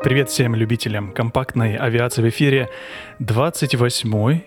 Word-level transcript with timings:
Привет 0.00 0.30
всем 0.30 0.54
любителям 0.54 1.12
компактной 1.12 1.74
авиации 1.74 2.22
в 2.22 2.28
эфире. 2.28 2.70
28 3.18 4.40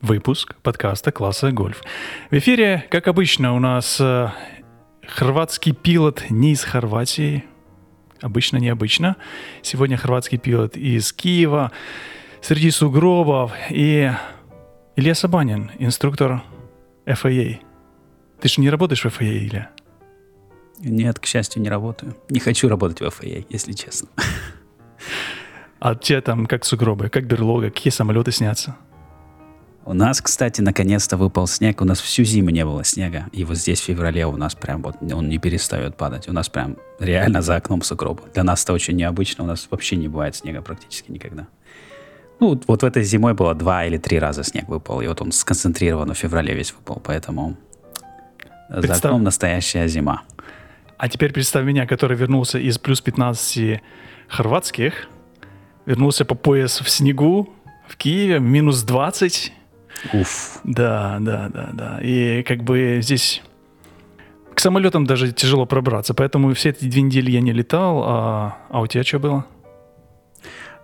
выпуск 0.00 0.56
подкаста 0.64 1.12
класса 1.12 1.52
«Гольф». 1.52 1.84
В 2.28 2.34
эфире, 2.34 2.84
как 2.90 3.06
обычно, 3.06 3.54
у 3.54 3.60
нас 3.60 4.00
э, 4.00 4.30
хорватский 5.06 5.72
пилот 5.72 6.24
не 6.28 6.52
из 6.52 6.64
Хорватии. 6.64 7.44
Обычно, 8.20 8.56
необычно. 8.56 9.14
Сегодня 9.62 9.96
хорватский 9.96 10.38
пилот 10.38 10.76
из 10.76 11.12
Киева. 11.12 11.70
Среди 12.40 12.72
сугробов. 12.72 13.52
И 13.70 14.10
Илья 14.96 15.14
Сабанин, 15.14 15.70
инструктор 15.78 16.42
FAA. 17.06 17.60
Ты 18.40 18.48
же 18.48 18.60
не 18.60 18.70
работаешь 18.70 19.04
в 19.04 19.06
FAA, 19.06 19.38
Илья? 19.38 19.70
Нет, 20.80 21.18
к 21.18 21.26
счастью, 21.26 21.62
не 21.62 21.68
работаю. 21.68 22.16
Не 22.28 22.40
хочу 22.40 22.68
работать 22.68 23.00
в 23.00 23.04
FAA, 23.04 23.46
если 23.50 23.72
честно. 23.72 24.08
А 25.78 25.94
те 25.94 26.20
там 26.20 26.46
как 26.46 26.64
сугробы, 26.64 27.08
как 27.08 27.26
берлога, 27.26 27.70
какие 27.70 27.90
самолеты 27.90 28.32
снятся? 28.32 28.76
У 29.86 29.94
нас, 29.94 30.20
кстати, 30.20 30.60
наконец-то 30.60 31.16
выпал 31.16 31.46
снег. 31.46 31.80
У 31.80 31.84
нас 31.84 32.00
всю 32.00 32.22
зиму 32.22 32.50
не 32.50 32.64
было 32.64 32.84
снега. 32.84 33.26
И 33.32 33.44
вот 33.44 33.56
здесь 33.56 33.80
в 33.80 33.84
феврале 33.84 34.26
у 34.26 34.36
нас 34.36 34.54
прям 34.54 34.82
вот 34.82 34.96
он 35.00 35.28
не 35.28 35.38
перестает 35.38 35.96
падать. 35.96 36.28
У 36.28 36.32
нас 36.32 36.50
прям 36.50 36.76
реально 36.98 37.40
за 37.40 37.56
окном 37.56 37.82
сугробы. 37.82 38.22
Для 38.34 38.44
нас 38.44 38.62
это 38.62 38.74
очень 38.74 38.96
необычно. 38.96 39.44
У 39.44 39.46
нас 39.46 39.66
вообще 39.70 39.96
не 39.96 40.08
бывает 40.08 40.36
снега 40.36 40.60
практически 40.60 41.10
никогда. 41.10 41.46
Ну, 42.40 42.60
вот 42.66 42.82
в 42.82 42.86
этой 42.86 43.02
зимой 43.02 43.34
было 43.34 43.54
два 43.54 43.84
или 43.86 43.96
три 43.96 44.18
раза 44.18 44.44
снег 44.44 44.68
выпал. 44.68 45.00
И 45.00 45.06
вот 45.06 45.22
он 45.22 45.32
сконцентрирован 45.32 46.12
в 46.12 46.18
феврале 46.18 46.54
весь 46.54 46.72
выпал. 46.72 47.00
Поэтому 47.02 47.56
Представь... 48.68 49.00
за 49.00 49.08
окном 49.08 49.24
настоящая 49.24 49.88
зима. 49.88 50.22
А 51.00 51.08
теперь 51.08 51.32
представь 51.32 51.64
меня, 51.64 51.86
который 51.86 52.14
вернулся 52.14 52.58
из 52.58 52.76
плюс 52.76 53.00
15 53.00 53.80
хорватских, 54.28 55.08
вернулся 55.86 56.26
по 56.26 56.34
пояс 56.34 56.82
в 56.82 56.90
снегу 56.90 57.48
в 57.88 57.96
Киеве, 57.96 58.38
минус 58.38 58.82
20. 58.82 59.50
Уф. 60.12 60.60
Да, 60.62 61.16
да, 61.20 61.48
да, 61.48 61.70
да. 61.72 62.00
И 62.02 62.42
как 62.42 62.64
бы 62.64 62.98
здесь 63.00 63.40
к 64.54 64.60
самолетам 64.60 65.06
даже 65.06 65.32
тяжело 65.32 65.64
пробраться, 65.64 66.12
поэтому 66.12 66.52
все 66.52 66.68
эти 66.68 66.84
две 66.84 67.00
недели 67.00 67.30
я 67.30 67.40
не 67.40 67.52
летал. 67.52 68.02
А, 68.04 68.58
а 68.68 68.82
у 68.82 68.86
тебя 68.86 69.02
что 69.02 69.18
было? 69.18 69.46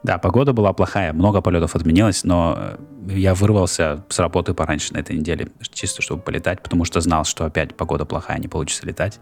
Да, 0.03 0.17
погода 0.17 0.55
была 0.55 0.73
плохая, 0.73 1.13
много 1.13 1.43
полетов 1.43 1.77
отменилось, 1.77 2.25
но 2.25 2.79
я 3.07 3.35
вырвался 3.35 4.03
с 4.09 4.19
работы 4.19 4.55
пораньше 4.55 4.95
на 4.95 4.99
этой 4.99 5.15
неделе, 5.15 5.49
чисто 5.75 6.01
чтобы 6.01 6.23
полетать, 6.23 6.63
потому 6.63 6.87
что 6.87 7.03
знал, 7.03 7.27
что 7.27 7.45
опять 7.45 7.77
погода 7.77 8.07
плохая, 8.07 8.39
не 8.39 8.49
получится 8.49 8.87
летать. 8.87 9.21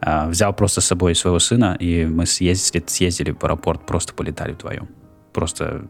А, 0.00 0.28
взял 0.28 0.52
просто 0.52 0.80
с 0.80 0.86
собой 0.86 1.14
своего 1.14 1.38
сына, 1.38 1.76
и 1.78 2.06
мы 2.06 2.26
съездили, 2.26 2.82
съездили 2.86 3.32
в 3.32 3.44
аэропорт, 3.44 3.84
просто 3.86 4.14
полетали 4.14 4.52
вдвоем. 4.52 4.88
Просто, 5.32 5.88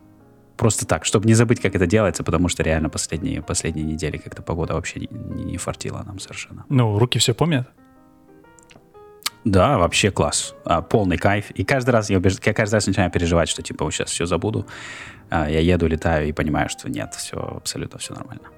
просто 0.56 0.86
так, 0.86 1.04
чтобы 1.04 1.26
не 1.26 1.34
забыть, 1.34 1.60
как 1.60 1.74
это 1.74 1.86
делается, 1.86 2.24
потому 2.24 2.48
что 2.48 2.62
реально 2.62 2.88
последние, 2.88 3.40
последние 3.40 3.86
недели 3.86 4.16
как-то 4.16 4.42
погода 4.42 4.74
вообще 4.74 5.00
не, 5.00 5.08
не, 5.10 5.44
не 5.44 5.56
фартила 5.58 6.02
нам 6.04 6.18
совершенно. 6.18 6.64
Ну, 6.68 6.98
руки 6.98 7.18
все 7.18 7.34
помнят? 7.34 7.68
Да, 9.44 9.78
вообще 9.78 10.10
класс. 10.10 10.54
А, 10.64 10.82
полный 10.82 11.16
кайф. 11.16 11.50
И 11.52 11.64
каждый 11.64 11.90
раз 11.90 12.10
я, 12.10 12.18
убеж... 12.18 12.36
я 12.44 12.52
каждый 12.52 12.74
раз 12.74 12.86
начинаю 12.86 13.10
переживать, 13.10 13.48
что 13.48 13.62
типа 13.62 13.84
вот 13.84 13.94
сейчас 13.94 14.10
все 14.10 14.26
забуду. 14.26 14.66
А, 15.30 15.48
я 15.48 15.60
еду, 15.60 15.86
летаю 15.86 16.28
и 16.28 16.32
понимаю, 16.32 16.68
что 16.68 16.90
нет, 16.90 17.14
все 17.14 17.36
абсолютно 17.36 17.98
все 17.98 18.14
нормально. 18.14 18.48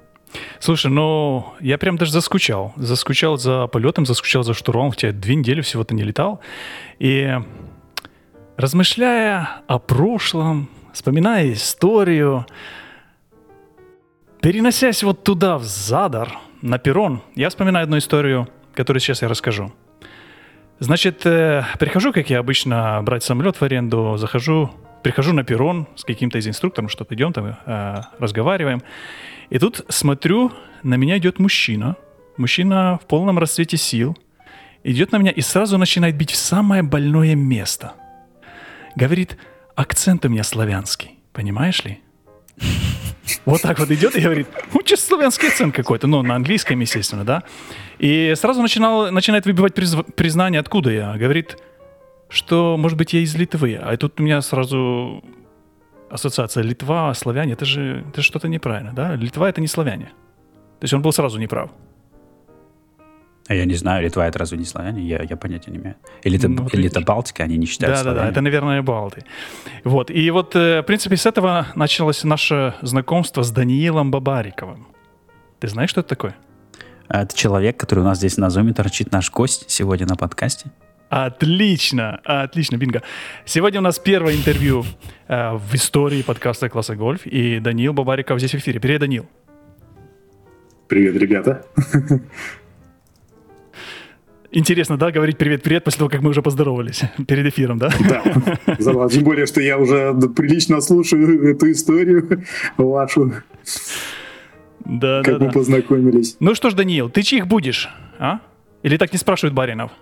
Слушай, 0.59 0.91
ну, 0.91 1.55
я 1.61 1.79
прям 1.79 1.97
даже 1.97 2.13
заскучал. 2.13 2.73
Заскучал 2.77 3.37
за 3.37 3.67
полетом, 3.67 4.07
заскучал 4.07 4.43
за 4.43 4.55
штурмом, 4.55 4.91
хотя 4.91 5.13
две 5.13 5.35
недели 5.35 5.61
всего-то 5.61 5.95
не 5.95 6.03
летал. 6.03 6.41
И 6.99 7.31
размышляя 8.57 9.63
о 9.67 9.79
прошлом, 9.79 10.69
вспоминая 10.93 11.53
историю, 11.53 12.47
переносясь 14.41 15.03
вот 15.03 15.25
туда, 15.25 15.59
в 15.59 15.65
Задар, 15.65 16.39
на 16.63 16.79
перрон, 16.79 17.23
я 17.35 17.49
вспоминаю 17.49 17.85
одну 17.85 17.99
историю, 17.99 18.49
которую 18.75 19.01
сейчас 19.01 19.23
я 19.23 19.29
расскажу. 19.29 19.73
Значит, 20.79 21.27
э, 21.27 21.65
прихожу, 21.79 22.13
как 22.13 22.31
я 22.31 22.39
обычно, 22.39 23.01
брать 23.03 23.23
самолет 23.23 23.57
в 23.57 23.63
аренду, 23.63 24.17
захожу, 24.17 24.71
прихожу 25.03 25.33
на 25.33 25.45
перрон 25.45 25.87
с 25.97 26.05
каким-то 26.05 26.39
из 26.39 26.49
инструктором, 26.49 26.89
что-то 26.89 27.15
идем 27.15 27.33
там, 27.33 27.57
э, 27.67 28.01
разговариваем. 28.19 28.83
И 29.51 29.59
тут 29.59 29.85
смотрю, 29.89 30.53
на 30.83 30.95
меня 30.97 31.19
идет 31.19 31.39
мужчина. 31.39 31.97
Мужчина 32.37 32.99
в 33.03 33.07
полном 33.07 33.39
расцвете 33.39 33.77
сил. 33.77 34.17
Идет 34.85 35.13
на 35.13 35.19
меня 35.19 35.31
и 35.31 35.41
сразу 35.41 35.79
начинает 35.79 36.17
бить 36.17 36.31
в 36.31 36.37
самое 36.37 36.83
больное 36.83 37.35
место. 37.35 37.93
Говорит, 38.97 39.37
акцент 39.77 40.25
у 40.25 40.29
меня 40.29 40.43
славянский. 40.43 41.19
Понимаешь 41.33 41.85
ли? 41.85 42.01
Вот 43.45 43.63
так 43.63 43.79
вот 43.79 43.91
идет 43.91 44.15
и 44.17 44.21
говорит, 44.21 44.47
ну, 44.73 44.83
чисто 44.83 45.07
славянский 45.07 45.49
акцент 45.49 45.75
какой-то, 45.75 46.07
ну, 46.07 46.23
на 46.23 46.35
английском, 46.35 46.79
естественно, 46.81 47.25
да. 47.25 47.43
И 47.99 48.35
сразу 48.37 48.63
начинал, 48.63 49.11
начинает 49.11 49.47
выбивать 49.47 49.75
признание, 49.75 50.61
откуда 50.61 50.91
я. 50.91 51.17
Говорит, 51.17 51.57
что, 52.29 52.77
может 52.77 52.99
быть, 52.99 53.13
я 53.13 53.21
из 53.21 53.35
Литвы. 53.35 53.75
А 53.75 53.97
тут 53.97 54.21
у 54.21 54.23
меня 54.23 54.41
сразу 54.43 55.25
ассоциация 56.13 56.63
Литва, 56.63 57.15
славяне, 57.15 57.53
это 57.53 57.65
же, 57.65 58.05
это 58.09 58.21
же 58.21 58.27
что-то 58.27 58.49
неправильно, 58.49 58.93
да? 58.93 59.17
Литва 59.17 59.49
это 59.49 59.61
не 59.61 59.67
славяне. 59.67 60.07
То 60.81 60.85
есть 60.85 60.95
он 60.95 61.03
был 61.03 61.13
сразу 61.13 61.39
неправ. 61.39 61.71
А 63.49 63.55
я 63.55 63.65
не 63.65 63.75
знаю, 63.75 64.05
Литва 64.05 64.29
это 64.29 64.39
разве 64.39 64.59
не 64.59 64.65
славяне? 64.65 65.03
Я, 65.03 65.23
я 65.23 65.37
понятия 65.37 65.71
не 65.71 65.79
имею. 65.79 65.97
Или 66.23 66.39
это, 66.39 66.49
ну, 66.49 66.69
или 66.69 66.87
это 66.87 67.01
Балтика, 67.01 67.43
они 67.43 67.57
не 67.57 67.67
считают 67.67 67.97
Да, 67.97 68.05
да, 68.05 68.15
да, 68.15 68.29
это, 68.29 68.41
наверное, 68.41 68.83
Балты. 68.83 69.25
Вот, 69.85 70.11
и 70.11 70.31
вот, 70.31 70.55
э, 70.55 70.81
в 70.83 70.85
принципе, 70.85 71.17
с 71.17 71.27
этого 71.27 71.67
началось 71.75 72.23
наше 72.25 72.75
знакомство 72.83 73.43
с 73.43 73.51
Даниилом 73.51 74.11
Бабариковым. 74.11 74.87
Ты 75.59 75.69
знаешь, 75.69 75.91
что 75.91 76.01
это 76.01 76.11
такое? 76.11 76.37
Это 77.09 77.37
человек, 77.37 77.77
который 77.77 78.01
у 78.01 78.05
нас 78.05 78.19
здесь 78.19 78.37
на 78.37 78.49
зуме 78.49 78.73
торчит, 78.73 79.13
наш 79.13 79.31
гость 79.31 79.65
сегодня 79.69 80.07
на 80.07 80.17
подкасте. 80.17 80.71
Отлично, 81.13 82.23
отлично, 82.25 82.79
бинго. 82.79 83.03
Сегодня 83.45 83.81
у 83.81 83.83
нас 83.83 83.99
первое 83.99 84.35
интервью 84.35 84.83
э, 85.29 85.53
в 85.57 85.75
истории 85.75 86.23
подкаста 86.23 86.71
«Класса 86.71 86.97
Гольф», 86.97 87.27
и 87.27 87.61
Даниил 87.61 87.93
Бабариков 87.93 88.39
здесь 88.39 88.53
в 88.53 88.55
эфире. 88.55 88.81
Привет, 88.81 89.01
Данил. 89.01 89.27
Привет, 90.89 91.15
ребята. 91.17 91.67
Интересно, 94.53 94.97
да, 94.97 95.11
говорить 95.11 95.37
привет-привет 95.37 95.85
после 95.85 95.99
того, 95.99 96.09
как 96.09 96.23
мы 96.23 96.31
уже 96.31 96.41
поздоровались 96.41 97.03
перед 97.29 97.45
эфиром, 97.45 97.77
да? 97.77 97.91
Да, 98.09 98.23
тем 99.11 99.23
более, 99.23 99.45
что 99.45 99.61
я 99.61 99.77
уже 99.77 100.15
прилично 100.35 100.81
слушаю 100.81 101.47
эту 101.47 101.71
историю 101.73 102.43
вашу. 102.79 103.35
Да, 104.87 105.21
как 105.23 105.35
да, 105.35 105.45
мы 105.45 105.47
да. 105.49 105.53
познакомились. 105.53 106.37
Ну 106.41 106.55
что 106.55 106.71
ж, 106.71 106.73
Даниил, 106.73 107.11
ты 107.11 107.21
чьих 107.21 107.47
будешь, 107.47 107.91
а? 108.19 108.41
Или 108.83 108.97
так 108.97 109.13
не 109.13 109.19
спрашивают 109.19 109.55
баринов? 109.55 109.93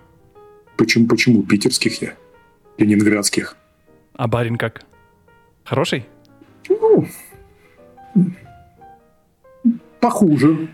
Почему, 0.81 1.05
почему 1.07 1.43
питерских 1.43 2.01
я? 2.01 2.15
Ленинградских. 2.79 3.55
А 4.13 4.27
барин 4.27 4.57
как? 4.57 4.81
Хороший? 5.63 6.07
Ну, 6.69 7.07
похуже 9.99 10.69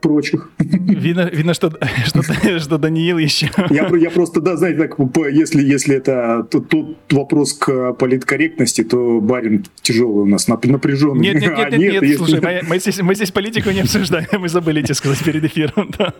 прочих. 0.00 0.50
Видно, 0.58 1.28
видно 1.32 1.54
что, 1.54 1.72
что, 2.06 2.22
что 2.58 2.78
Даниил 2.78 3.18
еще... 3.18 3.50
Я, 3.70 3.88
я 3.96 4.10
просто, 4.10 4.40
да, 4.40 4.56
знаете, 4.56 4.78
так, 4.78 4.96
если, 5.32 5.62
если 5.62 5.96
это 5.96 6.46
тот, 6.50 6.68
тот 6.68 6.96
вопрос 7.10 7.54
к 7.54 7.92
политкорректности, 7.94 8.84
то 8.84 9.20
барин 9.20 9.64
тяжелый 9.82 10.22
у 10.22 10.26
нас, 10.26 10.48
напряженный. 10.48 11.20
Нет, 11.20 11.34
нет, 11.34 11.56
нет, 11.56 11.58
а 11.58 11.70
нет, 11.70 11.92
нет, 11.92 12.02
нет 12.02 12.16
слушай, 12.16 12.40
мы, 12.40 12.60
мы, 12.68 12.78
здесь, 12.78 13.00
мы 13.00 13.14
здесь 13.14 13.30
политику 13.30 13.70
не 13.70 13.80
обсуждаем, 13.80 14.26
мы 14.40 14.48
забыли 14.48 14.82
тебе 14.82 14.94
сказать 14.94 15.22
перед 15.24 15.44
эфиром. 15.44 15.90
Да. 15.98 16.14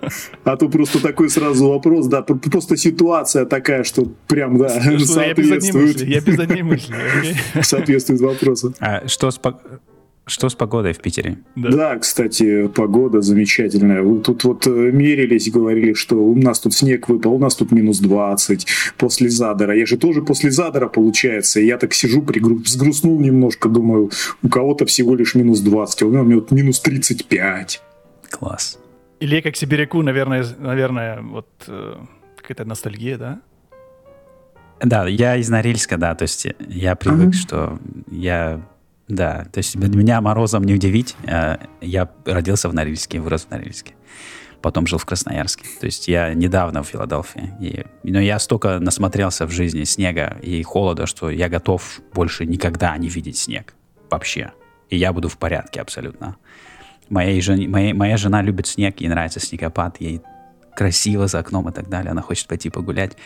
А 0.45 0.57
то 0.57 0.69
просто 0.69 1.01
такой 1.01 1.31
сразу 1.31 1.69
вопрос, 1.69 2.07
да, 2.07 2.23
просто 2.23 2.77
ситуация 2.77 3.45
такая, 3.45 3.85
что 3.85 4.11
прям, 4.27 4.59
да, 4.59 4.69
что, 4.81 4.99
соответствует. 5.07 6.01
Я 6.03 6.21
без 6.21 6.39
одной 6.39 6.63
мысли. 6.63 6.95
Соответствует 7.63 8.21
вопросу. 8.21 8.75
А 8.81 9.07
что 9.07 9.31
с 9.31 9.39
что 10.29 10.49
с 10.49 10.55
погодой 10.55 10.93
в 10.93 10.99
Питере? 10.99 11.39
Да. 11.57 11.71
да, 11.71 11.99
кстати, 11.99 12.69
погода 12.69 13.21
замечательная. 13.21 14.03
Вы 14.03 14.21
тут 14.21 14.45
вот 14.45 14.67
э, 14.67 14.71
мерились, 14.71 15.51
говорили, 15.51 15.95
что 15.95 16.17
у 16.17 16.35
нас 16.37 16.61
тут 16.61 16.75
снег 16.75 17.09
выпал, 17.09 17.35
у 17.35 17.39
нас 17.39 17.57
тут 17.57 17.73
минус 17.73 17.99
20 17.99 18.67
после 18.97 19.29
Задора. 19.29 19.75
Я 19.75 19.87
же 19.87 19.97
тоже 19.97 20.23
после 20.23 20.51
Задора, 20.51 20.89
получается. 20.89 21.61
Я 21.61 21.79
так 21.79 21.95
сижу, 21.95 22.23
пригру... 22.23 22.57
взгрустнул 22.57 23.19
немножко, 23.21 23.69
думаю, 23.69 24.11
у 24.43 24.49
кого-то 24.49 24.87
всего 24.87 25.15
лишь 25.15 25.35
минус 25.35 25.61
20, 25.61 26.03
а 26.03 26.07
у 26.07 26.11
меня 26.11 26.37
вот 26.37 26.51
минус 26.51 26.81
35. 26.81 27.83
Класс. 28.31 28.79
Или 29.21 29.41
как 29.41 29.57
сибиряку, 29.57 30.03
наверное, 30.03 30.45
наверное, 30.59 31.21
вот 31.23 31.49
э, 31.67 31.95
какая-то 32.37 32.65
ностальгия, 32.65 33.19
да? 33.19 33.41
Да, 34.81 35.09
я 35.09 35.37
из 35.37 35.49
Норильска, 35.49 35.97
да, 35.97 36.15
то 36.15 36.23
есть 36.23 36.47
я 36.69 36.95
привык, 36.95 37.29
ага. 37.29 37.33
что 37.33 37.79
я 38.11 38.61
да, 39.09 39.47
то 39.51 39.59
есть 39.59 39.75
меня 39.75 40.21
морозом 40.21 40.65
не 40.65 40.75
удивить. 40.75 41.17
Э, 41.25 41.57
я 41.81 42.11
родился 42.27 42.69
в 42.69 42.75
Норильске, 42.75 43.21
вырос 43.21 43.47
в 43.47 43.51
Норильске. 43.51 43.95
потом 44.61 44.87
жил 44.87 44.99
в 44.99 45.07
Красноярске. 45.07 45.65
То 45.81 45.87
есть 45.87 46.09
я 46.09 46.35
недавно 46.35 46.83
в 46.83 46.89
Филадельфии. 46.89 47.55
И, 47.61 47.87
но 48.03 48.21
я 48.21 48.39
столько 48.39 48.79
насмотрелся 48.81 49.47
в 49.47 49.51
жизни 49.51 49.85
снега 49.85 50.37
и 50.43 50.63
холода, 50.63 51.07
что 51.07 51.31
я 51.31 51.49
готов 51.49 52.01
больше 52.13 52.45
никогда 52.45 52.97
не 52.99 53.09
видеть 53.09 53.39
снег. 53.39 53.75
Вообще. 54.11 54.53
И 54.91 54.97
я 54.97 55.13
буду 55.13 55.29
в 55.29 55.39
порядке 55.39 55.81
абсолютно. 55.81 56.37
Моей 57.09 57.41
жен... 57.41 57.71
моя, 57.71 57.95
моя 57.95 58.17
жена 58.17 58.43
любит 58.43 58.67
снег, 58.67 59.01
ей 59.01 59.09
нравится 59.09 59.41
снегопад, 59.41 60.01
ей 60.01 60.21
красиво 60.77 61.29
за 61.29 61.39
окном 61.39 61.69
и 61.69 61.73
так 61.73 61.89
далее. 61.89 62.11
Она 62.11 62.21
хочет 62.21 62.47
пойти 62.47 62.69
погулять. 62.69 63.17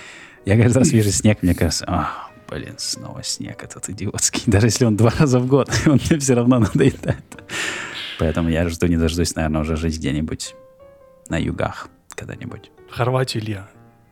Я 0.44 0.56
каждый 0.60 0.78
раз 0.78 0.92
вижу 0.92 1.10
снег, 1.10 1.42
мне 1.42 1.54
кажется, 1.54 1.86
блин, 2.52 2.74
снова 2.76 3.22
снег 3.22 3.64
этот 3.64 3.88
идиотский. 3.88 4.42
Даже 4.46 4.66
если 4.66 4.84
он 4.84 4.96
два 4.96 5.10
раза 5.18 5.38
в 5.38 5.46
год, 5.46 5.70
он 5.86 5.98
мне 6.08 6.18
все 6.18 6.34
равно 6.34 6.58
надоедает. 6.58 7.24
Поэтому 8.18 8.50
я 8.50 8.68
жду 8.68 8.86
не 8.86 8.96
дождусь, 8.96 9.34
наверное, 9.34 9.62
уже 9.62 9.76
жить 9.76 9.96
где-нибудь 9.96 10.54
на 11.28 11.38
югах 11.38 11.88
когда-нибудь. 12.14 12.70
В 12.90 12.94
Хорватию, 12.94 13.42
Илья. 13.42 13.68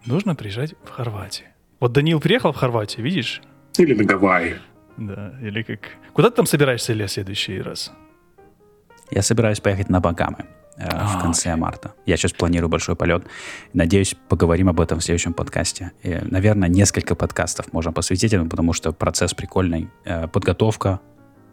Нужно 0.06 0.34
приезжать 0.34 0.74
в 0.84 0.88
Хорватию. 0.88 1.48
Вот 1.80 1.92
Данил 1.92 2.20
приехал 2.20 2.52
в 2.52 2.56
Хорватию, 2.56 3.04
видишь? 3.04 3.42
Или 3.76 3.94
на 3.94 4.04
Гавайи. 4.04 4.56
Да, 4.96 5.34
или 5.42 5.62
как... 5.62 5.80
Куда 6.14 6.30
ты 6.30 6.36
там 6.36 6.46
собираешься, 6.46 6.92
Илья, 6.92 7.06
в 7.06 7.12
следующий 7.12 7.60
раз? 7.60 7.92
Я 9.10 9.22
собираюсь 9.22 9.60
поехать 9.60 9.90
на 9.90 10.00
Багамы 10.00 10.46
э, 10.80 11.06
в 11.06 11.20
конце 11.20 11.56
марта. 11.56 11.92
Я 12.06 12.16
сейчас 12.16 12.32
планирую 12.32 12.68
большой 12.68 12.96
полет. 12.96 13.24
Надеюсь, 13.72 14.16
поговорим 14.28 14.68
об 14.68 14.80
этом 14.80 14.98
в 14.98 15.04
следующем 15.04 15.32
подкасте. 15.32 15.92
И, 16.02 16.18
наверное, 16.22 16.68
несколько 16.68 17.14
подкастов 17.14 17.72
можем 17.72 17.92
посвятить 17.92 18.32
этому, 18.32 18.48
потому 18.48 18.72
что 18.72 18.92
процесс 18.92 19.34
прикольный. 19.34 19.88
Э, 20.04 20.28
подготовка, 20.28 21.00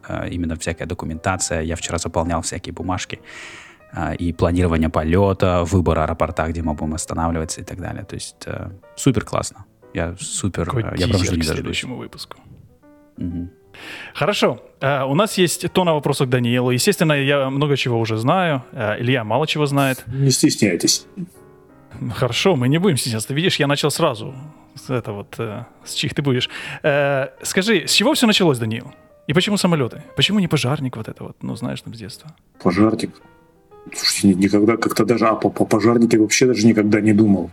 э, 0.08 0.30
именно 0.30 0.56
всякая 0.56 0.86
документация. 0.86 1.62
Я 1.62 1.76
вчера 1.76 1.98
заполнял 1.98 2.42
всякие 2.42 2.74
бумажки. 2.74 3.20
И 4.20 4.34
планирование 4.34 4.90
полета, 4.90 5.64
выбор 5.64 6.00
аэропорта, 6.00 6.48
где 6.48 6.62
мы 6.62 6.74
будем 6.74 6.94
останавливаться 6.94 7.62
и 7.62 7.64
так 7.64 7.80
далее. 7.80 8.04
То 8.04 8.16
есть 8.16 8.46
супер 8.96 9.24
классно. 9.24 9.66
Я 9.94 10.16
супер... 10.20 10.66
Какой 10.66 10.84
я 10.98 11.08
прям 11.08 11.24
жду 11.24 11.36
не 11.36 11.42
следующему 11.42 11.96
выпуску. 11.96 12.38
Угу. 13.18 13.50
Хорошо. 14.14 14.62
Uh, 14.80 15.06
у 15.08 15.16
нас 15.16 15.38
есть 15.38 15.72
тонна 15.72 15.94
вопросов 15.94 16.28
к 16.28 16.30
Даниилу. 16.30 16.72
Естественно, 16.72 17.14
я 17.14 17.50
много 17.50 17.76
чего 17.78 18.00
уже 18.00 18.18
знаю. 18.18 18.64
Uh, 18.72 19.02
Илья 19.02 19.24
мало 19.24 19.48
чего 19.48 19.66
знает. 19.66 20.04
Не 20.08 20.30
стесняйтесь. 20.30 21.06
Хорошо, 22.14 22.56
мы 22.56 22.68
не 22.68 22.78
будем 22.78 22.98
стесняться. 22.98 23.30
Ты 23.30 23.34
видишь, 23.34 23.60
я 23.60 23.68
начал 23.68 23.90
сразу. 23.90 24.36
С 24.76 24.90
это 24.90 25.14
вот, 25.14 25.36
uh, 25.40 25.66
с 25.84 25.94
чих 25.94 26.14
ты 26.14 26.22
будешь. 26.22 26.50
Скажи, 27.42 27.88
с 27.88 27.92
чего 27.92 28.14
все 28.14 28.28
началось, 28.28 28.60
Даниил? 28.60 28.92
И 29.28 29.34
почему 29.34 29.58
самолеты? 29.58 30.04
Почему 30.16 30.40
не 30.40 30.48
пожарник 30.48 30.96
вот 30.96 31.08
это 31.10 31.24
вот? 31.24 31.38
Ну, 31.42 31.56
знаешь, 31.56 31.82
там 31.82 31.94
с 31.94 31.98
детства. 31.98 32.34
Пожарник? 32.64 33.12
Слушайте, 33.94 34.36
никогда 34.36 34.78
как-то 34.78 35.06
даже 35.06 35.28
а, 35.28 35.36
по, 35.36 35.50
по 35.50 35.66
пожарнике 35.66 36.18
вообще 36.18 36.46
даже 36.46 36.68
никогда 36.68 37.02
не 37.02 37.14
думал. 37.14 37.52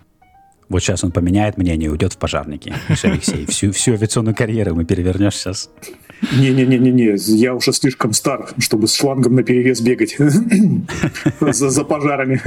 Вот 0.69 0.81
сейчас 0.81 1.05
он 1.05 1.13
поменяет 1.13 1.59
мнение 1.59 1.89
и 1.89 1.91
уйдет 1.91 2.13
в 2.15 2.19
пожарники. 2.19 2.73
Алексей, 3.03 3.47
всю, 3.47 3.71
всю 3.73 3.93
авиационную 3.93 4.35
карьеру 4.35 4.75
мы 4.75 4.85
перевернешь 4.85 5.37
сейчас. 5.37 5.71
Не-не-не-не, 6.33 7.17
я 7.37 7.55
уже 7.55 7.73
слишком 7.73 8.13
стар, 8.13 8.49
чтобы 8.59 8.87
с 8.87 8.95
шлангом 8.95 9.35
на 9.35 9.43
перевес 9.43 9.81
бегать 9.81 10.17
за, 11.41 11.71
за 11.71 11.85
пожарами, 11.85 12.41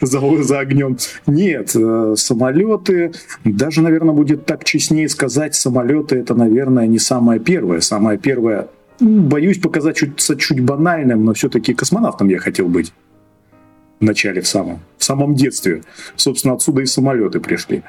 за, 0.00 0.42
за 0.42 0.58
огнем. 0.58 0.98
Нет, 1.26 1.74
э, 1.74 2.14
самолеты, 2.16 3.12
даже, 3.44 3.82
наверное, 3.82 4.14
будет 4.14 4.46
так 4.46 4.64
честнее 4.64 5.08
сказать, 5.08 5.54
самолеты 5.54 6.16
это, 6.16 6.34
наверное, 6.34 6.86
не 6.86 6.98
самое 6.98 7.40
первое. 7.40 7.80
Самое 7.80 8.18
первое, 8.18 8.68
боюсь 9.00 9.58
показать 9.58 9.96
чуть, 9.96 10.16
чуть 10.38 10.60
банальным, 10.60 11.24
но 11.24 11.32
все-таки 11.32 11.74
космонавтом 11.74 12.28
я 12.28 12.38
хотел 12.38 12.68
быть 12.68 12.92
в 14.00 14.04
начале, 14.04 14.40
в 14.40 14.48
самом, 14.48 14.80
в 14.98 15.04
самом 15.04 15.34
детстве. 15.34 15.82
Собственно, 16.16 16.54
отсюда 16.54 16.82
и 16.82 16.86
самолеты 16.86 17.40
пришли. 17.40 17.82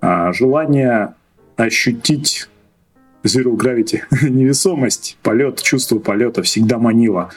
А, 0.00 0.32
желание 0.32 1.14
ощутить 1.56 2.48
Zero 3.24 3.56
Gravity, 3.56 4.02
невесомость, 4.28 5.18
полет, 5.22 5.62
чувство 5.62 5.98
полета 5.98 6.42
всегда 6.42 6.78
манило. 6.78 7.30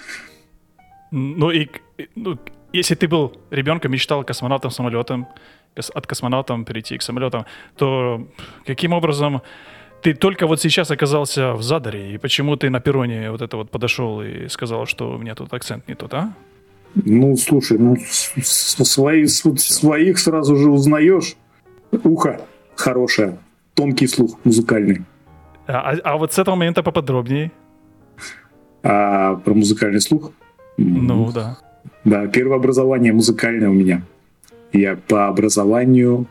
Ну 1.12 1.52
и 1.52 1.68
ну, 2.16 2.38
если 2.74 2.96
ты 2.96 3.08
был 3.08 3.34
ребенком, 3.52 3.92
мечтал 3.92 4.24
космонавтом, 4.24 4.72
самолетом, 4.72 5.28
от 5.76 6.08
космонавтом 6.08 6.66
перейти 6.66 6.98
к 6.98 7.02
самолетам, 7.02 7.46
то 7.76 8.28
каким 8.66 8.94
образом 8.94 9.42
ты 10.02 10.14
только 10.14 10.48
вот 10.48 10.62
сейчас 10.62 10.90
оказался 10.92 11.54
в 11.54 11.62
Задаре, 11.62 12.14
и 12.14 12.18
почему 12.18 12.56
ты 12.56 12.70
на 12.70 12.80
перроне 12.80 13.30
вот 13.32 13.42
это 13.42 13.58
вот 13.58 13.70
подошел 13.70 14.22
и 14.22 14.48
сказал, 14.48 14.86
что 14.86 15.12
у 15.12 15.18
меня 15.18 15.36
тут 15.36 15.54
акцент 15.54 15.88
не 15.88 15.96
тот, 15.96 16.14
а? 16.14 16.34
Ну, 16.96 17.38
слушай, 17.38 17.78
ну, 17.78 17.98
свои, 18.42 19.26
своих 19.26 20.20
сразу 20.20 20.56
же 20.58 20.70
узнаешь. 20.70 21.36
Ухо 22.04 22.42
хорошее, 22.76 23.38
тонкий 23.76 24.08
слух 24.08 24.38
музыкальный. 24.44 25.06
А, 25.68 25.96
а 26.04 26.18
вот 26.18 26.34
с 26.34 26.40
этого 26.40 26.56
момента 26.56 26.84
поподробнее. 26.84 27.52
А 28.84 29.36
про 29.36 29.54
музыкальный 29.54 30.02
слух? 30.02 30.32
Ну, 30.78 31.32
да. 31.32 31.58
Да, 32.04 32.28
первое 32.28 32.58
образование 32.58 33.14
музыкальное 33.14 33.70
у 33.70 33.74
меня. 33.74 34.02
Я 34.74 34.96
по 34.96 35.28
образованию 35.28 36.28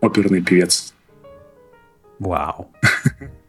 оперный 0.00 0.42
певец. 0.42 0.94
Вау. 2.18 2.68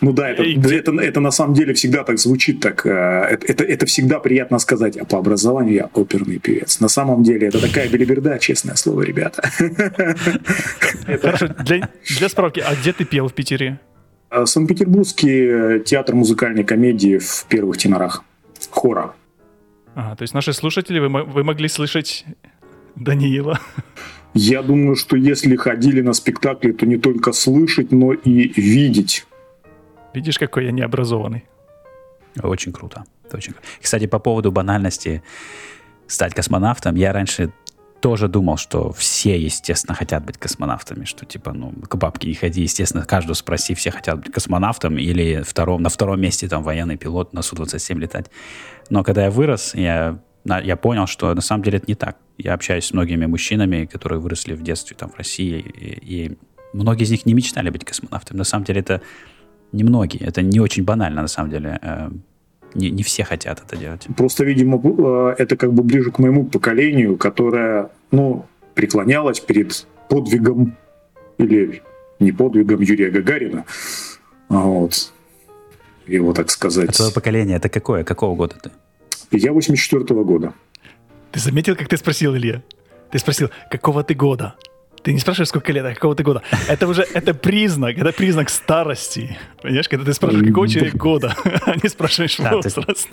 Ну 0.00 0.12
да, 0.12 0.28
это, 0.28 0.42
это, 0.42 0.92
это 0.92 1.20
на 1.20 1.30
самом 1.30 1.54
деле 1.54 1.72
всегда 1.72 2.04
так 2.04 2.18
звучит, 2.18 2.60
так, 2.60 2.84
э, 2.84 3.38
это, 3.48 3.64
это 3.64 3.86
всегда 3.86 4.18
приятно 4.18 4.58
сказать, 4.58 4.98
а 4.98 5.06
по 5.06 5.18
образованию 5.18 5.74
я 5.74 5.90
оперный 5.94 6.38
певец. 6.38 6.80
На 6.80 6.88
самом 6.88 7.22
деле 7.22 7.48
это 7.48 7.60
такая 7.60 7.88
белиберда, 7.88 8.38
честное 8.38 8.74
слово, 8.74 9.02
ребята. 9.02 9.42
Хорошо, 11.22 11.48
для, 11.64 11.88
для 12.18 12.28
справки, 12.28 12.60
а 12.60 12.74
где 12.74 12.92
ты 12.92 13.06
пел 13.06 13.28
в 13.28 13.32
Питере? 13.32 13.80
Э, 14.34 14.46
Санкт-Петербургский 14.46 15.84
театр 15.84 16.14
музыкальной 16.14 16.64
комедии 16.64 17.18
в 17.18 17.44
первых 17.48 17.78
тенорах. 17.78 18.24
Хора. 18.70 19.14
Ага, 19.94 20.16
то 20.16 20.22
есть 20.22 20.34
наши 20.34 20.52
слушатели, 20.52 20.98
вы, 20.98 21.22
вы 21.22 21.44
могли 21.44 21.68
слышать 21.68 22.24
Даниила? 22.96 23.60
Я 24.34 24.62
думаю, 24.62 24.96
что 24.96 25.16
если 25.16 25.54
ходили 25.54 26.00
на 26.00 26.12
спектакли, 26.12 26.72
то 26.72 26.86
не 26.86 26.96
только 26.96 27.32
слышать, 27.32 27.92
но 27.92 28.12
и 28.12 28.48
видеть 28.60 29.26
Видишь, 30.12 30.38
какой 30.38 30.66
я 30.66 30.70
необразованный. 30.70 31.44
Очень 32.40 32.72
круто. 32.72 33.04
очень... 33.32 33.54
Кстати, 33.82 34.06
по 34.06 34.20
поводу 34.20 34.52
банальности 34.52 35.22
стать 36.06 36.34
космонавтом, 36.34 36.94
я 36.94 37.12
раньше 37.12 37.52
тоже 38.04 38.28
думал, 38.28 38.58
что 38.58 38.92
все, 38.92 39.40
естественно, 39.40 39.94
хотят 39.94 40.26
быть 40.26 40.36
космонавтами, 40.36 41.06
что 41.06 41.24
типа, 41.24 41.54
ну, 41.54 41.72
к 41.72 41.96
бабке 41.96 42.28
не 42.28 42.34
ходи, 42.34 42.60
естественно, 42.60 43.06
каждого 43.06 43.32
спроси, 43.32 43.72
все 43.72 43.90
хотят 43.90 44.18
быть 44.18 44.30
космонавтом 44.30 44.98
или 44.98 45.40
втором, 45.40 45.80
на 45.80 45.88
втором 45.88 46.20
месте 46.20 46.46
там 46.46 46.62
военный 46.62 46.98
пилот 46.98 47.32
на 47.32 47.40
Су-27 47.40 47.98
летать. 47.98 48.30
Но 48.90 49.04
когда 49.04 49.24
я 49.24 49.30
вырос, 49.30 49.74
я, 49.74 50.18
я 50.44 50.76
понял, 50.76 51.06
что 51.06 51.32
на 51.32 51.40
самом 51.40 51.62
деле 51.62 51.78
это 51.78 51.86
не 51.88 51.94
так. 51.94 52.18
Я 52.36 52.52
общаюсь 52.52 52.84
с 52.84 52.92
многими 52.92 53.24
мужчинами, 53.24 53.86
которые 53.86 54.20
выросли 54.20 54.52
в 54.52 54.62
детстве 54.62 54.94
там 54.94 55.08
в 55.08 55.16
России, 55.16 55.60
и, 55.60 56.26
и 56.26 56.38
многие 56.74 57.04
из 57.04 57.10
них 57.10 57.24
не 57.24 57.32
мечтали 57.32 57.70
быть 57.70 57.86
космонавтами. 57.86 58.36
На 58.36 58.44
самом 58.44 58.66
деле 58.66 58.80
это 58.80 59.00
немногие. 59.72 60.28
Это 60.28 60.42
не 60.42 60.60
очень 60.60 60.84
банально, 60.84 61.22
на 61.22 61.28
самом 61.28 61.48
деле. 61.48 61.80
Не, 62.74 62.90
не 62.90 63.02
все 63.02 63.24
хотят 63.24 63.62
это 63.64 63.76
делать. 63.76 64.06
Просто, 64.16 64.44
видимо, 64.44 64.80
э, 64.82 65.34
это 65.38 65.56
как 65.56 65.72
бы 65.72 65.82
ближе 65.82 66.10
к 66.10 66.18
моему 66.18 66.44
поколению, 66.44 67.16
которое, 67.16 67.90
ну, 68.10 68.46
преклонялось 68.74 69.40
перед 69.40 69.86
подвигом 70.08 70.76
или 71.38 71.82
не 72.18 72.32
подвигом 72.32 72.80
Юрия 72.80 73.10
Гагарина. 73.10 73.64
А 74.48 74.58
вот. 74.58 75.12
Его, 76.06 76.32
так 76.32 76.50
сказать. 76.50 76.90
А 76.90 76.92
твое 76.92 77.12
поколение 77.12 77.56
это 77.56 77.68
какое? 77.68 78.04
Какого 78.04 78.36
года 78.36 78.56
ты? 78.62 78.70
Я 79.30 79.52
84 79.52 80.04
-го 80.04 80.24
года. 80.24 80.52
Ты 81.32 81.40
заметил, 81.40 81.76
как 81.76 81.88
ты 81.88 81.96
спросил, 81.96 82.36
Илья? 82.36 82.62
Ты 83.10 83.18
спросил, 83.18 83.50
какого 83.70 84.02
ты 84.02 84.14
года? 84.14 84.54
Ты 85.04 85.12
не 85.12 85.18
спрашиваешь, 85.18 85.48
сколько 85.50 85.70
лет, 85.70 85.84
а 85.84 85.92
какого 85.92 86.16
ты 86.16 86.22
года. 86.22 86.40
Это 86.66 86.88
уже 86.88 87.02
это 87.02 87.34
признак, 87.34 87.98
это 87.98 88.10
признак 88.10 88.48
старости. 88.48 89.36
Понимаешь, 89.60 89.86
когда 89.86 90.06
ты 90.06 90.14
спрашиваешь, 90.14 90.48
какого 90.48 90.66
человека 90.66 90.96
года, 90.96 91.36
а 91.66 91.74
не 91.76 91.90
спрашиваешь 91.90 92.38
да, 92.38 92.54
возраст. 92.54 93.08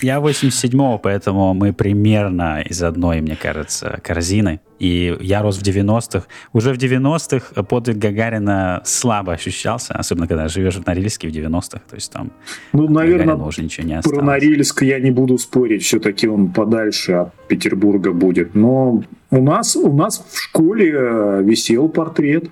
Я 0.00 0.18
87-го, 0.18 0.98
поэтому 0.98 1.52
мы 1.54 1.72
примерно 1.72 2.60
из 2.60 2.80
одной, 2.80 3.22
мне 3.22 3.34
кажется, 3.34 3.98
корзины. 4.04 4.60
И 4.78 5.16
я 5.20 5.42
рос 5.42 5.58
в 5.58 5.62
90-х. 5.62 6.26
Уже 6.52 6.72
в 6.72 6.76
90-х 6.76 7.62
подвиг 7.64 7.96
Гагарина 7.96 8.82
слабо 8.84 9.32
ощущался, 9.32 9.94
особенно 9.94 10.28
когда 10.28 10.46
живешь 10.46 10.76
в 10.76 10.86
Норильске 10.86 11.28
в 11.28 11.32
90-х. 11.32 11.80
То 11.88 11.96
есть 11.96 12.12
там 12.12 12.30
ну, 12.72 12.88
наверное, 12.88 13.34
уже 13.34 13.62
ничего 13.62 13.84
не 13.84 13.94
осталось. 13.94 14.18
Про 14.18 14.24
Норильск 14.24 14.82
я 14.82 15.00
не 15.00 15.10
буду 15.10 15.38
спорить, 15.38 15.82
все-таки 15.82 16.28
он 16.28 16.52
подальше 16.52 17.12
от 17.12 17.48
Петербурга 17.48 18.12
будет. 18.12 18.54
Но 18.54 19.02
у 19.30 19.42
нас, 19.42 19.76
у 19.76 19.92
нас 19.92 20.24
в 20.30 20.38
школе 20.38 20.92
э, 20.92 21.42
висел 21.42 21.88
портрет, 21.88 22.50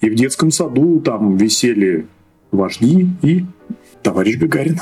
и 0.00 0.10
в 0.10 0.14
детском 0.14 0.50
саду 0.50 1.00
там 1.00 1.36
висели 1.36 2.06
вожди 2.50 3.08
и 3.22 3.44
товарищ 4.02 4.36
Гагарин 4.38 4.78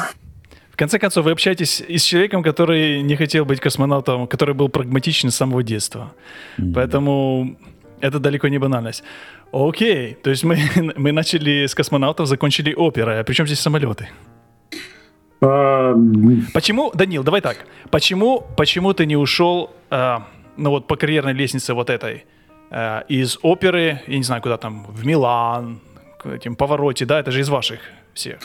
конце 0.82 0.98
концов, 0.98 1.24
вы 1.24 1.30
общаетесь 1.30 1.80
и 1.88 1.96
с 1.96 2.02
человеком, 2.02 2.42
который 2.42 3.02
не 3.02 3.14
хотел 3.14 3.44
быть 3.44 3.60
космонавтом, 3.60 4.26
который 4.26 4.54
был 4.54 4.68
прагматичен 4.68 5.30
с 5.30 5.36
самого 5.36 5.62
детства. 5.62 6.12
Mm-hmm. 6.58 6.72
Поэтому 6.74 7.56
это 8.00 8.18
далеко 8.18 8.48
не 8.48 8.58
банальность. 8.58 9.04
Окей, 9.52 10.16
то 10.22 10.30
есть 10.30 10.42
мы, 10.42 10.58
мы 10.96 11.12
начали 11.12 11.66
с 11.66 11.74
космонавтов, 11.74 12.26
закончили 12.26 12.74
оперой. 12.74 13.20
А 13.20 13.24
при 13.24 13.34
чем 13.34 13.46
здесь 13.46 13.60
самолеты? 13.60 14.08
А... 15.40 15.94
Почему, 16.52 16.90
Данил, 16.94 17.22
давай 17.22 17.40
так. 17.40 17.58
Почему, 17.90 18.44
почему 18.56 18.92
ты 18.92 19.06
не 19.06 19.16
ушел, 19.16 19.70
э, 19.90 20.18
ну 20.56 20.70
вот 20.70 20.86
по 20.86 20.96
карьерной 20.96 21.32
лестнице 21.32 21.74
вот 21.74 21.90
этой, 21.90 22.24
э, 22.70 23.02
из 23.08 23.38
оперы, 23.42 24.00
я 24.06 24.16
не 24.16 24.24
знаю, 24.24 24.42
куда 24.42 24.56
там, 24.56 24.86
в 24.88 25.06
Милан, 25.06 25.80
к 26.18 26.26
этим 26.26 26.56
повороте, 26.56 27.04
да, 27.04 27.20
это 27.20 27.30
же 27.30 27.40
из 27.40 27.48
ваших 27.48 27.80
всех. 28.14 28.38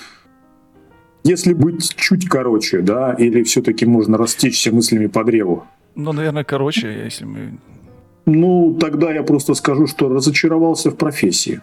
Если 1.24 1.54
быть 1.54 1.96
чуть 1.96 2.28
короче, 2.30 2.80
да, 2.80 3.14
или 3.14 3.44
все-таки 3.44 3.86
можно 3.86 4.18
растечься 4.18 4.72
мыслями 4.72 5.08
по 5.08 5.24
древу? 5.24 5.66
Ну, 5.96 6.14
наверное, 6.14 6.44
короче, 6.44 7.04
если 7.06 7.26
мы 7.26 7.58
ну, 8.28 8.78
тогда 8.78 9.14
я 9.14 9.24
просто 9.24 9.54
скажу, 9.54 9.88
что 9.88 10.10
разочаровался 10.10 10.92
в 10.92 10.98
профессии. 10.98 11.62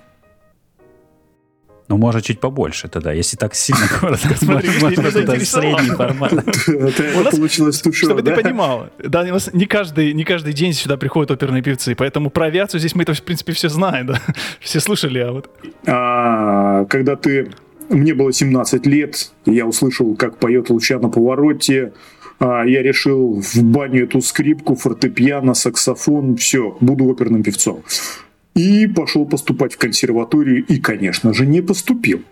Ну, 1.86 1.98
может, 1.98 2.24
чуть 2.24 2.40
побольше 2.40 2.88
тогда, 2.88 3.12
если 3.12 3.36
так 3.36 3.54
сильно 3.54 3.86
коротко 4.00 4.34
смотреть, 4.36 4.80
можно 4.80 5.10
средний 5.10 5.90
формат. 5.90 6.32
Это 6.66 7.30
получилось 7.30 7.80
тушево, 7.80 8.12
Чтобы 8.12 8.22
ты 8.22 8.34
понимал, 8.42 8.88
да, 8.98 9.26
не 9.52 9.66
каждый, 9.66 10.14
не 10.14 10.24
каждый 10.24 10.54
день 10.54 10.72
сюда 10.72 10.96
приходят 10.96 11.30
оперные 11.30 11.62
певцы, 11.62 11.94
поэтому 11.94 12.30
про 12.30 12.46
авиацию 12.46 12.80
здесь 12.80 12.94
мы 12.94 13.02
это, 13.02 13.12
в 13.12 13.22
принципе, 13.22 13.52
все 13.52 13.68
знаем, 13.68 14.06
да, 14.06 14.20
все 14.60 14.80
слышали, 14.80 15.18
а 15.18 15.32
вот... 15.32 15.50
А, 15.86 16.86
когда 16.86 17.16
ты... 17.16 17.50
Мне 17.90 18.14
было 18.14 18.32
17 18.32 18.86
лет, 18.86 19.30
я 19.44 19.66
услышал, 19.66 20.14
как 20.16 20.38
поет 20.38 20.70
Луча 20.70 20.98
на 20.98 21.10
повороте, 21.10 21.92
а, 22.38 22.64
я 22.64 22.82
решил 22.82 23.42
в 23.42 23.62
баню 23.62 24.04
эту 24.04 24.22
скрипку, 24.22 24.74
фортепиано, 24.74 25.52
саксофон, 25.52 26.36
все, 26.36 26.76
буду 26.80 27.04
оперным 27.04 27.42
певцом. 27.42 27.82
И 28.54 28.86
пошел 28.86 29.26
поступать 29.26 29.74
в 29.74 29.78
консерваторию, 29.78 30.64
и, 30.64 30.78
конечно 30.78 31.34
же, 31.34 31.46
не 31.46 31.60
поступил. 31.60 32.22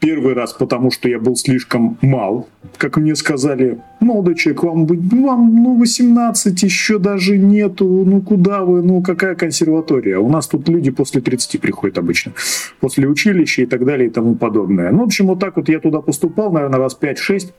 Первый 0.00 0.34
раз, 0.34 0.52
потому 0.52 0.90
что 0.90 1.08
я 1.08 1.20
был 1.20 1.36
слишком 1.36 1.96
мал, 2.02 2.48
как 2.76 2.96
мне 2.96 3.14
сказали, 3.14 3.80
молодой 4.00 4.34
человек, 4.34 4.64
вам, 4.64 4.86
вам 4.86 5.62
ну, 5.62 5.78
18 5.78 6.60
еще 6.60 6.98
даже 6.98 7.38
нету, 7.38 7.86
ну 7.86 8.20
куда 8.20 8.64
вы, 8.64 8.82
ну 8.82 9.00
какая 9.00 9.36
консерватория? 9.36 10.18
У 10.18 10.28
нас 10.28 10.48
тут 10.48 10.68
люди 10.68 10.90
после 10.90 11.20
30 11.20 11.60
приходят 11.60 11.98
обычно, 11.98 12.32
после 12.80 13.06
училища 13.06 13.62
и 13.62 13.66
так 13.66 13.84
далее 13.84 14.08
и 14.08 14.10
тому 14.10 14.34
подобное. 14.34 14.90
Ну, 14.90 15.02
в 15.02 15.04
общем, 15.04 15.28
вот 15.28 15.38
так 15.38 15.56
вот 15.56 15.68
я 15.68 15.78
туда 15.78 16.00
поступал, 16.00 16.50
наверное, 16.50 16.80
раз 16.80 16.98
5-6 17.00 17.52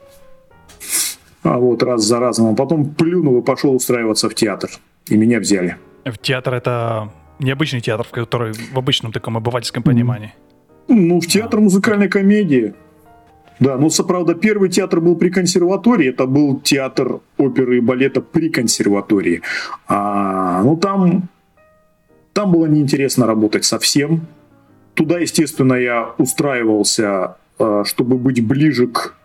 а 1.43 1.57
вот 1.57 1.83
раз 1.83 2.03
за 2.03 2.19
разом, 2.19 2.47
а 2.47 2.55
потом 2.55 2.93
плюнул 2.93 3.39
и 3.39 3.43
пошел 3.43 3.75
устраиваться 3.75 4.29
в 4.29 4.35
театр. 4.35 4.69
И 5.07 5.17
меня 5.17 5.39
взяли. 5.39 5.75
В 6.05 6.17
театр 6.17 6.53
это 6.53 7.11
необычный 7.39 7.81
театр, 7.81 8.07
который 8.11 8.53
в 8.53 8.77
обычном 8.77 9.11
таком 9.11 9.37
обывательском 9.37 9.83
понимании. 9.83 10.33
Ну, 10.87 11.19
в 11.19 11.27
театр 11.27 11.59
музыкальной 11.59 12.09
комедии. 12.09 12.73
Да, 13.59 13.77
ну, 13.77 13.89
правда, 14.05 14.33
первый 14.33 14.69
театр 14.69 14.99
был 14.99 15.15
при 15.15 15.29
консерватории, 15.29 16.09
это 16.09 16.25
был 16.25 16.59
театр 16.59 17.19
оперы 17.37 17.77
и 17.77 17.81
балета 17.81 18.21
при 18.21 18.49
консерватории. 18.49 19.41
А, 19.87 20.63
ну, 20.63 20.75
там, 20.75 21.29
там 22.33 22.51
было 22.51 22.65
неинтересно 22.65 23.25
работать 23.25 23.63
совсем. 23.63 24.27
Туда, 24.95 25.19
естественно, 25.19 25.75
я 25.75 26.13
устраивался, 26.17 27.37
а, 27.59 27.83
чтобы 27.85 28.17
быть 28.17 28.45
ближе 28.45 28.87
к 28.87 29.15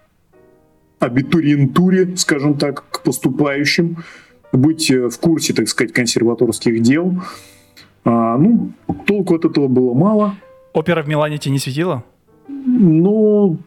абитуриентуре, 0.99 2.17
скажем 2.17 2.59
так, 2.59 2.85
к 2.91 3.03
поступающим, 3.03 4.05
быть 4.53 4.91
э, 4.91 5.09
в 5.09 5.19
курсе, 5.19 5.53
так 5.53 5.69
сказать, 5.69 5.93
консерваторских 5.93 6.81
дел. 6.83 7.15
А, 8.09 8.39
ну, 8.39 8.73
толку 9.05 9.35
от 9.35 9.45
этого 9.45 9.69
было 9.69 9.93
мало. 9.93 10.35
Опера 10.73 11.03
в 11.03 11.09
Милане 11.09 11.37
тебе 11.37 11.53
не 11.53 11.59
светила? 11.59 12.03
Ну, 12.49 13.59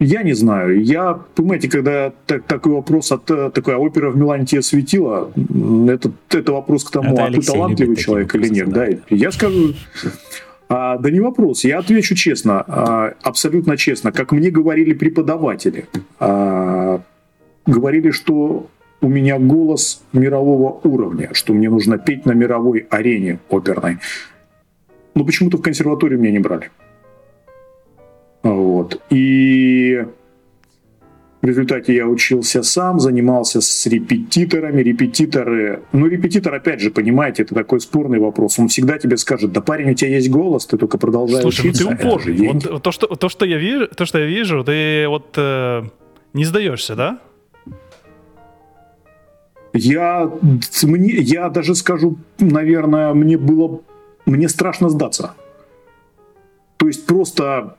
я 0.00 0.22
не 0.22 0.32
знаю. 0.32 0.82
Я, 0.82 1.20
понимаете, 1.34 1.68
когда 1.68 2.12
так, 2.26 2.44
такой 2.44 2.72
вопрос, 2.72 3.12
от, 3.12 3.26
такая 3.26 3.76
опера 3.76 4.10
в 4.10 4.16
Милане 4.16 4.46
тебе 4.46 4.62
светила, 4.62 5.30
это, 5.88 6.10
это 6.30 6.52
вопрос 6.52 6.84
к 6.84 6.90
тому, 6.90 7.12
это 7.12 7.26
а 7.26 7.32
ты 7.32 7.42
талантливый 7.42 7.96
человек 7.96 8.34
или 8.34 8.48
нет. 8.48 8.70
Да? 8.70 8.86
Я 9.10 9.30
скажу, 9.30 9.74
а, 10.70 10.96
да 10.96 11.10
не 11.10 11.20
вопрос. 11.20 11.64
Я 11.64 11.80
отвечу 11.80 12.14
честно, 12.14 12.64
а, 12.66 13.12
абсолютно 13.22 13.76
честно. 13.76 14.10
Как 14.10 14.32
мне 14.32 14.50
говорили 14.50 14.94
преподаватели, 14.94 15.86
а, 16.18 17.02
говорили, 17.66 18.10
что 18.10 18.68
у 19.04 19.08
меня 19.08 19.38
голос 19.38 20.02
мирового 20.14 20.80
уровня, 20.82 21.28
что 21.34 21.52
мне 21.52 21.68
нужно 21.68 21.98
петь 21.98 22.24
на 22.24 22.32
мировой 22.32 22.86
арене 22.88 23.38
оперной. 23.50 23.98
Но 25.14 25.24
почему-то 25.24 25.58
в 25.58 25.62
консерваторию 25.62 26.18
меня 26.18 26.32
не 26.32 26.38
брали. 26.38 26.70
Вот. 28.42 29.00
И 29.10 30.04
в 31.42 31.46
результате 31.46 31.94
я 31.94 32.06
учился 32.06 32.62
сам, 32.62 32.98
занимался 32.98 33.60
с 33.60 33.86
репетиторами. 33.86 34.82
Репетиторы... 34.82 35.82
Ну, 35.92 36.06
репетитор, 36.06 36.54
опять 36.54 36.80
же, 36.80 36.90
понимаете, 36.90 37.42
это 37.42 37.54
такой 37.54 37.80
спорный 37.80 38.18
вопрос. 38.18 38.58
Он 38.58 38.68
всегда 38.68 38.96
тебе 38.96 39.18
скажет, 39.18 39.52
да 39.52 39.60
парень, 39.60 39.90
у 39.90 39.94
тебя 39.94 40.16
есть 40.16 40.30
голос, 40.30 40.64
ты 40.64 40.78
только 40.78 40.96
продолжай 40.96 41.42
Слушай, 41.42 41.68
учиться. 41.68 41.82
Слушай, 41.82 41.98
ты 41.98 42.06
упорный. 42.06 42.48
Вот, 42.48 42.82
то, 42.82 42.90
что, 42.90 43.06
то, 43.08 43.28
что 43.28 43.44
я 43.44 43.58
вижу, 43.58 43.86
то, 43.88 44.06
что 44.06 44.18
я 44.18 44.24
вижу, 44.24 44.64
ты 44.64 45.06
вот 45.08 45.34
э, 45.36 45.82
не 46.32 46.46
сдаешься, 46.46 46.96
да? 46.96 47.20
Я, 49.74 50.30
мне, 50.84 51.10
я 51.14 51.48
даже 51.48 51.74
скажу, 51.74 52.16
наверное, 52.38 53.12
мне 53.12 53.36
было... 53.36 53.80
Мне 54.24 54.48
страшно 54.48 54.88
сдаться. 54.88 55.34
То 56.76 56.86
есть 56.86 57.06
просто 57.06 57.76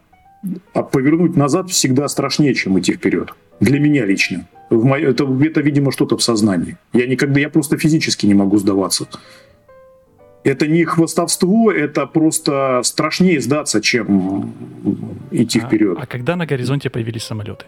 а 0.74 0.84
повернуть 0.84 1.36
назад 1.36 1.70
всегда 1.70 2.08
страшнее, 2.08 2.54
чем 2.54 2.78
идти 2.80 2.94
вперед. 2.94 3.34
Для 3.60 3.80
меня 3.80 4.06
лично. 4.06 4.48
В 4.70 4.84
мо... 4.84 5.00
это, 5.00 5.24
это, 5.42 5.62
видимо, 5.62 5.92
что-то 5.92 6.18
в 6.18 6.24
сознании. 6.24 6.78
Я 6.94 7.08
никогда, 7.08 7.40
я 7.40 7.50
просто 7.50 7.78
физически 7.78 8.26
не 8.26 8.34
могу 8.34 8.58
сдаваться. 8.58 9.08
Это 10.44 10.68
не 10.68 10.84
хвостовство, 10.84 11.72
это 11.72 12.06
просто 12.06 12.82
страшнее 12.84 13.42
сдаться, 13.42 13.82
чем 13.82 14.54
идти 15.32 15.60
а, 15.60 15.66
вперед. 15.66 15.98
А 16.00 16.06
когда 16.06 16.36
на 16.36 16.46
горизонте 16.46 16.90
появились 16.90 17.24
самолеты? 17.24 17.66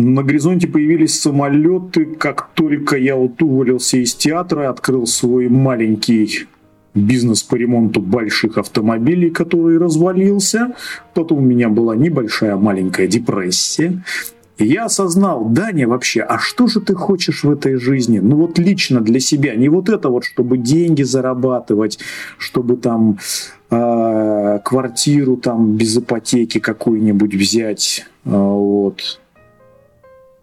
На 0.00 0.22
горизонте 0.22 0.66
появились 0.66 1.20
самолеты, 1.20 2.06
как 2.06 2.48
только 2.54 2.96
я 2.96 3.16
вот 3.16 3.42
уволился 3.42 3.98
из 3.98 4.14
театра, 4.14 4.70
открыл 4.70 5.06
свой 5.06 5.48
маленький 5.50 6.46
бизнес 6.94 7.42
по 7.42 7.56
ремонту 7.56 8.00
больших 8.00 8.56
автомобилей, 8.56 9.28
который 9.28 9.76
развалился. 9.76 10.74
Потом 11.12 11.38
у 11.38 11.42
меня 11.42 11.68
была 11.68 11.94
небольшая 11.96 12.56
маленькая 12.56 13.08
депрессия. 13.08 14.02
Я 14.58 14.86
осознал, 14.86 15.44
Даня, 15.44 15.86
вообще, 15.86 16.22
а 16.22 16.38
что 16.38 16.66
же 16.66 16.80
ты 16.80 16.94
хочешь 16.94 17.44
в 17.44 17.50
этой 17.50 17.76
жизни? 17.76 18.20
Ну 18.20 18.36
вот 18.36 18.58
лично 18.58 19.02
для 19.02 19.20
себя, 19.20 19.54
не 19.54 19.68
вот 19.68 19.90
это 19.90 20.08
вот, 20.08 20.24
чтобы 20.24 20.56
деньги 20.56 21.02
зарабатывать, 21.02 21.98
чтобы 22.38 22.78
там 22.78 23.18
э, 23.70 24.58
квартиру 24.64 25.36
там 25.36 25.76
без 25.76 25.98
ипотеки 25.98 26.58
какую-нибудь 26.58 27.34
взять, 27.34 28.06
э, 28.24 28.30
вот. 28.30 29.19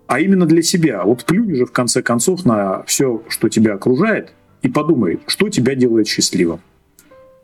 А 0.08 0.20
именно 0.20 0.46
для 0.46 0.62
себя. 0.62 1.04
Вот 1.04 1.26
плюнь 1.26 1.56
же 1.56 1.66
в 1.66 1.72
конце 1.72 2.02
концов 2.02 2.46
на 2.46 2.84
все, 2.84 3.22
что 3.28 3.50
тебя 3.50 3.74
окружает, 3.74 4.34
и 4.62 4.70
подумай, 4.70 5.20
что 5.28 5.50
тебя 5.50 5.76
делает 5.76 6.08
счастливым. 6.08 6.62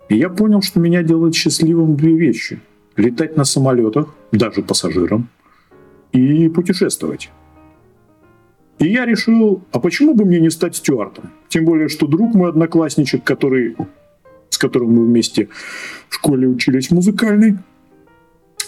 И 0.09 0.17
я 0.17 0.29
понял, 0.29 0.61
что 0.61 0.79
меня 0.79 1.03
делает 1.03 1.35
счастливым 1.35 1.95
две 1.95 2.13
вещи. 2.17 2.59
Летать 2.95 3.37
на 3.37 3.43
самолетах, 3.43 4.13
даже 4.31 4.61
пассажирам, 4.61 5.29
и 6.11 6.47
путешествовать. 6.49 7.31
И 8.79 8.87
я 8.87 9.05
решил, 9.05 9.63
а 9.71 9.79
почему 9.79 10.13
бы 10.13 10.25
мне 10.25 10.39
не 10.39 10.49
стать 10.49 10.75
стюартом? 10.75 11.31
Тем 11.49 11.65
более, 11.65 11.89
что 11.89 12.07
друг 12.07 12.33
мой 12.33 12.49
одноклассничек, 12.49 13.23
который, 13.23 13.75
с 14.49 14.57
которым 14.57 14.93
мы 14.93 15.05
вместе 15.05 15.49
в 16.09 16.15
школе 16.15 16.47
учились 16.47 16.91
музыкальной, 16.91 17.57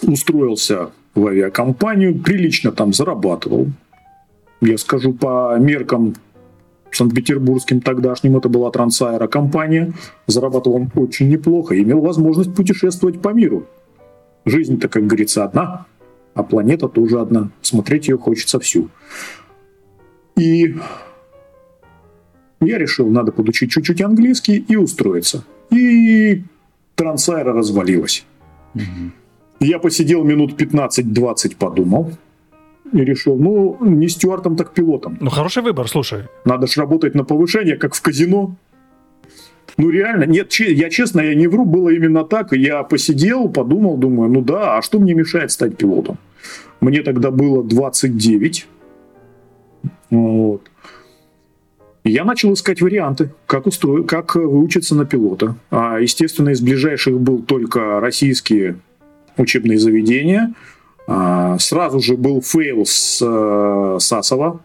устроился 0.02 0.92
в 1.14 1.28
авиакомпанию, 1.28 2.20
прилично 2.20 2.72
там 2.72 2.94
зарабатывал. 2.94 3.68
Я 4.66 4.78
скажу, 4.80 5.14
по 5.14 5.56
меркам 5.60 6.16
Санкт-Петербургским 6.92 7.82
тогдашним, 7.82 8.38
это 8.38 8.50
была 8.50 8.72
Трансаэро 8.72 9.28
компания, 9.28 9.94
зарабатывал 10.28 10.78
он 10.78 10.92
очень 10.96 11.30
неплохо, 11.30 11.80
имел 11.80 12.00
возможность 12.00 12.56
путешествовать 12.56 13.22
по 13.22 13.30
миру. 13.30 13.68
Жизнь-то, 14.46 14.88
как 14.88 15.06
говорится, 15.06 15.44
одна, 15.44 15.86
а 16.34 16.44
планета 16.44 16.88
тоже 16.88 17.20
одна. 17.20 17.52
Смотреть 17.62 18.08
ее 18.08 18.18
хочется 18.18 18.60
всю. 18.60 18.90
И 20.36 20.76
я 22.62 22.78
решил, 22.78 23.10
надо 23.10 23.32
подучить 23.32 23.72
чуть-чуть 23.72 24.02
английский 24.02 24.58
и 24.58 24.76
устроиться. 24.76 25.44
И 25.70 26.44
Трансайра 26.96 27.54
развалилась. 27.54 28.26
Угу. 28.74 29.12
Я 29.60 29.80
посидел 29.80 30.24
минут 30.24 30.60
15-20, 30.60 31.56
подумал. 31.58 32.12
И 32.94 32.98
решил, 32.98 33.36
ну, 33.36 33.78
не 33.82 34.08
стюартом, 34.08 34.56
так 34.56 34.74
пилотом. 34.74 35.18
Ну, 35.20 35.30
хороший 35.30 35.64
выбор, 35.64 35.88
слушай. 35.88 36.26
Надо 36.46 36.68
же 36.68 36.80
работать 36.80 37.16
на 37.16 37.24
повышение, 37.24 37.78
как 37.78 37.96
в 37.96 38.02
казино. 38.02 38.56
Ну, 39.78 39.90
реально, 39.90 40.26
нет, 40.26 40.54
я 40.54 40.90
честно, 40.90 41.22
я 41.22 41.36
не 41.36 41.48
вру, 41.48 41.66
было 41.66 41.90
именно 41.90 42.24
так. 42.24 42.54
Я 42.54 42.84
посидел, 42.84 43.50
подумал, 43.50 43.98
думаю, 43.98 44.32
ну 44.32 44.42
да, 44.42 44.78
а 44.78 44.82
что 44.82 45.00
мне 45.00 45.14
мешает 45.14 45.52
стать 45.52 45.78
пилотом? 45.78 46.18
Мне 46.80 47.02
тогда 47.02 47.32
было 47.32 47.64
29. 47.64 48.68
Вот. 50.12 50.62
Я 52.04 52.24
начал 52.24 52.54
искать 52.54 52.82
варианты, 52.82 53.32
как, 53.48 53.66
устроить, 53.66 54.08
как 54.08 54.36
выучиться 54.36 54.96
на 54.96 55.06
пилота. 55.06 55.56
А, 55.72 55.98
естественно, 56.00 56.50
из 56.50 56.62
ближайших 56.62 57.20
был 57.20 57.42
только 57.42 58.00
российские 58.00 58.78
учебные 59.38 59.80
заведения. 59.80 60.54
А, 61.08 61.58
сразу 61.60 62.00
же 62.00 62.18
был 62.18 62.42
fail 62.42 62.86
с 62.86 63.22
э, 63.22 63.98
Сасово, 64.00 64.62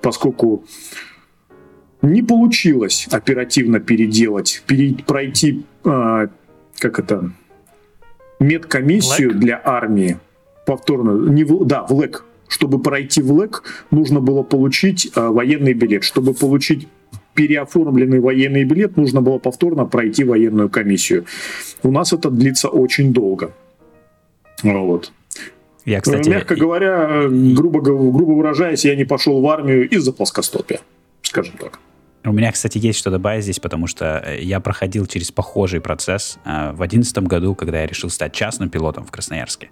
поскольку 0.00 0.64
не 2.00 2.22
получилось 2.22 3.06
оперативно 3.10 3.78
переделать, 3.78 4.62
пере, 4.66 4.94
пройти, 5.06 5.64
э, 5.84 6.28
как 6.78 6.98
это, 6.98 7.32
медкомиссию 8.40 9.32
ВЛЭК? 9.32 9.38
для 9.38 9.60
армии 9.62 10.18
повторно, 10.66 11.30
не 11.30 11.44
в, 11.44 11.64
да, 11.64 11.82
в 11.82 11.92
ЛЭК. 11.92 12.24
Чтобы 12.48 12.78
пройти 12.82 13.22
в 13.22 13.32
ЛЭК, 13.32 13.62
нужно 13.90 14.20
было 14.20 14.42
получить 14.42 15.10
э, 15.14 15.26
военный 15.26 15.72
билет. 15.72 16.04
Чтобы 16.04 16.34
получить 16.34 16.86
переоформленный 17.34 18.20
военный 18.20 18.64
билет, 18.64 18.96
нужно 18.96 19.22
было 19.22 19.38
повторно 19.38 19.86
пройти 19.86 20.24
военную 20.24 20.68
комиссию. 20.68 21.24
У 21.82 21.90
нас 21.90 22.12
это 22.12 22.30
длится 22.30 22.68
очень 22.68 23.12
долго. 23.12 23.52
Вот. 24.62 25.12
Я, 25.84 26.00
кстати, 26.00 26.28
Мягко 26.28 26.54
говоря, 26.54 27.26
грубо, 27.28 27.80
грубо 27.80 28.32
выражаясь, 28.32 28.84
я 28.84 28.94
не 28.94 29.04
пошел 29.04 29.40
в 29.40 29.48
армию 29.48 29.88
из-за 29.88 30.12
плоскостопия, 30.12 30.80
скажем 31.22 31.56
так. 31.58 31.80
У 32.24 32.30
меня, 32.30 32.52
кстати, 32.52 32.78
есть 32.78 33.00
что 33.00 33.10
добавить 33.10 33.42
здесь, 33.42 33.58
потому 33.58 33.88
что 33.88 34.22
э, 34.24 34.42
я 34.42 34.60
проходил 34.60 35.06
через 35.06 35.32
похожий 35.32 35.80
процесс 35.80 36.38
э, 36.44 36.70
в 36.70 36.76
2011 36.76 37.18
году, 37.24 37.56
когда 37.56 37.80
я 37.80 37.86
решил 37.86 38.10
стать 38.10 38.32
частным 38.32 38.70
пилотом 38.70 39.04
в 39.04 39.10
Красноярске. 39.10 39.70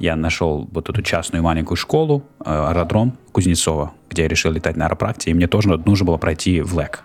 Я 0.00 0.16
нашел 0.16 0.68
вот 0.72 0.88
эту 0.88 1.02
частную 1.02 1.42
маленькую 1.44 1.76
школу, 1.76 2.24
э, 2.40 2.44
аэродром 2.46 3.16
Кузнецова, 3.30 3.92
где 4.10 4.22
я 4.22 4.28
решил 4.28 4.50
летать 4.50 4.76
на 4.76 4.86
аэропракте, 4.86 5.30
и 5.30 5.34
мне 5.34 5.46
тоже 5.46 5.68
нужно 5.68 6.04
было 6.04 6.16
пройти 6.16 6.60
в 6.62 6.74
ЛЭК. 6.74 7.04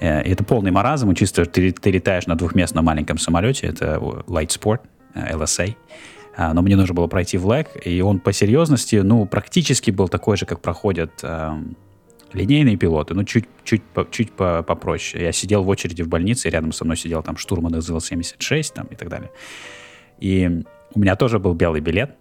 Это 0.00 0.42
полный 0.42 0.72
маразм, 0.72 1.14
чисто 1.14 1.44
ты, 1.44 1.70
ты 1.70 1.92
летаешь 1.92 2.26
на 2.26 2.34
двухместном 2.34 2.84
маленьком 2.84 3.18
самолете, 3.18 3.68
это 3.68 3.98
Light 4.26 4.48
Sport, 4.48 4.80
LSA, 5.14 5.76
а, 6.36 6.54
но 6.54 6.62
мне 6.62 6.76
нужно 6.76 6.94
было 6.94 7.06
пройти 7.06 7.36
в 7.36 7.46
ЛЭК, 7.46 7.68
и 7.84 8.00
он 8.00 8.18
по 8.18 8.32
серьезности, 8.32 8.96
ну, 8.96 9.26
практически 9.26 9.90
был 9.90 10.08
такой 10.08 10.36
же, 10.36 10.46
как 10.46 10.60
проходят 10.60 11.12
эм, 11.22 11.76
линейные 12.32 12.76
пилоты, 12.76 13.14
ну, 13.14 13.24
чуть, 13.24 13.44
чуть, 13.64 13.82
чуть 14.10 14.32
попроще. 14.32 15.24
Я 15.24 15.32
сидел 15.32 15.62
в 15.62 15.68
очереди 15.68 16.02
в 16.02 16.08
больнице, 16.08 16.48
и 16.48 16.50
рядом 16.50 16.72
со 16.72 16.84
мной 16.84 16.96
сидел 16.96 17.22
там 17.22 17.36
штурман 17.36 17.74
СЗЛ-76 17.74 18.72
там, 18.74 18.86
и 18.86 18.94
так 18.94 19.08
далее. 19.08 19.30
И 20.20 20.62
у 20.94 21.00
меня 21.00 21.16
тоже 21.16 21.38
был 21.38 21.54
белый 21.54 21.80
билет, 21.80 22.16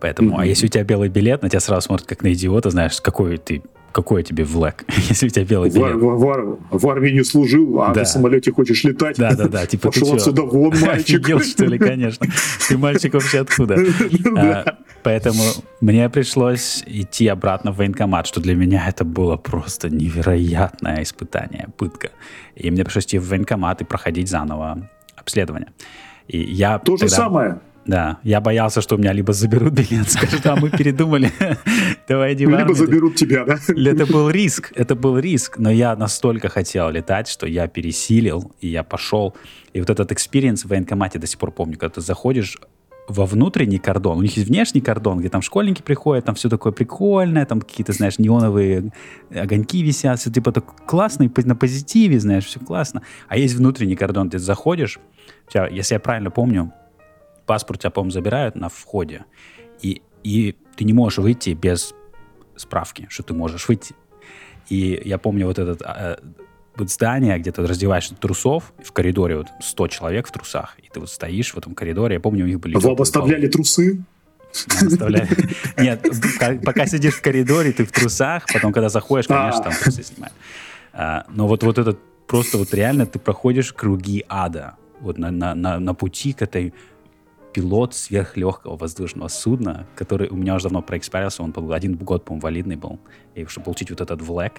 Поэтому, 0.00 0.30
mm-hmm. 0.30 0.42
а 0.42 0.46
если 0.46 0.66
у 0.66 0.68
тебя 0.70 0.82
белый 0.82 1.10
билет, 1.10 1.42
на 1.42 1.50
тебя 1.50 1.60
сразу 1.60 1.82
смотрят 1.82 2.08
как 2.08 2.22
на 2.22 2.32
идиота, 2.32 2.70
знаешь, 2.70 3.00
какой 3.00 3.36
ты 3.36 3.62
какой 3.92 4.22
тебе 4.22 4.44
влэк, 4.44 4.84
если 5.08 5.26
у 5.26 5.30
тебя 5.30 5.44
белый 5.44 5.70
билет? 5.70 5.96
В, 5.96 6.00
в, 6.00 6.58
в, 6.70 6.78
в 6.78 6.88
армии 6.88 7.10
не 7.10 7.24
служил, 7.24 7.82
а 7.82 7.88
да. 7.88 8.00
ты 8.00 8.04
в 8.04 8.08
самолете 8.08 8.52
хочешь 8.52 8.84
летать? 8.84 9.16
Да, 9.16 9.34
да, 9.34 9.48
да. 9.48 9.66
Типа, 9.66 9.90
Пошел 9.90 10.14
отсюда 10.14 10.42
вон, 10.42 10.74
мальчик. 10.80 11.20
Офигел, 11.20 11.40
что 11.40 11.64
ли, 11.64 11.78
конечно. 11.78 12.26
Ты 12.68 12.78
мальчик 12.78 13.14
вообще 13.14 13.40
откуда? 13.40 13.76
а, 14.36 14.78
поэтому 15.02 15.42
мне 15.80 16.08
пришлось 16.08 16.82
идти 16.86 17.26
обратно 17.28 17.72
в 17.72 17.76
военкомат, 17.76 18.26
что 18.26 18.40
для 18.40 18.54
меня 18.54 18.88
это 18.88 19.04
было 19.04 19.36
просто 19.36 19.90
невероятное 19.90 21.02
испытание, 21.02 21.68
пытка. 21.76 22.10
И 22.54 22.70
мне 22.70 22.84
пришлось 22.84 23.04
идти 23.04 23.18
в 23.18 23.28
военкомат 23.28 23.80
и 23.82 23.84
проходить 23.84 24.28
заново 24.28 24.88
обследование. 25.16 25.72
И 26.28 26.38
я 26.38 26.78
То 26.78 26.96
же 26.96 27.08
самое. 27.08 27.60
Да, 27.90 28.18
я 28.22 28.40
боялся, 28.40 28.80
что 28.80 28.94
у 28.94 28.98
меня 28.98 29.12
либо 29.12 29.32
заберут 29.32 29.72
билет, 29.72 30.08
скажут, 30.12 30.46
а 30.46 30.54
мы 30.54 30.70
передумали, 30.70 31.32
давай 32.08 32.34
иди 32.34 32.46
Либо 32.46 32.72
заберут 32.72 33.16
тебя, 33.16 33.44
да? 33.44 33.58
Это 33.68 34.06
был 34.06 34.30
риск, 34.30 34.70
это 34.76 34.94
был 34.94 35.18
риск, 35.18 35.58
но 35.58 35.72
я 35.72 35.96
настолько 35.96 36.48
хотел 36.48 36.88
летать, 36.90 37.26
что 37.26 37.48
я 37.48 37.66
пересилил, 37.66 38.52
и 38.60 38.68
я 38.68 38.84
пошел. 38.84 39.34
И 39.72 39.80
вот 39.80 39.90
этот 39.90 40.12
experience 40.12 40.64
в 40.64 40.68
военкомате 40.68 41.18
до 41.18 41.26
сих 41.26 41.40
пор 41.40 41.50
помню, 41.50 41.78
когда 41.78 41.94
ты 41.94 42.00
заходишь 42.00 42.58
во 43.08 43.26
внутренний 43.26 43.78
кордон. 43.78 44.18
У 44.18 44.22
них 44.22 44.36
есть 44.36 44.48
внешний 44.48 44.80
кордон, 44.80 45.18
где 45.18 45.28
там 45.28 45.42
школьники 45.42 45.82
приходят, 45.82 46.24
там 46.26 46.36
все 46.36 46.48
такое 46.48 46.72
прикольное, 46.72 47.44
там 47.44 47.60
какие-то, 47.60 47.92
знаешь, 47.92 48.20
неоновые 48.20 48.92
огоньки 49.34 49.82
висят, 49.82 50.20
все 50.20 50.30
типа 50.30 50.52
так 50.52 50.86
классно, 50.86 51.28
на 51.44 51.56
позитиве, 51.56 52.20
знаешь, 52.20 52.44
все 52.44 52.60
классно. 52.60 53.02
А 53.26 53.36
есть 53.36 53.54
внутренний 53.54 53.96
кордон, 53.96 54.30
ты 54.30 54.38
заходишь, 54.38 55.00
если 55.52 55.94
я 55.94 56.00
правильно 56.00 56.30
помню, 56.30 56.72
паспорт 57.50 57.80
тебя, 57.80 57.90
по-моему, 57.90 58.12
забирают 58.12 58.54
на 58.54 58.68
входе, 58.68 59.24
и, 59.82 60.02
и 60.22 60.54
ты 60.76 60.84
не 60.84 60.92
можешь 60.92 61.18
выйти 61.18 61.50
без 61.50 61.96
справки, 62.54 63.08
что 63.10 63.24
ты 63.24 63.34
можешь 63.34 63.66
выйти. 63.66 63.96
И 64.68 65.02
я 65.04 65.18
помню 65.18 65.46
вот 65.46 65.58
этот 65.58 65.82
а, 65.82 66.20
вот 66.76 66.90
здание, 66.90 67.36
где 67.40 67.50
ты 67.50 67.66
раздеваешься 67.66 68.14
трусов, 68.14 68.72
в 68.84 68.92
коридоре 68.92 69.38
вот 69.38 69.48
100 69.60 69.88
человек 69.88 70.28
в 70.28 70.30
трусах, 70.30 70.76
и 70.78 70.88
ты 70.92 71.00
вот 71.00 71.10
стоишь 71.10 71.52
в 71.52 71.58
этом 71.58 71.74
коридоре, 71.74 72.14
я 72.14 72.20
помню, 72.20 72.44
у 72.44 72.46
них 72.46 72.60
были... 72.60 72.76
Вы 72.76 72.92
оставляли 72.92 73.48
трусы? 73.48 74.04
Нет, 75.76 76.06
пока 76.64 76.86
сидишь 76.86 77.14
в 77.14 77.20
коридоре, 77.20 77.72
ты 77.72 77.84
в 77.84 77.90
трусах, 77.90 78.46
потом, 78.52 78.72
когда 78.72 78.88
заходишь, 78.88 79.26
конечно, 79.26 79.64
там 79.64 79.72
трусы 79.72 80.04
снимаешь. 80.04 80.34
А, 80.92 81.26
но 81.28 81.48
вот, 81.48 81.64
вот 81.64 81.78
этот 81.78 81.98
просто 82.28 82.58
вот 82.58 82.72
реально 82.74 83.06
ты 83.06 83.18
проходишь 83.18 83.72
круги 83.72 84.24
ада 84.28 84.76
вот 85.00 85.18
на, 85.18 85.32
на, 85.32 85.54
на, 85.54 85.80
на 85.80 85.94
пути 85.94 86.32
к 86.32 86.42
этой 86.42 86.72
пилот 87.52 87.94
сверхлегкого 87.94 88.76
воздушного 88.76 89.28
судна, 89.28 89.86
который 89.96 90.28
у 90.28 90.36
меня 90.36 90.54
уже 90.54 90.64
давно 90.64 90.82
проэкспарился, 90.82 91.42
он 91.42 91.52
был 91.52 91.72
один 91.72 91.96
год, 91.96 92.24
по-моему, 92.24 92.42
валидный 92.42 92.76
был. 92.76 93.00
И 93.34 93.44
чтобы 93.46 93.64
получить 93.66 93.90
вот 93.90 94.00
этот 94.00 94.22
влэк, 94.22 94.54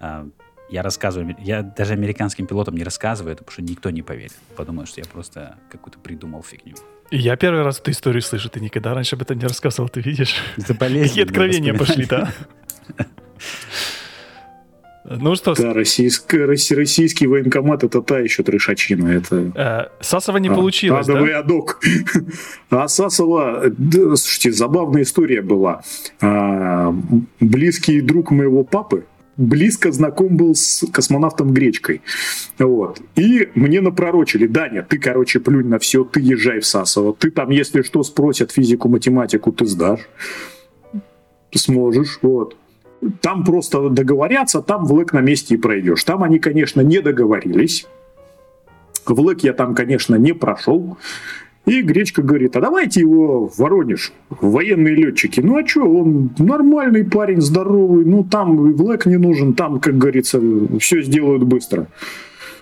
а, 0.00 0.28
я 0.68 0.82
рассказываю, 0.82 1.36
я 1.38 1.62
даже 1.62 1.92
американским 1.92 2.46
пилотам 2.46 2.76
не 2.76 2.82
рассказываю 2.82 3.34
это, 3.34 3.44
потому 3.44 3.52
что 3.52 3.62
никто 3.62 3.90
не 3.90 4.02
поверит. 4.02 4.32
Подумают, 4.56 4.88
что 4.88 5.00
я 5.00 5.06
просто 5.06 5.58
какую-то 5.70 5.98
придумал 5.98 6.42
фигню. 6.42 6.74
Я 7.10 7.36
первый 7.36 7.62
раз 7.62 7.78
эту 7.78 7.90
историю 7.90 8.22
слышу, 8.22 8.48
ты 8.48 8.58
никогда 8.58 8.94
раньше 8.94 9.16
об 9.16 9.22
этом 9.22 9.38
не 9.38 9.44
рассказывал, 9.44 9.90
ты 9.90 10.00
видишь? 10.00 10.34
Это 10.56 10.72
болезненно. 10.72 11.08
Какие 11.08 11.24
откровения 11.24 11.74
пошли, 11.74 12.06
да? 12.06 12.32
Ну 15.04 15.34
что? 15.34 15.54
Да, 15.54 15.72
российский, 15.72 16.38
российский 16.74 17.26
военкомат 17.26 17.82
это 17.82 18.02
та 18.02 18.20
еще 18.20 18.42
трешачина. 18.42 19.08
Это... 19.08 19.52
Э, 19.54 20.02
Сасова 20.02 20.36
не 20.36 20.48
а, 20.48 20.54
получилось, 20.54 21.06
да? 21.06 21.38
адок. 21.38 21.80
А 22.70 22.88
Сасова, 22.88 23.64
да, 23.76 24.16
слушайте, 24.16 24.52
забавная 24.52 25.02
история 25.02 25.42
была. 25.42 25.82
А, 26.20 26.94
близкий 27.40 28.00
друг 28.00 28.30
моего 28.30 28.62
папы, 28.62 29.04
близко 29.36 29.90
знаком 29.90 30.36
был 30.36 30.54
с 30.54 30.84
космонавтом 30.92 31.52
Гречкой. 31.52 32.02
Вот. 32.58 33.00
И 33.16 33.48
мне 33.54 33.80
напророчили, 33.80 34.46
Даня, 34.46 34.82
ты, 34.82 34.98
короче, 34.98 35.40
плюнь 35.40 35.66
на 35.66 35.78
все, 35.78 36.04
ты 36.04 36.20
езжай 36.20 36.60
в 36.60 36.66
Сасово. 36.66 37.12
Ты 37.12 37.30
там, 37.30 37.50
если 37.50 37.82
что, 37.82 38.02
спросят 38.04 38.52
физику, 38.52 38.88
математику, 38.88 39.52
ты 39.52 39.66
сдашь. 39.66 40.08
Сможешь, 41.54 42.18
вот. 42.22 42.56
Там 43.20 43.44
просто 43.44 43.88
договорятся, 43.88 44.62
там 44.62 44.84
в 44.84 44.92
ЛЭК 44.92 45.12
на 45.12 45.20
месте 45.20 45.54
и 45.54 45.58
пройдешь. 45.58 46.04
Там 46.04 46.22
они, 46.22 46.38
конечно, 46.38 46.80
не 46.80 47.00
договорились. 47.00 47.86
В 49.04 49.20
ЛЭК 49.20 49.42
я 49.42 49.52
там, 49.52 49.74
конечно, 49.74 50.14
не 50.14 50.32
прошел. 50.32 50.96
И 51.64 51.82
Гречка 51.82 52.22
говорит, 52.22 52.56
а 52.56 52.60
давайте 52.60 53.00
его 53.00 53.48
в 53.48 53.58
Воронеж, 53.58 54.12
военные 54.30 54.96
летчики. 54.96 55.40
Ну 55.40 55.56
а 55.56 55.66
что, 55.66 55.82
он 55.82 56.30
нормальный 56.38 57.04
парень, 57.04 57.40
здоровый, 57.40 58.04
ну 58.04 58.24
там 58.24 58.72
в 58.72 58.82
ЛЭК 58.82 59.06
не 59.06 59.16
нужен, 59.16 59.54
там, 59.54 59.78
как 59.78 59.96
говорится, 59.96 60.40
все 60.80 61.02
сделают 61.02 61.44
быстро. 61.44 61.86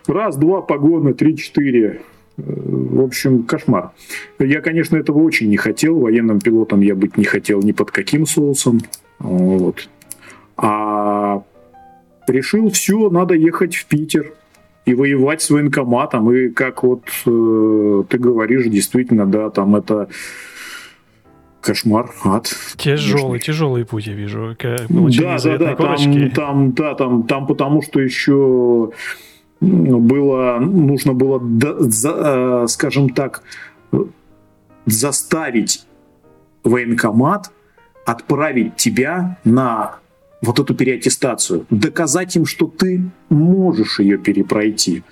Раз, 0.06 0.36
два 0.36 0.60
погоны, 0.60 1.14
три, 1.14 1.36
четыре. 1.36 2.02
В 2.36 3.02
общем, 3.02 3.42
кошмар. 3.42 3.90
Я, 4.38 4.60
конечно, 4.60 4.96
этого 4.96 5.18
очень 5.18 5.48
не 5.48 5.56
хотел. 5.56 5.98
Военным 5.98 6.40
пилотом 6.40 6.80
я 6.80 6.94
быть 6.94 7.18
не 7.18 7.24
хотел 7.24 7.60
ни 7.62 7.72
под 7.72 7.90
каким 7.90 8.26
соусом. 8.26 8.80
Вот. 9.18 9.88
А 10.62 11.42
решил, 12.26 12.70
все, 12.70 13.08
надо 13.08 13.34
ехать 13.34 13.74
в 13.74 13.86
Питер 13.86 14.34
и 14.84 14.94
воевать 14.94 15.40
с 15.40 15.50
военкоматом. 15.50 16.30
И 16.32 16.50
как 16.50 16.82
вот 16.82 17.04
э, 17.26 18.04
ты 18.08 18.18
говоришь, 18.18 18.66
действительно, 18.66 19.26
да, 19.26 19.50
там 19.50 19.76
это 19.76 20.08
кошмар, 21.62 22.10
ад. 22.24 22.52
Тяжелый, 22.76 23.22
конечно. 23.22 23.52
тяжелый 23.52 23.84
путь, 23.86 24.06
я 24.06 24.14
вижу. 24.14 24.56
Да, 24.58 25.38
да, 25.42 25.58
да, 25.58 25.76
там, 25.76 26.30
там, 26.30 26.72
да, 26.72 26.94
там, 26.94 27.22
там 27.24 27.46
потому 27.46 27.82
что 27.82 28.00
еще 28.00 28.90
было, 29.60 30.58
нужно 30.60 31.14
было, 31.14 31.40
да, 31.40 31.74
за, 31.78 32.64
э, 32.64 32.66
скажем 32.68 33.10
так, 33.10 33.42
заставить 34.86 35.86
военкомат 36.64 37.50
отправить 38.04 38.76
тебя 38.76 39.38
на 39.44 39.99
вот 40.42 40.58
эту 40.58 40.74
переаттестацию, 40.74 41.66
доказать 41.70 42.36
им, 42.36 42.46
что 42.46 42.66
ты 42.66 43.02
можешь 43.28 44.00
ее 44.00 44.18
перепройти. 44.18 45.02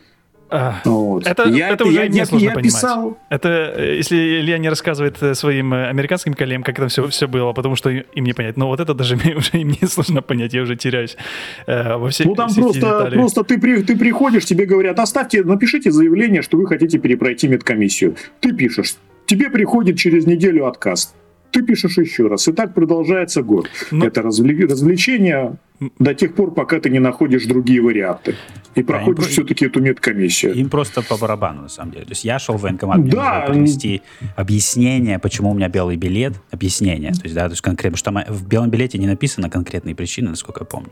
А, 0.50 0.80
вот. 0.84 1.26
Это, 1.26 1.48
я, 1.48 1.70
это 1.70 1.84
уже 1.84 2.00
я, 2.00 2.08
не 2.08 2.24
сложно 2.24 2.46
я 2.46 2.52
понимать. 2.52 2.72
Писал... 2.72 3.18
Это 3.28 3.74
э, 3.76 3.96
если 3.96 4.16
Илья 4.16 4.56
не 4.56 4.70
рассказывает 4.70 5.22
э, 5.22 5.34
своим 5.34 5.74
э, 5.74 5.88
американским 5.88 6.32
коллегам, 6.32 6.62
как 6.62 6.78
это 6.78 6.88
все, 6.88 7.06
все 7.08 7.28
было, 7.28 7.52
потому 7.52 7.76
что 7.76 7.90
им 7.90 8.24
не 8.24 8.32
понять. 8.32 8.56
Но 8.56 8.68
вот 8.68 8.80
это 8.80 8.94
даже 8.94 9.16
мне 9.16 9.36
уже 9.36 9.50
им 9.52 9.68
не 9.68 9.86
сложно 9.86 10.22
понять, 10.22 10.54
я 10.54 10.62
уже 10.62 10.76
теряюсь 10.76 11.16
э, 11.66 11.96
во 11.96 12.08
всех 12.08 12.28
Ну 12.28 12.34
там 12.34 12.54
просто, 12.54 13.10
просто 13.12 13.44
ты, 13.44 13.58
при, 13.58 13.82
ты 13.82 13.96
приходишь, 13.96 14.46
тебе 14.46 14.64
говорят, 14.64 14.98
оставьте, 14.98 15.44
напишите 15.44 15.90
заявление, 15.90 16.40
что 16.40 16.56
вы 16.56 16.66
хотите 16.66 16.98
перепройти 16.98 17.46
медкомиссию. 17.46 18.16
Ты 18.40 18.52
пишешь, 18.52 18.94
тебе 19.26 19.50
приходит 19.50 19.98
через 19.98 20.26
неделю 20.26 20.66
отказ 20.66 21.14
ты 21.50 21.62
пишешь 21.62 21.98
еще 21.98 22.26
раз. 22.26 22.48
И 22.48 22.52
так 22.52 22.74
продолжается 22.74 23.42
год. 23.42 23.68
Но... 23.90 24.06
Это 24.06 24.22
развлечение 24.22 25.56
до 25.98 26.14
тех 26.14 26.34
пор, 26.34 26.52
пока 26.52 26.80
ты 26.80 26.90
не 26.90 26.98
находишь 26.98 27.46
другие 27.46 27.80
варианты. 27.80 28.34
И 28.74 28.82
проходишь 28.82 29.24
да, 29.24 29.30
все-таки 29.30 29.66
эту 29.66 29.80
медкомиссию. 29.80 30.54
Им 30.54 30.70
просто 30.70 31.02
по 31.02 31.16
барабану, 31.16 31.62
на 31.62 31.68
самом 31.68 31.92
деле. 31.92 32.04
То 32.04 32.12
есть 32.12 32.24
я 32.24 32.38
шел 32.38 32.56
в 32.56 32.62
военкомат, 32.62 32.98
мне 32.98 33.10
да. 33.10 33.40
нужно 33.40 33.54
принести 33.54 34.02
объяснение, 34.36 35.18
почему 35.18 35.50
у 35.50 35.54
меня 35.54 35.68
белый 35.68 35.96
билет, 35.96 36.34
объяснение. 36.50 37.12
То 37.12 37.22
есть, 37.24 37.34
да, 37.34 37.44
то 37.46 37.52
есть 37.52 37.62
конкретно, 37.62 37.96
что 37.96 38.10
в 38.28 38.46
белом 38.46 38.70
билете 38.70 38.98
не 38.98 39.06
написано 39.06 39.50
конкретные 39.50 39.94
причины, 39.94 40.30
насколько 40.30 40.60
я 40.62 40.66
помню. 40.66 40.90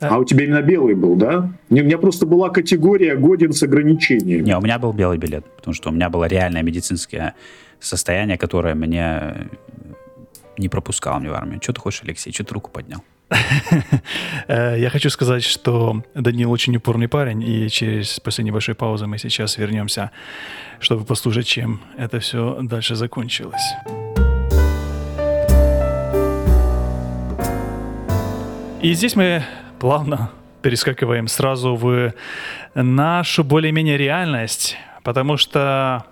А 0.00 0.18
у 0.18 0.24
тебя 0.24 0.44
именно 0.44 0.62
белый 0.62 0.94
был, 0.94 1.14
да? 1.14 1.48
У 1.70 1.74
меня 1.74 1.96
просто 1.96 2.26
была 2.26 2.50
категория 2.50 3.14
годен 3.14 3.52
с 3.52 3.62
ограничениями. 3.62 4.42
Не, 4.42 4.58
у 4.58 4.60
меня 4.60 4.78
был 4.78 4.92
белый 4.92 5.16
билет, 5.18 5.44
потому 5.56 5.74
что 5.74 5.90
у 5.90 5.92
меня 5.92 6.10
было 6.10 6.24
реальное 6.24 6.62
медицинское 6.62 7.34
состояние, 7.82 8.38
которое 8.38 8.74
меня 8.74 9.48
не 10.58 10.68
пропускало 10.68 11.18
мне 11.18 11.30
в 11.30 11.34
армию. 11.34 11.60
Что 11.62 11.72
ты 11.72 11.80
хочешь, 11.80 12.02
Алексей? 12.04 12.32
Что 12.32 12.44
ты 12.44 12.54
руку 12.54 12.70
поднял? 12.70 13.02
Э, 14.48 14.76
я 14.78 14.90
хочу 14.90 15.08
сказать, 15.10 15.44
что 15.44 16.02
Данил 16.14 16.50
очень 16.50 16.76
упорный 16.76 17.08
парень, 17.08 17.42
и 17.42 17.68
через 17.68 18.20
после 18.20 18.44
небольшой 18.44 18.74
паузы 18.74 19.06
мы 19.06 19.18
сейчас 19.18 19.56
вернемся, 19.56 20.10
чтобы 20.80 21.04
послушать, 21.04 21.46
чем 21.46 21.80
это 21.96 22.18
все 22.18 22.58
дальше 22.62 22.94
закончилось. 22.96 23.62
И 28.82 28.92
здесь 28.94 29.14
мы 29.14 29.44
плавно 29.78 30.32
перескакиваем 30.60 31.28
сразу 31.28 31.76
в 31.76 32.12
нашу 32.74 33.44
более-менее 33.44 33.96
реальность, 33.96 34.76
потому 35.04 35.36
что 35.36 36.04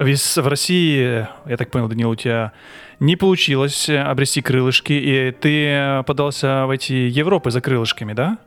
в 0.00 0.48
России, 0.48 1.28
я 1.46 1.56
так 1.56 1.70
понял, 1.70 1.88
Данил, 1.88 2.10
у 2.10 2.16
тебя 2.16 2.52
не 2.98 3.16
получилось 3.16 3.88
обрести 3.88 4.42
крылышки, 4.42 4.92
и 4.92 5.30
ты 5.30 6.02
подался 6.06 6.66
в 6.66 6.70
эти 6.70 6.92
Европы 6.92 7.50
за 7.50 7.60
крылышками, 7.60 8.14
да? 8.14 8.38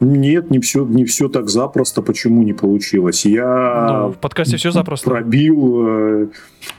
Нет, 0.00 0.50
не 0.50 0.60
все, 0.60 0.84
не 0.84 1.04
все 1.04 1.28
так 1.28 1.48
запросто. 1.48 2.02
Почему 2.02 2.42
не 2.44 2.52
получилось? 2.52 3.26
Я 3.26 3.88
ну, 3.90 4.12
в 4.12 4.18
подкасте 4.18 4.56
все 4.56 4.70
запросто. 4.70 5.10
Пробил, 5.10 5.86
э, 5.88 6.28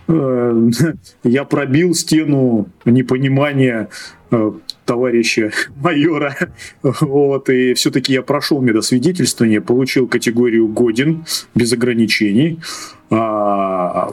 э, 0.07 0.69
я 1.23 1.43
пробил 1.43 1.93
стену 1.93 2.67
непонимания 2.85 3.89
э, 4.31 4.51
товарища 4.89 5.51
майора. 5.75 6.35
Вот, 6.81 7.49
и 7.49 7.75
все-таки 7.75 8.13
я 8.13 8.23
прошел 8.23 8.59
медосвидетельствование, 8.59 9.61
получил 9.61 10.07
категорию 10.07 10.67
годен 10.67 11.25
без 11.53 11.71
ограничений. 11.73 12.59
А, 13.11 14.11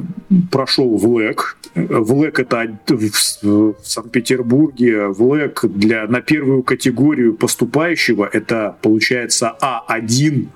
прошел 0.50 0.96
в 0.98 1.06
ЛЭК. 1.06 1.56
В 1.74 2.12
это 2.24 2.78
в 2.88 3.74
Санкт-Петербурге. 3.82 5.06
В 5.06 5.22
ЛЭК 5.22 5.64
для, 5.64 6.06
на 6.06 6.20
первую 6.20 6.62
категорию 6.62 7.34
поступающего 7.34 8.28
это 8.30 8.76
получается 8.82 9.56
А1. 9.88 10.48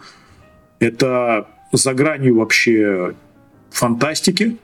Это 0.81 1.47
за 1.73 1.95
гранью 1.95 2.37
вообще 2.37 3.15
фантастики 3.71 4.59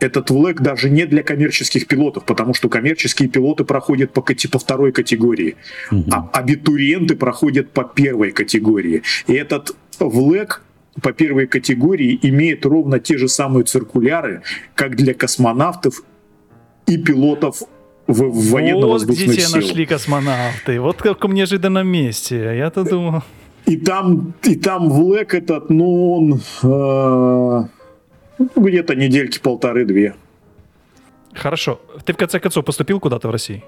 этот 0.00 0.30
влэк 0.30 0.60
даже 0.60 0.90
не 0.90 1.06
для 1.06 1.22
коммерческих 1.22 1.86
пилотов, 1.86 2.24
потому 2.24 2.54
что 2.54 2.68
коммерческие 2.68 3.28
пилоты 3.28 3.64
проходят 3.64 4.12
по, 4.12 4.22
по 4.22 4.58
второй 4.58 4.92
категории, 4.92 5.56
угу. 5.90 6.04
а 6.10 6.28
абитуриенты 6.32 7.16
проходят 7.16 7.70
по 7.70 7.84
первой 7.84 8.32
категории. 8.32 9.02
И 9.26 9.34
этот 9.34 9.76
влэк 9.98 10.62
по 11.02 11.12
первой 11.12 11.46
категории 11.46 12.18
имеет 12.22 12.66
ровно 12.66 12.98
те 12.98 13.16
же 13.18 13.28
самые 13.28 13.64
циркуляры, 13.64 14.42
как 14.74 14.96
для 14.96 15.14
космонавтов 15.14 16.02
и 16.86 16.98
пилотов 16.98 17.62
в, 18.06 18.22
в 18.22 18.50
военно-воздушных 18.50 19.26
вот 19.26 19.34
где 19.34 19.46
тебя 19.46 19.56
нашли 19.60 19.86
космонавты. 19.86 20.80
Вот 20.80 21.00
в 21.00 21.32
неожиданном 21.32 21.86
месте. 21.86 22.56
Я-то 22.56 22.84
думал... 22.84 23.22
И 23.66 23.76
там, 23.76 24.32
и 24.42 24.56
там 24.56 24.88
Влэк 24.90 25.34
этот, 25.34 25.70
ну, 25.70 26.12
он... 26.14 26.40
Э 26.62 27.79
ну, 28.40 28.48
где-то 28.56 28.94
недельки 28.94 29.38
полторы-две. 29.38 30.14
Хорошо. 31.34 31.80
Ты 32.04 32.12
в 32.12 32.16
конце 32.16 32.40
концов 32.40 32.64
поступил 32.64 32.98
куда-то 33.00 33.28
в 33.28 33.30
России? 33.30 33.62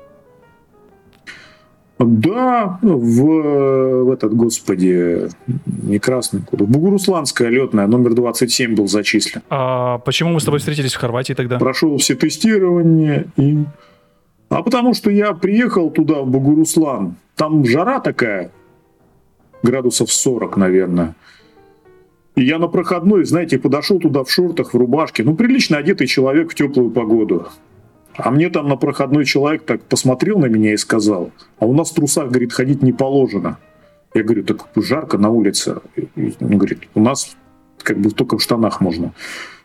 Да, 1.98 2.78
в, 2.82 4.02
в 4.04 4.10
этот, 4.10 4.34
господи, 4.34 5.28
не 5.66 5.98
красный, 5.98 6.40
куда? 6.40 6.64
Бугурусланская 6.64 7.48
летная, 7.48 7.86
номер 7.86 8.14
27 8.14 8.74
был 8.74 8.88
зачислен. 8.88 9.42
А 9.50 9.98
почему 9.98 10.30
мы 10.30 10.40
с 10.40 10.44
тобой 10.44 10.58
встретились 10.58 10.94
в 10.94 10.98
Хорватии 10.98 11.34
тогда? 11.34 11.58
Прошел 11.58 11.96
все 11.98 12.14
тестирования 12.14 13.26
и... 13.36 13.58
А 14.48 14.62
потому 14.62 14.94
что 14.94 15.10
я 15.10 15.32
приехал 15.32 15.90
туда, 15.90 16.22
в 16.22 16.26
Бугуруслан, 16.28 17.16
там 17.36 17.64
жара 17.64 18.00
такая, 18.00 18.50
градусов 19.62 20.12
40, 20.12 20.56
наверное. 20.56 21.14
И 22.34 22.44
я 22.44 22.58
на 22.58 22.68
проходной, 22.68 23.24
знаете, 23.24 23.58
подошел 23.58 23.98
туда 23.98 24.24
в 24.24 24.30
шортах, 24.30 24.72
в 24.72 24.76
рубашке. 24.76 25.22
Ну, 25.22 25.34
прилично 25.34 25.76
одетый 25.76 26.06
человек 26.06 26.52
в 26.52 26.54
теплую 26.54 26.90
погоду. 26.90 27.48
А 28.14 28.30
мне 28.30 28.48
там 28.50 28.68
на 28.68 28.76
проходной 28.76 29.24
человек 29.24 29.64
так 29.64 29.82
посмотрел 29.82 30.38
на 30.38 30.46
меня 30.46 30.72
и 30.72 30.76
сказал, 30.76 31.30
а 31.58 31.66
у 31.66 31.74
нас 31.74 31.90
в 31.90 31.94
трусах, 31.94 32.28
говорит, 32.28 32.52
ходить 32.52 32.82
не 32.82 32.92
положено. 32.92 33.58
Я 34.14 34.22
говорю, 34.22 34.44
так 34.44 34.68
жарко 34.76 35.18
на 35.18 35.30
улице. 35.30 35.76
Он 36.40 36.58
говорит, 36.58 36.88
у 36.94 37.00
нас 37.00 37.36
как 37.82 37.98
бы 37.98 38.10
только 38.10 38.38
в 38.38 38.42
штанах 38.42 38.80
можно. 38.80 39.12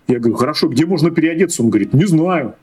Я 0.07 0.19
говорю, 0.19 0.35
хорошо, 0.35 0.69
где 0.69 0.85
можно 0.85 1.11
переодеться? 1.11 1.63
Он 1.63 1.69
говорит, 1.69 1.93
не 1.93 2.05
знаю. 2.05 2.55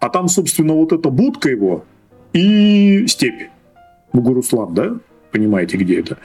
А 0.00 0.08
там, 0.08 0.28
собственно, 0.28 0.74
вот 0.74 0.92
эта 0.92 1.10
будка 1.10 1.48
его 1.48 1.84
и 2.32 3.06
степь. 3.08 3.50
Бугуруслан, 4.12 4.74
да? 4.74 4.96
Понимаете, 5.32 5.76
где 5.76 5.98
это? 6.00 6.18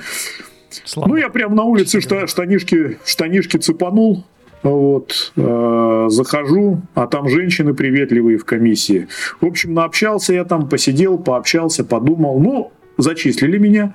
Слава. 0.86 1.10
Ну, 1.10 1.16
я 1.16 1.30
прям 1.30 1.56
на 1.56 1.64
улице 1.64 2.02
шта, 2.02 2.28
штанишки, 2.28 2.98
штанишки 3.06 3.58
цепанул, 3.58 4.24
вот, 4.64 5.32
э, 5.36 6.06
захожу, 6.10 6.82
а 6.94 7.08
там 7.08 7.30
женщины 7.30 7.74
приветливые 7.74 8.38
в 8.38 8.46
комиссии. 8.46 9.08
В 9.40 9.46
общем, 9.46 9.74
наобщался 9.74 10.34
я 10.34 10.44
там, 10.44 10.68
посидел, 10.68 11.18
пообщался, 11.18 11.84
подумал. 11.84 12.40
Ну, 12.40 12.72
зачислили 12.98 13.58
меня. 13.58 13.94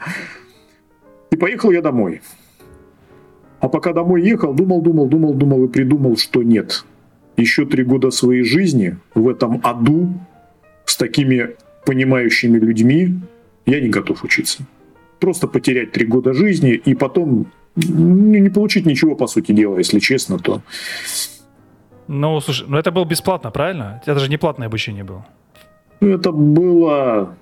И 1.31 1.37
поехал 1.37 1.71
я 1.71 1.83
домой. 1.83 2.23
А 3.61 3.69
пока 3.69 3.93
домой 3.93 4.23
ехал, 4.23 4.53
думал, 4.53 4.83
думал, 4.83 5.07
думал, 5.07 5.35
думал 5.35 5.65
и 5.65 5.69
придумал, 5.69 6.17
что 6.17 6.43
нет. 6.43 6.85
Еще 7.37 7.67
три 7.67 7.83
года 7.83 8.11
своей 8.11 8.45
жизни 8.45 8.97
в 9.15 9.29
этом 9.29 9.61
аду 9.65 10.15
с 10.85 10.97
такими 10.97 11.51
понимающими 11.85 12.59
людьми 12.59 13.21
я 13.67 13.81
не 13.81 13.89
готов 13.89 14.23
учиться 14.23 14.65
просто 15.21 15.47
потерять 15.49 15.93
три 15.93 16.07
года 16.07 16.33
жизни 16.33 16.75
и 16.75 16.95
потом 16.95 17.47
не 17.77 18.51
получить 18.51 18.87
ничего, 18.87 19.15
по 19.17 19.27
сути 19.27 19.53
дела, 19.53 19.79
если 19.79 19.99
честно, 19.99 20.39
то... 20.39 20.63
Ну, 22.07 22.41
слушай, 22.41 22.67
ну 22.69 22.77
это 22.77 22.91
было 22.91 23.05
бесплатно, 23.05 23.51
правильно? 23.51 24.03
Это 24.05 24.21
же 24.21 24.29
не 24.29 24.37
платное 24.37 24.69
обучение 24.69 25.05
было. 25.05 25.27
Это 26.01 26.33
было, 26.33 27.35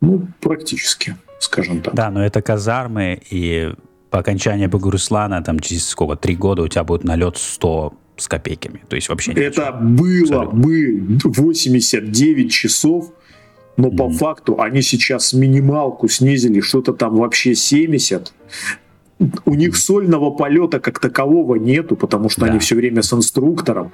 ну, 0.00 0.26
практически, 0.40 1.16
скажем 1.38 1.80
так. 1.80 1.94
Да, 1.94 2.10
но 2.10 2.24
это 2.24 2.42
казармы, 2.42 3.20
и 3.30 3.72
по 4.10 4.18
окончании 4.18 4.66
Багуруслана, 4.66 5.42
там 5.42 5.60
через 5.60 5.88
сколько, 5.88 6.16
три 6.16 6.36
года 6.36 6.62
у 6.62 6.68
тебя 6.68 6.84
будет 6.84 7.04
налет 7.04 7.38
100 7.38 7.94
с 8.16 8.28
копейками. 8.28 8.82
То 8.88 8.96
есть 8.96 9.08
вообще 9.08 9.32
Это 9.32 9.72
было 9.72 10.44
бы 10.44 11.18
89 11.24 12.52
часов 12.52 13.12
но 13.80 13.88
mm-hmm. 13.88 13.96
по 13.96 14.10
факту 14.10 14.60
они 14.60 14.82
сейчас 14.82 15.32
минималку 15.32 16.06
снизили, 16.08 16.60
что-то 16.60 16.92
там 16.92 17.16
вообще 17.16 17.54
70. 17.54 18.32
У 19.44 19.54
них 19.54 19.76
сольного 19.76 20.30
полета 20.30 20.80
как 20.80 20.98
такового 20.98 21.56
нету, 21.56 21.96
потому 21.96 22.28
что 22.28 22.42
да. 22.42 22.48
они 22.48 22.58
все 22.58 22.74
время 22.74 23.02
с 23.02 23.12
инструктором. 23.12 23.92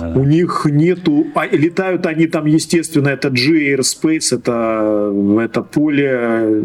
Да, 0.00 0.08
да, 0.08 0.20
У 0.20 0.24
них 0.24 0.66
нету... 0.70 1.26
А, 1.34 1.46
летают 1.46 2.06
они 2.06 2.26
там, 2.26 2.46
естественно, 2.46 3.08
это 3.08 3.30
G 3.30 3.74
Airspace, 3.74 4.36
это, 4.36 5.12
это 5.42 5.62
поле 5.62 6.64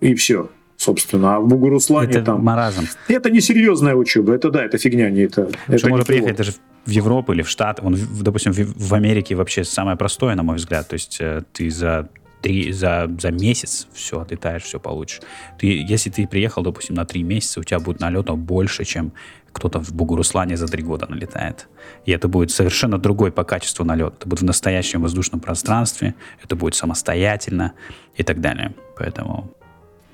и 0.00 0.14
все. 0.14 0.50
собственно. 0.76 1.36
А 1.36 1.40
в 1.40 1.48
Бугуруслане 1.48 2.10
Это 2.10 2.22
там... 2.22 2.42
маразм. 2.44 2.86
Это 3.08 3.30
не 3.30 3.40
серьезная 3.40 3.94
учеба, 3.94 4.34
это 4.34 4.50
да, 4.50 4.64
это 4.64 4.78
фигня, 4.78 5.10
не 5.10 5.22
это. 5.22 5.50
это 5.68 5.78
Что 5.78 5.88
можно 5.88 6.04
приехать 6.04 6.36
даже 6.36 6.52
в 6.86 6.90
Европу 6.90 7.32
или 7.32 7.42
в 7.42 7.48
Штаты. 7.48 7.82
Он, 7.84 7.96
допустим, 8.20 8.52
в, 8.52 8.88
в 8.88 8.94
Америке 8.94 9.34
вообще 9.34 9.64
самое 9.64 9.96
простое, 9.96 10.34
на 10.34 10.42
мой 10.42 10.56
взгляд. 10.56 10.88
То 10.88 10.94
есть 10.94 11.18
э, 11.20 11.42
ты 11.52 11.70
за 11.70 12.08
три, 12.40 12.72
за, 12.72 13.10
за 13.18 13.30
месяц 13.30 13.88
все 13.92 14.20
отлетаешь, 14.20 14.62
все 14.62 14.78
получишь. 14.78 15.20
Ты, 15.58 15.66
если 15.66 16.10
ты 16.10 16.26
приехал, 16.26 16.62
допустим, 16.62 16.94
на 16.94 17.04
три 17.04 17.22
месяца, 17.22 17.60
у 17.60 17.64
тебя 17.64 17.80
будет 17.80 18.00
налетов 18.00 18.38
больше, 18.38 18.84
чем 18.84 19.12
кто-то 19.52 19.80
в 19.80 19.92
Бугуруслане 19.92 20.56
за 20.56 20.66
три 20.66 20.82
года 20.82 21.06
налетает. 21.08 21.68
И 22.04 22.12
это 22.12 22.28
будет 22.28 22.50
совершенно 22.50 22.98
другой 22.98 23.32
по 23.32 23.42
качеству 23.42 23.84
налет. 23.84 24.14
Это 24.18 24.28
будет 24.28 24.40
в 24.40 24.44
настоящем 24.44 25.02
воздушном 25.02 25.40
пространстве, 25.40 26.14
это 26.44 26.56
будет 26.56 26.74
самостоятельно 26.74 27.72
и 28.16 28.22
так 28.22 28.40
далее. 28.40 28.74
Поэтому 28.98 29.50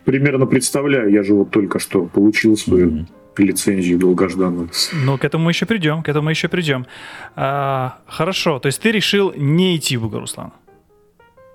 Примерно 0.04 0.46
представляю, 0.46 1.10
я 1.10 1.22
же 1.22 1.34
вот 1.34 1.50
только 1.50 1.78
что 1.78 2.06
получил 2.06 2.56
свою 2.56 3.06
лицензию 3.38 3.98
долгожданную. 3.98 4.68
Ну, 5.04 5.18
к 5.18 5.24
этому 5.24 5.44
мы 5.44 5.50
еще 5.52 5.66
придем, 5.66 6.02
к 6.02 6.08
этому 6.08 6.26
мы 6.26 6.32
еще 6.32 6.48
придем. 6.48 6.86
А, 7.36 7.98
хорошо, 8.06 8.58
то 8.58 8.66
есть 8.66 8.80
ты 8.82 8.92
решил 8.92 9.32
не 9.36 9.76
идти 9.76 9.96
в 9.96 10.02
Бугуруслан. 10.02 10.52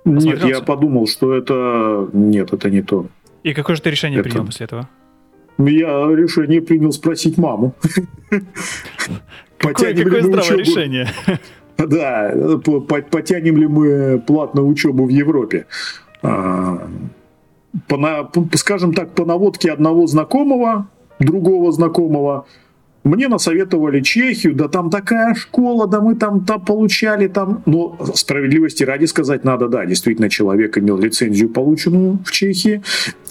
Нет, 0.05 0.43
я 0.45 0.61
подумал, 0.61 1.07
что 1.07 1.33
это... 1.35 2.09
Нет, 2.13 2.53
это 2.53 2.69
не 2.69 2.81
то. 2.81 3.07
И 3.43 3.53
какое 3.53 3.75
же 3.75 3.81
ты 3.81 3.89
решение 3.91 4.19
Это- 4.19 4.29
принял 4.29 4.45
после 4.45 4.65
этого? 4.65 4.87
Я 5.59 6.07
решение 6.15 6.61
принял 6.61 6.91
спросить 6.91 7.37
маму. 7.37 7.73
Какое, 9.57 9.95
какое 9.95 10.21
здравое 10.21 10.57
решение? 10.57 11.07
Да, 11.77 12.33
по- 12.65 12.79
по- 12.81 13.01
потянем 13.03 13.57
ли 13.57 13.67
мы 13.67 14.19
платную 14.25 14.67
учебу 14.67 15.05
в 15.05 15.09
Европе? 15.09 15.67
А, 16.23 16.87
по- 17.87 18.31
скажем 18.55 18.93
так, 18.93 19.13
по 19.13 19.25
наводке 19.25 19.71
одного 19.71 20.07
знакомого, 20.07 20.87
другого 21.19 21.71
знакомого, 21.71 22.45
мне 23.03 23.27
насоветовали 23.29 24.01
Чехию, 24.01 24.53
да 24.53 24.67
там 24.67 24.89
такая 24.89 25.33
школа, 25.33 25.87
да 25.87 26.01
мы 26.01 26.15
там, 26.15 26.45
там 26.45 26.63
получали 26.63 27.27
там... 27.27 27.63
Но 27.65 27.97
справедливости 28.13 28.83
ради 28.83 29.05
сказать 29.05 29.43
надо, 29.43 29.67
да, 29.69 29.85
действительно 29.85 30.29
человек 30.29 30.77
имел 30.77 30.97
лицензию, 30.97 31.49
полученную 31.49 32.19
в 32.25 32.31
Чехии. 32.31 32.83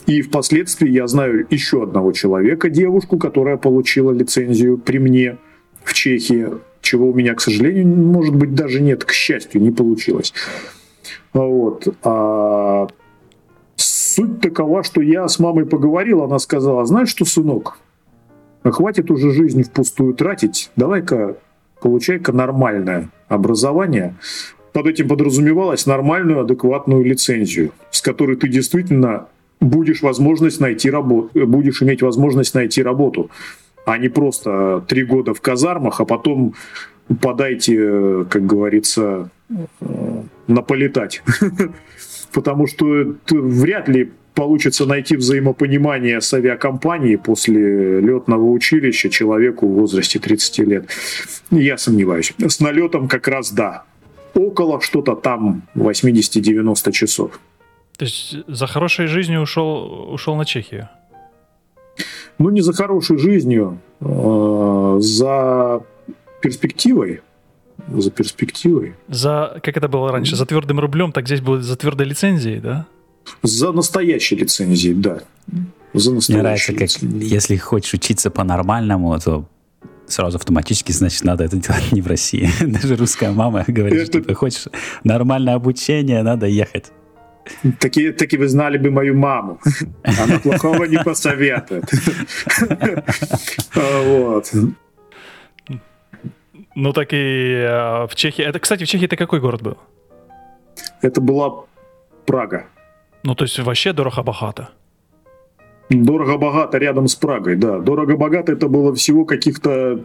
И 0.07 0.23
впоследствии 0.23 0.89
я 0.89 1.07
знаю 1.07 1.47
еще 1.51 1.83
одного 1.83 2.13
человека, 2.13 2.71
девушку, 2.71 3.19
которая 3.19 3.57
получила 3.57 4.13
лицензию 4.13 4.79
при 4.79 4.99
мне 4.99 5.37
в 5.85 5.93
Чехии, 5.93 6.49
чего 6.81 7.11
у 7.11 7.15
меня, 7.15 7.35
к 7.35 7.41
сожалению, 7.41 7.87
может 7.87 8.35
быть, 8.35 8.55
даже 8.55 8.81
нет, 8.81 9.05
к 9.05 9.13
счастью, 9.13 9.61
не 9.61 9.73
получилось. 9.73 10.33
Вот. 11.33 11.87
А 12.03 12.87
суть 14.17 14.41
такова, 14.41 14.83
что 14.83 15.03
я 15.03 15.29
с 15.29 15.39
мамой 15.39 15.67
поговорил, 15.67 16.23
она 16.23 16.39
сказала, 16.39 16.87
знаешь 16.87 17.09
что, 17.09 17.25
сынок, 17.25 17.79
а 18.63 18.71
хватит 18.71 19.11
уже 19.11 19.31
жизнь 19.31 19.63
впустую 19.63 20.15
тратить, 20.15 20.71
давай-ка 20.77 21.37
получай-ка 21.83 22.33
нормальное 22.33 23.11
образование. 23.29 24.15
Под 24.73 24.87
этим 24.87 25.09
подразумевалось 25.09 25.87
нормальную, 25.87 26.41
адекватную 26.41 27.05
лицензию, 27.05 27.73
с 27.91 28.01
которой 28.01 28.37
ты 28.37 28.49
действительно 28.49 29.27
будешь 29.61 30.03
возможность 30.03 30.61
найти 30.61 30.91
работу, 30.91 31.47
будешь 31.47 31.83
иметь 31.83 32.03
возможность 32.03 32.55
найти 32.55 32.83
работу, 32.83 33.31
а 33.85 33.99
не 33.99 34.09
просто 34.09 34.83
три 34.89 35.05
года 35.05 35.35
в 35.35 35.41
казармах, 35.41 36.01
а 36.01 36.05
потом 36.05 36.55
подайте, 37.21 37.77
э, 37.79 38.25
как 38.29 38.47
говорится, 38.47 39.31
э, 39.51 40.23
наполетать. 40.47 41.23
Потому 42.37 42.67
что 42.67 43.17
вряд 43.31 43.89
ли 43.89 44.13
получится 44.35 44.85
найти 44.85 45.17
взаимопонимание 45.17 46.21
с 46.21 46.35
авиакомпанией 46.35 47.17
после 47.17 47.99
летного 48.01 48.51
училища 48.51 49.09
человеку 49.09 49.67
в 49.67 49.73
возрасте 49.73 50.19
30 50.19 50.59
лет. 50.59 50.91
Я 51.51 51.79
сомневаюсь. 51.79 52.35
С 52.47 52.61
налетом 52.61 53.09
как 53.09 53.27
раз 53.27 53.53
да. 53.53 53.85
Около 54.35 54.83
что-то 54.83 55.15
там 55.15 55.63
80-90 55.77 56.93
часов. 56.93 57.41
То 57.97 58.05
есть 58.05 58.37
за 58.47 58.67
хорошей 58.67 59.07
жизнью 59.07 59.41
ушел, 59.41 60.13
ушел 60.13 60.37
на 60.37 60.45
Чехию. 60.45 60.91
Ну, 62.39 62.51
не 62.51 62.61
за 62.61 62.75
хорошей 62.75 63.17
жизнью, 63.17 63.79
э, 64.01 64.97
за 65.01 65.81
перспективой. 66.43 67.23
За 67.89 68.11
перспективой. 68.11 68.95
За, 69.09 69.61
как 69.63 69.77
это 69.77 69.89
было 69.89 70.11
раньше, 70.13 70.37
за 70.37 70.45
твердым 70.47 70.81
рублем, 70.81 71.13
так 71.13 71.27
здесь 71.27 71.41
будет 71.41 71.63
за 71.63 71.77
твердой 71.77 72.07
лицензией, 72.07 72.61
да? 72.61 72.87
За 73.43 73.73
настоящей 73.73 74.37
лицензией, 74.37 74.95
да. 74.95 75.21
За 75.95 76.11
Мне 76.11 76.17
настоящей 76.17 76.43
нравится, 76.43 76.73
как 76.73 76.81
лицензией. 76.83 77.29
если 77.31 77.57
хочешь 77.57 77.95
учиться 77.95 78.31
по-нормальному, 78.31 79.19
то 79.21 79.49
сразу 80.09 80.37
автоматически, 80.37 80.93
значит, 80.93 81.25
надо 81.25 81.45
это 81.45 81.57
делать 81.57 81.93
не 81.93 82.01
в 82.03 82.07
России. 82.07 82.49
Даже 82.61 82.97
русская 82.97 83.31
мама 83.31 83.65
говорит, 83.67 84.01
Это- 84.01 84.07
что 84.13 84.21
ты 84.23 84.35
хочешь 84.35 84.67
нормальное 85.05 85.55
обучение, 85.55 86.23
надо 86.23 86.47
ехать. 86.47 86.93
Таки, 87.79 88.11
таки 88.11 88.37
вы 88.37 88.49
знали 88.49 88.77
бы 88.77 88.91
мою 88.91 89.17
маму. 89.17 89.61
Она 90.03 90.41
плохого 90.41 90.85
не 90.85 90.99
посоветует. 91.05 91.85
А, 93.77 94.03
Вот. 94.03 94.53
Ну 96.77 96.93
так 96.93 97.09
и 97.13 97.17
э, 97.17 98.07
в 98.07 98.15
Чехии. 98.15 98.45
Это, 98.45 98.61
кстати, 98.61 98.85
в 98.85 98.87
Чехии 98.87 99.07
это 99.07 99.17
какой 99.17 99.41
город 99.41 99.63
был? 99.63 99.79
Это 101.01 101.23
была 101.23 101.65
Прага. 102.27 102.67
Ну, 103.23 103.35
то 103.35 103.45
есть 103.45 103.59
вообще 103.59 103.93
дорого-богато. 103.93 104.69
Дорого-богато 105.89 106.79
рядом 106.79 107.09
с 107.09 107.15
Прагой, 107.15 107.57
да. 107.57 107.79
Дорого-богато 107.79 108.53
это 108.53 108.69
было 108.69 108.95
всего 108.95 109.25
каких-то 109.25 110.05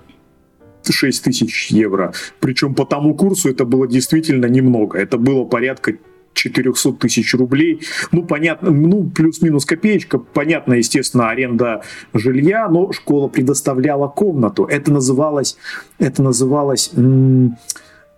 6 0.89 1.23
тысяч 1.25 1.71
евро. 1.71 2.13
Причем 2.39 2.73
по 2.73 2.85
тому 2.85 3.15
курсу 3.15 3.49
это 3.49 3.65
было 3.65 3.85
действительно 3.85 4.45
немного. 4.45 4.97
Это 4.97 5.17
было 5.17 5.43
порядка 5.43 5.93
400 6.33 6.93
тысяч 6.93 7.33
рублей. 7.33 7.81
Ну, 8.11 8.23
понятно, 8.23 8.71
ну, 8.71 9.09
плюс-минус 9.09 9.65
копеечка. 9.65 10.17
Понятно, 10.17 10.73
естественно, 10.73 11.29
аренда 11.29 11.83
жилья, 12.13 12.67
но 12.69 12.91
школа 12.91 13.27
предоставляла 13.27 14.07
комнату. 14.07 14.65
Это 14.65 14.91
называлось, 14.91 15.57
это 15.99 16.23
называлось, 16.23 16.91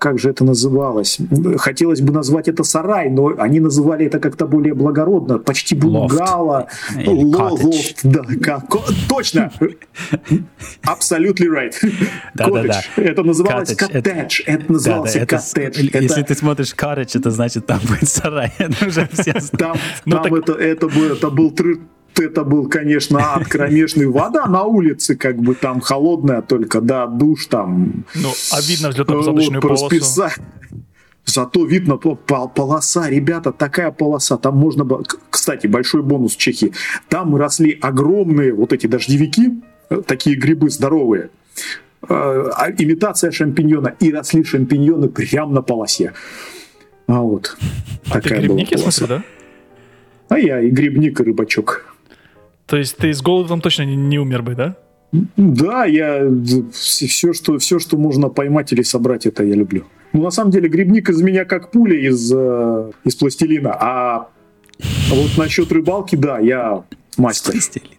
как 0.03 0.19
же 0.19 0.29
это 0.29 0.43
называлось? 0.43 1.17
Хотелось 1.57 2.01
бы 2.01 2.11
назвать 2.11 2.49
это 2.49 2.63
сарай, 2.65 3.09
но 3.09 3.33
они 3.37 3.61
называли 3.61 4.05
это 4.05 4.19
как-то 4.19 4.47
более 4.47 4.73
благородно, 4.73 5.39
почти 5.39 5.75
Лофт. 5.81 6.15
бунгало. 6.17 6.67
Или 6.99 7.23
Ло- 7.23 7.31
коттедж. 7.49 7.65
лофт, 7.65 7.99
да, 8.03 8.21
ка- 8.43 8.61
ко- 8.69 8.93
точно. 9.07 9.49
Absolutely 10.85 11.47
right. 11.47 11.73
Да-да-да. 12.33 12.61
Коттедж. 12.61 12.87
Это 12.97 13.23
называлось 13.23 13.75
Коттедж. 13.75 13.95
Это- 13.97 14.09
коттедж. 14.11 14.41
Это 14.45 14.71
назывался 14.73 15.19
это, 15.19 15.37
коттедж. 15.37 15.77
Если 15.79 16.21
Это- 16.21 16.33
ты 16.33 16.35
смотришь 16.35 16.73
Карыч, 16.73 17.15
это 17.15 17.31
значит, 17.31 17.65
там 17.65 17.79
будет 17.87 18.09
сарай. 18.09 18.51
Это 18.59 18.85
уже 18.87 19.07
все 19.13 19.31
знают. 19.39 19.51
Там, 19.57 19.77
Ну 20.05 20.11
там 20.15 20.23
так- 20.23 20.33
это, 20.33 20.53
это, 20.53 20.87
был, 20.89 21.03
это 21.13 21.29
был 21.29 21.51
это 22.19 22.43
был, 22.43 22.67
конечно, 22.69 23.19
ад 23.35 23.47
кромешный. 23.47 24.07
Вода 24.07 24.45
на 24.47 24.63
улице, 24.63 25.15
как 25.15 25.37
бы 25.37 25.55
там 25.55 25.81
холодная 25.81 26.41
только, 26.41 26.81
да, 26.81 27.07
душ 27.07 27.47
там. 27.47 28.05
Ну, 28.15 28.29
а 28.51 28.61
видно 28.61 28.89
Вот, 28.89 28.97
взлетно-посадочную 28.97 29.61
по 29.61 29.67
полосу. 29.69 29.89
расписа- 29.89 30.31
Зато 31.25 31.65
видно 31.65 31.95
по- 31.97 32.15
по- 32.15 32.49
полоса, 32.49 33.09
ребята, 33.09 33.53
такая 33.53 33.91
полоса. 33.91 34.37
Там 34.37 34.57
можно 34.57 34.83
было... 34.83 35.03
Кстати, 35.29 35.67
большой 35.67 36.01
бонус 36.03 36.35
в 36.35 36.37
Чехии. 36.37 36.73
Там 37.07 37.35
росли 37.37 37.77
огромные 37.81 38.53
вот 38.53 38.73
эти 38.73 38.87
дождевики, 38.87 39.61
э, 39.89 40.01
такие 40.05 40.35
грибы 40.35 40.69
здоровые. 40.69 41.29
Э, 42.09 42.49
а 42.55 42.69
имитация 42.77 43.31
шампиньона. 43.31 43.95
И 44.01 44.11
росли 44.11 44.43
шампиньоны 44.43 45.07
прямо 45.07 45.53
на 45.53 45.61
полосе. 45.61 46.11
А 47.07 47.21
вот. 47.21 47.55
А 48.09 48.15
ты 48.19 48.21
такая 48.23 48.39
была 48.39 48.47
грибник, 48.57 48.71
я 48.71 48.77
полоса. 48.77 48.97
смотрю, 48.97 49.17
да? 49.17 49.23
А 50.27 50.39
я 50.39 50.59
и 50.59 50.69
грибник, 50.69 51.21
и 51.21 51.23
рыбачок. 51.23 51.92
То 52.65 52.77
есть 52.77 52.97
ты 52.97 53.13
с 53.13 53.21
голоду 53.21 53.49
там 53.49 53.61
точно 53.61 53.83
не, 53.83 53.95
не 53.95 54.19
умер 54.19 54.41
бы, 54.41 54.55
да? 54.55 54.75
Да, 55.37 55.85
я 55.85 56.27
все 56.71 57.33
что, 57.33 57.59
все, 57.59 57.79
что 57.79 57.97
можно 57.97 58.29
поймать 58.29 58.73
или 58.73 58.81
собрать, 58.81 59.25
это 59.27 59.43
я 59.43 59.53
люблю. 59.53 59.85
Ну, 60.11 60.23
на 60.23 60.31
самом 60.31 60.51
деле, 60.51 60.69
грибник 60.69 61.09
из 61.09 61.21
меня 61.21 61.45
как 61.45 61.71
пуля 61.71 61.97
из, 61.97 62.31
э, 62.33 62.91
из 63.03 63.15
пластилина. 63.15 63.75
А 63.79 64.29
вот 65.09 65.37
насчет 65.37 65.71
рыбалки, 65.71 66.15
да, 66.15 66.39
я 66.39 66.83
мастер. 67.17 67.59
Стиль. 67.61 67.89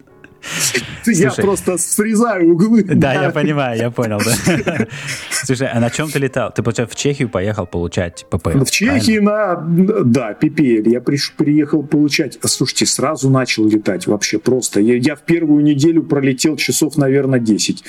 Я 1.07 1.31
просто 1.31 1.79
срезаю 1.79 2.53
углы. 2.53 2.83
Да, 2.85 3.13
я 3.15 3.31
понимаю, 3.31 3.79
я 3.79 3.91
понял, 3.91 4.21
да. 4.25 4.87
Слушай, 5.31 5.69
а 5.69 5.81
на 5.81 5.91
чем 5.91 6.11
ты 6.11 6.19
летал? 6.19 6.53
Ты, 6.53 6.63
получается, 6.63 6.97
в 6.97 6.99
Чехию 6.99 7.29
поехал 7.29 7.67
получать 7.67 8.27
ППЛ, 8.31 8.65
В 8.65 8.71
Чехии 8.71 9.19
на... 9.19 9.57
Да, 9.57 10.37
PPL. 10.41 10.89
Я 10.89 11.01
приехал 11.01 11.83
получать... 11.83 12.39
Слушайте, 12.43 12.87
сразу 12.87 13.31
начал 13.31 13.67
летать 13.69 14.07
вообще 14.07 14.39
просто. 14.39 14.81
Я, 14.81 14.97
я 14.97 15.17
в 15.17 15.23
первую 15.23 15.63
неделю 15.63 16.03
пролетел 16.03 16.57
часов, 16.57 16.97
наверное, 16.97 17.41
10. 17.41 17.85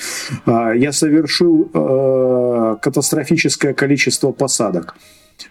А, 0.46 0.72
Я 0.72 0.92
совершил 0.92 1.70
э, 1.72 2.76
катастрофическое 2.80 3.74
количество 3.74 4.32
посадок. 4.32 4.96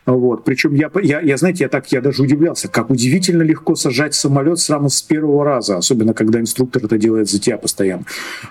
Вот. 0.05 0.43
Причем 0.43 0.73
я, 0.75 0.89
я, 1.01 1.21
я, 1.21 1.37
знаете, 1.37 1.63
я 1.63 1.69
так, 1.69 1.91
я 1.91 2.01
даже 2.01 2.23
удивлялся, 2.23 2.67
как 2.67 2.89
удивительно 2.89 3.43
легко 3.43 3.75
сажать 3.75 4.13
самолет 4.13 4.59
сразу 4.59 4.89
с 4.89 5.01
первого 5.01 5.43
раза, 5.43 5.77
особенно 5.77 6.13
когда 6.13 6.39
инструктор 6.39 6.85
это 6.85 6.97
делает 6.97 7.29
за 7.29 7.39
тебя 7.39 7.57
постоянно. 7.57 8.05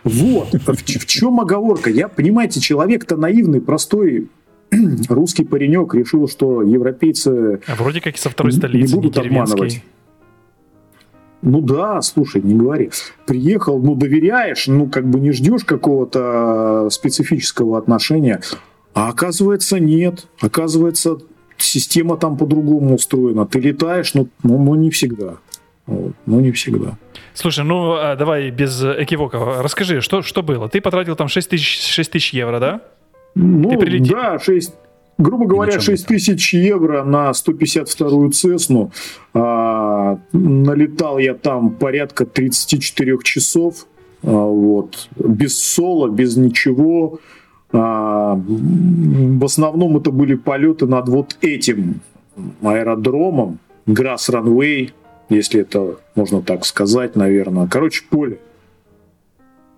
Вот. 0.05 0.53
В, 0.53 0.77
в 0.77 1.07
чем 1.07 1.40
оговорка? 1.40 1.90
Я, 1.90 2.09
понимаете, 2.09 2.61
человек-то 2.61 3.16
наивный, 3.16 3.61
простой, 3.61 4.29
русский 5.09 5.44
паренек 5.44 5.94
решил, 5.94 6.29
что 6.29 6.62
европейцы 6.62 7.61
а 7.66 7.75
вроде 7.77 8.01
как 8.01 8.16
и 8.16 8.18
со 8.18 8.31
второй 8.31 8.53
столицы, 8.53 8.94
не 8.94 8.94
будут 8.94 9.16
не 9.16 9.27
обманывать. 9.27 9.83
Ну 11.42 11.61
да, 11.61 12.01
слушай, 12.01 12.40
не 12.40 12.55
говори. 12.55 12.90
Приехал, 13.27 13.79
ну 13.79 13.94
доверяешь, 13.94 14.66
ну 14.66 14.88
как 14.88 15.07
бы 15.07 15.20
не 15.20 15.31
ждешь 15.31 15.64
какого-то 15.64 16.88
специфического 16.90 17.77
отношения. 17.77 18.40
А 18.95 19.09
оказывается 19.09 19.79
нет. 19.79 20.27
Оказывается 20.41 21.19
система 21.59 22.17
там 22.17 22.37
по-другому 22.37 22.95
устроена. 22.95 23.47
Ты 23.47 23.61
летаешь, 23.61 24.15
но, 24.15 24.27
но, 24.43 24.59
но 24.59 24.77
не 24.77 24.91
всегда. 24.91 25.35
Вот, 25.87 26.13
но 26.27 26.41
не 26.41 26.53
всегда. 26.53 26.97
Слушай, 27.35 27.65
ну 27.65 27.93
а 27.93 28.17
давай 28.17 28.51
без 28.51 28.83
экивока. 28.83 29.39
Расскажи, 29.63 30.01
что, 30.01 30.23
что 30.23 30.43
было? 30.43 30.69
Ты 30.69 30.81
потратил 30.81 31.17
там 31.17 31.29
6 31.29 31.51
тысяч, 31.51 31.93
6 31.93 32.11
тысяч 32.13 32.33
евро, 32.33 32.59
да? 32.61 32.81
Ну, 33.35 33.77
да, 34.01 34.39
6, 34.39 34.73
грубо 35.19 35.47
говоря, 35.47 35.81
6 35.81 36.07
тысяч 36.07 36.55
евро 36.55 37.03
на 37.03 37.31
152-ю 37.31 38.31
Цесну. 38.31 38.93
А, 39.35 40.19
налетал 40.33 41.19
я 41.19 41.35
там 41.35 41.71
порядка 41.71 42.27
34 42.27 43.19
часов. 43.25 43.87
А, 44.23 44.29
вот, 44.29 45.09
без 45.17 45.59
соло, 45.61 46.09
без 46.09 46.37
ничего. 46.37 47.19
А, 47.75 48.35
в 48.37 49.45
основном 49.45 49.97
это 49.97 50.13
были 50.13 50.35
полеты 50.37 50.87
над 50.87 51.09
вот 51.09 51.37
этим 51.41 52.01
аэродромом, 52.63 53.59
Грасс 53.87 54.29
Ранвей, 54.29 54.93
если 55.29 55.63
это 55.63 55.97
можно 56.15 56.41
так 56.41 56.65
сказать, 56.65 57.17
наверное. 57.17 57.67
Короче, 57.67 58.05
поле. 58.09 58.39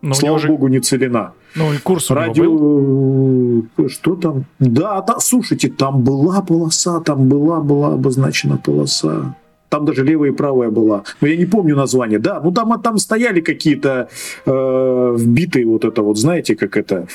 Но 0.02 0.14
Слава 0.14 0.36
уже... 0.36 0.48
богу, 0.48 0.68
не 0.68 0.80
целена. 0.80 1.32
Ну 1.54 1.72
и 1.72 1.78
курс 1.78 2.10
Радио... 2.10 2.44
был? 2.44 3.64
Э, 3.78 3.88
что 3.88 4.14
там? 4.14 4.44
Да, 4.58 5.00
та... 5.00 5.18
слушайте, 5.18 5.68
там 5.68 6.02
была 6.02 6.42
полоса, 6.42 7.00
там 7.00 7.28
была, 7.28 7.60
была 7.60 7.94
обозначена 7.94 8.58
полоса. 8.58 9.34
Там 9.68 9.84
даже 9.84 10.04
левая 10.04 10.30
и 10.30 10.34
правая 10.34 10.70
была. 10.70 11.02
Но 11.20 11.28
я 11.28 11.36
не 11.36 11.46
помню 11.46 11.74
название. 11.74 12.18
Да, 12.18 12.40
ну 12.40 12.52
там, 12.52 12.80
там 12.82 12.98
стояли 12.98 13.40
какие-то 13.40 14.08
э, 14.44 15.16
вбитые 15.18 15.66
вот 15.66 15.84
это 15.84 16.02
вот, 16.02 16.18
знаете, 16.18 16.54
как 16.54 16.76
это... 16.76 17.08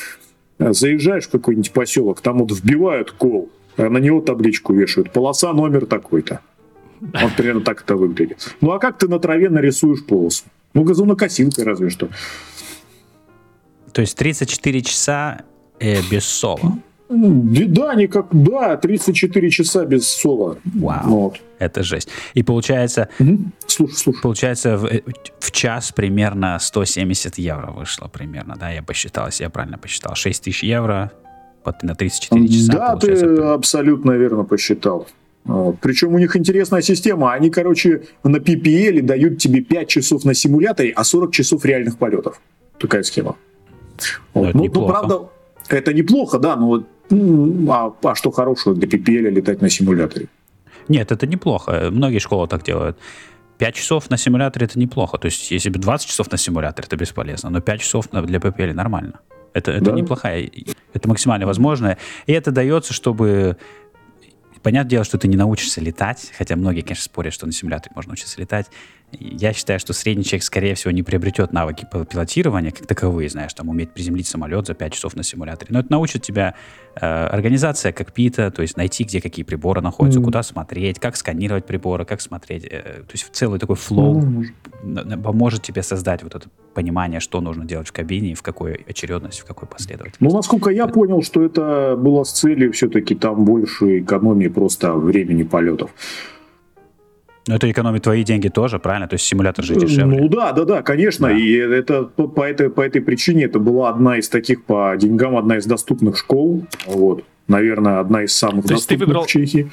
Заезжаешь 0.69 1.27
в 1.27 1.31
какой-нибудь 1.31 1.71
поселок, 1.71 2.21
там 2.21 2.39
вот 2.39 2.51
вбивают 2.51 3.11
кол, 3.11 3.49
а 3.77 3.89
на 3.89 3.97
него 3.97 4.21
табличку 4.21 4.73
вешают. 4.73 5.11
Полоса 5.11 5.53
номер 5.53 5.85
такой-то. 5.85 6.41
Вот 6.99 7.33
примерно 7.35 7.61
так 7.61 7.81
это 7.81 7.95
выглядит. 7.95 8.55
Ну 8.61 8.71
а 8.71 8.79
как 8.79 8.99
ты 8.99 9.07
на 9.07 9.19
траве 9.19 9.49
нарисуешь 9.49 10.05
полосу? 10.05 10.43
Ну 10.73 10.83
газонокосилкой 10.83 11.63
разве 11.63 11.89
что. 11.89 12.09
То 13.91 14.01
есть 14.01 14.15
34 14.17 14.81
часа 14.81 15.41
э, 15.79 15.97
без 16.09 16.25
соло. 16.25 16.77
Да, 17.11 17.95
никак, 17.95 18.27
да, 18.31 18.77
34 18.77 19.49
часа 19.49 19.85
без 19.85 20.09
соло. 20.09 20.57
Вау, 20.63 21.03
вот. 21.05 21.41
это 21.59 21.83
жесть. 21.83 22.09
И 22.33 22.43
получается, 22.43 23.09
угу. 23.19 23.39
слушай, 23.67 23.95
слушай. 23.95 24.21
получается 24.21 24.77
в, 24.77 24.85
э, 24.85 25.01
в 25.39 25.51
час 25.51 25.91
примерно 25.91 26.57
170 26.59 27.37
евро 27.37 27.71
вышло 27.71 28.07
примерно, 28.07 28.55
да, 28.59 28.69
я 28.69 28.81
посчитал, 28.81 29.27
если 29.27 29.43
я 29.43 29.49
правильно 29.49 29.77
посчитал, 29.77 30.15
6 30.15 30.43
тысяч 30.43 30.63
евро 30.63 31.11
на 31.81 31.95
34 31.95 32.47
часа. 32.47 32.71
Да, 32.73 32.95
ты 32.95 33.13
абсолютно 33.41 34.11
верно 34.11 34.43
посчитал. 34.43 35.07
Вот. 35.43 35.79
Причем 35.81 36.13
у 36.13 36.19
них 36.19 36.35
интересная 36.35 36.81
система. 36.81 37.33
Они, 37.33 37.49
короче, 37.49 38.03
на 38.23 38.37
PPL 38.37 39.01
дают 39.01 39.39
тебе 39.39 39.61
5 39.61 39.87
часов 39.87 40.25
на 40.25 40.33
симуляторе, 40.33 40.91
а 40.91 41.03
40 41.03 41.31
часов 41.31 41.65
реальных 41.65 41.97
полетов. 41.97 42.39
Такая 42.79 43.03
схема. 43.03 43.35
Вот. 44.33 44.53
Ну, 44.53 44.65
ну, 44.73 44.87
правда, 44.87 45.29
это 45.69 45.93
неплохо, 45.93 46.39
да, 46.39 46.55
но 46.55 46.83
а, 47.11 47.93
а 48.03 48.15
что 48.15 48.31
хорошего 48.31 48.75
для 48.75 48.87
PPL 48.87 49.29
летать 49.29 49.61
на 49.61 49.69
симуляторе? 49.69 50.27
Нет, 50.87 51.11
это 51.11 51.27
неплохо. 51.27 51.89
Многие 51.91 52.19
школы 52.19 52.47
так 52.47 52.63
делают. 52.63 52.97
5 53.57 53.75
часов 53.75 54.09
на 54.09 54.17
симуляторе 54.17 54.65
это 54.65 54.79
неплохо. 54.79 55.17
То 55.17 55.27
есть, 55.27 55.51
если 55.51 55.69
бы 55.69 55.79
20 55.79 56.07
часов 56.07 56.31
на 56.31 56.37
симуляторе, 56.37 56.87
это 56.87 56.97
бесполезно. 56.97 57.49
Но 57.49 57.61
5 57.61 57.81
часов 57.81 58.09
для 58.09 58.39
PPL 58.39 58.73
нормально. 58.73 59.19
Это, 59.53 59.71
это 59.71 59.85
да. 59.85 59.91
неплохая, 59.91 60.49
это 60.93 61.09
максимально 61.09 61.45
возможное. 61.45 61.97
И 62.25 62.33
это 62.33 62.51
дается, 62.51 62.93
чтобы 62.93 63.57
Понятное 64.63 64.91
дело, 64.91 65.03
что 65.03 65.17
ты 65.17 65.27
не 65.27 65.37
научишься 65.37 65.81
летать, 65.81 66.31
хотя 66.37 66.55
многие, 66.55 66.81
конечно, 66.81 67.03
спорят, 67.03 67.33
что 67.33 67.47
на 67.47 67.51
симуляторе 67.51 67.93
можно 67.95 68.11
научиться 68.11 68.39
летать. 68.39 68.67
Я 69.19 69.53
считаю, 69.53 69.79
что 69.79 69.93
средний 69.93 70.23
человек, 70.23 70.43
скорее 70.43 70.75
всего, 70.75 70.91
не 70.91 71.03
приобретет 71.03 71.51
навыки 71.51 71.87
пилотирования 71.91 72.71
как 72.71 72.87
таковые, 72.87 73.29
знаешь, 73.29 73.53
там, 73.53 73.69
уметь 73.69 73.91
приземлить 73.91 74.27
самолет 74.27 74.67
за 74.67 74.73
5 74.73 74.93
часов 74.93 75.15
на 75.15 75.23
симуляторе. 75.23 75.67
Но 75.71 75.79
это 75.79 75.91
научит 75.91 76.21
тебя 76.21 76.55
э, 76.95 77.05
организация 77.05 77.91
кокпита, 77.91 78.51
то 78.51 78.61
есть 78.61 78.77
найти, 78.77 79.03
где 79.03 79.21
какие 79.21 79.43
приборы 79.43 79.81
находятся, 79.81 80.19
mm. 80.19 80.23
куда 80.23 80.43
смотреть, 80.43 80.99
как 80.99 81.15
сканировать 81.17 81.65
приборы, 81.65 82.05
как 82.05 82.21
смотреть. 82.21 82.65
Э, 82.65 83.03
то 83.05 83.11
есть 83.11 83.27
целый 83.33 83.59
такой 83.59 83.75
флоу 83.75 84.21
mm. 84.21 85.21
поможет 85.21 85.61
тебе 85.63 85.83
создать 85.83 86.23
вот 86.23 86.35
это 86.35 86.47
понимание, 86.73 87.19
что 87.19 87.41
нужно 87.41 87.65
делать 87.65 87.89
в 87.89 87.91
кабине, 87.91 88.33
в 88.35 88.41
какой 88.41 88.75
очередности, 88.87 89.41
в 89.41 89.45
какой 89.45 89.67
последовательности. 89.67 90.23
Ну, 90.23 90.31
насколько 90.31 90.69
я 90.69 90.87
понял, 90.87 91.21
что 91.21 91.43
это 91.43 91.95
было 91.97 92.23
с 92.23 92.31
целью 92.31 92.71
все-таки 92.71 93.15
там 93.15 93.43
больше 93.43 93.99
экономии 93.99 94.47
просто 94.47 94.93
времени 94.93 95.43
полетов. 95.43 95.91
Но 97.47 97.55
это 97.55 97.71
экономит 97.71 98.03
твои 98.03 98.23
деньги 98.23 98.49
тоже, 98.49 98.77
правильно? 98.79 99.07
То 99.07 99.15
есть 99.15 99.25
симулятор 99.25 99.65
же 99.65 99.75
дешевле. 99.75 100.19
Ну 100.21 100.29
да, 100.29 100.51
да, 100.51 100.63
да, 100.63 100.81
конечно. 100.83 101.27
Да. 101.27 101.33
И 101.33 101.53
это 101.53 102.03
по 102.03 102.43
этой, 102.43 102.69
по 102.69 102.81
этой 102.81 103.01
причине 103.01 103.45
это 103.45 103.59
была 103.59 103.89
одна 103.89 104.17
из 104.17 104.29
таких 104.29 104.63
по 104.63 104.95
деньгам, 104.97 105.35
одна 105.35 105.57
из 105.57 105.65
доступных 105.65 106.17
школ. 106.17 106.65
Вот. 106.85 107.23
Наверное, 107.47 107.99
одна 107.99 108.23
из 108.23 108.33
самых 108.33 108.65
То 108.65 108.75
доступных 108.75 109.07
выбрал... 109.07 109.23
в 109.23 109.27
Чехии. 109.27 109.71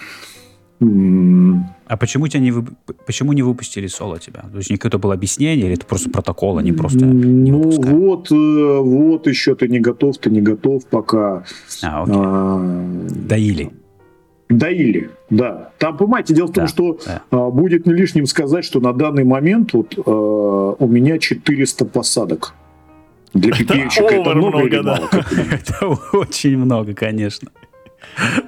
А 0.81 1.97
почему 1.97 2.29
тебя 2.29 2.41
не 2.41 2.53
вы... 2.53 2.67
почему 3.07 3.33
не 3.33 3.43
выпустили 3.43 3.87
соло 3.87 4.19
тебя? 4.19 4.45
То 4.53 4.59
есть 4.59 4.69
какое-то 4.71 4.99
было 4.99 5.15
объяснение 5.15 5.67
или 5.67 5.75
это 5.75 5.87
просто 5.87 6.11
протокол, 6.11 6.59
они 6.59 6.73
просто 6.73 7.05
не 7.05 7.51
Ну 7.51 7.71
вот, 7.71 8.31
э, 8.31 8.35
вот 8.35 9.27
еще 9.27 9.55
ты 9.55 9.69
не 9.69 9.81
готов, 9.81 10.19
ты 10.19 10.31
не 10.31 10.41
готов 10.41 10.87
пока. 10.87 11.45
А, 11.83 12.03
окей. 12.03 12.15
А... 12.17 13.07
Доили. 13.11 13.71
Доили, 14.49 15.11
да. 15.29 15.71
Там, 15.79 15.97
понимаете, 15.97 16.35
дело 16.35 16.47
в 16.47 16.53
том, 16.53 16.65
да, 16.65 16.69
что 16.69 16.99
да. 17.05 17.23
А, 17.31 17.51
будет 17.51 17.87
не 17.87 17.93
лишним 17.93 18.27
сказать, 18.27 18.65
что 18.65 18.81
на 18.81 18.93
данный 18.95 19.25
момент 19.25 19.75
вот, 19.75 19.95
а, 19.99 20.11
у 20.79 20.87
меня 20.87 21.19
400 21.19 21.85
посадок. 21.85 22.55
Для 23.35 23.53
пипельщика 23.53 24.07
это, 24.07 24.15
это 24.15 24.35
много, 24.35 24.59
много 24.59 24.67
или 24.67 24.77
да. 24.77 24.83
мало? 24.83 25.11
Это 25.51 25.87
очень 26.17 26.57
много, 26.57 26.95
конечно. 26.95 27.51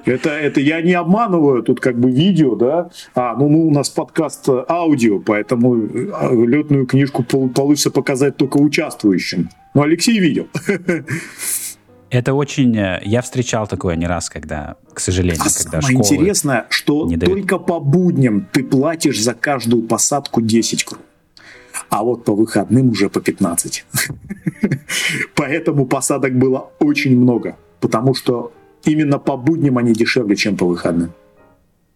Это, 0.05 0.29
это 0.29 0.59
я 0.59 0.81
не 0.81 0.93
обманываю, 0.93 1.61
тут 1.61 1.79
как 1.79 1.99
бы 1.99 2.09
видео, 2.09 2.55
да, 2.55 2.89
а, 3.13 3.35
ну, 3.35 3.47
ну 3.49 3.67
у 3.67 3.71
нас 3.71 3.89
подкаст 3.89 4.49
аудио, 4.49 5.19
поэтому 5.19 5.75
а, 6.13 6.33
летную 6.33 6.87
книжку 6.87 7.23
получится 7.23 7.91
показать 7.91 8.37
только 8.37 8.57
участвующим. 8.57 9.49
Но 9.73 9.83
Алексей 9.83 10.19
видел. 10.19 10.47
Это 12.11 12.33
очень... 12.33 12.77
Э, 12.77 13.01
я 13.03 13.21
встречал 13.21 13.67
такое 13.67 13.95
не 13.95 14.05
раз, 14.05 14.29
когда, 14.29 14.75
к 14.93 14.99
сожалению, 14.99 15.41
а 15.41 15.63
когда 15.63 15.81
самое 15.81 15.97
интересное, 15.97 16.67
что 16.69 17.07
не 17.07 17.15
дают... 17.15 17.33
только 17.33 17.57
по 17.57 17.79
будням 17.79 18.47
ты 18.51 18.63
платишь 18.65 19.21
за 19.21 19.33
каждую 19.33 19.83
посадку 19.83 20.41
10 20.41 20.83
крон. 20.83 21.01
А 21.89 22.03
вот 22.03 22.25
по 22.25 22.35
выходным 22.35 22.89
уже 22.89 23.09
по 23.09 23.21
15. 23.21 23.85
Поэтому 25.35 25.85
посадок 25.85 26.37
было 26.37 26.69
очень 26.79 27.17
много. 27.17 27.55
Потому 27.79 28.13
что 28.13 28.51
именно 28.83 29.17
по 29.17 29.37
будням 29.37 29.77
они 29.77 29.93
дешевле, 29.93 30.35
чем 30.35 30.57
по 30.57 30.65
выходным. 30.65 31.13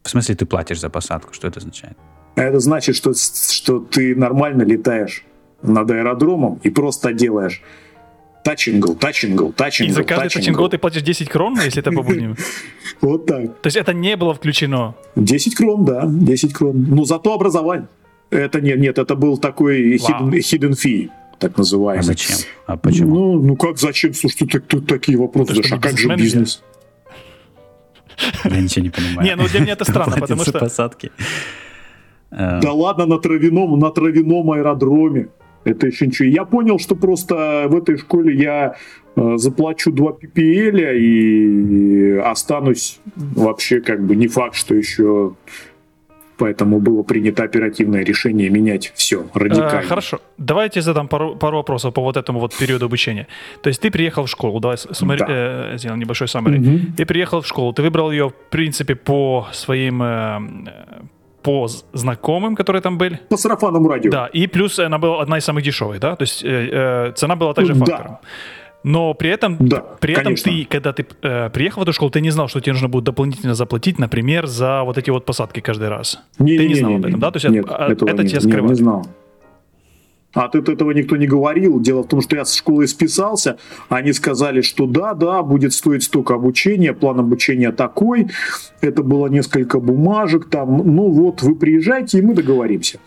В 0.04 0.10
смысле 0.10 0.36
ты 0.36 0.46
платишь 0.46 0.80
за 0.80 0.90
посадку? 0.90 1.34
Что 1.34 1.48
это 1.48 1.60
означает? 1.60 1.98
Это 2.36 2.60
значит, 2.60 2.96
что, 2.96 3.14
что 3.14 3.80
ты 3.80 4.16
нормально 4.16 4.64
летаешь 4.64 5.26
над 5.62 5.92
аэродромом 5.92 6.60
и 6.64 6.70
просто 6.70 7.12
делаешь 7.12 7.62
тачингл, 8.46 8.96
тачингл, 8.96 9.52
тачингл. 9.52 9.92
И 9.92 9.94
за 9.96 10.04
каждый 10.04 10.30
тачингл 10.30 10.70
ты 10.70 10.78
платишь 10.78 11.02
10 11.02 11.30
крон, 11.30 11.60
если 11.60 11.82
это 11.82 11.92
по 11.92 12.04
будням? 12.04 12.38
Вот 13.02 13.26
так. 13.26 13.62
То 13.62 13.68
есть 13.68 13.76
это 13.76 13.94
не 13.94 14.16
было 14.16 14.34
включено? 14.34 14.96
10 15.16 15.56
крон, 15.56 15.84
да, 15.84 16.04
10 16.06 16.54
крон. 16.54 16.86
Но 16.90 17.04
зато 17.04 17.34
образование. 17.34 17.88
Это 18.30 18.62
нет, 18.62 18.80
нет, 18.80 18.98
это 18.98 19.16
был 19.16 19.38
такой 19.38 19.98
hidden, 19.98 20.30
hidden 20.32 20.72
fee 20.72 21.10
так 21.40 21.58
называемый. 21.58 22.00
А 22.00 22.04
зачем? 22.04 22.38
А 22.68 22.78
почему? 22.78 23.16
Ну, 23.16 23.42
ну 23.42 23.56
как 23.56 23.78
зачем? 23.78 24.14
Слушай, 24.14 24.48
ты, 24.48 24.60
тут 24.60 24.88
такие 24.88 25.18
вопросы. 25.18 25.54
Ну, 25.56 25.62
а 25.72 25.80
как 25.80 25.98
же 25.98 26.16
бизнес? 26.16 26.64
Я 28.46 28.62
ничего 28.62 28.84
не 28.84 28.92
понимаю. 28.92 29.28
Не, 29.28 29.36
ну 29.36 29.48
для 29.48 29.60
меня 29.60 29.74
это 29.74 29.84
странно, 29.84 30.18
потому 30.18 30.44
что... 30.44 30.60
посадки. 30.60 31.12
Да 32.32 32.72
ладно, 32.72 33.06
на 33.06 33.18
травяном, 33.18 33.80
на 33.80 33.92
травяном 33.92 34.52
аэродроме 34.52 35.28
Это 35.66 35.88
еще 35.88 36.08
ничего. 36.08 36.30
Я 36.30 36.46
понял, 36.46 36.80
что 36.80 36.96
просто 36.96 37.66
в 37.68 37.76
этой 37.76 37.98
школе 37.98 38.36
я 38.36 38.76
э, 39.16 39.38
заплачу 39.38 39.92
2 39.92 40.12
PPL 40.12 40.98
и 40.98 42.18
останусь 42.24 43.00
вообще 43.16 43.82
как 43.82 44.06
бы 44.06 44.16
не 44.16 44.28
факт, 44.28 44.56
что 44.56 44.76
еще 44.76 45.34
Поэтому 46.38 46.80
было 46.80 47.04
принято 47.04 47.44
оперативное 47.44 48.04
решение 48.04 48.50
менять 48.50 48.92
все 48.96 49.26
радикально. 49.34 49.80
А, 49.80 49.82
хорошо. 49.82 50.20
Давайте 50.38 50.82
задам 50.82 51.08
пару, 51.08 51.36
пару 51.36 51.58
вопросов 51.58 51.94
по 51.94 52.02
вот 52.02 52.18
этому 52.18 52.40
вот 52.40 52.54
периоду 52.54 52.86
обучения. 52.86 53.28
То 53.62 53.70
есть 53.70 53.82
ты 53.82 53.90
приехал 53.90 54.26
в 54.26 54.30
школу, 54.30 54.60
давай 54.60 54.78
суммари, 54.78 55.20
да. 55.20 55.26
э, 55.30 55.78
сделаем 55.78 56.00
небольшой 56.00 56.28
саммари. 56.28 56.60
Угу. 56.60 56.80
Ты 56.98 57.06
приехал 57.06 57.42
в 57.42 57.48
школу, 57.48 57.72
ты 57.72 57.82
выбрал 57.82 58.12
ее, 58.12 58.30
в 58.30 58.50
принципе, 58.50 58.96
по 58.96 59.48
своим 59.54 60.04
э, 60.04 60.40
по 61.46 61.68
знакомым, 61.94 62.56
которые 62.56 62.82
там 62.82 62.98
были. 62.98 63.20
По 63.30 63.38
сарафанному 63.38 63.88
радио. 63.88 64.12
Да, 64.12 64.26
и 64.26 64.48
плюс 64.48 64.80
она 64.80 64.98
была 64.98 65.22
одна 65.22 65.38
из 65.38 65.46
самых 65.46 65.64
дешевых, 65.64 66.00
да? 66.00 66.16
То 66.16 66.24
есть 66.24 66.44
э, 66.44 66.48
э, 66.50 67.12
цена 67.16 67.36
была 67.36 67.54
также 67.54 67.76
фактором. 67.76 68.14
Да. 68.14 68.20
Но 68.84 69.14
при 69.14 69.30
этом, 69.30 69.58
да, 69.60 69.84
при 70.00 70.16
этом 70.16 70.36
ты, 70.36 70.66
когда 70.66 70.92
ты 70.92 71.06
э, 71.22 71.50
приехал 71.52 71.82
в 71.82 71.84
эту 71.84 71.94
школу, 71.94 72.10
ты 72.10 72.22
не 72.22 72.32
знал, 72.32 72.48
что 72.48 72.62
тебе 72.62 72.74
нужно 72.74 72.90
будет 72.90 73.04
дополнительно 73.04 73.54
заплатить, 73.54 74.00
например, 74.00 74.48
за 74.48 74.82
вот 74.84 74.98
эти 74.98 75.12
вот 75.12 75.26
посадки 75.26 75.60
каждый 75.60 75.90
раз. 75.90 76.20
Не, 76.40 76.58
ты 76.58 76.64
не, 76.64 76.70
не 76.70 76.76
знал 76.76 76.92
не, 76.92 76.98
об 76.98 77.06
этом, 77.06 77.20
да? 77.20 77.32
То 77.32 77.38
есть 77.38 77.50
нет, 77.50 77.66
это, 77.66 78.06
это 78.06 78.24
не, 78.24 78.30
тебе 78.30 78.42
скрывали? 78.42 78.64
Не, 78.64 78.70
не 78.70 78.76
знал. 78.76 79.06
А 80.36 80.46
от 80.46 80.56
этого 80.56 80.92
никто 80.92 81.16
не 81.16 81.26
говорил. 81.26 81.80
Дело 81.80 82.04
в 82.04 82.08
том, 82.08 82.22
что 82.22 82.36
я 82.36 82.46
с 82.46 82.54
школы 82.54 82.88
списался, 82.88 83.58
они 83.90 84.14
сказали, 84.14 84.62
что 84.62 84.86
да, 84.86 85.14
да, 85.14 85.42
будет 85.42 85.74
стоить 85.74 86.04
столько 86.04 86.36
обучения, 86.36 86.94
план 86.94 87.20
обучения 87.20 87.72
такой. 87.72 88.28
Это 88.82 89.02
было 89.02 89.28
несколько 89.28 89.80
бумажек 89.80 90.50
там. 90.50 90.78
Ну 90.78 91.10
вот, 91.10 91.42
вы 91.42 91.56
приезжайте, 91.56 92.20
и 92.20 92.22
мы 92.22 92.34
договоримся. 92.34 93.00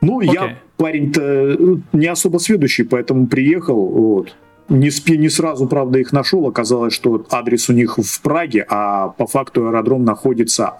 Ну, 0.00 0.22
okay. 0.22 0.32
я 0.32 0.58
парень-то 0.76 1.22
э, 1.22 1.56
не 1.92 2.06
особо 2.06 2.38
сведущий, 2.38 2.84
поэтому 2.84 3.26
приехал, 3.26 3.86
вот. 3.86 4.36
Не, 4.68 4.90
спи, 4.90 5.18
не 5.18 5.28
сразу, 5.28 5.66
правда, 5.66 5.98
их 5.98 6.12
нашел. 6.12 6.46
Оказалось, 6.46 6.94
что 6.94 7.26
адрес 7.30 7.68
у 7.68 7.72
них 7.72 7.98
в 7.98 8.22
Праге, 8.22 8.64
а 8.68 9.08
по 9.08 9.26
факту 9.26 9.66
аэродром 9.66 10.04
находится 10.04 10.78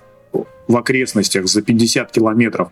в 0.69 0.77
окрестностях 0.77 1.47
за 1.47 1.63
50 1.63 2.11
километров. 2.11 2.71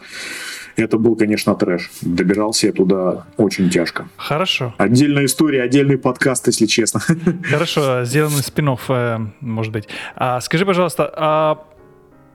Это 0.76 0.98
был, 0.98 1.16
конечно, 1.16 1.54
трэш. 1.54 1.90
Добирался 2.00 2.68
я 2.68 2.72
туда 2.72 3.26
очень 3.36 3.70
тяжко. 3.70 4.08
Хорошо. 4.16 4.74
Отдельная 4.78 5.26
история, 5.26 5.62
отдельный 5.62 5.98
подкаст, 5.98 6.46
если 6.46 6.66
честно. 6.66 7.00
Хорошо, 7.42 8.04
сделанный 8.04 8.42
спин 8.42 8.76
э, 8.88 9.18
может 9.40 9.72
быть. 9.72 9.88
А, 10.16 10.40
скажи, 10.40 10.64
пожалуйста, 10.64 11.12
а 11.14 11.64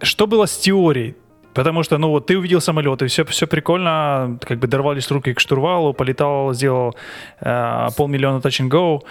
что 0.02 0.28
было 0.28 0.46
с 0.46 0.58
теорией? 0.58 1.16
Потому 1.54 1.82
что, 1.82 1.98
ну 1.98 2.10
вот, 2.10 2.28
ты 2.28 2.38
увидел 2.38 2.62
самолет, 2.62 3.02
и 3.02 3.08
все, 3.08 3.26
все 3.26 3.48
прикольно, 3.48 4.38
как 4.44 4.60
бы 4.60 4.68
дорвались 4.68 5.10
руки 5.10 5.34
к 5.34 5.40
штурвалу, 5.40 5.92
полетал, 5.92 6.54
сделал 6.54 6.96
э, 7.42 7.88
полмиллиона 7.98 8.38
touch 8.38 8.62
and 8.62 8.70
go. 8.70 9.02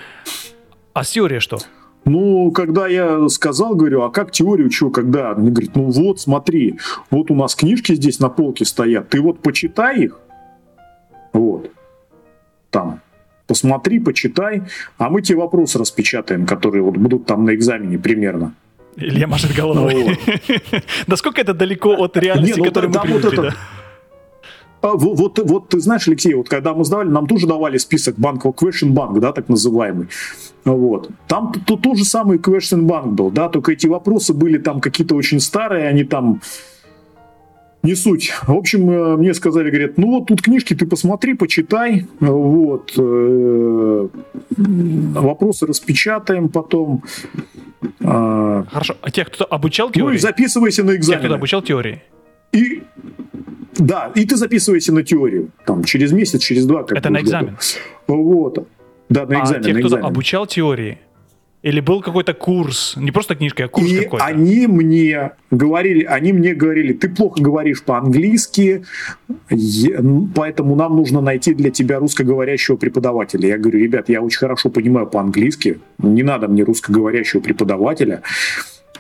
А 0.93 1.03
с 1.03 1.11
теорией 1.11 1.41
что? 1.41 1.59
Ну, 2.07 2.53
когда 2.53 2.87
я 2.87 3.29
сказал, 3.29 3.75
говорю, 3.75 4.03
а 4.03 4.11
как 4.11 4.31
теорию, 4.31 4.71
что, 4.71 4.91
когда? 4.91 5.35
Мне 5.35 5.51
говорит, 5.51 5.75
ну 5.75 5.91
вот, 5.91 6.21
смотри, 6.21 6.79
вот 7.11 7.33
у 7.33 7.35
нас 7.35 7.57
книжки 7.57 7.97
здесь 7.97 8.21
на 8.21 8.29
полке 8.29 8.65
стоят, 8.65 9.09
ты 9.09 9.21
вот 9.21 9.41
почитай 9.41 10.05
их, 10.05 10.21
вот, 11.33 11.69
там, 12.71 13.01
посмотри, 13.49 13.99
почитай, 13.99 14.63
а 14.99 15.11
мы 15.11 15.21
тебе 15.21 15.39
вопросы 15.39 15.81
распечатаем, 15.81 16.47
которые 16.47 16.85
вот 16.85 16.97
будут 16.97 17.27
там 17.27 17.45
на 17.45 17.55
экзамене 17.57 17.99
примерно. 17.99 18.55
Илья 18.97 19.27
машет 19.27 19.55
головой. 19.55 20.17
Ну, 20.17 20.81
Насколько 21.09 21.41
это 21.43 21.55
далеко 21.55 21.91
от 21.91 22.17
реальности, 22.17 22.61
ну, 22.61 22.65
которую 22.65 22.93
мы 22.93 23.01
привыкли, 23.01 23.37
да? 23.37 23.55
Вот, 24.95 25.19
вот, 25.19 25.39
вот 25.51 25.69
ты 25.69 25.81
знаешь, 25.81 26.07
Алексей, 26.09 26.35
вот 26.35 26.49
когда 26.49 26.75
мы 26.75 26.85
сдавали, 26.85 27.09
нам 27.09 27.27
тоже 27.27 27.47
давали 27.47 27.79
список 27.79 28.17
банков, 28.19 28.55
question 28.55 28.93
bank, 28.93 29.19
да, 29.21 29.33
так 29.33 29.49
называемый. 29.49 30.09
Вот. 30.65 31.11
Там 31.29 31.53
то, 31.67 31.77
то 31.77 31.95
же 31.95 32.05
самый 32.05 32.39
question 32.39 32.87
bank 32.87 33.11
был, 33.11 33.31
да, 33.31 33.49
только 33.49 33.73
эти 33.73 33.87
вопросы 33.87 34.35
были 34.35 34.59
там 34.59 34.81
какие-то 34.81 35.15
очень 35.15 35.41
старые, 35.41 35.89
они 35.89 36.05
там 36.05 36.41
не 37.87 37.95
суть. 37.95 38.33
В 38.47 38.53
общем, 38.53 38.91
э, 38.91 39.17
мне 39.17 39.33
сказали, 39.33 39.71
говорят, 39.71 39.97
ну 39.97 40.11
вот 40.11 40.27
тут 40.27 40.43
книжки 40.43 40.75
ты 40.75 40.87
посмотри, 40.87 41.35
почитай, 41.35 42.07
вот, 42.21 42.93
э, 42.99 44.09
вопросы 44.57 45.67
распечатаем 45.67 46.49
потом. 46.49 47.05
А, 48.03 48.65
Хорошо, 48.71 48.97
а 49.01 49.11
тех, 49.11 49.31
кто 49.31 49.47
обучал 49.49 49.91
теории? 49.91 50.09
Ну 50.09 50.15
и 50.15 50.19
записывайся 50.19 50.83
на 50.83 50.97
экзамен. 50.97 51.21
Тех, 51.21 51.29
кто 51.29 51.35
обучал 51.37 51.63
теории? 51.63 52.03
И 52.53 52.83
да, 53.79 54.13
и 54.15 54.25
ты 54.25 54.37
записывайся 54.37 54.93
на 54.93 55.03
теорию. 55.03 55.51
Там 55.65 55.85
через 55.85 56.13
месяц, 56.13 56.41
через 56.41 56.67
два. 56.67 56.85
Как 56.85 56.99
Это 56.99 57.11
на 57.11 57.21
экзамен? 57.21 57.57
Вот. 58.07 58.69
Да, 59.09 59.27
на 59.27 59.43
экзамен. 59.43 59.61
А 59.61 59.65
тех, 59.65 59.79
кто 59.79 59.87
экзамен. 59.87 60.05
обучал 60.05 60.47
теории? 60.47 60.99
Или 61.63 61.81
был 61.81 62.01
какой-то 62.01 62.33
курс, 62.33 62.95
не 62.97 63.11
просто 63.11 63.35
книжка, 63.35 63.65
а 63.65 63.69
курс 63.69 63.91
и 63.91 64.05
какой-то? 64.05 64.25
они 64.25 64.69
мне 64.69 65.33
говорили, 65.51 66.05
они 66.05 66.33
мне 66.33 66.55
говорили, 66.55 66.93
ты 66.93 67.09
плохо 67.09 67.43
говоришь 67.43 67.83
по-английски, 67.83 68.85
поэтому 70.37 70.77
нам 70.77 70.95
нужно 70.95 71.21
найти 71.21 71.55
для 71.55 71.71
тебя 71.71 71.99
русскоговорящего 71.99 72.77
преподавателя. 72.77 73.49
Я 73.49 73.59
говорю, 73.59 73.81
ребят, 73.81 74.09
я 74.09 74.23
очень 74.23 74.39
хорошо 74.39 74.69
понимаю 74.69 75.09
по-английски, 75.09 75.81
не 75.99 76.23
надо 76.23 76.47
мне 76.47 76.63
русскоговорящего 76.63 77.41
преподавателя. 77.41 78.23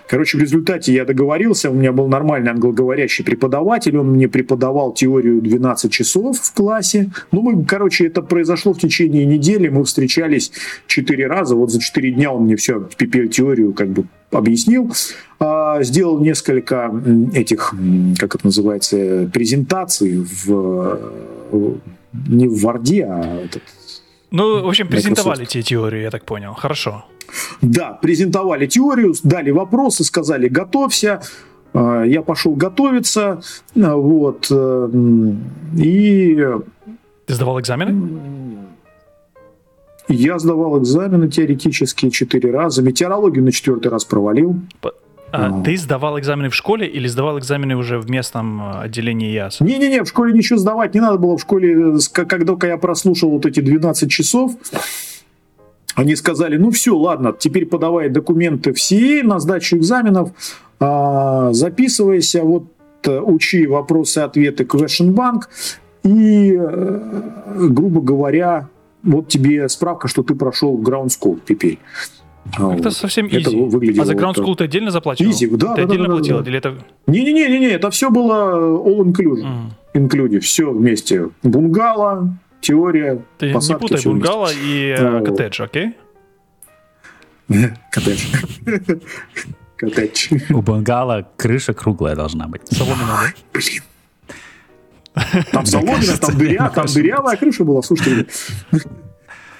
Короче, 0.09 0.39
в 0.39 0.41
результате 0.41 0.93
я 0.93 1.05
договорился, 1.05 1.71
у 1.71 1.75
меня 1.75 1.93
был 1.93 2.07
нормальный 2.07 2.51
англоговорящий 2.51 3.25
преподаватель, 3.25 3.97
он 3.99 4.13
мне 4.13 4.29
преподавал 4.29 4.93
теорию 4.93 5.41
12 5.41 5.93
часов 5.93 6.39
в 6.39 6.53
классе. 6.53 7.11
Ну, 7.33 7.43
мы, 7.43 7.65
короче, 7.65 8.07
это 8.07 8.23
произошло 8.23 8.73
в 8.73 8.79
течение 8.79 9.25
недели, 9.25 9.69
мы 9.69 9.85
встречались 9.85 10.53
4 10.87 11.27
раза, 11.27 11.57
вот 11.57 11.71
за 11.71 11.81
4 11.81 12.13
дня 12.13 12.31
он 12.33 12.45
мне 12.45 12.57
все 12.57 12.89
PPL-теорию 12.99 13.73
как 13.73 13.89
бы 13.89 14.07
объяснил, 14.31 14.93
а, 15.39 15.83
сделал 15.83 16.21
несколько 16.21 16.93
этих, 17.35 17.75
как 18.19 18.35
это 18.35 18.47
называется, 18.47 19.31
презентаций 19.33 20.19
в, 20.19 20.99
не 22.29 22.49
в 22.49 22.61
Варде, 22.63 23.05
а 23.05 23.45
этот, 23.45 23.63
ну, 24.31 24.65
в 24.65 24.69
общем, 24.69 24.89
презентовали 24.89 25.45
те 25.45 25.63
теории, 25.63 26.03
я 26.03 26.11
так 26.11 26.25
понял. 26.25 26.55
Хорошо. 26.55 27.05
Да, 27.63 27.99
презентовали 28.01 28.67
теорию, 28.67 29.15
дали 29.23 29.51
вопросы, 29.51 30.05
сказали 30.05 30.49
готовься. 30.49 31.21
А, 31.73 32.05
я 32.05 32.23
пошел 32.23 32.55
готовиться, 32.55 33.41
а, 33.77 33.97
вот, 33.97 34.49
э, 34.51 34.89
и... 35.77 36.47
Ты 37.27 37.35
сдавал 37.35 37.61
экзамены? 37.61 38.57
Я 40.09 40.39
сдавал 40.39 40.81
экзамены 40.81 41.29
теоретические 41.29 42.11
четыре 42.11 42.53
раза. 42.53 42.83
Метеорологию 42.83 43.45
на 43.45 43.51
четвертый 43.51 43.89
раз 43.89 44.05
провалил. 44.05 44.57
А, 44.83 44.91
а. 45.33 45.63
Ты 45.65 45.77
сдавал 45.77 46.19
экзамены 46.19 46.49
в 46.49 46.55
школе 46.55 46.87
или 46.87 47.09
сдавал 47.09 47.39
экзамены 47.39 47.77
уже 47.77 47.99
в 47.99 48.09
местном 48.09 48.63
э, 48.63 48.81
отделении 48.83 49.33
ЯС? 49.33 49.61
Не-не-не, 49.61 50.05
в 50.05 50.09
школе 50.09 50.33
ничего 50.33 50.59
сдавать 50.59 50.95
не 50.95 51.01
надо 51.01 51.19
было. 51.19 51.37
В 51.37 51.41
школе, 51.41 51.99
когда 52.13 52.55
я 52.67 52.79
прослушал 52.79 53.31
вот 53.31 53.45
эти 53.45 53.61
12 53.61 54.11
часов, 54.11 54.53
они 55.97 56.15
сказали, 56.15 56.57
ну 56.59 56.71
все, 56.71 56.97
ладно, 56.97 57.35
теперь 57.37 57.67
подавай 57.67 58.11
документы 58.11 58.73
все 58.75 59.23
на 59.23 59.41
сдачу 59.41 59.79
экзаменов, 59.79 60.31
а, 60.79 61.53
записывайся, 61.53 62.43
вот 62.43 62.65
э, 63.05 63.19
учи 63.19 63.67
вопросы-ответы 63.67 64.65
Question 64.65 65.15
Bank, 65.15 65.45
и, 66.05 66.55
э, 66.55 67.69
грубо 67.69 68.03
говоря, 68.03 68.69
вот 69.03 69.29
тебе 69.29 69.69
справка, 69.71 70.07
что 70.07 70.23
ты 70.23 70.35
прошел 70.35 70.79
Ground 70.79 71.09
School 71.09 71.41
теперь. 71.49 71.79
Это 72.53 72.63
вот. 72.63 72.93
совсем 72.93 73.27
изи. 73.29 73.41
Это 73.41 73.51
выглядело 73.51 74.03
а 74.03 74.07
за 74.07 74.13
Ground 74.13 74.35
School 74.35 74.47
вот, 74.49 74.59
ты 74.59 74.65
отдельно 74.65 74.91
заплатил? 74.91 75.31
Изи, 75.31 75.47
да. 75.47 75.75
Ты 75.75 75.83
да, 75.83 75.89
отдельно 75.89 76.09
да, 76.09 76.15
платил? 76.15 76.43
Да. 76.43 76.51
Или 76.51 76.59
это... 76.59 76.75
Не-не-не, 77.07 77.59
не, 77.59 77.67
это 77.69 77.91
все 77.91 78.11
было 78.11 78.79
all 78.87 79.01
inclusive. 79.01 79.47
Mm. 79.95 80.09
Include, 80.09 80.41
все 80.41 80.71
вместе. 80.71 81.31
Бунгало, 81.43 82.37
теория, 82.61 83.23
Ты 83.39 83.53
посадки, 83.53 83.83
не 83.83 83.89
путай 83.89 84.05
бунгало 84.05 84.51
и 84.53 84.95
э, 84.99 85.25
коттедж, 85.25 85.63
окей? 85.63 85.97
Коттедж. 87.91 88.25
Коттедж. 89.77 90.33
У 90.51 90.63
бунгало 90.63 91.29
крыша 91.37 91.75
круглая 91.75 92.17
должна 92.17 92.49
быть. 92.49 92.63
Соломенная, 92.69 93.07
да? 93.07 93.33
Блин. 93.53 93.83
Там 95.53 95.67
соломенная, 95.67 96.17
там 96.19 96.37
дыря, 96.37 96.69
там 96.71 96.87
дырявая 96.87 97.37
крыша 97.37 97.65
была, 97.65 97.83
слушайте. 97.83 98.27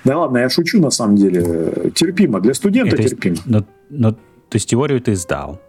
Да 0.05 0.19
ладно, 0.19 0.39
я 0.39 0.49
шучу 0.49 0.81
на 0.81 0.91
самом 0.91 1.17
деле. 1.17 1.91
Терпимо, 1.95 2.41
для 2.41 2.55
студента 2.55 2.97
терпимо. 2.97 3.37
Но, 3.47 3.65
но, 3.91 4.13
то 4.13 4.19
есть 4.53 4.69
теорию 4.69 5.01
ты 5.01 5.17
сдал? 5.17 5.61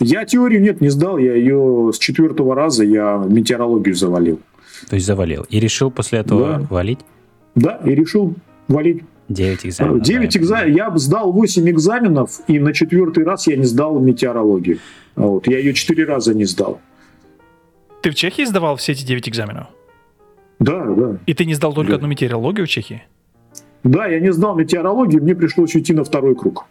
Я 0.00 0.24
теорию 0.24 0.60
нет, 0.60 0.80
не 0.80 0.90
сдал, 0.90 1.18
я 1.18 1.34
ее 1.34 1.90
с 1.92 1.98
четвертого 1.98 2.54
раза 2.54 2.84
я 2.84 3.16
метеорологию 3.16 3.94
завалил. 3.94 4.40
То 4.88 4.94
есть 4.94 5.06
завалил. 5.06 5.44
И 5.48 5.60
решил 5.60 5.90
после 5.90 6.20
этого 6.20 6.58
да. 6.58 6.66
валить? 6.70 7.00
Да, 7.54 7.80
и 7.84 7.94
решил 7.94 8.34
валить. 8.68 9.02
9 9.28 9.66
экзаменов. 9.66 10.02
9 10.02 10.32
да, 10.32 10.38
экзаменов. 10.40 10.76
Я 10.76 10.98
сдал 10.98 11.32
8 11.32 11.70
экзаменов, 11.70 12.40
и 12.46 12.58
на 12.58 12.72
четвертый 12.72 13.24
раз 13.24 13.46
я 13.46 13.56
не 13.56 13.64
сдал 13.64 13.98
метеорологию. 13.98 14.78
Вот. 15.16 15.46
Я 15.46 15.58
ее 15.58 15.74
4 15.74 16.04
раза 16.04 16.34
не 16.34 16.44
сдал. 16.44 16.80
Ты 18.02 18.10
в 18.10 18.14
Чехии 18.14 18.44
сдавал 18.44 18.76
все 18.76 18.92
эти 18.92 19.04
9 19.04 19.28
экзаменов? 19.28 19.66
Да, 20.58 20.84
да. 20.84 21.18
И 21.26 21.34
ты 21.34 21.44
не 21.44 21.54
сдал 21.54 21.74
только 21.74 21.90
Да. 21.90 21.96
одну 21.96 22.08
метеорологию 22.08 22.66
в 22.66 22.70
Чехии? 22.70 23.02
Да, 23.84 24.06
я 24.06 24.18
не 24.20 24.32
сдал 24.32 24.56
метеорологию, 24.56 25.22
мне 25.22 25.34
пришлось 25.34 25.74
уйти 25.74 25.92
на 25.92 26.04
второй 26.04 26.34
круг. 26.34 26.66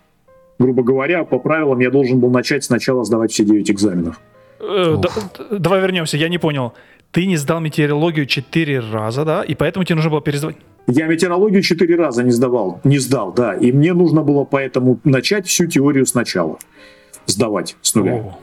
Грубо 0.60 0.84
говоря, 0.84 1.24
по 1.24 1.40
правилам 1.40 1.80
я 1.80 1.92
должен 1.92 2.20
был 2.20 2.30
начать 2.32 2.64
сначала 2.64 3.04
сдавать 3.04 3.32
все 3.32 3.46
9 3.46 3.70
экзаменов. 3.72 4.20
Э, 4.60 4.96
да- 4.98 5.58
давай 5.60 5.82
вернемся, 5.82 6.18
я 6.18 6.30
не 6.30 6.40
понял. 6.40 6.74
Ты 7.12 7.26
не 7.26 7.38
сдал 7.38 7.60
метеорологию 7.60 8.26
четыре 8.26 8.80
раза, 8.80 9.26
да? 9.26 9.44
И 9.44 9.56
поэтому 9.56 9.86
тебе 9.86 9.96
нужно 9.96 10.12
было 10.12 10.22
пересдавать? 10.22 10.58
Я 10.88 11.08
метеорологию 11.08 11.62
4 11.62 11.96
раза 11.98 12.24
не 12.24 12.32
сдавал, 12.32 12.80
не 12.86 12.98
сдал, 12.98 13.34
да. 13.34 13.54
И 13.54 13.74
мне 13.74 13.94
нужно 13.94 14.22
было 14.22 14.46
поэтому 14.46 15.00
начать 15.04 15.46
всю 15.46 15.68
теорию 15.68 16.06
сначала. 16.06 16.60
Сдавать 17.26 17.76
с 17.82 17.94
нуля. 17.94 18.14
О. 18.14 18.40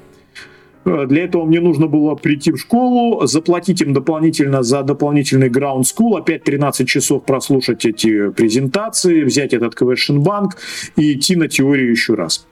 Э, 0.84 1.06
Для 1.06 1.24
этого 1.24 1.46
мне 1.46 1.60
нужно 1.60 1.86
было 1.86 2.14
прийти 2.14 2.52
в 2.52 2.58
школу, 2.58 3.26
заплатить 3.26 3.80
им 3.80 3.94
дополнительно 3.94 4.62
за 4.62 4.82
дополнительный 4.82 5.48
ground 5.48 5.84
school, 5.84 6.18
опять 6.18 6.44
13 6.44 6.86
часов 6.86 7.24
прослушать 7.24 7.86
эти 7.86 8.30
презентации, 8.30 9.24
взять 9.24 9.54
этот 9.54 9.80
question 9.80 10.18
банк 10.18 10.58
и 10.96 11.14
идти 11.14 11.36
на 11.36 11.48
теорию 11.48 11.90
еще 11.90 12.14
раз. 12.14 12.46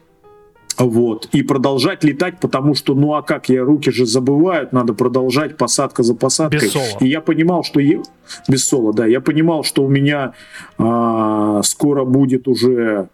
Вот. 0.86 1.28
И 1.32 1.42
продолжать 1.42 2.04
летать, 2.04 2.40
потому 2.40 2.74
что, 2.74 2.94
ну 2.94 3.14
а 3.14 3.22
как, 3.22 3.48
я 3.48 3.62
руки 3.64 3.90
же 3.90 4.06
забывают, 4.06 4.72
надо 4.72 4.94
продолжать 4.94 5.56
посадка 5.56 6.02
за 6.02 6.14
посадкой. 6.14 6.60
Без 6.60 6.72
соло. 6.72 6.98
И 7.00 7.08
я 7.08 7.20
понимал, 7.20 7.62
что... 7.64 7.80
е- 7.80 8.02
Без 8.48 8.64
соло, 8.66 8.92
да. 8.92 9.06
Я 9.06 9.20
понимал, 9.20 9.64
что 9.64 9.84
у 9.84 9.88
меня 9.88 10.32
а, 10.78 11.62
скоро 11.62 12.04
будет 12.04 12.48
уже, 12.48 13.08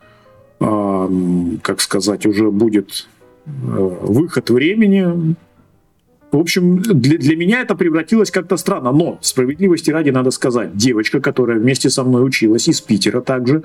а, 0.61 1.11
как 1.63 1.81
сказать, 1.81 2.27
уже 2.27 2.51
будет 2.51 3.09
э, 3.47 3.51
выход 3.51 4.51
времени. 4.51 5.35
В 6.31 6.39
общем, 6.39 6.79
для, 6.83 7.17
для 7.17 7.37
меня 7.37 7.63
это 7.63 7.75
превратилось 7.75 8.31
как-то 8.31 8.57
странно. 8.57 8.93
Но, 8.93 9.19
справедливости 9.23 9.91
ради, 9.91 10.11
надо 10.11 10.31
сказать, 10.31 10.77
девочка, 10.77 11.21
которая 11.21 11.59
вместе 11.59 11.89
со 11.89 12.05
мной 12.05 12.27
училась 12.27 12.69
из 12.69 12.81
Питера 12.81 13.21
также, 13.21 13.63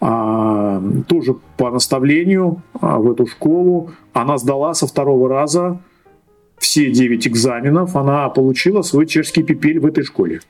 а, 0.00 0.82
тоже 1.06 1.36
по 1.56 1.70
наставлению 1.70 2.62
а, 2.80 2.98
в 2.98 3.12
эту 3.12 3.26
школу, 3.26 3.92
она 4.12 4.38
сдала 4.38 4.74
со 4.74 4.86
второго 4.86 5.28
раза 5.28 5.80
все 6.58 6.90
9 6.90 7.28
экзаменов, 7.28 7.96
она 7.96 8.28
получила 8.28 8.82
свой 8.82 9.06
чешский 9.06 9.42
пипель 9.42 9.78
в 9.78 9.86
этой 9.86 10.04
школе. 10.04 10.40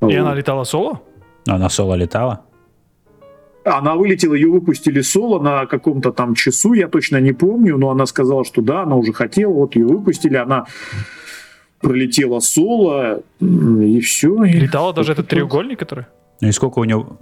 И 0.00 0.04
Вот. 0.04 0.14
она 0.14 0.34
летала 0.34 0.64
соло? 0.64 1.00
Она 1.46 1.68
соло 1.68 1.94
летала. 1.94 2.44
Она 3.64 3.94
вылетела, 3.94 4.34
ее 4.34 4.48
выпустили 4.48 5.02
соло 5.02 5.38
на 5.40 5.66
каком-то 5.66 6.12
там 6.12 6.34
часу, 6.34 6.72
я 6.72 6.88
точно 6.88 7.20
не 7.20 7.32
помню, 7.32 7.76
но 7.76 7.90
она 7.90 8.06
сказала, 8.06 8.44
что 8.44 8.62
да, 8.62 8.82
она 8.82 8.96
уже 8.96 9.12
хотела, 9.12 9.52
вот 9.52 9.76
ее 9.76 9.86
выпустили, 9.86 10.36
она 10.36 10.66
пролетела 11.80 12.40
соло, 12.40 13.22
и 13.40 14.00
все. 14.00 14.42
Летала 14.44 14.92
даже 14.92 15.12
этот 15.12 15.28
треугольник, 15.28 15.78
который? 15.78 16.06
Ну 16.40 16.48
и 16.48 16.52
сколько 16.52 16.78
у 16.78 16.84
него... 16.84 17.18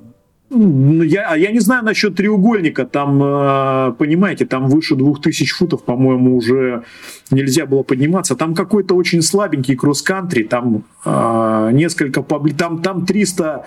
Ну, 0.51 1.03
Я, 1.03 1.29
а 1.29 1.37
я 1.37 1.51
не 1.53 1.61
знаю 1.61 1.85
насчет 1.85 2.15
треугольника, 2.15 2.87
там, 2.87 3.23
э, 3.23 3.93
понимаете, 3.99 4.47
там 4.47 4.69
выше 4.69 4.97
2000 4.97 5.53
футов, 5.53 5.85
по-моему, 5.85 6.37
уже 6.37 6.85
нельзя 7.31 7.67
было 7.67 7.83
подниматься. 7.83 8.35
Там 8.35 8.55
какой-то 8.55 8.95
очень 8.95 9.21
слабенький 9.21 9.77
кросс-кантри, 9.77 10.45
там 10.45 10.85
э, 11.05 11.71
несколько, 11.73 12.23
там, 12.57 12.81
там 12.81 13.05
300, 13.05 13.67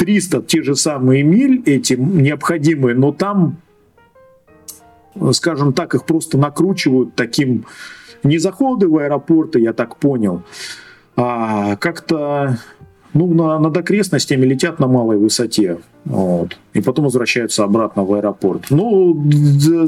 300 0.00 0.42
те 0.42 0.62
же 0.62 0.76
самые 0.76 1.22
миль 1.22 1.62
эти 1.66 1.92
необходимые, 1.92 2.96
но 2.96 3.12
там, 3.12 3.58
скажем 5.32 5.74
так, 5.74 5.94
их 5.94 6.06
просто 6.06 6.38
накручивают 6.38 7.14
таким, 7.14 7.66
не 8.22 8.38
заходы 8.38 8.88
в 8.88 8.96
аэропорты, 8.96 9.60
я 9.60 9.74
так 9.74 9.96
понял, 9.96 10.42
а 11.16 11.76
как-то 11.76 12.58
ну, 13.12 13.26
на, 13.34 13.58
над 13.58 13.76
окрестностями 13.76 14.46
летят 14.46 14.78
на 14.78 14.86
малой 14.86 15.18
высоте. 15.18 15.80
Вот, 16.06 16.58
и 16.72 16.80
потом 16.80 17.04
возвращаются 17.04 17.64
обратно 17.64 18.04
в 18.04 18.14
аэропорт. 18.14 18.70
Ну, 18.70 19.22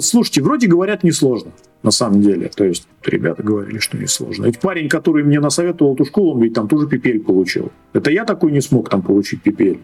слушайте, 0.02 0.42
вроде 0.42 0.66
говорят 0.66 1.04
несложно, 1.04 1.52
на 1.82 1.90
самом 1.90 2.20
деле. 2.20 2.50
То 2.54 2.64
есть 2.64 2.86
ребята 3.02 3.42
говорили, 3.42 3.78
что 3.78 3.96
несложно. 3.96 4.44
Ведь 4.44 4.58
парень, 4.58 4.90
который 4.90 5.24
мне 5.24 5.40
насоветовал 5.40 5.94
эту 5.94 6.04
школу, 6.04 6.34
он 6.34 6.42
ведь 6.42 6.52
там 6.52 6.68
тоже 6.68 6.86
пипель 6.86 7.20
получил. 7.20 7.72
Это 7.94 8.10
я 8.10 8.26
такой 8.26 8.52
не 8.52 8.60
смог 8.60 8.90
там 8.90 9.00
получить 9.00 9.40
пипель. 9.40 9.80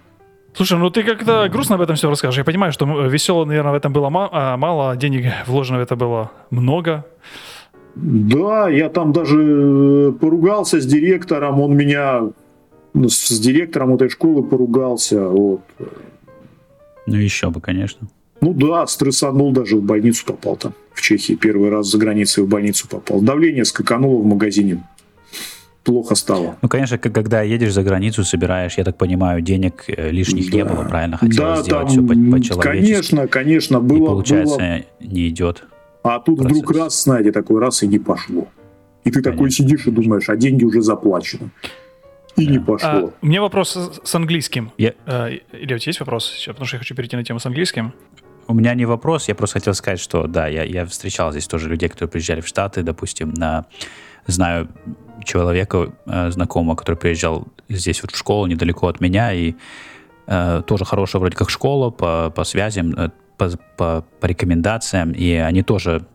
Слушай, 0.54 0.78
ну 0.78 0.90
ты 0.90 1.02
как-то 1.02 1.48
грустно 1.50 1.76
об 1.76 1.82
этом 1.82 1.96
все 1.96 2.08
расскажешь. 2.08 2.38
Я 2.38 2.44
понимаю, 2.44 2.72
что 2.72 2.84
весело, 3.06 3.44
наверное, 3.44 3.72
в 3.72 3.76
этом 3.76 3.92
было 3.92 4.10
а, 4.32 4.56
мало, 4.56 4.96
денег 4.96 5.32
вложено 5.46 5.78
в 5.78 5.82
это 5.82 5.96
было 5.96 6.30
много. 6.50 7.04
Да, 7.94 8.68
я 8.68 8.88
там 8.88 9.12
даже 9.12 9.38
э, 9.38 10.12
поругался 10.12 10.80
с 10.80 10.86
директором, 10.86 11.60
он 11.60 11.76
меня 11.76 12.28
ну, 12.94 13.08
с, 13.08 13.16
с 13.16 13.40
директором 13.40 13.94
этой 13.94 14.08
школы 14.08 14.42
поругался. 14.42 15.28
Вот. 15.28 15.62
Ну 17.06 17.16
еще 17.16 17.50
бы, 17.50 17.60
конечно. 17.60 18.08
Ну 18.40 18.52
да, 18.52 18.86
стрессанул, 18.86 19.52
даже 19.52 19.76
в 19.76 19.82
больницу 19.82 20.24
попал 20.26 20.56
там. 20.56 20.74
В 20.92 21.00
Чехии 21.00 21.34
первый 21.34 21.70
раз 21.70 21.88
за 21.88 21.98
границей 21.98 22.44
в 22.44 22.48
больницу 22.48 22.88
попал. 22.88 23.20
Давление 23.20 23.64
скакануло 23.64 24.22
в 24.22 24.26
магазине. 24.26 24.82
Плохо 25.88 26.14
стало. 26.16 26.56
Ну, 26.60 26.68
конечно, 26.68 26.98
когда 26.98 27.40
едешь 27.40 27.72
за 27.72 27.82
границу, 27.82 28.22
собираешь, 28.22 28.74
я 28.76 28.84
так 28.84 28.98
понимаю, 28.98 29.40
денег 29.40 29.84
э, 29.88 30.10
лишних 30.10 30.52
не 30.52 30.62
Да. 30.62 30.68
было, 30.68 30.84
правильно? 30.84 31.16
Хотелось 31.16 31.60
да, 31.60 31.62
сделать 31.62 31.86
там, 31.86 32.06
все 32.06 32.30
по-человечески. 32.30 32.60
конечно, 32.92 33.26
конечно, 33.26 33.76
И 33.78 33.80
было, 33.80 34.06
получается, 34.08 34.56
было. 34.58 34.82
не 35.00 35.28
идет. 35.30 35.64
А 36.02 36.18
тут 36.20 36.40
процесс. 36.40 36.58
вдруг 36.58 36.76
раз, 36.76 37.02
знаете, 37.04 37.32
такой 37.32 37.58
раз 37.58 37.82
и 37.82 37.86
не 37.86 37.98
пошло. 37.98 38.48
И 39.04 39.10
ты 39.10 39.22
такой 39.22 39.38
Конечно. 39.38 39.64
сидишь 39.64 39.86
и 39.86 39.90
думаешь, 39.90 40.28
а 40.28 40.36
деньги 40.36 40.62
уже 40.64 40.82
заплачены. 40.82 41.48
И 42.36 42.46
не 42.46 42.58
Да. 42.58 42.64
пошло. 42.66 42.88
А, 42.90 43.10
у 43.22 43.26
меня 43.26 43.40
вопрос 43.40 43.70
с, 43.74 44.00
с 44.04 44.14
английским. 44.14 44.72
Я- 44.76 44.92
А, 45.06 45.28
или 45.30 45.72
у 45.74 45.78
тебя 45.78 45.88
есть 45.88 46.00
вопрос? 46.00 46.26
Сейчас, 46.30 46.52
потому 46.52 46.66
что 46.66 46.76
я 46.76 46.80
хочу 46.80 46.94
перейти 46.94 47.16
на 47.16 47.24
тему 47.24 47.38
с 47.38 47.46
английским. 47.46 47.94
У 48.46 48.52
меня 48.52 48.74
не 48.74 48.84
вопрос, 48.84 49.28
я 49.28 49.34
просто 49.34 49.54
хотел 49.58 49.72
сказать, 49.72 50.00
что 50.00 50.26
да, 50.26 50.48
я, 50.48 50.64
я 50.64 50.84
встречал 50.84 51.32
здесь 51.32 51.46
тоже 51.46 51.70
людей, 51.70 51.88
которые 51.88 52.10
приезжали 52.10 52.42
в 52.42 52.46
Штаты, 52.46 52.82
допустим, 52.82 53.32
на 53.34 53.64
знаю 54.26 54.68
человека 55.24 55.92
э, 56.06 56.30
знакомого, 56.30 56.76
который 56.76 56.96
приезжал 56.96 57.46
здесь 57.68 58.02
вот 58.02 58.12
в 58.12 58.16
школу 58.16 58.46
недалеко 58.46 58.88
от 58.88 59.00
меня, 59.00 59.32
и 59.32 59.54
э, 60.26 60.62
тоже 60.66 60.84
хорошая 60.84 61.20
вроде 61.20 61.36
как 61.36 61.50
школа 61.50 61.90
по, 61.90 62.30
по 62.34 62.44
связям, 62.44 62.92
э, 62.92 63.10
по, 63.36 63.50
по, 63.76 64.04
по 64.20 64.26
рекомендациям, 64.26 65.12
и 65.12 65.32
они 65.32 65.62
тоже 65.62 66.06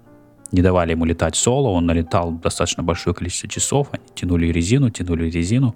не 0.51 0.61
давали 0.61 0.91
ему 0.91 1.05
летать 1.05 1.35
соло, 1.35 1.69
он 1.69 1.85
налетал 1.85 2.31
достаточно 2.31 2.83
большое 2.83 3.15
количество 3.15 3.49
часов, 3.49 3.87
они 3.91 4.03
тянули 4.13 4.47
резину, 4.47 4.89
тянули 4.91 5.29
резину. 5.29 5.75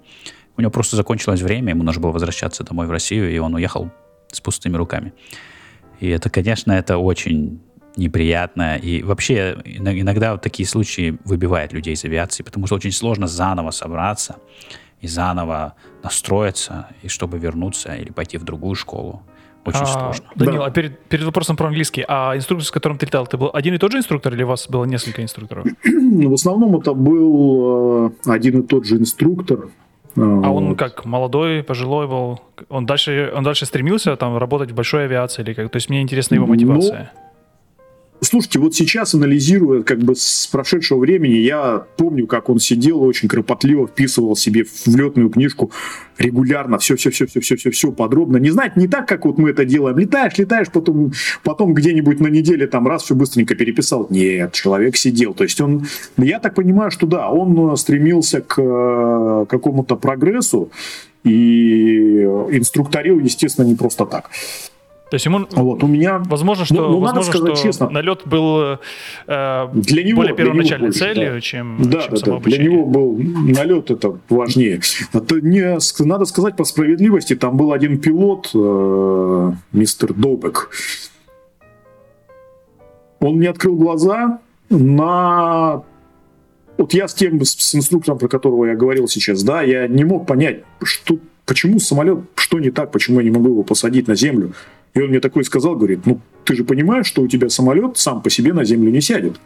У 0.56 0.60
него 0.60 0.70
просто 0.70 0.96
закончилось 0.96 1.42
время, 1.42 1.70
ему 1.70 1.82
нужно 1.82 2.02
было 2.02 2.12
возвращаться 2.12 2.64
домой 2.64 2.86
в 2.86 2.90
Россию, 2.90 3.32
и 3.32 3.38
он 3.38 3.54
уехал 3.54 3.90
с 4.30 4.40
пустыми 4.40 4.76
руками. 4.76 5.12
И 6.00 6.08
это, 6.08 6.30
конечно, 6.30 6.72
это 6.72 6.98
очень 6.98 7.60
неприятно. 7.98 8.76
И 8.76 9.02
вообще 9.02 9.56
ино- 9.64 9.98
иногда 10.00 10.32
вот 10.32 10.42
такие 10.42 10.66
случаи 10.66 11.18
выбивают 11.24 11.72
людей 11.72 11.94
из 11.94 12.04
авиации, 12.04 12.42
потому 12.42 12.66
что 12.66 12.76
очень 12.76 12.92
сложно 12.92 13.26
заново 13.26 13.70
собраться 13.72 14.36
и 15.00 15.06
заново 15.08 15.74
настроиться, 16.02 16.88
и 17.02 17.08
чтобы 17.08 17.38
вернуться 17.38 17.94
или 17.94 18.10
пойти 18.10 18.38
в 18.38 18.44
другую 18.44 18.74
школу. 18.74 19.22
Очень 19.64 19.80
А, 19.82 19.86
сложно. 19.86 20.24
Данил, 20.36 20.60
Да. 20.60 20.66
а 20.66 20.70
перед, 20.70 20.98
перед 21.08 21.24
вопросом 21.24 21.56
про 21.56 21.66
английский, 21.66 22.04
а 22.08 22.34
инструктор, 22.36 22.66
с 22.66 22.70
которым 22.70 22.96
ты 22.96 23.06
летал, 23.06 23.26
ты 23.26 23.36
был 23.36 23.50
один 23.52 23.74
и 23.74 23.78
тот 23.78 23.92
же 23.92 23.98
инструктор 23.98 24.32
или 24.34 24.42
у 24.44 24.46
вас 24.46 24.66
было 24.68 24.84
несколько 24.86 25.22
инструкторов? 25.22 25.66
В 25.84 26.32
основном 26.32 26.76
это 26.76 26.94
был 26.94 28.06
э, 28.26 28.30
один 28.32 28.60
и 28.60 28.66
тот 28.66 28.86
же 28.86 28.96
инструктор. 28.96 29.68
А 30.16 30.20
он 30.50 30.68
Вот. 30.70 30.78
как 30.78 31.04
молодой, 31.04 31.62
пожилой 31.62 32.08
был? 32.08 32.40
Он 32.70 32.86
дальше, 32.86 33.30
он 33.36 33.44
дальше 33.44 33.66
стремился 33.66 34.16
там 34.16 34.36
работать 34.38 34.70
в 34.72 34.74
большой 34.74 35.04
авиации 35.04 35.42
или 35.42 35.52
как? 35.54 35.70
То 35.70 35.76
есть 35.76 35.90
мне 35.90 36.00
интересна 36.02 36.34
его 36.36 36.46
Ну, 36.46 36.54
мотивация. 36.54 37.12
Слушайте, 38.20 38.58
вот 38.58 38.74
сейчас, 38.74 39.14
анализируя 39.14 39.82
как 39.82 40.00
бы 40.00 40.16
с 40.16 40.48
прошедшего 40.50 40.98
времени, 40.98 41.36
я 41.36 41.86
помню, 41.96 42.26
как 42.26 42.48
он 42.48 42.58
сидел 42.58 43.02
очень 43.02 43.28
кропотливо, 43.28 43.86
вписывал 43.86 44.34
себе 44.34 44.64
в 44.64 44.96
летную 44.96 45.30
книжку 45.30 45.70
регулярно 46.18 46.78
все-все-все-все-все-все 46.78 47.92
подробно. 47.92 48.38
Не 48.38 48.50
знать, 48.50 48.76
не 48.76 48.88
так, 48.88 49.06
как 49.06 49.24
вот 49.24 49.38
мы 49.38 49.50
это 49.50 49.64
делаем. 49.64 49.98
Летаешь, 49.98 50.36
летаешь, 50.36 50.68
потом, 50.70 51.12
потом 51.44 51.74
где-нибудь 51.74 52.18
на 52.20 52.26
неделе 52.26 52.66
там 52.66 52.88
раз 52.88 53.04
все 53.04 53.14
быстренько 53.14 53.54
переписал. 53.54 54.08
Нет, 54.10 54.52
человек 54.52 54.96
сидел. 54.96 55.32
То 55.32 55.44
есть 55.44 55.60
он, 55.60 55.86
я 56.16 56.40
так 56.40 56.54
понимаю, 56.54 56.90
что 56.90 57.06
да, 57.06 57.30
он 57.30 57.72
э, 57.72 57.76
стремился 57.76 58.40
к 58.40 58.60
э, 58.60 59.46
какому-то 59.48 59.96
прогрессу 59.96 60.70
и 61.22 62.22
инструкторил, 62.50 63.20
естественно, 63.20 63.64
не 63.64 63.76
просто 63.76 64.06
так. 64.06 64.30
То 65.10 65.14
есть 65.14 65.24
ему, 65.24 65.46
Вот 65.50 65.82
у 65.82 65.86
меня 65.86 66.18
возможно, 66.18 66.64
что, 66.66 66.74
Ну, 66.74 66.88
ну, 66.90 66.98
возможно, 67.00 67.32
сказать 67.32 67.56
что 67.56 67.66
честно. 67.66 67.88
налет 67.88 68.22
был 68.26 68.78
э, 69.26 69.68
для 69.72 70.04
него 70.04 70.18
более 70.18 70.34
для 70.34 70.44
него 70.44 70.52
первоначальной 70.52 70.88
больше, 70.88 71.00
да. 71.00 71.14
целью, 71.14 71.40
чем, 71.40 71.76
Да, 71.90 72.02
чем 72.02 72.14
да, 72.14 72.20
да. 72.24 72.38
Для 72.40 72.58
него 72.58 72.84
был 72.84 73.18
налет 73.18 73.90
это 73.90 74.18
важнее. 74.28 74.80
Это 75.12 75.40
не, 75.40 75.78
надо 76.04 76.24
сказать 76.26 76.56
по 76.56 76.64
справедливости, 76.64 77.34
там 77.36 77.56
был 77.56 77.72
один 77.72 77.98
пилот, 77.98 78.50
э, 78.54 79.52
мистер 79.72 80.12
Добек. 80.12 80.70
Он 83.20 83.40
не 83.40 83.46
открыл 83.46 83.76
глаза 83.76 84.40
на 84.68 85.82
вот 86.76 86.94
я 86.94 87.08
с 87.08 87.14
тем, 87.14 87.44
с, 87.44 87.56
с 87.56 87.74
инструктором, 87.74 88.18
про 88.18 88.28
которого 88.28 88.66
я 88.66 88.76
говорил 88.76 89.08
сейчас, 89.08 89.42
да, 89.42 89.62
я 89.62 89.88
не 89.88 90.04
мог 90.04 90.26
понять, 90.26 90.62
что, 90.82 91.18
почему 91.44 91.80
самолет, 91.80 92.20
что 92.36 92.60
не 92.60 92.70
так, 92.70 92.92
почему 92.92 93.18
я 93.18 93.24
не 93.24 93.30
могу 93.32 93.48
его 93.48 93.62
посадить 93.64 94.06
на 94.06 94.14
землю. 94.14 94.52
И 94.94 95.00
он 95.00 95.08
мне 95.08 95.20
такой 95.20 95.44
сказал, 95.44 95.76
говорит, 95.76 96.06
ну, 96.06 96.20
ты 96.44 96.54
же 96.54 96.64
понимаешь, 96.64 97.06
что 97.06 97.22
у 97.22 97.28
тебя 97.28 97.48
самолет 97.48 97.98
сам 97.98 98.22
по 98.22 98.30
себе 98.30 98.52
на 98.52 98.64
землю 98.64 98.90
не 98.90 99.00
сядет. 99.00 99.40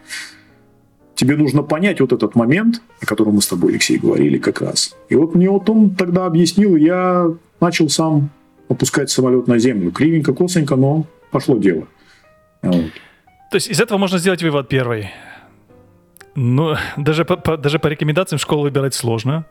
Тебе 1.14 1.36
нужно 1.36 1.62
понять 1.62 2.00
вот 2.00 2.12
этот 2.12 2.34
момент, 2.34 2.82
о 3.00 3.06
котором 3.06 3.34
мы 3.34 3.42
с 3.42 3.46
тобой, 3.46 3.72
Алексей, 3.72 3.98
говорили 3.98 4.38
как 4.38 4.60
раз. 4.60 4.96
И 5.08 5.14
вот 5.14 5.34
мне 5.34 5.50
вот 5.50 5.68
он 5.68 5.94
тогда 5.94 6.26
объяснил, 6.26 6.76
и 6.76 6.82
я 6.82 7.30
начал 7.60 7.88
сам 7.88 8.30
опускать 8.68 9.10
самолет 9.10 9.46
на 9.46 9.58
землю. 9.58 9.90
Кривенько, 9.92 10.32
косенько, 10.32 10.76
но 10.76 11.06
пошло 11.30 11.58
дело. 11.58 11.86
Вот. 12.62 12.92
То 13.50 13.56
есть 13.56 13.68
из 13.68 13.80
этого 13.80 13.98
можно 13.98 14.18
сделать 14.18 14.42
вывод 14.42 14.68
первый. 14.68 15.10
Ну, 16.34 16.76
даже 16.96 17.24
по, 17.24 17.36
по, 17.36 17.56
даже 17.56 17.78
по 17.78 17.88
рекомендациям 17.88 18.38
школу 18.38 18.62
выбирать 18.62 18.94
сложно. 18.94 19.44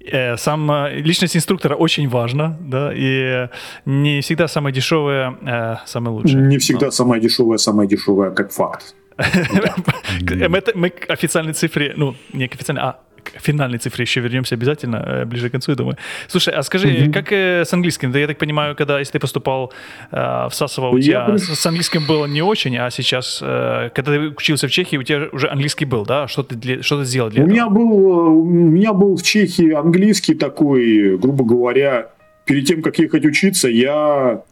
Э, 0.00 0.36
сам 0.36 0.70
э, 0.70 1.00
личность 1.00 1.36
инструктора 1.36 1.74
очень 1.74 2.08
важна, 2.08 2.56
да, 2.60 2.92
и 2.94 3.48
не 3.86 4.20
всегда 4.20 4.46
самая 4.48 4.72
дешевая 4.72 5.36
э, 5.42 5.76
самая 5.86 6.14
лучшая. 6.14 6.42
Не 6.42 6.58
всегда 6.58 6.86
Но... 6.86 6.92
самая 6.92 7.20
дешевая, 7.20 7.58
самая 7.58 7.86
дешевая 7.86 8.30
как 8.30 8.52
факт. 8.52 8.94
Мы 10.74 10.90
к 10.90 11.10
официальной 11.10 11.54
цифре, 11.54 11.94
ну, 11.96 12.14
не 12.32 12.46
к 12.46 12.54
официальной, 12.54 12.82
а 12.82 13.00
к 13.32 13.40
финальной 13.40 13.78
цифре 13.78 14.02
еще 14.02 14.20
вернемся 14.20 14.54
обязательно 14.54 14.96
э, 14.96 15.24
ближе 15.24 15.48
к 15.48 15.52
концу, 15.52 15.72
я 15.72 15.76
думаю. 15.76 15.96
Слушай, 16.26 16.54
а 16.54 16.62
скажи, 16.62 16.88
mm-hmm. 16.88 17.12
как 17.12 17.32
э, 17.32 17.64
с 17.64 17.72
английским? 17.72 18.12
Да 18.12 18.18
я 18.18 18.26
так 18.26 18.38
понимаю, 18.38 18.76
когда, 18.76 18.98
если 18.98 19.12
ты 19.12 19.18
поступал 19.18 19.72
э, 20.10 20.16
в 20.16 20.50
Сасово, 20.52 20.88
у 20.88 20.98
тебя 21.00 21.28
я... 21.28 21.38
с 21.38 21.66
английским 21.66 22.06
было 22.06 22.26
не 22.26 22.42
очень, 22.42 22.76
а 22.76 22.90
сейчас, 22.90 23.40
э, 23.42 23.90
когда 23.94 24.12
ты 24.12 24.18
учился 24.28 24.68
в 24.68 24.70
Чехии, 24.70 24.96
у 24.96 25.02
тебя 25.02 25.28
уже 25.32 25.48
английский 25.48 25.84
был, 25.84 26.04
да? 26.04 26.28
Что 26.28 26.42
ты, 26.42 26.54
для, 26.54 26.82
что 26.82 26.98
ты 26.98 27.04
сделал 27.04 27.30
для 27.30 27.42
у 27.42 27.46
этого? 27.46 27.54
Меня 27.54 27.68
был, 27.68 27.92
у 28.40 28.44
меня 28.44 28.92
был 28.92 29.16
в 29.16 29.22
Чехии 29.22 29.72
английский 29.72 30.34
такой, 30.34 31.16
грубо 31.18 31.44
говоря, 31.44 32.10
перед 32.44 32.66
тем, 32.66 32.82
как 32.82 32.98
ехать 32.98 33.24
учиться, 33.24 33.68
я 33.68 34.42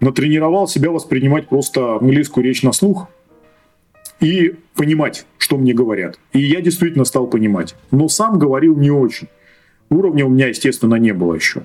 натренировал 0.00 0.68
себя 0.68 0.90
воспринимать 0.90 1.48
просто 1.48 1.96
английскую 1.96 2.44
речь 2.44 2.62
на 2.62 2.72
слух 2.72 3.08
и 4.20 4.56
понимать, 4.74 5.26
что 5.38 5.56
мне 5.56 5.72
говорят. 5.72 6.18
И 6.32 6.40
я 6.40 6.60
действительно 6.60 7.04
стал 7.04 7.26
понимать. 7.26 7.74
Но 7.90 8.08
сам 8.08 8.38
говорил 8.38 8.76
не 8.76 8.90
очень. 8.90 9.28
Уровня 9.90 10.26
у 10.26 10.28
меня, 10.28 10.48
естественно, 10.48 10.96
не 10.96 11.12
было 11.12 11.34
еще. 11.34 11.64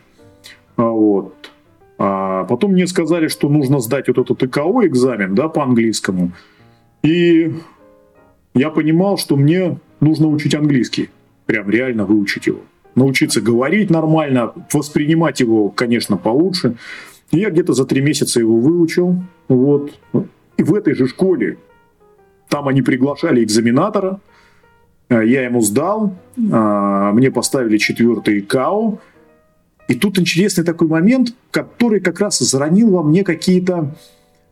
А 0.75 0.89
вот. 0.89 1.51
А 1.97 2.45
потом 2.45 2.71
мне 2.71 2.87
сказали, 2.87 3.27
что 3.27 3.49
нужно 3.49 3.79
сдать 3.79 4.07
вот 4.07 4.17
этот 4.17 4.41
ИКО 4.43 4.85
экзамен, 4.85 5.35
да, 5.35 5.49
по 5.49 5.63
английскому. 5.63 6.31
И 7.03 7.53
я 8.53 8.69
понимал, 8.69 9.17
что 9.17 9.35
мне 9.35 9.79
нужно 9.99 10.27
учить 10.27 10.55
английский. 10.55 11.09
Прям 11.45 11.69
реально 11.69 12.05
выучить 12.05 12.47
его. 12.47 12.59
Научиться 12.95 13.41
говорить 13.41 13.89
нормально, 13.89 14.53
воспринимать 14.71 15.39
его, 15.39 15.69
конечно, 15.69 16.17
получше. 16.17 16.77
И 17.31 17.39
я 17.39 17.49
где-то 17.49 17.73
за 17.73 17.85
три 17.85 18.01
месяца 18.01 18.39
его 18.39 18.57
выучил. 18.57 19.15
Вот. 19.47 19.91
И 20.57 20.63
в 20.63 20.73
этой 20.73 20.93
же 20.93 21.07
школе 21.07 21.57
там 22.49 22.67
они 22.67 22.81
приглашали 22.81 23.43
экзаменатора, 23.43 24.19
э, 25.09 25.25
я 25.25 25.43
ему 25.43 25.61
сдал, 25.61 26.15
э, 26.35 27.11
мне 27.13 27.31
поставили 27.31 27.77
четвертый 27.77 28.41
КАО. 28.41 28.99
И 29.87 29.95
тут 29.95 30.19
интересный 30.19 30.63
такой 30.63 30.87
момент, 30.87 31.33
который 31.51 31.99
как 31.99 32.19
раз 32.19 32.39
заронил 32.39 32.91
во 32.91 33.03
мне 33.03 33.23
какие-то 33.23 33.95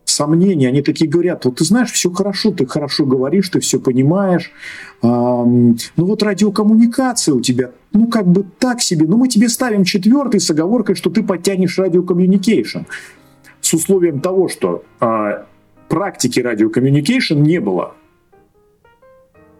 сомнения. 0.05 0.67
Они 0.69 0.81
такие 0.81 1.09
говорят, 1.09 1.45
вот 1.45 1.57
ты 1.57 1.65
знаешь, 1.65 1.91
все 1.91 2.09
хорошо, 2.11 2.51
ты 2.51 2.65
хорошо 2.65 3.05
говоришь, 3.05 3.49
ты 3.49 3.59
все 3.59 3.79
понимаешь. 3.79 4.51
Ну 5.03 5.75
вот 5.95 6.23
радиокоммуникация 6.23 7.35
у 7.35 7.41
тебя, 7.41 7.71
ну 7.93 8.07
как 8.07 8.25
бы 8.25 8.45
так 8.57 8.81
себе. 8.81 9.05
Ну 9.05 9.17
мы 9.17 9.27
тебе 9.27 9.49
ставим 9.49 9.83
четвертый 9.83 10.39
с 10.39 10.49
оговоркой, 10.49 10.95
что 10.95 11.09
ты 11.09 11.21
подтянешь 11.21 11.77
радиокоммуникейшн. 11.77 12.79
С 13.61 13.73
условием 13.73 14.21
того, 14.21 14.47
что 14.49 14.83
а, 14.99 15.45
практики 15.87 16.39
радиокоммуникейшн 16.39 17.41
не 17.41 17.59
было. 17.59 17.95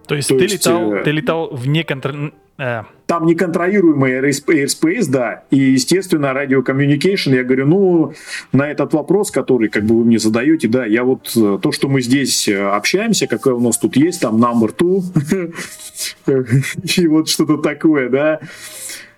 То 0.08 0.16
есть, 0.16 0.30
То 0.30 0.38
ты, 0.38 0.44
есть 0.44 0.66
летал, 0.66 0.94
э, 0.94 1.04
ты 1.04 1.12
летал 1.12 1.50
вне 1.52 1.84
контроля... 1.84 2.32
Э. 2.58 2.84
Там 3.06 3.26
неконтролируемый 3.26 4.14
airspace, 4.20 5.06
да, 5.10 5.44
и, 5.52 5.58
естественно, 5.58 6.34
радиокоммуникейшн, 6.34 7.34
я 7.34 7.44
говорю, 7.44 7.68
ну, 7.68 8.14
на 8.52 8.70
этот 8.70 8.94
вопрос, 8.94 9.32
который, 9.32 9.70
как 9.70 9.84
бы, 9.84 9.98
вы 9.98 10.06
мне 10.06 10.18
задаете, 10.18 10.68
да, 10.68 10.86
я 10.86 11.04
вот, 11.04 11.32
э, 11.36 11.60
то, 11.62 11.72
что 11.72 11.88
мы 11.88 12.02
здесь 12.02 12.48
э, 12.48 12.58
общаемся, 12.58 13.28
какая 13.28 13.54
у 13.54 13.60
нас 13.60 13.78
тут 13.78 13.96
есть, 13.96 14.22
там, 14.22 14.44
number 14.44 14.76
two, 14.76 15.04
и 16.98 17.08
вот 17.08 17.30
что-то 17.30 17.58
такое, 17.58 18.10
да, 18.10 18.40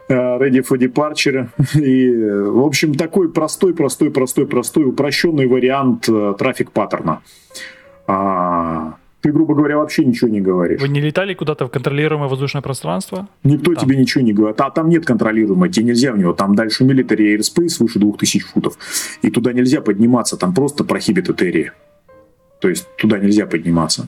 ready 0.09 0.61
for 0.61 0.77
Departure. 0.77 1.47
И, 1.75 2.11
в 2.51 2.65
общем, 2.65 2.95
такой 2.95 3.31
простой, 3.31 3.73
простой, 3.73 4.11
простой, 4.11 4.47
простой, 4.47 4.85
упрощенный 4.85 5.47
вариант 5.47 6.09
э, 6.09 6.33
трафик 6.37 6.71
паттерна. 6.71 7.21
А, 8.07 8.95
ты, 9.21 9.31
грубо 9.31 9.53
говоря, 9.53 9.77
вообще 9.77 10.05
ничего 10.05 10.29
не 10.29 10.41
говоришь. 10.41 10.81
Вы 10.81 10.87
не 10.87 11.01
летали 11.01 11.33
куда-то 11.33 11.67
в 11.67 11.71
контролируемое 11.71 12.29
воздушное 12.29 12.61
пространство? 12.61 13.27
Никто 13.43 13.73
там. 13.73 13.83
тебе 13.83 13.97
ничего 13.97 14.23
не 14.23 14.33
говорит. 14.33 14.59
А 14.61 14.69
там 14.71 14.89
нет 14.89 15.05
контролируемого, 15.05 15.69
тебе 15.69 15.87
нельзя 15.87 16.13
в 16.13 16.17
него. 16.17 16.33
Там 16.33 16.55
дальше 16.55 16.85
military 16.85 17.35
airspace 17.37 17.77
выше 17.79 17.99
2000 17.99 18.39
футов. 18.39 18.77
И 19.21 19.29
туда 19.29 19.53
нельзя 19.53 19.81
подниматься, 19.81 20.37
там 20.37 20.53
просто 20.53 20.83
prohibited 20.83 21.37
area. 21.37 21.69
То 22.61 22.69
есть 22.69 22.87
туда 22.97 23.19
нельзя 23.19 23.45
подниматься. 23.45 24.07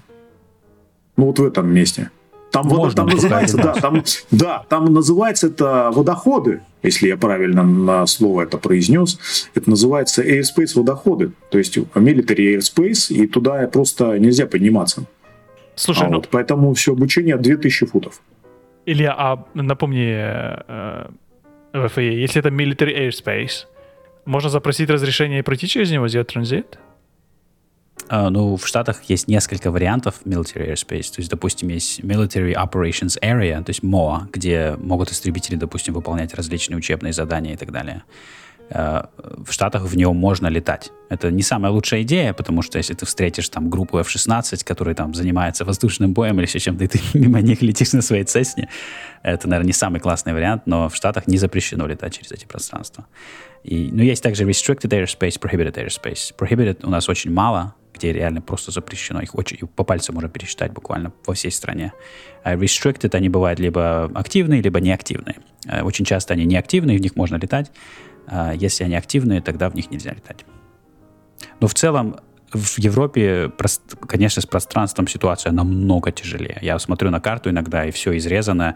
Ну 1.17 1.25
вот 1.25 1.39
в 1.39 1.45
этом 1.45 1.73
месте. 1.73 2.09
Там, 2.51 2.67
вода, 2.67 2.93
там 2.93 3.07
называется, 3.07 3.57
да, 3.57 3.73
там, 3.73 4.03
да, 4.31 4.65
там 4.67 4.93
называется 4.93 5.47
это 5.47 5.89
водоходы, 5.93 6.61
если 6.83 7.07
я 7.07 7.17
правильно 7.17 7.63
на 7.63 8.05
слово 8.07 8.41
это 8.41 8.57
произнес. 8.57 9.47
Это 9.55 9.69
называется 9.69 10.21
airspace 10.21 10.75
водоходы, 10.75 11.31
то 11.49 11.57
есть 11.57 11.77
military 11.77 12.57
airspace, 12.57 13.13
и 13.13 13.25
туда 13.27 13.67
просто 13.67 14.19
нельзя 14.19 14.47
подниматься. 14.47 15.05
Слушай, 15.75 16.07
а 16.07 16.09
ну... 16.09 16.17
вот, 16.17 16.27
поэтому 16.29 16.73
все 16.73 16.91
обучение 16.91 17.37
2000 17.37 17.85
футов. 17.85 18.21
Илья, 18.85 19.15
а 19.17 19.45
напомни, 19.53 20.13
э, 20.13 21.07
ВФЕ, 21.73 22.21
если 22.21 22.39
это 22.39 22.49
military 22.49 23.07
airspace, 23.07 23.65
можно 24.25 24.49
запросить 24.49 24.89
разрешение 24.89 25.39
и 25.39 25.41
пройти 25.41 25.67
через 25.67 25.91
него, 25.91 26.07
сделать 26.07 26.27
транзит? 26.27 26.79
Uh, 28.11 28.29
ну, 28.29 28.57
в 28.57 28.67
Штатах 28.67 29.03
есть 29.03 29.29
несколько 29.29 29.71
вариантов 29.71 30.15
military 30.25 30.73
airspace. 30.73 31.13
То 31.15 31.19
есть, 31.19 31.29
допустим, 31.29 31.69
есть 31.69 32.01
military 32.01 32.53
operations 32.53 33.17
area, 33.21 33.63
то 33.63 33.69
есть 33.69 33.83
MOA, 33.83 34.29
где 34.33 34.75
могут 34.77 35.11
истребители, 35.11 35.55
допустим, 35.55 35.93
выполнять 35.93 36.33
различные 36.33 36.77
учебные 36.77 37.13
задания 37.13 37.53
и 37.53 37.55
так 37.55 37.71
далее. 37.71 38.03
Uh, 38.69 39.07
в 39.45 39.53
Штатах 39.53 39.83
в 39.83 39.95
нем 39.95 40.17
можно 40.17 40.47
летать. 40.47 40.91
Это 41.09 41.31
не 41.31 41.41
самая 41.41 41.71
лучшая 41.71 42.01
идея, 42.01 42.33
потому 42.33 42.61
что 42.61 42.77
если 42.77 42.93
ты 42.93 43.05
встретишь 43.05 43.47
там 43.47 43.69
группу 43.69 43.97
F-16, 43.99 44.65
которые 44.65 44.93
там 44.95 45.13
занимаются 45.13 45.63
воздушным 45.63 46.13
боем 46.13 46.37
или 46.39 46.47
еще 46.47 46.59
чем-то, 46.59 46.83
и 46.83 46.87
ты 46.87 46.99
мимо 47.17 47.39
них 47.39 47.61
летишь 47.61 47.93
на 47.93 48.01
своей 48.01 48.25
цесне, 48.25 48.67
это, 49.23 49.47
наверное, 49.47 49.67
не 49.67 49.73
самый 49.73 50.01
классный 50.01 50.33
вариант, 50.33 50.63
но 50.65 50.89
в 50.89 50.95
Штатах 50.95 51.27
не 51.27 51.37
запрещено 51.37 51.87
летать 51.87 52.17
через 52.17 52.33
эти 52.33 52.45
пространства. 52.45 53.05
И, 53.63 53.89
ну, 53.93 54.03
есть 54.03 54.23
также 54.23 54.43
restricted 54.43 54.89
airspace, 54.89 55.39
prohibited 55.39 55.75
airspace. 55.75 56.33
Prohibited 56.37 56.85
у 56.85 56.89
нас 56.89 57.07
очень 57.07 57.31
мало, 57.31 57.75
где 57.93 58.13
реально 58.13 58.41
просто 58.41 58.71
запрещено. 58.71 59.21
Их 59.21 59.35
очень, 59.35 59.67
по 59.67 59.83
пальцам 59.83 60.15
можно 60.15 60.29
пересчитать 60.29 60.71
буквально 60.71 61.11
во 61.25 61.33
всей 61.33 61.51
стране. 61.51 61.93
А 62.43 62.55
restricted 62.55 63.15
они 63.15 63.29
бывают 63.29 63.59
либо 63.59 64.05
активные, 64.15 64.61
либо 64.61 64.79
неактивные. 64.79 65.37
Э, 65.67 65.81
очень 65.83 66.05
часто 66.05 66.33
они 66.33 66.45
неактивные, 66.45 66.97
в 66.97 67.01
них 67.01 67.15
можно 67.15 67.35
летать. 67.35 67.71
А 68.27 68.53
если 68.53 68.83
они 68.83 68.95
активные, 68.95 69.41
тогда 69.41 69.69
в 69.69 69.75
них 69.75 69.91
нельзя 69.91 70.11
летать. 70.11 70.45
Но 71.59 71.67
в 71.67 71.73
целом 71.73 72.17
в 72.53 72.79
Европе, 72.79 73.51
конечно, 74.07 74.41
с 74.41 74.45
пространством 74.45 75.07
ситуация 75.07 75.51
намного 75.51 76.11
тяжелее. 76.11 76.57
Я 76.61 76.77
смотрю 76.79 77.09
на 77.09 77.21
карту 77.21 77.49
иногда, 77.49 77.85
и 77.85 77.91
все 77.91 78.17
изрезано. 78.17 78.75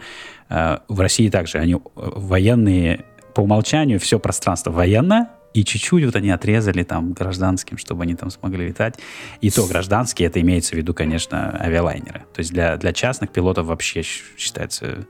Э, 0.49 0.79
в 0.87 0.99
России 0.99 1.29
также 1.29 1.57
они 1.57 1.73
э, 1.73 1.77
военные 1.95 3.05
по 3.33 3.41
умолчанию 3.41 3.99
все 3.99 4.17
пространство 4.17 4.71
военное, 4.71 5.29
и 5.55 5.63
чуть-чуть 5.63 6.03
вот 6.03 6.15
они 6.17 6.29
отрезали 6.31 6.83
там 6.83 7.13
гражданским, 7.13 7.77
чтобы 7.77 8.03
они 8.03 8.15
там 8.15 8.29
смогли 8.29 8.67
летать. 8.67 8.99
И 9.39 9.49
то 9.49 9.65
гражданские, 9.65 10.27
это 10.27 10.41
имеется 10.41 10.75
в 10.75 10.77
виду, 10.77 10.93
конечно, 10.93 11.57
авиалайнеры. 11.61 12.25
То 12.33 12.39
есть 12.39 12.51
для, 12.51 12.75
для 12.75 12.91
частных 12.91 13.31
пилотов 13.31 13.67
вообще 13.67 14.01
считается, 14.03 15.07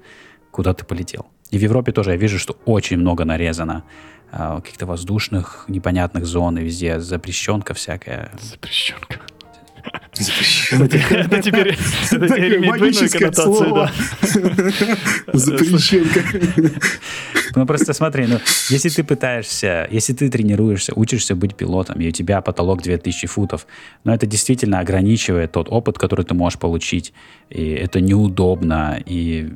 куда 0.52 0.76
ты 0.76 0.86
полетел. 0.86 1.26
И 1.50 1.58
в 1.58 1.62
Европе 1.62 1.92
тоже 1.92 2.12
я 2.12 2.18
вижу, 2.18 2.38
что 2.38 2.58
очень 2.66 2.98
много 2.98 3.26
нарезано 3.26 3.84
а, 4.32 4.62
каких-то 4.62 4.86
воздушных 4.86 5.66
непонятных 5.68 6.28
зон, 6.28 6.60
и 6.60 6.64
везде 6.64 7.00
запрещенка 7.00 7.74
всякая. 7.74 8.32
Запрещенка. 8.40 9.22
Это 10.18 11.42
теперь 11.42 11.76
имеет 12.58 12.78
двойную 12.78 13.10
коннотацию, 13.10 13.90
Запрещенка. 15.34 16.22
Ну 17.56 17.66
просто 17.66 17.94
смотри, 17.94 18.28
ну, 18.28 18.40
если 18.70 18.90
ты 18.90 19.04
пытаешься, 19.04 19.88
если 19.92 20.14
ты 20.14 20.30
тренируешься, 20.30 20.94
учишься 20.96 21.36
быть 21.36 21.56
пилотом, 21.56 22.00
и 22.00 22.08
у 22.08 22.12
тебя 22.12 22.42
потолок 22.42 22.82
2000 22.82 23.28
футов, 23.28 23.68
но 24.04 24.12
ну, 24.12 24.16
это 24.16 24.26
действительно 24.26 24.80
ограничивает 24.80 25.52
тот 25.52 25.68
опыт, 25.70 25.98
который 25.98 26.26
ты 26.26 26.34
можешь 26.34 26.60
получить, 26.60 27.14
и 27.50 27.72
это 27.72 28.00
неудобно, 28.00 29.02
и 29.06 29.54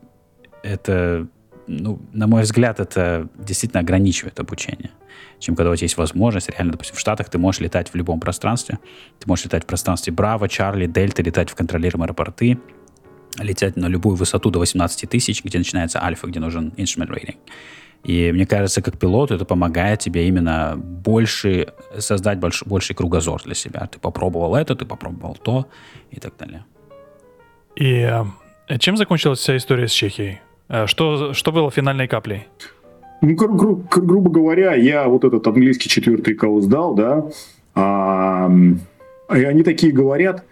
это, 0.63 1.27
ну, 1.69 2.01
на 2.13 2.27
мой 2.27 2.41
взгляд, 2.41 2.79
это 2.79 3.29
действительно 3.37 3.81
ограничивает 3.81 4.39
обучение 4.39 4.91
чем 5.39 5.55
когда 5.55 5.71
у 5.71 5.75
тебя 5.75 5.85
есть 5.85 5.97
возможность. 5.97 6.49
Реально, 6.49 6.73
допустим, 6.73 6.95
в 6.95 6.99
Штатах 6.99 7.29
ты 7.29 7.37
можешь 7.37 7.61
летать 7.61 7.89
в 7.89 7.95
любом 7.95 8.19
пространстве. 8.19 8.79
Ты 9.19 9.27
можешь 9.27 9.45
летать 9.45 9.63
в 9.63 9.67
пространстве 9.67 10.13
Браво, 10.13 10.47
Чарли, 10.47 10.85
Дельта, 10.85 11.23
летать 11.23 11.49
в 11.49 11.55
контролируемые 11.55 12.07
аэропорты, 12.07 12.59
лететь 13.37 13.77
на 13.77 13.87
любую 13.87 14.15
высоту 14.15 14.51
до 14.51 14.59
18 14.59 15.09
тысяч, 15.09 15.43
где 15.43 15.57
начинается 15.57 16.03
альфа, 16.03 16.27
где 16.27 16.39
нужен 16.39 16.73
instrument 16.77 17.09
rating. 17.09 17.37
И 18.03 18.31
мне 18.31 18.45
кажется, 18.45 18.81
как 18.81 18.97
пилоту 18.97 19.35
это 19.35 19.45
помогает 19.45 19.99
тебе 19.99 20.27
именно 20.27 20.75
больше 20.77 21.73
создать 21.97 22.39
больш, 22.39 22.63
больший 22.65 22.95
кругозор 22.95 23.41
для 23.43 23.55
себя. 23.55 23.87
Ты 23.87 23.99
попробовал 23.99 24.55
это, 24.55 24.75
ты 24.75 24.85
попробовал 24.85 25.35
то 25.35 25.67
и 26.11 26.19
так 26.19 26.37
далее. 26.37 26.65
И 27.75 28.09
э, 28.67 28.77
чем 28.77 28.95
закончилась 28.95 29.39
вся 29.39 29.57
история 29.57 29.87
с 29.87 29.91
Чехией? 29.91 30.39
Э, 30.69 30.85
что, 30.85 31.33
что 31.33 31.51
было 31.51 31.71
финальной 31.71 32.07
каплей? 32.07 32.47
Ну, 33.21 33.35
гру- 33.35 33.55
гру- 33.55 33.83
грубо 33.91 34.29
говоря, 34.29 34.75
я 34.75 35.07
вот 35.07 35.25
этот 35.25 35.45
английский 35.45 35.89
четвертый 35.89 36.35
КАУ 36.35 36.61
сдал, 36.61 36.95
да, 36.95 37.25
а, 37.75 38.49
и 39.35 39.43
они 39.43 39.63
такие 39.63 39.91
говорят, 39.91 40.45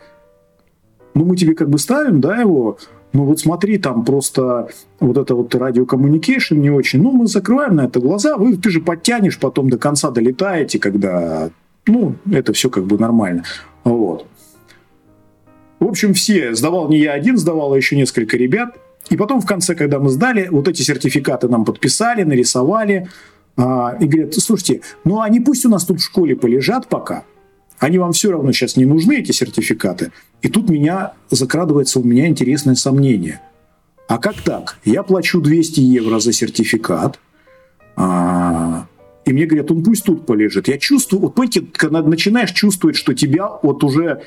ну, 1.13 1.23
мы 1.23 1.37
тебе 1.37 1.55
как 1.55 1.69
бы 1.69 1.77
ставим, 1.77 2.19
да, 2.19 2.35
его, 2.37 2.77
ну 3.13 3.23
вот 3.23 3.39
смотри, 3.39 3.77
там 3.77 4.03
просто 4.03 4.69
вот 4.99 5.17
это 5.17 5.33
вот 5.33 5.55
радиокоммуникейшн 5.55 6.55
не 6.55 6.69
очень. 6.69 7.01
Ну, 7.01 7.11
мы 7.11 7.27
закрываем 7.27 7.75
на 7.75 7.85
это 7.85 7.99
глаза, 7.99 8.37
вы, 8.37 8.57
ты 8.57 8.69
же 8.69 8.81
подтянешь, 8.81 9.39
потом 9.39 9.69
до 9.69 9.77
конца 9.77 10.11
долетаете, 10.11 10.77
когда, 10.77 11.49
ну, 11.85 12.15
это 12.31 12.51
все 12.51 12.69
как 12.69 12.85
бы 12.85 12.97
нормально. 12.97 13.43
Вот. 13.83 14.25
В 15.79 15.87
общем, 15.87 16.13
все, 16.13 16.53
сдавал 16.53 16.89
не 16.89 16.99
я 16.99 17.13
один, 17.13 17.37
сдавало 17.37 17.75
еще 17.75 17.95
несколько 17.95 18.35
ребят. 18.35 18.77
И 19.09 19.17
потом 19.17 19.41
в 19.41 19.45
конце, 19.45 19.75
когда 19.75 19.99
мы 19.99 20.09
сдали, 20.09 20.47
вот 20.49 20.67
эти 20.67 20.81
сертификаты 20.81 21.47
нам 21.47 21.65
подписали, 21.65 22.23
нарисовали. 22.23 23.09
А, 23.57 23.97
и 23.99 24.05
говорят, 24.05 24.35
слушайте, 24.35 24.81
ну 25.03 25.19
они 25.21 25.39
пусть 25.39 25.65
у 25.65 25.69
нас 25.69 25.85
тут 25.85 25.99
в 25.99 26.03
школе 26.03 26.35
полежат 26.35 26.87
пока, 26.87 27.23
они 27.79 27.97
вам 27.97 28.11
все 28.11 28.31
равно 28.31 28.51
сейчас 28.51 28.75
не 28.75 28.85
нужны, 28.85 29.19
эти 29.19 29.31
сертификаты. 29.31 30.11
И 30.43 30.47
тут 30.47 30.69
меня 30.69 31.13
закрадывается 31.31 31.99
у 31.99 32.03
меня 32.03 32.27
интересное 32.27 32.75
сомнение. 32.75 33.41
А 34.07 34.19
как 34.19 34.41
так? 34.41 34.77
Я 34.85 35.03
плачу 35.03 35.41
200 35.41 35.79
евро 35.79 36.19
за 36.19 36.33
сертификат, 36.33 37.19
а, 37.95 38.87
и 39.25 39.33
мне 39.33 39.45
говорят, 39.45 39.69
он 39.71 39.83
пусть 39.83 40.05
тут 40.05 40.25
полежит. 40.25 40.67
Я 40.67 40.77
чувствую, 40.77 41.21
вот 41.21 41.35
понимаете, 41.35 41.65
когда 41.73 42.01
начинаешь 42.01 42.51
чувствовать, 42.51 42.95
что 42.95 43.13
тебя 43.13 43.49
вот 43.61 43.83
уже, 43.83 44.21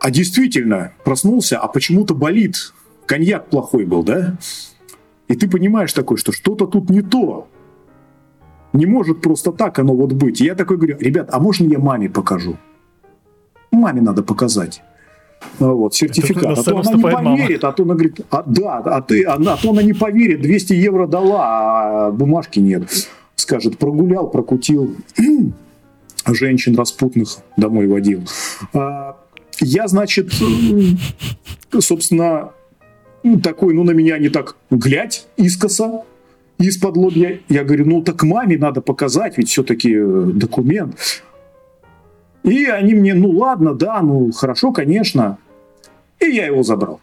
а 0.00 0.10
действительно 0.10 0.92
проснулся, 1.04 1.58
а 1.58 1.68
почему-то 1.68 2.14
болит. 2.14 2.74
Коньяк 3.08 3.48
плохой 3.48 3.86
был, 3.86 4.02
да? 4.02 4.36
И 5.28 5.34
ты 5.34 5.48
понимаешь 5.48 5.92
такой, 5.94 6.18
что 6.18 6.30
что-то 6.30 6.66
тут 6.66 6.90
не 6.90 7.00
то. 7.00 7.48
Не 8.74 8.84
может 8.84 9.22
просто 9.22 9.50
так 9.50 9.78
оно 9.78 9.94
вот 9.94 10.12
быть. 10.12 10.42
И 10.42 10.44
я 10.44 10.54
такой 10.54 10.76
говорю, 10.76 10.98
ребят, 11.00 11.30
а 11.32 11.40
можно 11.40 11.66
я 11.66 11.78
маме 11.78 12.10
покажу? 12.10 12.58
Маме 13.70 14.02
надо 14.02 14.22
показать. 14.22 14.82
Ну 15.58 15.74
вот, 15.74 15.94
сертификат. 15.94 16.58
А 16.58 16.62
то 16.62 16.78
она 16.78 16.92
не 16.92 17.02
поверит, 17.02 17.62
мама. 17.62 17.72
а 17.72 17.72
то 17.72 17.82
она 17.82 17.94
говорит, 17.94 18.20
а, 18.30 18.42
да, 18.44 18.76
а, 18.78 19.00
ты, 19.00 19.24
она, 19.24 19.54
а 19.54 19.56
то 19.56 19.70
она 19.70 19.82
не 19.82 19.94
поверит, 19.94 20.42
200 20.42 20.74
евро 20.74 21.06
дала, 21.06 22.08
а 22.08 22.10
бумажки 22.10 22.58
нет. 22.58 23.08
Скажет, 23.36 23.78
прогулял, 23.78 24.28
прокутил, 24.28 24.94
женщин 26.26 26.76
распутных 26.76 27.38
домой 27.56 27.86
водил. 27.86 28.24
А, 28.74 29.16
я, 29.60 29.88
значит, 29.88 30.30
собственно, 31.80 32.52
такой, 33.42 33.74
ну, 33.74 33.84
на 33.84 33.92
меня 33.92 34.18
не 34.18 34.28
так 34.28 34.56
глядь 34.70 35.26
искоса, 35.36 36.04
из-под 36.58 36.96
лобья. 36.96 37.40
Я 37.48 37.64
говорю, 37.64 37.86
ну, 37.86 38.02
так 38.02 38.22
маме 38.22 38.58
надо 38.58 38.80
показать, 38.80 39.38
ведь 39.38 39.48
все-таки 39.48 39.94
э, 39.94 40.30
документ. 40.34 41.22
И 42.42 42.64
они 42.64 42.94
мне, 42.94 43.14
ну 43.14 43.30
ладно, 43.30 43.74
да, 43.74 44.00
ну 44.00 44.32
хорошо, 44.32 44.72
конечно. 44.72 45.38
И 46.20 46.26
я 46.26 46.46
его 46.46 46.62
забрал. 46.62 47.00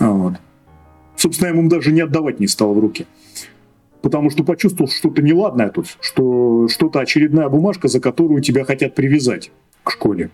Вот. 0.00 0.34
Собственно, 1.16 1.48
я 1.48 1.54
ему 1.54 1.68
даже 1.68 1.92
не 1.92 2.00
отдавать 2.00 2.40
не 2.40 2.46
стал 2.46 2.74
в 2.74 2.78
руки. 2.78 3.06
Потому 4.02 4.30
что 4.30 4.44
почувствовал 4.44 4.90
что-то 4.90 5.22
неладное 5.22 5.70
тут, 5.70 5.96
что 6.00 6.68
что-то 6.68 7.00
очередная 7.00 7.48
бумажка, 7.48 7.88
за 7.88 8.00
которую 8.00 8.42
тебя 8.42 8.64
хотят 8.64 8.94
привязать 8.94 9.50
к 9.82 9.90
школе. 9.90 10.30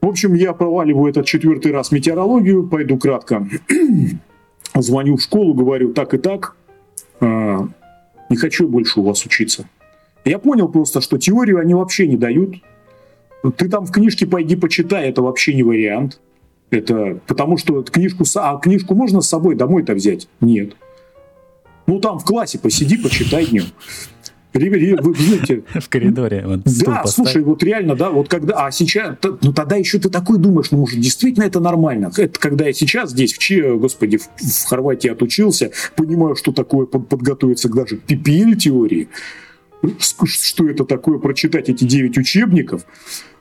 В 0.00 0.06
общем, 0.06 0.34
я 0.34 0.52
проваливаю 0.52 1.10
этот 1.10 1.26
четвертый 1.26 1.72
раз 1.72 1.92
метеорологию, 1.92 2.66
пойду 2.66 2.96
кратко. 2.96 3.46
Звоню 4.74 5.16
в 5.16 5.22
школу, 5.22 5.52
говорю 5.52 5.92
так 5.92 6.14
и 6.14 6.18
так, 6.18 6.56
а, 7.20 7.68
не 8.28 8.36
хочу 8.36 8.68
больше 8.68 9.00
у 9.00 9.02
вас 9.02 9.24
учиться. 9.26 9.68
Я 10.24 10.38
понял 10.38 10.68
просто, 10.68 11.00
что 11.00 11.18
теорию 11.18 11.58
они 11.58 11.74
вообще 11.74 12.06
не 12.06 12.16
дают. 12.16 12.56
Ты 13.56 13.68
там 13.68 13.86
в 13.86 13.92
книжке 13.92 14.26
пойди 14.26 14.56
почитай, 14.56 15.08
это 15.08 15.22
вообще 15.22 15.54
не 15.54 15.62
вариант. 15.62 16.20
Это 16.70 17.18
потому 17.26 17.56
что 17.56 17.82
книжку, 17.82 18.24
а 18.36 18.58
книжку 18.58 18.94
можно 18.94 19.20
с 19.20 19.28
собой 19.28 19.56
домой-то 19.56 19.94
взять? 19.94 20.28
Нет. 20.40 20.76
Ну 21.86 21.98
там 22.00 22.18
в 22.18 22.24
классе 22.24 22.58
посиди, 22.58 22.96
почитай 22.96 23.46
днем. 23.46 23.64
Вы 25.00 25.14
знаете, 25.14 25.62
в 25.74 25.88
коридоре. 25.88 26.44
Вот, 26.46 26.60
да, 26.64 27.04
слушай, 27.06 27.42
вот 27.42 27.62
реально, 27.62 27.94
да, 27.94 28.10
вот 28.10 28.28
когда, 28.28 28.66
а 28.66 28.70
сейчас, 28.70 29.16
ну 29.22 29.52
тогда 29.52 29.76
еще 29.76 29.98
ты 29.98 30.08
такой 30.08 30.38
думаешь, 30.38 30.70
ну 30.70 30.78
может 30.78 30.98
действительно 30.98 31.44
это 31.44 31.60
нормально. 31.60 32.10
Это 32.16 32.38
когда 32.38 32.66
я 32.66 32.72
сейчас 32.72 33.10
здесь, 33.10 33.32
в 33.32 33.38
Че, 33.38 33.76
господи, 33.76 34.18
в, 34.18 34.28
в 34.36 34.64
Хорватии 34.66 35.08
отучился, 35.08 35.70
понимаю, 35.96 36.36
что 36.36 36.52
такое 36.52 36.86
под, 36.86 37.08
подготовиться 37.08 37.68
к 37.68 37.74
даже 37.74 37.96
PPL 37.96 38.54
теории 38.56 39.08
что 39.98 40.68
это 40.68 40.84
такое, 40.84 41.18
прочитать 41.18 41.68
эти 41.68 41.84
9 41.84 42.18
учебников, 42.18 42.84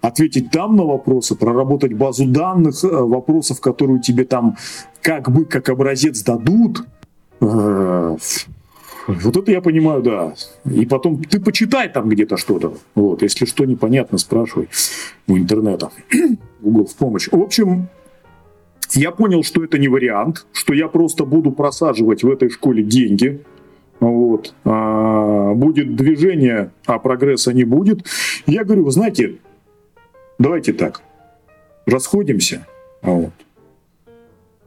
ответить 0.02 0.52
там 0.52 0.76
на 0.76 0.84
вопросы, 0.84 1.36
проработать 1.36 1.94
базу 1.94 2.26
данных, 2.26 2.84
э, 2.84 2.88
вопросов, 2.88 3.60
которые 3.60 4.00
тебе 4.02 4.24
там 4.24 4.58
как 5.02 5.30
бы 5.32 5.46
как 5.46 5.70
образец 5.70 6.24
дадут. 6.24 6.84
Вот 9.10 9.38
это 9.38 9.52
я 9.52 9.62
понимаю, 9.62 10.04
да. 10.04 10.34
И 10.72 10.86
потом 10.86 11.24
ты 11.24 11.40
почитай 11.40 11.90
там 11.90 12.10
где-то 12.10 12.38
что-то. 12.38 12.78
Вот, 12.94 13.24
если 13.24 13.46
что 13.46 13.66
непонятно, 13.66 14.18
спрашивай 14.20 14.70
у 15.28 15.38
интернета. 15.38 15.90
Google 16.62 16.86
в 16.86 16.96
помощь. 16.96 17.28
В 17.32 17.42
общем, 17.42 17.88
я 18.94 19.12
понял, 19.12 19.44
что 19.44 19.64
это 19.64 19.80
не 19.80 19.88
вариант, 19.88 20.46
что 20.52 20.74
я 20.74 20.88
просто 20.88 21.26
буду 21.26 21.52
просаживать 21.52 22.24
в 22.24 22.30
этой 22.30 22.50
школе 22.50 22.84
деньги, 22.84 23.42
вот, 24.00 24.54
а, 24.64 25.54
будет 25.54 25.96
движение, 25.96 26.72
а 26.86 27.00
прогресса 27.00 27.52
не 27.52 27.64
будет. 27.64 28.06
Я 28.46 28.64
говорю, 28.64 28.86
вы 28.86 28.92
знаете, 28.92 29.38
давайте 30.38 30.74
так, 30.74 31.02
расходимся, 31.86 32.66
вот, 33.02 33.34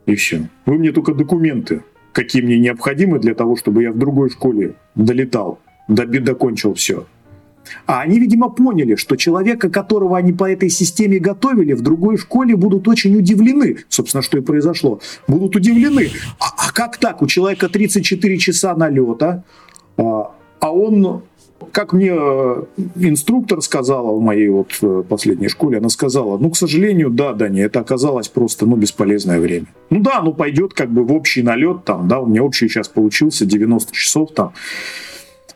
и 0.07 0.15
все. 0.17 0.49
Вы 0.67 0.79
мне 0.79 0.93
только 0.93 1.15
документы, 1.15 1.83
какие 2.13 2.43
мне 2.43 2.59
необходимы 2.59 3.19
для 3.19 3.35
того, 3.35 3.57
чтобы 3.57 3.83
я 3.83 3.93
в 3.93 3.99
другой 3.99 4.31
школе 4.31 4.75
долетал, 4.95 5.59
докончил 5.89 6.75
все. 6.75 7.07
А 7.87 8.01
они, 8.01 8.19
видимо, 8.19 8.51
поняли, 8.51 8.97
что 8.97 9.17
человека, 9.17 9.71
которого 9.71 10.17
они 10.19 10.33
по 10.33 10.51
этой 10.51 10.69
системе 10.69 11.19
готовили, 11.19 11.73
в 11.73 11.81
другой 11.81 12.19
школе 12.19 12.57
будут 12.57 12.89
очень 12.89 13.17
удивлены. 13.17 13.79
Собственно, 13.89 14.23
что 14.23 14.39
и 14.39 14.41
произошло. 14.41 15.01
Будут 15.29 15.57
удивлены. 15.57 16.11
А, 16.39 16.47
а 16.57 16.73
как 16.73 16.99
так? 16.99 17.23
У 17.23 17.27
человека 17.27 17.69
34 17.69 18.39
часа 18.39 18.75
налета, 18.75 19.45
а, 19.97 20.35
а 20.61 20.73
он 20.73 21.23
как 21.73 21.93
мне 21.93 22.13
э, 22.13 22.65
инструктор 22.97 23.63
сказала 23.63 24.13
в 24.13 24.21
моей 24.21 24.49
вот 24.49 24.79
э, 24.83 25.03
последней 25.09 25.49
школе, 25.49 25.79
она 25.79 25.89
сказала, 25.89 26.39
ну, 26.39 26.51
к 26.51 26.57
сожалению, 26.57 27.11
да, 27.11 27.33
Даня, 27.33 27.65
это 27.65 27.81
оказалось 27.81 28.29
просто, 28.29 28.67
ну, 28.67 28.77
бесполезное 28.77 29.41
время. 29.41 29.67
Ну 29.91 30.01
да, 30.01 30.21
ну, 30.23 30.35
пойдет 30.35 30.75
как 30.75 30.91
бы 30.91 31.05
в 31.05 31.13
общий 31.13 31.43
налет 31.43 31.85
там, 31.85 32.09
да, 32.09 32.21
у 32.21 32.27
меня 32.27 32.43
общий 32.43 32.69
сейчас 32.69 32.89
получился 32.89 33.47
90 33.47 33.93
часов 33.93 34.33
там, 34.35 34.53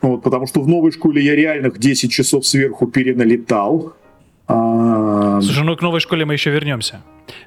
вот, 0.03 0.23
потому 0.23 0.47
что 0.47 0.61
в 0.61 0.69
новой 0.69 0.93
школе 0.93 1.23
я 1.23 1.35
реальных 1.35 1.79
10 1.79 2.11
часов 2.11 2.47
сверху 2.47 2.87
переналетал. 2.87 3.95
А... 4.49 5.41
Слушай, 5.41 5.65
ну 5.65 5.77
к 5.77 5.83
новой 5.83 6.01
школе 6.01 6.25
мы 6.25 6.35
еще 6.35 6.51
вернемся. 6.51 7.03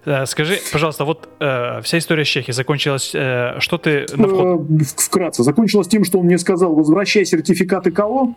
Э, 0.06 0.26
скажи, 0.26 0.58
пожалуйста, 0.72 1.06
вот 1.06 1.30
э, 1.39 1.82
вся 1.82 1.97
история 1.97 2.26
с 2.26 2.28
Чехией 2.28 2.54
закончилась. 2.54 3.12
Э, 3.14 3.56
что 3.60 3.78
ты 3.78 4.06
на 4.16 4.28
вход? 4.28 4.62
Э, 4.70 4.84
вкратце. 4.97 5.43
Закончилась 5.43 5.88
тем, 5.88 6.04
что 6.04 6.20
он 6.20 6.26
мне 6.26 6.38
сказал, 6.38 6.76
возвращай 6.76 7.26
сертификаты 7.26 7.91
КО, 7.91 8.36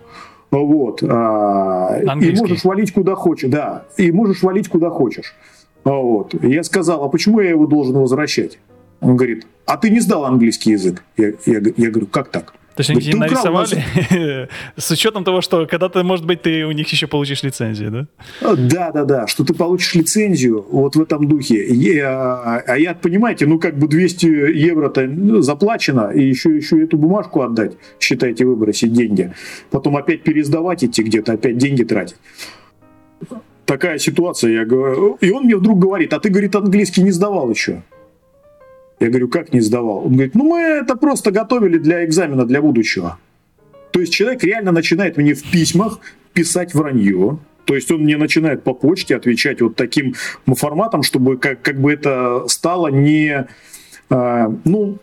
вот, 0.50 1.02
а, 1.02 1.98
и 2.20 2.36
можешь 2.36 2.64
валить 2.64 2.92
куда 2.92 3.14
хочешь, 3.14 3.50
да, 3.50 3.86
и 3.96 4.12
можешь 4.12 4.42
валить 4.42 4.68
куда 4.68 4.90
хочешь. 4.90 5.34
Вот. 5.82 6.34
Я 6.42 6.62
сказал, 6.62 7.02
а 7.04 7.08
почему 7.08 7.40
я 7.40 7.50
его 7.50 7.66
должен 7.66 7.96
возвращать? 7.96 8.58
Он 9.00 9.16
говорит, 9.16 9.46
а 9.66 9.76
ты 9.76 9.90
не 9.90 10.00
сдал 10.00 10.24
английский 10.26 10.72
язык? 10.72 11.02
Я, 11.16 11.28
я, 11.46 11.60
я 11.76 11.90
говорю, 11.90 12.06
как 12.06 12.28
так? 12.28 12.54
То 12.74 12.80
есть 12.80 12.90
они 12.90 13.00
тебе 13.00 13.18
нарисовали 13.18 14.48
с 14.76 14.90
учетом 14.90 15.24
того, 15.24 15.42
что 15.42 15.66
когда-то, 15.66 16.02
может 16.04 16.24
быть, 16.24 16.42
ты 16.42 16.64
у 16.64 16.72
них 16.72 16.88
еще 16.88 17.06
получишь 17.06 17.42
лицензию, 17.42 17.90
да? 17.90 18.06
А, 18.40 18.56
да, 18.56 18.90
да, 18.92 19.04
да, 19.04 19.26
что 19.26 19.44
ты 19.44 19.52
получишь 19.52 19.94
лицензию 19.94 20.64
вот 20.70 20.96
в 20.96 21.02
этом 21.02 21.28
духе. 21.28 21.66
Я, 21.66 22.62
а 22.66 22.78
я, 22.78 22.94
понимаете, 22.94 23.46
ну 23.46 23.58
как 23.58 23.78
бы 23.78 23.88
200 23.88 24.26
евро-то 24.26 25.42
заплачено, 25.42 26.10
и 26.10 26.22
еще, 26.22 26.56
еще 26.56 26.82
эту 26.82 26.96
бумажку 26.96 27.42
отдать, 27.42 27.72
считайте, 28.00 28.46
выбросить 28.46 28.92
деньги. 28.92 29.32
Потом 29.70 29.96
опять 29.96 30.22
пересдавать 30.22 30.82
идти 30.84 31.02
где-то, 31.02 31.32
опять 31.32 31.58
деньги 31.58 31.84
тратить. 31.84 32.16
Такая 33.66 33.98
ситуация, 33.98 34.52
я 34.52 34.64
говорю. 34.64 35.16
И 35.20 35.30
он 35.30 35.44
мне 35.44 35.56
вдруг 35.56 35.78
говорит, 35.78 36.12
а 36.12 36.20
ты, 36.20 36.30
говорит, 36.30 36.54
английский 36.56 37.02
не 37.02 37.10
сдавал 37.10 37.50
еще. 37.50 37.82
Я 39.02 39.08
говорю, 39.08 39.28
как 39.28 39.52
не 39.52 39.60
сдавал? 39.60 40.06
Он 40.06 40.12
говорит, 40.12 40.36
ну 40.36 40.44
мы 40.44 40.60
это 40.60 40.94
просто 40.94 41.32
готовили 41.32 41.78
для 41.78 42.04
экзамена, 42.04 42.46
для 42.46 42.62
будущего. 42.62 43.18
То 43.90 44.00
есть 44.00 44.12
человек 44.12 44.44
реально 44.44 44.70
начинает 44.70 45.16
мне 45.16 45.34
в 45.34 45.42
письмах 45.50 45.98
писать 46.32 46.72
вранье, 46.72 47.38
то 47.64 47.74
есть 47.74 47.90
он 47.90 48.02
мне 48.02 48.16
начинает 48.16 48.62
по 48.62 48.74
почте 48.74 49.16
отвечать 49.16 49.60
вот 49.60 49.74
таким 49.74 50.14
форматом, 50.46 51.02
чтобы 51.02 51.36
как, 51.36 51.62
как 51.62 51.80
бы 51.80 51.92
это 51.92 52.44
стало 52.46 52.88
не, 52.88 53.48
э, 54.08 54.48
ну, 54.64 54.98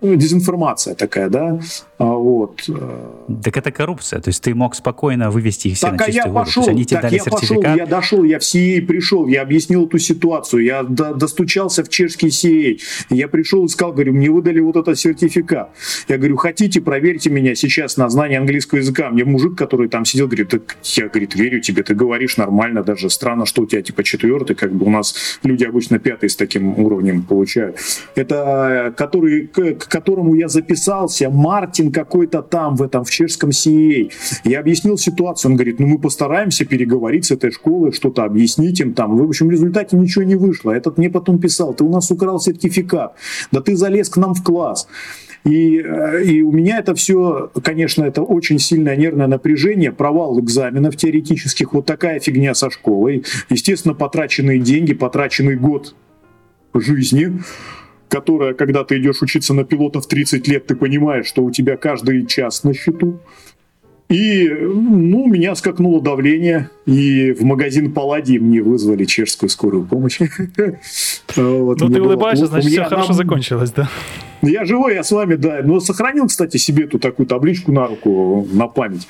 дезинформация 0.00 0.94
такая, 0.94 1.28
да, 1.28 1.60
вот. 1.98 2.62
Э. 2.68 3.24
Так 3.42 3.56
это 3.56 3.72
коррупция, 3.72 4.20
то 4.20 4.28
есть 4.28 4.42
ты 4.42 4.54
мог 4.54 4.74
спокойно 4.74 5.30
вывести 5.30 5.68
их 5.68 5.76
все 5.76 5.86
так, 5.86 6.00
на 6.00 6.06
чистую 6.06 6.24
а 6.24 6.26
я 6.26 6.32
воду. 6.32 6.44
Пошел, 6.44 6.68
они 6.68 6.84
тебе 6.84 7.00
так 7.00 7.02
дали 7.04 7.14
я 7.14 7.20
сертификат. 7.20 7.62
Пошел, 7.62 7.76
я 7.76 7.86
дошел, 7.86 8.24
я 8.24 8.38
в 8.38 8.42
CA 8.42 8.82
пришел, 8.82 9.26
я 9.26 9.42
объяснил 9.42 9.86
эту 9.86 9.98
ситуацию, 9.98 10.64
я 10.64 10.82
до, 10.82 11.14
достучался 11.14 11.84
в 11.84 11.88
чешский 11.88 12.28
CA, 12.28 12.78
я 13.08 13.28
пришел 13.28 13.64
и 13.64 13.68
сказал, 13.68 13.94
говорю, 13.94 14.12
мне 14.12 14.30
выдали 14.30 14.60
вот 14.60 14.76
этот 14.76 14.98
сертификат. 14.98 15.70
Я 16.08 16.18
говорю, 16.18 16.36
хотите, 16.36 16.82
проверьте 16.82 17.30
меня 17.30 17.54
сейчас 17.54 17.96
на 17.96 18.10
знание 18.10 18.38
английского 18.40 18.78
языка. 18.78 19.08
Мне 19.08 19.24
мужик, 19.24 19.56
который 19.56 19.88
там 19.88 20.04
сидел, 20.04 20.26
говорит, 20.26 20.50
так 20.50 20.76
я, 20.82 21.08
говорит, 21.08 21.34
верю 21.34 21.60
тебе, 21.60 21.82
ты 21.82 21.94
говоришь 21.94 22.36
нормально, 22.36 22.82
даже 22.82 23.08
странно, 23.08 23.46
что 23.46 23.62
у 23.62 23.66
тебя 23.66 23.80
типа 23.80 24.02
четвертый, 24.04 24.54
как 24.54 24.70
бы 24.72 24.84
у 24.84 24.90
нас 24.90 25.38
люди 25.42 25.64
обычно 25.64 25.98
пятый 25.98 26.28
с 26.28 26.36
таким 26.36 26.78
уровнем 26.78 27.22
получают. 27.22 27.78
Это 28.14 28.92
который, 28.96 29.46
к, 29.46 29.76
к 29.76 29.88
которому 29.88 30.34
я 30.34 30.48
записался, 30.48 31.30
Мартин 31.30 31.85
какой-то 31.90 32.42
там, 32.42 32.66
там, 32.66 32.76
в 32.76 32.82
этом, 32.82 33.04
в 33.04 33.10
чешском 33.10 33.50
CEA. 33.50 34.10
Я 34.44 34.60
объяснил 34.60 34.98
ситуацию, 34.98 35.52
он 35.52 35.56
говорит, 35.56 35.78
ну 35.78 35.86
мы 35.86 35.98
постараемся 35.98 36.64
переговорить 36.64 37.26
с 37.26 37.30
этой 37.30 37.52
школой, 37.52 37.92
что-то 37.92 38.24
объяснить 38.24 38.80
им 38.80 38.92
там. 38.92 39.16
В 39.16 39.22
общем, 39.22 39.48
в 39.48 39.50
результате 39.50 39.96
ничего 39.96 40.24
не 40.24 40.34
вышло. 40.34 40.72
Этот 40.72 40.98
мне 40.98 41.10
потом 41.10 41.38
писал, 41.38 41.74
ты 41.74 41.84
у 41.84 41.90
нас 41.90 42.10
украл 42.10 42.40
сертификат, 42.40 43.14
да 43.52 43.60
ты 43.60 43.76
залез 43.76 44.08
к 44.08 44.16
нам 44.16 44.34
в 44.34 44.42
класс. 44.42 44.88
И, 45.44 45.78
э, 45.78 46.24
и 46.24 46.42
у 46.42 46.50
меня 46.50 46.78
это 46.78 46.94
все, 46.94 47.50
конечно, 47.62 48.04
это 48.04 48.22
очень 48.22 48.58
сильное 48.58 48.96
нервное 48.96 49.28
напряжение, 49.28 49.92
провал 49.92 50.40
экзаменов 50.40 50.96
теоретических, 50.96 51.72
вот 51.72 51.86
такая 51.86 52.18
фигня 52.18 52.54
со 52.54 52.70
школой. 52.70 53.24
Естественно, 53.48 53.94
потраченные 53.94 54.58
деньги, 54.58 54.92
потраченный 54.92 55.56
год 55.56 55.94
жизни 56.74 57.38
которая, 58.08 58.54
когда 58.54 58.84
ты 58.84 58.98
идешь 58.98 59.22
учиться 59.22 59.54
на 59.54 59.64
пилота 59.64 60.00
в 60.00 60.06
30 60.06 60.46
лет, 60.48 60.66
ты 60.66 60.76
понимаешь, 60.76 61.26
что 61.26 61.42
у 61.42 61.50
тебя 61.50 61.76
каждый 61.76 62.26
час 62.26 62.64
на 62.64 62.74
счету. 62.74 63.20
И, 64.08 64.48
ну, 64.48 65.24
у 65.24 65.26
меня 65.26 65.56
скакнуло 65.56 66.00
давление, 66.00 66.70
и 66.86 67.32
в 67.32 67.42
магазин 67.42 67.92
Палладий 67.92 68.38
мне 68.38 68.62
вызвали 68.62 69.04
чешскую 69.04 69.50
скорую 69.50 69.84
помощь. 69.84 70.20
Ну, 71.36 71.74
ты 71.74 72.00
улыбаешься, 72.00 72.46
значит, 72.46 72.70
все 72.70 72.84
хорошо 72.84 73.12
закончилось, 73.12 73.70
да? 73.72 73.90
Я 74.42 74.64
живой, 74.64 74.94
я 74.94 75.02
с 75.02 75.10
вами, 75.10 75.34
да. 75.34 75.60
Но 75.62 75.80
сохранил, 75.80 76.28
кстати, 76.28 76.56
себе 76.56 76.86
ту 76.86 76.98
такую 76.98 77.26
табличку 77.26 77.72
на 77.72 77.86
руку, 77.86 78.46
на 78.52 78.68
память, 78.68 79.06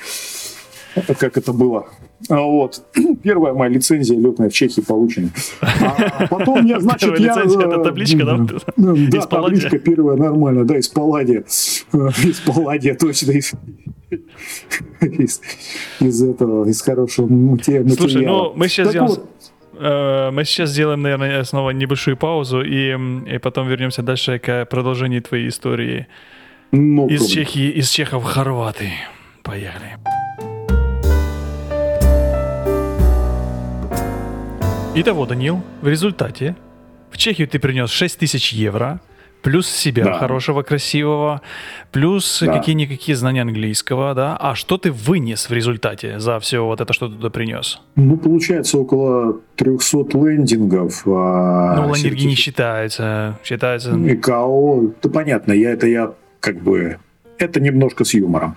как 1.19 1.37
это 1.37 1.53
было. 1.53 1.87
А 2.29 2.39
вот. 2.41 2.83
Первая 3.23 3.53
моя 3.53 3.69
лицензия 3.71 4.17
летная 4.17 4.49
в 4.49 4.53
Чехии 4.53 4.81
получена. 4.81 5.29
А 5.61 6.27
потом 6.27 6.65
я, 6.65 6.79
значит, 6.79 7.01
Первая 7.01 7.21
я... 7.21 7.35
лицензия, 7.35 7.67
это 7.67 7.83
табличка, 7.83 8.25
да? 8.25 8.47
Да, 8.77 9.21
табличка 9.21 9.79
первая, 9.79 10.17
нормально, 10.17 10.65
да, 10.65 10.77
из 10.77 10.87
Палладия. 10.87 11.41
Из 11.41 12.39
Палладия, 12.45 12.95
точно, 12.95 13.31
из, 13.31 13.53
из, 15.01 15.41
из 15.99 16.23
этого, 16.23 16.67
из 16.67 16.81
хорошего 16.81 17.27
материала. 17.27 17.89
Слушай, 17.89 18.25
ну, 18.25 18.53
мы 18.55 18.67
сейчас 18.67 18.89
сделаем... 18.89 19.09
Вот, 19.09 19.29
э, 19.79 20.31
мы 20.31 20.43
сейчас 20.45 20.69
сделаем, 20.71 21.01
наверное, 21.01 21.43
снова 21.43 21.71
небольшую 21.71 22.17
паузу 22.17 22.61
и, 22.61 22.95
и 23.27 23.37
потом 23.37 23.67
вернемся 23.67 24.01
дальше 24.01 24.39
к 24.39 24.65
продолжению 24.65 25.21
твоей 25.21 25.49
истории. 25.49 26.07
No 26.71 27.07
из 27.07 27.25
Чехии, 27.27 27.69
из 27.69 27.89
Чехов 27.89 28.23
в 28.23 28.25
Хорватии. 28.25 28.93
Поехали. 29.43 29.97
Итого, 34.99 35.27
Данил, 35.27 35.61
в 35.83 35.87
результате 35.87 36.55
в 37.11 37.17
Чехию 37.17 37.47
ты 37.47 37.59
принес 37.59 37.91
6 37.91 38.17
тысяч 38.17 38.51
евро, 38.51 38.99
плюс 39.43 39.67
себя 39.67 40.05
да. 40.05 40.13
хорошего, 40.13 40.63
красивого, 40.63 41.41
плюс 41.91 42.41
да. 42.41 42.51
какие-никакие 42.51 43.15
знания 43.15 43.43
английского, 43.43 44.15
да. 44.15 44.35
А 44.39 44.55
что 44.55 44.79
ты 44.79 44.91
вынес 44.91 45.51
в 45.51 45.53
результате 45.53 46.19
за 46.19 46.39
все 46.39 46.65
вот 46.65 46.81
это, 46.81 46.93
что 46.93 47.09
ты 47.09 47.13
туда 47.13 47.29
принес? 47.29 47.79
Ну, 47.95 48.17
получается, 48.17 48.79
около 48.79 49.39
300 49.57 49.97
лендингов. 50.13 51.03
А 51.05 51.75
ну, 51.75 51.93
лендинги 51.93 52.01
сертиф... 52.01 52.25
не 52.25 52.35
считаются. 52.35 53.39
Считаются... 53.43 53.91
ИКАО, 53.91 54.93
да 55.03 55.09
понятно, 55.09 55.53
я 55.53 55.73
это 55.73 55.85
я 55.85 56.13
как 56.39 56.63
бы... 56.63 56.97
Это 57.37 57.59
немножко 57.59 58.03
с 58.03 58.15
юмором 58.15 58.55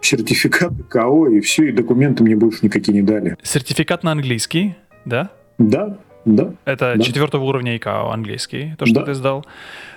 сертификат 0.00 0.72
КО 0.88 1.28
и 1.28 1.40
все, 1.40 1.70
и 1.70 1.72
документы 1.72 2.22
мне 2.22 2.36
больше 2.36 2.60
никакие 2.62 2.94
не 2.94 3.02
дали. 3.02 3.36
Сертификат 3.42 4.04
на 4.04 4.12
английский, 4.12 4.76
да? 5.04 5.30
Да, 5.58 5.98
да. 6.24 6.54
Это 6.64 6.94
да. 6.96 7.02
четвертого 7.02 7.44
уровня 7.44 7.76
ИКАО 7.76 8.10
английский, 8.10 8.74
то, 8.78 8.86
что 8.86 9.00
да. 9.00 9.06
ты 9.06 9.14
сдал. 9.14 9.46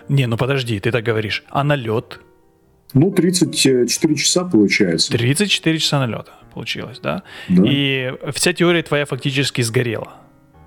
Не, 0.10 0.28
ну 0.28 0.38
подожди, 0.38 0.80
ты 0.80 0.92
так 0.92 1.04
говоришь. 1.04 1.44
А 1.50 1.64
на 1.64 1.76
лед? 1.76 2.20
Ну, 2.94 3.12
34 3.12 4.16
часа 4.16 4.44
получается. 4.44 5.12
34 5.12 5.78
часа 5.78 6.00
на 6.00 6.08
лед 6.08 6.32
получилось, 6.54 7.00
да? 7.02 7.24
да? 7.48 7.64
И 7.66 8.14
вся 8.34 8.54
теория 8.54 8.84
твоя 8.84 9.06
фактически 9.06 9.62
сгорела. 9.62 10.14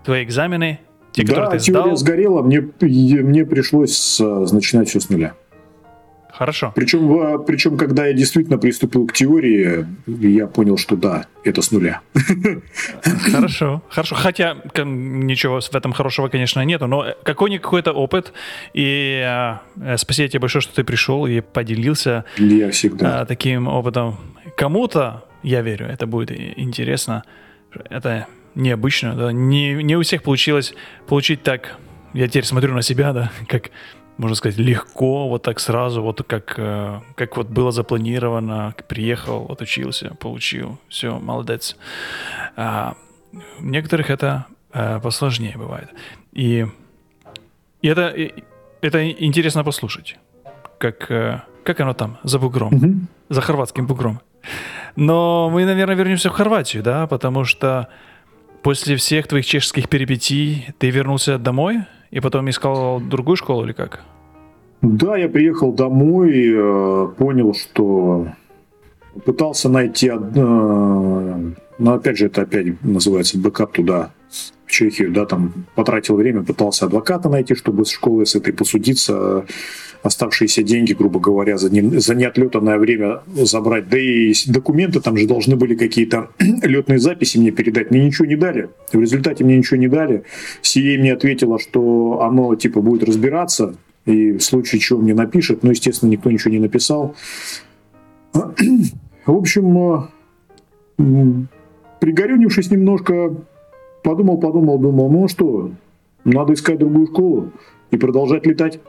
Твои 0.05 0.22
экзамены, 0.24 0.80
те, 1.12 1.22
да, 1.22 1.28
которые 1.28 1.51
ты 1.53 1.59
сдал... 1.61 1.82
теория 1.84 1.97
сгорела, 1.97 2.42
мне, 2.42 2.61
мне 2.61 3.45
пришлось 3.45 4.20
начинать 4.20 4.88
все 4.88 5.01
с 5.01 5.09
нуля. 5.11 5.34
Хорошо. 6.37 6.72
Причем, 6.74 7.45
причем, 7.45 7.76
когда 7.76 8.07
я 8.07 8.12
действительно 8.12 8.59
приступил 8.59 9.07
к 9.07 9.12
теории, 9.12 9.87
я 10.07 10.49
понял, 10.49 10.76
что 10.76 10.97
да, 10.97 11.26
это 11.45 11.62
с 11.62 11.70
нуля. 11.70 12.01
Хорошо, 13.32 13.82
хорошо. 13.89 14.16
Хотя 14.16 14.57
ничего 14.85 15.61
в 15.61 15.74
этом 15.74 15.93
хорошего, 15.93 16.28
конечно, 16.28 16.64
нету, 16.64 16.89
но 16.89 17.07
какой-никакой 17.22 17.82
то 17.82 17.93
опыт. 17.93 18.32
И 18.72 19.22
э, 19.24 19.97
спасибо 19.97 20.28
тебе 20.28 20.41
большое, 20.41 20.62
что 20.62 20.74
ты 20.74 20.82
пришел 20.82 21.24
и 21.26 21.41
поделился 21.41 22.24
я 22.39 22.70
всегда. 22.70 23.22
Э, 23.22 23.26
таким 23.26 23.68
опытом. 23.68 24.18
Кому-то, 24.57 25.24
я 25.45 25.62
верю, 25.62 25.87
это 25.87 26.07
будет 26.07 26.32
интересно. 26.32 27.22
Это 27.91 28.26
необычно. 28.57 29.14
Да? 29.14 29.32
Не, 29.32 29.74
не 29.85 29.97
у 29.97 30.03
всех 30.03 30.24
получилось 30.24 30.74
получить 31.07 31.45
так. 31.45 31.76
Я 32.12 32.26
теперь 32.26 32.45
смотрю 32.45 32.74
на 32.74 32.82
себя, 32.82 33.12
да, 33.12 33.30
как 33.49 33.70
можно 34.17 34.37
сказать, 34.37 34.59
легко, 34.59 35.29
вот 35.29 35.43
так 35.43 35.61
сразу, 35.61 36.03
вот 36.03 36.23
как, 36.23 36.55
э, 36.57 37.01
как 37.17 37.37
вот 37.37 37.49
было 37.49 37.73
запланировано, 37.73 38.75
приехал, 38.89 39.47
отучился, 39.51 40.15
получил, 40.15 40.79
все, 40.89 41.19
молодец. 41.19 41.77
А, 42.57 42.95
у 43.59 43.65
некоторых 43.65 44.11
это 44.11 44.47
а, 44.73 45.01
посложнее 45.01 45.57
бывает. 45.57 45.89
И, 46.33 46.67
и 47.83 47.89
это, 47.89 48.09
и, 48.09 48.45
это 48.83 49.11
интересно 49.11 49.65
послушать, 49.65 50.17
как, 50.79 51.11
э, 51.11 51.41
как 51.65 51.81
оно 51.81 51.95
там, 51.95 52.19
за 52.23 52.39
бугром, 52.39 52.73
mm-hmm. 52.73 53.01
за 53.31 53.41
хорватским 53.41 53.87
бугром. 53.87 54.21
Но 54.95 55.51
мы, 55.51 55.65
наверное, 55.65 55.97
вернемся 55.97 56.31
в 56.31 56.35
Хорватию, 56.35 56.85
да, 56.85 57.09
потому 57.09 57.45
что 57.45 57.89
после 58.62 58.95
всех 58.95 59.27
твоих 59.27 59.45
чешских 59.45 59.89
перипетий 59.89 60.69
ты 60.79 60.91
вернулся 60.91 61.37
домой– 61.39 61.79
и 62.15 62.21
потом 62.21 62.49
искал 62.49 63.01
другую 63.01 63.37
школу 63.37 63.65
или 63.65 63.73
как? 63.73 64.05
Да, 64.83 65.17
я 65.17 65.29
приехал 65.29 65.73
домой, 65.73 66.33
э, 66.33 67.09
понял, 67.19 67.55
что 67.55 68.29
пытался 69.25 69.69
найти, 69.69 70.12
но 70.12 71.93
опять 71.93 72.19
же 72.19 72.27
это 72.27 72.43
опять 72.43 72.83
называется 72.85 73.39
backup 73.39 73.72
туда, 73.73 74.12
в 74.65 74.71
Чехию, 74.71 75.12
да, 75.12 75.27
там 75.27 75.53
потратил 75.75 76.17
время, 76.17 76.45
пытался 76.45 76.87
адвоката 76.87 77.29
найти, 77.29 77.55
чтобы 77.55 77.85
с 77.85 77.91
школы 77.91 78.27
с 78.27 78.37
этой 78.37 78.53
посудиться, 78.53 79.45
оставшиеся 80.05 80.62
деньги, 80.62 80.92
грубо 80.92 81.18
говоря, 81.18 81.57
за, 81.57 81.70
не, 81.70 81.98
за 81.98 82.14
неотлетанное 82.14 82.78
время 82.78 83.22
забрать. 83.34 83.88
Да 83.88 83.98
и 83.98 84.34
документы 84.46 85.00
там 85.00 85.16
же 85.16 85.26
должны 85.26 85.57
были 85.57 85.74
какие-то 85.74 86.28
летные 86.38 86.98
записи 86.98 87.38
мне 87.38 87.50
передать. 87.50 87.90
Мне 87.90 88.05
ничего 88.05 88.26
не 88.26 88.36
дали. 88.36 88.68
В 88.92 89.00
результате 89.00 89.44
мне 89.44 89.57
ничего 89.57 89.78
не 89.78 89.88
дали. 89.88 90.24
CAA 90.61 90.99
мне 90.98 91.14
ответила, 91.14 91.59
что 91.59 92.20
оно 92.20 92.55
типа 92.55 92.82
будет 92.82 93.02
разбираться 93.02 93.76
и 94.05 94.32
в 94.32 94.42
случае 94.42 94.80
чего 94.80 95.00
мне 95.00 95.14
напишет. 95.14 95.62
Но, 95.62 95.70
естественно, 95.70 96.11
никто 96.11 96.30
ничего 96.30 96.52
не 96.52 96.61
написал. 96.61 97.16
В 98.34 99.34
общем, 99.34 100.09
пригорюнившись 101.98 102.70
немножко, 102.70 103.34
подумал, 104.02 104.36
подумал, 104.36 104.78
думал, 104.78 105.11
ну 105.11 105.28
что, 105.28 105.70
надо 106.24 106.52
искать 106.52 106.78
другую 106.78 107.07
школу 107.07 107.52
и 107.90 107.96
продолжать 107.96 108.44
летать, 108.44 108.80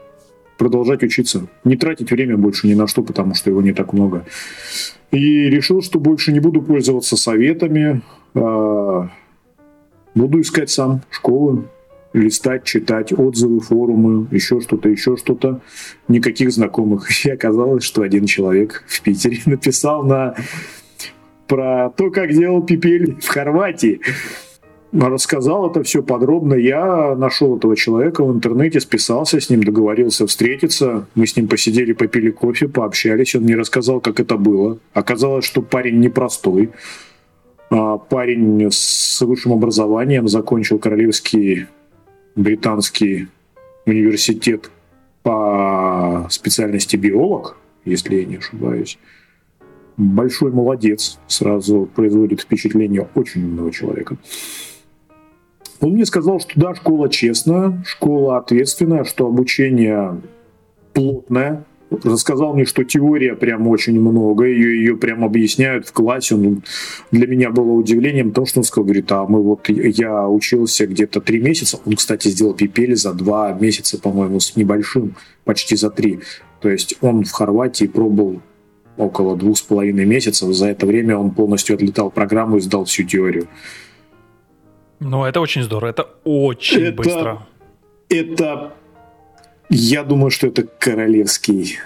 продолжать 0.57 1.03
учиться, 1.03 1.47
не 1.63 1.75
тратить 1.75 2.11
время 2.11 2.37
больше 2.37 2.67
ни 2.67 2.73
на 2.73 2.87
что, 2.87 3.03
потому 3.03 3.35
что 3.35 3.49
его 3.49 3.61
не 3.61 3.73
так 3.73 3.93
много. 3.93 4.25
И 5.11 5.49
решил, 5.49 5.81
что 5.81 5.99
больше 5.99 6.31
не 6.31 6.39
буду 6.39 6.61
пользоваться 6.61 7.15
советами, 7.17 8.01
а 8.33 9.09
буду 10.13 10.41
искать 10.41 10.69
сам 10.69 11.01
школы, 11.09 11.65
листать, 12.13 12.63
читать 12.63 13.11
отзывы, 13.11 13.59
форумы, 13.59 14.27
еще 14.31 14.61
что-то, 14.61 14.89
еще 14.89 15.17
что-то. 15.17 15.61
Никаких 16.07 16.51
знакомых. 16.51 17.07
И 17.25 17.29
оказалось, 17.29 17.83
что 17.83 18.01
один 18.01 18.25
человек 18.25 18.83
в 18.87 19.01
Питере 19.01 19.39
написал 19.45 20.03
на 20.03 20.35
про 21.47 21.91
то, 21.95 22.09
как 22.09 22.31
делал 22.31 22.63
Пипель 22.63 23.17
в 23.21 23.27
Хорватии. 23.27 24.01
Рассказал 24.97 25.69
это 25.69 25.83
все 25.83 26.01
подробно. 26.01 26.53
Я 26.53 27.15
нашел 27.15 27.57
этого 27.57 27.75
человека 27.75 28.23
в 28.23 28.33
интернете, 28.33 28.79
списался 28.79 29.41
с 29.41 29.49
ним, 29.49 29.63
договорился 29.63 30.25
встретиться. 30.25 31.07
Мы 31.15 31.27
с 31.27 31.35
ним 31.35 31.49
посидели, 31.49 31.91
попили 31.91 32.31
кофе, 32.31 32.69
пообщались. 32.69 33.35
Он 33.35 33.43
мне 33.43 33.55
рассказал, 33.55 33.99
как 33.99 34.21
это 34.21 34.37
было. 34.37 34.77
Оказалось, 34.93 35.43
что 35.43 35.61
парень 35.61 35.99
непростой. 35.99 36.71
А 37.69 37.97
парень 37.97 38.69
с 38.71 39.21
высшим 39.21 39.51
образованием 39.51 40.29
закончил 40.29 40.79
Королевский 40.79 41.65
британский 42.35 43.27
университет 43.85 44.71
по 45.23 46.27
специальности 46.29 46.95
биолог, 46.95 47.57
если 47.83 48.15
я 48.15 48.25
не 48.25 48.37
ошибаюсь 48.37 48.97
большой 49.97 50.51
молодец, 50.51 51.19
сразу 51.27 51.89
производит 51.95 52.41
впечатление 52.41 53.07
очень 53.15 53.43
умного 53.45 53.71
человека. 53.71 54.17
Он 55.81 55.91
мне 55.91 56.05
сказал, 56.05 56.39
что 56.39 56.51
да, 56.55 56.75
школа 56.75 57.09
честная, 57.09 57.83
школа 57.85 58.37
ответственная, 58.37 59.03
что 59.03 59.27
обучение 59.27 60.21
плотное. 60.93 61.65
Рассказал 62.03 62.55
мне, 62.55 62.65
что 62.65 62.83
теория 62.83 63.35
прям 63.35 63.67
очень 63.67 63.99
много, 63.99 64.45
ее, 64.45 64.77
ее 64.79 64.97
прям 64.97 65.23
объясняют 65.23 65.87
в 65.87 65.93
классе. 65.93 66.35
Он, 66.35 66.63
для 67.11 67.27
меня 67.27 67.51
было 67.51 67.71
удивлением 67.71 68.31
то, 68.31 68.45
что 68.45 68.61
он 68.61 68.63
сказал, 68.63 68.85
говорит, 68.85 69.11
а 69.11 69.25
мы 69.25 69.41
вот, 69.41 69.69
я 69.69 70.27
учился 70.27 70.87
где-то 70.87 71.21
три 71.21 71.39
месяца, 71.39 71.79
он, 71.85 71.95
кстати, 71.95 72.29
сделал 72.29 72.53
пипели 72.53 72.95
за 72.95 73.13
два 73.13 73.53
месяца, 73.53 73.99
по-моему, 73.99 74.39
с 74.39 74.55
небольшим, 74.55 75.15
почти 75.43 75.75
за 75.75 75.91
три. 75.91 76.21
То 76.59 76.69
есть 76.69 76.95
он 77.01 77.23
в 77.23 77.31
Хорватии 77.31 77.85
пробовал 77.85 78.41
около 78.97 79.35
двух 79.35 79.57
с 79.57 79.61
половиной 79.61 80.05
месяцев. 80.05 80.53
За 80.53 80.67
это 80.67 80.85
время 80.85 81.17
он 81.17 81.31
полностью 81.31 81.75
отлетал 81.75 82.09
программу 82.09 82.57
и 82.57 82.61
сдал 82.61 82.85
всю 82.85 83.03
теорию. 83.03 83.47
Ну, 84.99 85.25
это 85.25 85.39
очень 85.41 85.63
здорово, 85.63 85.89
это 85.89 86.07
очень 86.23 86.83
это, 86.83 86.95
быстро. 86.95 87.47
Это, 88.09 88.73
я 89.69 90.03
думаю, 90.03 90.31
что 90.31 90.47
это 90.47 90.63
королевский 90.63 91.79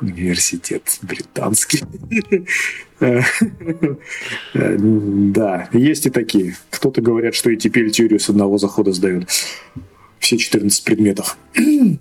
университет 0.00 0.98
британский. 1.02 1.82
Да, 4.54 5.68
есть 5.72 6.06
и 6.06 6.10
такие. 6.10 6.56
Кто-то 6.70 7.02
говорят, 7.02 7.34
что 7.34 7.50
и 7.50 7.56
теперь 7.56 7.90
теорию 7.90 8.20
с 8.20 8.30
одного 8.30 8.56
захода 8.56 8.92
сдают. 8.92 9.28
Все 10.20 10.38
14 10.38 10.84
предметов. 10.84 11.36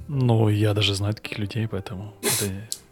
Ну, 0.07 0.49
я 0.49 0.74
даже 0.74 0.95
знаю 0.95 1.14
таких 1.16 1.39
людей, 1.39 1.68
поэтому 1.68 2.14
это 2.22 2.45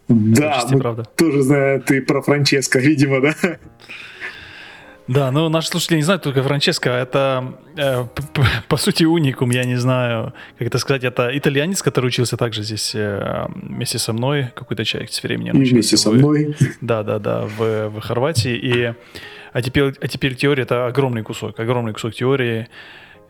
да, 0.08 0.66
мы 0.70 1.04
тоже 1.16 1.42
знаю, 1.42 1.80
ты 1.80 2.02
про 2.02 2.20
Франческо, 2.22 2.78
видимо, 2.78 3.20
да? 3.20 3.34
Да, 5.08 5.30
ну 5.30 5.48
наши 5.48 5.68
слушатели 5.68 5.96
не 5.96 6.02
знают 6.02 6.22
только 6.22 6.42
Франческо, 6.42 6.90
это 6.90 7.54
э, 7.76 8.04
по 8.68 8.76
сути 8.76 9.04
уникум, 9.04 9.50
я 9.50 9.64
не 9.64 9.76
знаю, 9.76 10.32
как 10.58 10.68
это 10.68 10.78
сказать, 10.78 11.04
это 11.04 11.36
итальянец, 11.36 11.82
который 11.82 12.06
учился 12.06 12.36
также 12.36 12.62
здесь 12.62 12.92
э, 12.94 13.46
вместе 13.54 13.98
со 13.98 14.12
мной, 14.12 14.52
какой-то 14.54 14.84
человек 14.84 15.12
с 15.12 15.22
временем. 15.22 15.54
Вместе 15.54 15.96
со 15.96 16.10
мной. 16.10 16.56
Да, 16.80 17.02
да, 17.02 17.18
да, 17.18 17.46
в, 17.46 17.88
в 17.88 18.00
Хорватии. 18.00 18.54
И, 18.54 18.94
а, 19.52 19.62
теперь, 19.62 19.94
а 20.00 20.08
теперь 20.08 20.36
теория 20.36 20.62
это 20.62 20.86
огромный 20.86 21.22
кусок, 21.22 21.58
огромный 21.58 21.92
кусок 21.92 22.14
теории 22.14 22.68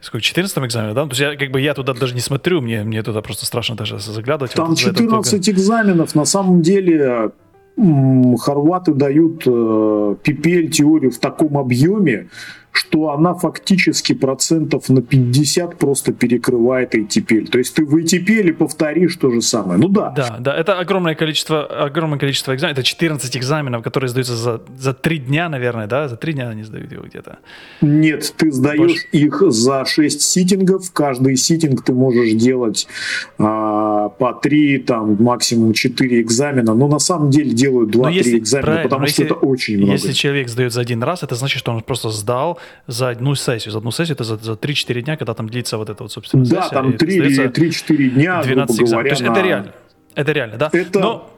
сколько, 0.02 0.22
14 0.24 0.58
экзаменов, 0.58 0.94
да? 0.94 1.02
То 1.04 1.10
есть 1.10 1.20
я, 1.20 1.36
как 1.36 1.50
бы, 1.50 1.60
я 1.60 1.74
туда 1.74 1.94
даже 1.94 2.14
не 2.14 2.20
смотрю, 2.20 2.60
мне, 2.60 2.82
мне 2.82 3.02
туда 3.02 3.22
просто 3.22 3.46
страшно 3.46 3.76
даже 3.76 3.98
заглядывать. 3.98 4.52
Там 4.52 4.70
вот 4.70 4.78
14 4.78 5.30
только... 5.30 5.50
экзаменов, 5.50 6.14
на 6.14 6.24
самом 6.24 6.60
деле 6.60 7.30
хорваты 7.76 8.92
дают 8.92 9.46
э, 9.46 9.50
PPL 9.50 10.68
теорию 10.68 11.10
в 11.10 11.18
таком 11.18 11.58
объеме, 11.58 12.28
что 12.72 13.10
она 13.10 13.34
фактически 13.34 14.14
процентов 14.14 14.88
на 14.88 15.02
50 15.02 15.78
просто 15.78 16.12
перекрывает 16.12 16.94
ATPL. 16.94 17.46
То 17.48 17.58
есть 17.58 17.74
ты 17.74 17.84
в 17.84 17.94
ATPL 17.94 18.54
повторишь 18.54 19.16
то 19.16 19.30
же 19.30 19.42
самое. 19.42 19.78
Ну 19.78 19.88
да. 19.88 20.10
Да, 20.16 20.36
да, 20.40 20.56
это 20.56 20.78
огромное 20.78 21.14
количество, 21.14 21.66
огромное 21.66 22.18
количество 22.18 22.54
экзаменов. 22.54 22.78
Это 22.78 22.86
14 22.86 23.36
экзаменов, 23.36 23.82
которые 23.82 24.08
сдаются 24.08 24.36
за, 24.36 24.62
за 24.78 24.94
3 24.94 25.18
дня, 25.18 25.50
наверное, 25.50 25.86
да? 25.86 26.08
За 26.08 26.16
3 26.16 26.32
дня 26.32 26.48
они 26.48 26.62
сдают 26.62 26.90
его 26.90 27.04
где-то. 27.04 27.38
Нет, 27.82 28.32
ты 28.38 28.50
сдаешь 28.50 28.78
Больше... 28.78 29.06
их 29.12 29.42
за 29.52 29.84
6 29.84 30.22
ситингов. 30.22 30.90
Каждый 30.92 31.36
ситинг 31.36 31.84
ты 31.84 31.92
можешь 31.92 32.32
делать 32.32 32.88
а, 33.38 34.08
по 34.08 34.32
3, 34.32 34.78
там, 34.78 35.22
максимум 35.22 35.74
4 35.74 36.22
экзамена. 36.22 36.74
Но 36.74 36.88
на 36.88 36.98
самом 36.98 37.28
деле 37.28 37.50
делают 37.50 37.94
2-3 37.94 38.38
экзамена, 38.38 38.80
потому 38.84 39.06
что 39.08 39.24
это 39.24 39.34
очень 39.34 39.76
много. 39.76 39.92
Если 39.92 40.12
человек 40.12 40.48
сдает 40.48 40.72
за 40.72 40.80
один 40.80 41.02
раз, 41.02 41.22
это 41.22 41.34
значит, 41.34 41.58
что 41.58 41.72
он 41.72 41.82
просто 41.82 42.08
сдал 42.08 42.58
за 42.86 43.10
одну 43.10 43.34
сессию. 43.34 43.72
За 43.72 43.78
одну 43.78 43.90
сессию 43.90 44.14
это 44.14 44.24
за, 44.24 44.36
за 44.36 44.52
3-4 44.52 45.02
дня, 45.02 45.16
когда 45.16 45.34
там 45.34 45.48
длится 45.48 45.78
вот 45.78 45.88
это 45.88 46.02
вот, 46.02 46.12
собственно, 46.12 46.44
да, 46.44 46.62
сессия. 46.62 46.74
Да, 46.74 46.82
там 46.82 46.90
3-4 46.92 48.08
дня, 48.08 48.42
12 48.42 48.76
грубо 48.76 48.90
говоря. 48.90 49.08
То 49.08 49.12
есть 49.14 49.22
на... 49.22 49.32
это 49.32 49.40
реально. 49.42 49.72
Это 50.14 50.32
реально, 50.32 50.56
да? 50.56 50.70
Это 50.72 51.00
но... 51.00 51.30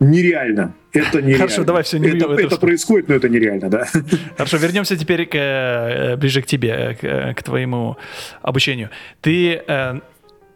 нереально. 0.00 0.74
Это 0.92 1.18
нереально. 1.22 1.38
Хорошо, 1.38 1.64
давай 1.64 1.82
все 1.82 1.98
не 1.98 2.08
Это, 2.08 2.32
это, 2.32 2.42
это 2.42 2.56
происходит, 2.58 3.08
но 3.08 3.14
это 3.14 3.28
нереально, 3.28 3.70
да. 3.70 3.86
Хорошо, 4.36 4.56
вернемся 4.58 4.96
теперь 4.96 5.26
к, 5.26 5.34
э, 5.34 6.16
ближе 6.16 6.42
к 6.42 6.46
тебе, 6.46 6.96
к, 7.00 7.34
к 7.34 7.42
твоему 7.42 7.96
обучению. 8.42 8.90
Ты 9.20 9.62
э, 9.66 10.00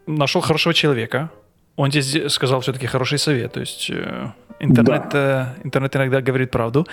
нашел 0.06 0.40
хорошего 0.40 0.74
человека, 0.74 1.30
он 1.76 1.90
тебе 1.90 2.28
сказал 2.28 2.60
все-таки 2.60 2.86
хороший 2.86 3.18
совет, 3.18 3.52
то 3.52 3.60
есть 3.60 3.90
э, 3.90 4.26
интернет, 4.60 5.04
да. 5.12 5.54
э, 5.62 5.66
интернет 5.66 5.96
иногда 5.96 6.20
говорит 6.20 6.50
правду. 6.50 6.86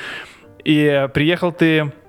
И 0.63 1.09
приехал 1.13 1.51
ты 1.51 1.91
Э, 1.91 2.02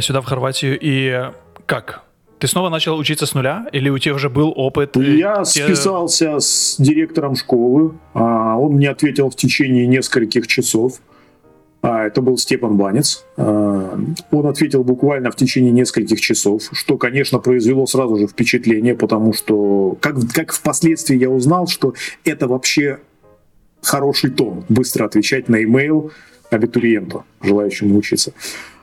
сюда, 0.00 0.20
в 0.20 0.24
Хорватию, 0.24 0.78
и 0.80 1.30
как? 1.66 2.02
Ты 2.38 2.46
снова 2.46 2.70
начал 2.70 2.96
учиться 2.96 3.26
с 3.26 3.34
нуля? 3.34 3.66
Или 3.72 3.90
у 3.90 3.98
тебя 3.98 4.14
уже 4.14 4.30
был 4.30 4.52
опыт? 4.56 4.96
Я 4.96 5.42
те... 5.44 5.64
списался 5.64 6.38
с 6.38 6.76
директором 6.78 7.36
школы. 7.36 7.92
А, 8.14 8.56
он 8.56 8.74
мне 8.74 8.88
ответил 8.88 9.28
в 9.28 9.36
течение 9.36 9.86
нескольких 9.86 10.46
часов. 10.46 11.00
А, 11.82 12.06
это 12.06 12.22
был 12.22 12.38
Степан 12.38 12.78
Банец. 12.78 13.26
А, 13.36 13.98
он 14.30 14.46
ответил 14.46 14.84
буквально 14.84 15.30
в 15.30 15.36
течение 15.36 15.70
нескольких 15.70 16.18
часов, 16.18 16.62
что, 16.72 16.96
конечно, 16.96 17.40
произвело 17.40 17.86
сразу 17.86 18.16
же 18.16 18.26
впечатление, 18.26 18.94
потому 18.94 19.34
что, 19.34 19.98
как, 20.00 20.16
как 20.32 20.52
впоследствии 20.52 21.16
я 21.16 21.28
узнал, 21.28 21.66
что 21.66 21.92
это 22.24 22.48
вообще 22.48 23.00
хороший 23.82 24.30
тон, 24.30 24.64
быстро 24.70 25.04
отвечать 25.04 25.48
на 25.50 25.62
имейл 25.62 26.10
абитуриенту, 26.50 27.24
желающему 27.42 27.96
учиться. 27.96 28.32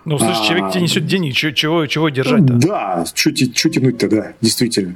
Ну, 0.08 0.16
а, 0.22 0.41
человек 0.41 0.72
тебе 0.72 0.84
несет 0.84 1.05
денег, 1.05 1.36
чего, 1.36 1.51
чего, 1.51 1.86
чего 1.86 2.08
держать-то? 2.08 2.53
Да, 2.53 3.05
что 3.14 3.30
тянуть-то, 3.34 4.08
да, 4.08 4.34
действительно. 4.39 4.95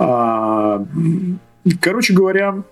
А, 0.00 0.84
короче 1.80 2.12
говоря, 2.12 2.64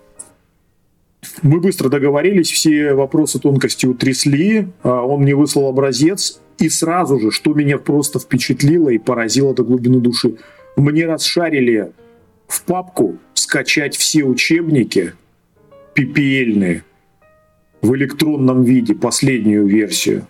мы 1.41 1.61
быстро 1.61 1.87
договорились, 1.87 2.51
все 2.51 2.93
вопросы 2.93 3.39
тонкости 3.39 3.85
утрясли, 3.85 4.67
а, 4.83 5.03
он 5.03 5.21
мне 5.21 5.35
выслал 5.35 5.69
образец, 5.69 6.41
и 6.57 6.67
сразу 6.67 7.17
же, 7.17 7.31
что 7.31 7.53
меня 7.53 7.77
просто 7.77 8.19
впечатлило 8.19 8.89
и 8.89 8.97
поразило 8.97 9.53
до 9.53 9.63
глубины 9.63 10.01
души, 10.01 10.35
мне 10.75 11.05
расшарили 11.05 11.93
в 12.49 12.61
папку 12.63 13.19
скачать 13.35 13.95
все 13.95 14.25
учебники 14.25 15.13
PPL 15.95 16.81
в 17.81 17.95
электронном 17.95 18.63
виде, 18.63 18.95
последнюю 18.95 19.65
версию 19.65 20.27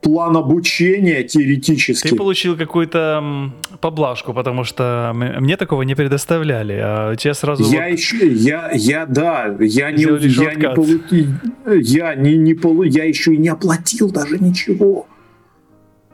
план 0.00 0.36
обучения 0.36 1.22
теоретически. 1.22 2.08
Ты 2.08 2.16
получил 2.16 2.56
какую-то 2.56 3.52
поблажку, 3.80 4.34
потому 4.34 4.64
что 4.64 5.12
мне 5.14 5.56
такого 5.56 5.82
не 5.82 5.94
предоставляли, 5.94 6.78
а 6.82 7.16
тебе 7.16 7.34
сразу... 7.34 7.64
Я 7.64 7.84
вот... 7.84 7.92
еще, 7.92 8.32
я, 8.32 8.70
я, 8.72 9.06
да, 9.06 9.56
я 9.60 9.90
не, 9.92 10.02
я 10.02 10.54
не, 10.54 10.68
получил, 10.74 11.26
я 11.66 12.14
не, 12.14 12.36
не 12.36 12.54
полу, 12.54 12.82
я 12.82 13.04
еще 13.04 13.34
и 13.34 13.38
не 13.38 13.48
оплатил 13.48 14.10
даже 14.10 14.38
ничего. 14.38 15.06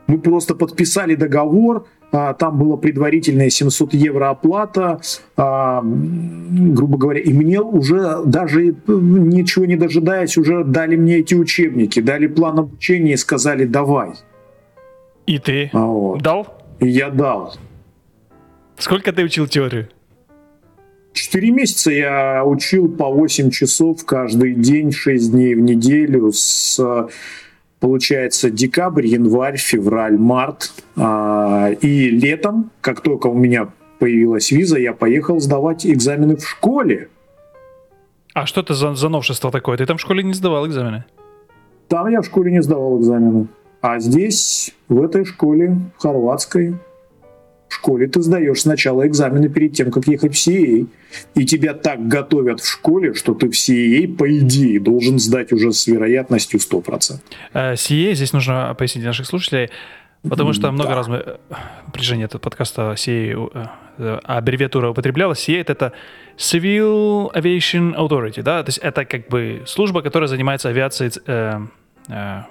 Мы 0.07 0.19
просто 0.19 0.55
подписали 0.55 1.17
договор, 1.17 1.87
там 2.11 2.59
была 2.59 2.77
предварительная 2.77 3.51
700 3.51 3.95
евро 3.95 4.31
оплата, 4.31 5.01
а, 5.37 5.83
грубо 5.83 6.99
говоря, 6.99 7.21
и 7.21 7.33
мне 7.33 7.61
уже 7.61 8.23
даже 8.25 8.75
ничего 8.87 9.67
не 9.67 9.77
дожидаясь, 9.77 10.39
уже 10.39 10.65
дали 10.65 10.97
мне 10.97 11.19
эти 11.19 11.35
учебники, 11.35 12.01
дали 12.01 12.27
план 12.27 12.59
обучения 12.61 13.13
и 13.13 13.17
сказали 13.17 13.65
«давай». 13.65 14.13
И 15.27 15.39
ты 15.39 15.71
вот. 15.73 16.23
дал? 16.23 16.47
И 16.79 16.89
я 16.89 17.11
дал. 17.11 17.55
Сколько 18.79 19.13
ты 19.13 19.25
учил 19.25 19.47
теорию? 19.47 19.89
Четыре 21.13 21.51
месяца 21.51 21.91
я 21.91 22.45
учил 22.45 22.89
по 22.89 23.07
8 23.11 23.51
часов 23.51 24.05
каждый 24.05 24.55
день, 24.55 24.93
6 24.93 25.33
дней 25.33 25.55
в 25.55 25.61
неделю 25.61 26.31
с 26.31 27.09
получается 27.81 28.51
декабрь, 28.51 29.07
январь, 29.07 29.57
февраль, 29.57 30.19
март. 30.19 30.73
А, 30.97 31.71
и 31.81 32.11
летом, 32.11 32.71
как 32.81 33.01
только 33.01 33.29
у 33.29 33.35
меня 33.35 33.69
появилась 33.99 34.51
виза, 34.51 34.79
я 34.79 34.93
поехал 34.93 35.41
сдавать 35.41 35.87
экзамены 35.87 36.37
в 36.37 36.47
школе. 36.47 37.09
А 38.35 38.47
что 38.47 38.61
это 38.61 38.75
за, 38.75 38.95
за 38.95 39.09
новшество 39.09 39.51
такое? 39.51 39.79
Ты 39.79 39.87
там 39.87 39.97
в 39.97 40.01
школе 40.01 40.23
не 40.23 40.35
сдавал 40.35 40.67
экзамены? 40.67 41.05
Там 41.89 42.09
я 42.09 42.21
в 42.21 42.27
школе 42.27 42.53
не 42.53 42.63
сдавал 42.63 42.99
экзамены. 43.01 43.47
А 43.81 43.99
здесь, 43.99 44.75
в 44.89 45.03
этой 45.03 45.25
школе, 45.25 45.79
хорватской, 45.99 46.75
в 47.69 47.75
школе 47.75 48.07
ты 48.07 48.23
сдаешь 48.23 48.61
сначала 48.61 49.07
экзамены 49.07 49.49
перед 49.49 49.73
тем, 49.73 49.91
как 49.91 50.07
ехать 50.07 50.37
в 50.37 50.49
CA. 50.49 50.87
И 51.35 51.47
тебя 51.47 51.75
так 51.75 52.07
готовят 52.07 52.61
в 52.61 52.69
школе, 52.69 53.15
что 53.15 53.35
ты 53.35 53.49
в 53.49 53.55
CA, 53.55 54.15
по 54.15 54.39
идее, 54.39 54.81
должен 54.81 55.19
сдать 55.19 55.53
уже 55.53 55.73
с 55.73 55.87
вероятностью 55.87 56.61
100%. 56.61 57.19
CA, 57.55 58.15
здесь 58.15 58.33
нужно 58.33 58.75
пояснить 58.79 59.03
для 59.03 59.11
наших 59.11 59.27
слушателей, 59.27 59.71
потому 60.29 60.53
что 60.53 60.71
много 60.71 60.91
да. 60.91 60.95
раз 60.95 61.09
мы 61.09 61.17
э, 61.17 61.37
протяжении 61.93 62.25
этого 62.25 62.41
подкаста 62.41 62.95
CA 62.97 63.51
э, 63.53 63.67
э, 63.99 64.19
аббревиатура 64.25 64.91
употреблялась. 64.91 65.49
CA— 65.49 65.65
это 65.67 65.93
Civil 66.37 67.33
Aviation 67.35 67.97
Authority, 67.97 68.43
да, 68.43 68.63
то 68.63 68.69
есть 68.69 68.79
это 68.79 69.05
как 69.05 69.29
бы 69.29 69.63
служба, 69.67 70.03
которая 70.03 70.29
занимается 70.29 70.69
авиацией 70.69 71.13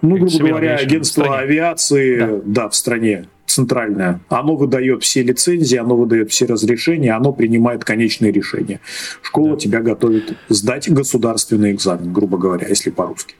ну, 0.02 0.18
грубо 0.18 0.50
говоря, 0.50 0.76
агентство 0.76 1.38
авиации 1.38 2.20
да. 2.20 2.42
да, 2.44 2.70
в 2.70 2.76
стране 2.76 3.28
центральное, 3.46 4.20
оно 4.30 4.56
выдает 4.56 5.04
все 5.04 5.24
лицензии, 5.24 5.78
оно 5.78 5.96
выдает 5.96 6.32
все 6.32 6.46
разрешения, 6.46 7.14
оно 7.14 7.32
принимает 7.32 7.84
конечные 7.84 8.32
решения. 8.32 8.80
Школа 9.22 9.52
да. 9.52 9.58
тебя 9.58 9.82
готовит 9.82 10.38
сдать 10.50 10.90
государственный 10.90 11.72
экзамен, 11.72 12.12
грубо 12.14 12.38
говоря, 12.38 12.68
если 12.68 12.90
по-русски. 12.90 13.36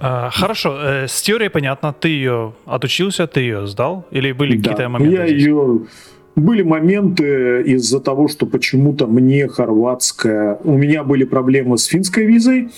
А, 0.00 0.30
хорошо, 0.30 0.78
э, 0.82 1.08
с 1.08 1.20
теорией 1.20 1.50
понятно, 1.50 1.92
ты 1.92 2.08
ее 2.08 2.54
отучился, 2.64 3.26
ты 3.26 3.40
ее 3.40 3.66
сдал, 3.66 4.06
или 4.10 4.32
были 4.32 4.56
да, 4.56 4.70
какие-то 4.70 4.88
моменты? 4.88 5.16
Я 5.16 5.26
здесь? 5.26 5.42
ее 5.44 5.80
были 6.36 6.62
моменты 6.62 7.62
из-за 7.62 8.00
того, 8.00 8.28
что 8.28 8.46
почему-то 8.46 9.06
мне 9.06 9.48
хорватская... 9.48 10.58
У 10.64 10.76
меня 10.76 11.04
были 11.04 11.24
проблемы 11.24 11.76
с 11.76 11.84
финской 11.84 12.24
визой, 12.24 12.70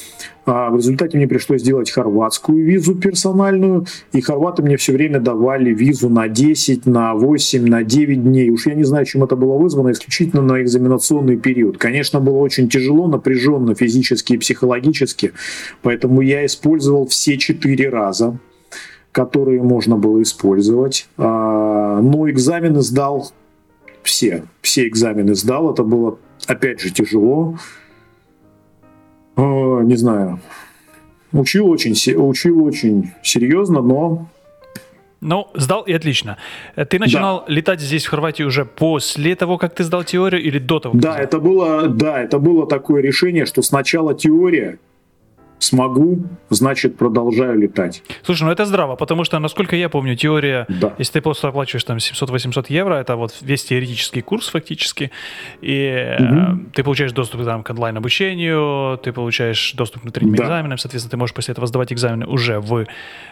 а 0.44 0.70
в 0.70 0.76
результате 0.76 1.16
мне 1.16 1.28
пришлось 1.28 1.60
сделать 1.60 1.90
хорватскую 1.90 2.64
визу 2.64 2.94
персональную, 2.94 3.86
и 4.12 4.20
хорваты 4.20 4.62
мне 4.62 4.76
все 4.76 4.92
время 4.92 5.20
давали 5.20 5.72
визу 5.72 6.08
на 6.08 6.28
10, 6.28 6.86
на 6.86 7.14
8, 7.14 7.66
на 7.66 7.84
9 7.84 8.24
дней. 8.24 8.50
Уж 8.50 8.66
я 8.66 8.74
не 8.74 8.84
знаю, 8.84 9.04
чем 9.04 9.22
это 9.22 9.36
было 9.36 9.56
вызвано, 9.56 9.92
исключительно 9.92 10.42
на 10.42 10.62
экзаменационный 10.62 11.36
период. 11.36 11.78
Конечно, 11.78 12.20
было 12.20 12.38
очень 12.38 12.68
тяжело, 12.68 13.06
напряженно 13.06 13.74
физически 13.74 14.34
и 14.34 14.38
психологически, 14.38 15.32
поэтому 15.82 16.22
я 16.22 16.44
использовал 16.46 17.06
все 17.06 17.36
четыре 17.38 17.88
раза 17.88 18.38
которые 19.12 19.62
можно 19.62 19.98
было 19.98 20.22
использовать. 20.22 21.06
А, 21.18 22.00
но 22.00 22.30
экзамены 22.30 22.80
сдал 22.80 23.30
все, 24.02 24.44
все 24.60 24.86
экзамены 24.86 25.34
сдал. 25.34 25.72
Это 25.72 25.82
было, 25.82 26.18
опять 26.46 26.80
же, 26.80 26.90
тяжело. 26.90 27.58
Э, 29.36 29.40
не 29.82 29.96
знаю. 29.96 30.40
Учил 31.32 31.68
очень, 31.68 31.92
учил 32.14 32.64
очень 32.64 33.12
серьезно, 33.22 33.80
но 33.80 34.28
ну, 35.22 35.46
сдал 35.54 35.82
и 35.82 35.92
отлично. 35.92 36.36
Ты 36.74 36.98
начинал 36.98 37.44
да. 37.46 37.54
летать 37.54 37.80
здесь, 37.80 38.04
в 38.04 38.10
Хорватии, 38.10 38.42
уже 38.42 38.64
после 38.64 39.36
того, 39.36 39.56
как 39.56 39.72
ты 39.72 39.84
сдал 39.84 40.02
теорию, 40.02 40.42
или 40.42 40.58
до 40.58 40.80
того? 40.80 40.98
Да, 40.98 41.16
это 41.16 41.38
было, 41.38 41.86
да, 41.86 42.20
это 42.20 42.40
было 42.40 42.66
такое 42.66 43.00
решение, 43.02 43.46
что 43.46 43.62
сначала 43.62 44.14
теория, 44.14 44.80
смогу, 45.62 46.24
значит, 46.50 46.96
продолжаю 46.96 47.58
летать. 47.58 48.02
Слушай, 48.22 48.44
ну 48.44 48.50
это 48.50 48.64
здраво, 48.64 48.96
потому 48.96 49.24
что, 49.24 49.38
насколько 49.38 49.76
я 49.76 49.88
помню, 49.88 50.16
теория, 50.16 50.66
да. 50.68 50.94
если 50.98 51.14
ты 51.14 51.20
просто 51.20 51.48
оплачиваешь 51.48 51.84
там 51.84 51.98
700-800 51.98 52.66
евро, 52.68 52.94
это 52.94 53.16
вот 53.16 53.36
весь 53.40 53.64
теоретический 53.64 54.22
курс 54.22 54.48
фактически, 54.48 55.10
и 55.60 56.16
угу. 56.18 56.60
ты 56.74 56.82
получаешь 56.82 57.12
доступ 57.12 57.44
там, 57.44 57.62
к 57.62 57.70
онлайн-обучению, 57.70 58.98
ты 58.98 59.12
получаешь 59.12 59.72
доступ 59.74 60.00
к 60.00 60.04
внутренним 60.04 60.34
да. 60.34 60.44
экзаменам, 60.44 60.78
соответственно, 60.78 61.10
ты 61.10 61.16
можешь 61.16 61.34
после 61.34 61.52
этого 61.52 61.66
сдавать 61.66 61.92
экзамены 61.92 62.26
уже 62.26 62.58
в 62.58 62.72
угу. 62.72 62.86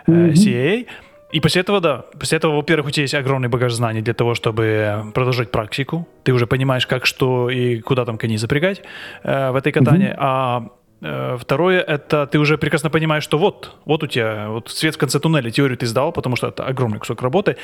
э, 0.07 0.31
CAA, 0.33 0.87
и 1.33 1.39
после 1.39 1.61
этого, 1.61 1.81
да, 1.81 2.05
после 2.19 2.39
этого, 2.39 2.57
во-первых, 2.57 2.89
у 2.89 2.91
тебя 2.91 3.03
есть 3.03 3.15
огромный 3.15 3.49
багаж 3.49 3.73
знаний 3.73 4.03
для 4.03 4.15
того, 4.15 4.35
чтобы 4.35 5.13
продолжать 5.15 5.53
практику. 5.53 6.09
Ты 6.25 6.33
уже 6.33 6.47
понимаешь, 6.49 6.87
как, 6.89 7.07
что 7.07 7.51
и 7.51 7.81
куда 7.81 8.05
там 8.05 8.19
коней 8.19 8.37
запрягать 8.37 8.83
э, 9.23 9.51
в 9.53 9.57
этой 9.57 9.71
катании. 9.71 10.09
Mm-hmm. 10.09 10.17
А 10.19 10.69
второе, 11.01 11.81
это 11.81 12.27
ты 12.27 12.39
уже 12.39 12.59
прекрасно 12.59 12.91
понимаешь, 12.91 13.25
что 13.25 13.39
вот, 13.39 13.77
вот 13.85 14.03
у 14.03 14.07
тебя 14.07 14.49
вот 14.49 14.71
свет 14.71 14.95
в 14.95 14.99
конце 14.99 15.19
туннеля, 15.19 15.51
теорию 15.51 15.79
ты 15.79 15.87
сдал, 15.87 16.13
потому 16.13 16.37
что 16.37 16.49
это 16.49 16.65
огромный 16.67 16.99
кусок 16.99 17.23
работы. 17.23 17.57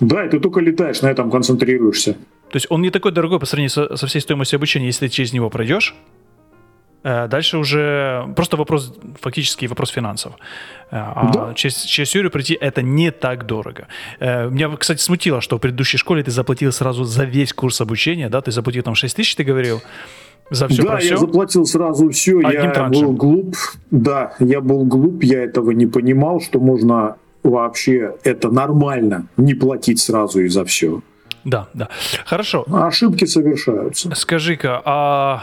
Да, 0.00 0.24
и 0.24 0.28
ты 0.28 0.38
только 0.38 0.60
летаешь, 0.60 1.02
на 1.02 1.08
этом 1.08 1.30
концентрируешься. 1.30 2.14
То 2.50 2.56
есть 2.56 2.66
он 2.70 2.82
не 2.82 2.90
такой 2.90 3.10
дорогой 3.12 3.40
по 3.40 3.46
сравнению 3.46 3.70
со, 3.70 3.96
со 3.96 4.06
всей 4.06 4.20
стоимостью 4.20 4.58
обучения, 4.58 4.86
если 4.86 5.08
ты 5.08 5.12
через 5.12 5.32
него 5.32 5.50
пройдешь. 5.50 5.94
Э, 7.04 7.28
дальше 7.28 7.58
уже 7.58 8.32
просто 8.34 8.56
вопрос, 8.56 8.94
фактически 9.20 9.66
вопрос 9.66 9.90
финансов. 9.90 10.34
Э, 10.90 10.96
а 10.96 11.30
да. 11.34 11.54
через, 11.54 11.82
через 11.82 12.10
теорию 12.10 12.30
пройти 12.30 12.56
это 12.60 12.80
не 12.80 13.10
так 13.10 13.46
дорого. 13.46 13.88
Меня, 14.20 14.74
кстати, 14.76 15.02
смутило, 15.02 15.40
что 15.40 15.58
в 15.58 15.60
предыдущей 15.60 15.98
школе 15.98 16.22
ты 16.22 16.30
заплатил 16.30 16.72
сразу 16.72 17.04
за 17.04 17.24
весь 17.24 17.52
курс 17.52 17.80
обучения, 17.80 18.28
да, 18.28 18.40
ты 18.40 18.50
заплатил 18.50 18.82
там 18.82 18.94
6 18.94 19.16
тысяч, 19.16 19.36
ты 19.36 19.44
говорил. 19.44 19.82
За 20.50 20.68
все 20.68 20.82
да, 20.82 20.94
я 20.94 20.98
все? 20.98 21.16
заплатил 21.16 21.64
сразу 21.64 22.10
все. 22.10 22.38
Одним 22.38 22.52
я 22.52 22.70
траншем. 22.70 23.06
был 23.06 23.12
глуп. 23.12 23.56
Да, 23.90 24.34
я 24.38 24.60
был 24.60 24.84
глуп, 24.84 25.22
я 25.22 25.42
этого 25.42 25.70
не 25.70 25.86
понимал, 25.86 26.40
что 26.40 26.60
можно 26.60 27.16
вообще 27.42 28.14
это 28.24 28.50
нормально 28.50 29.26
не 29.36 29.54
платить 29.54 30.00
сразу 30.00 30.40
и 30.40 30.48
за 30.48 30.64
все. 30.64 31.00
Да, 31.44 31.68
да. 31.74 31.88
Хорошо. 32.24 32.64
Ошибки 32.72 33.24
совершаются. 33.26 34.14
Скажи-ка, 34.14 34.80
а 34.84 35.42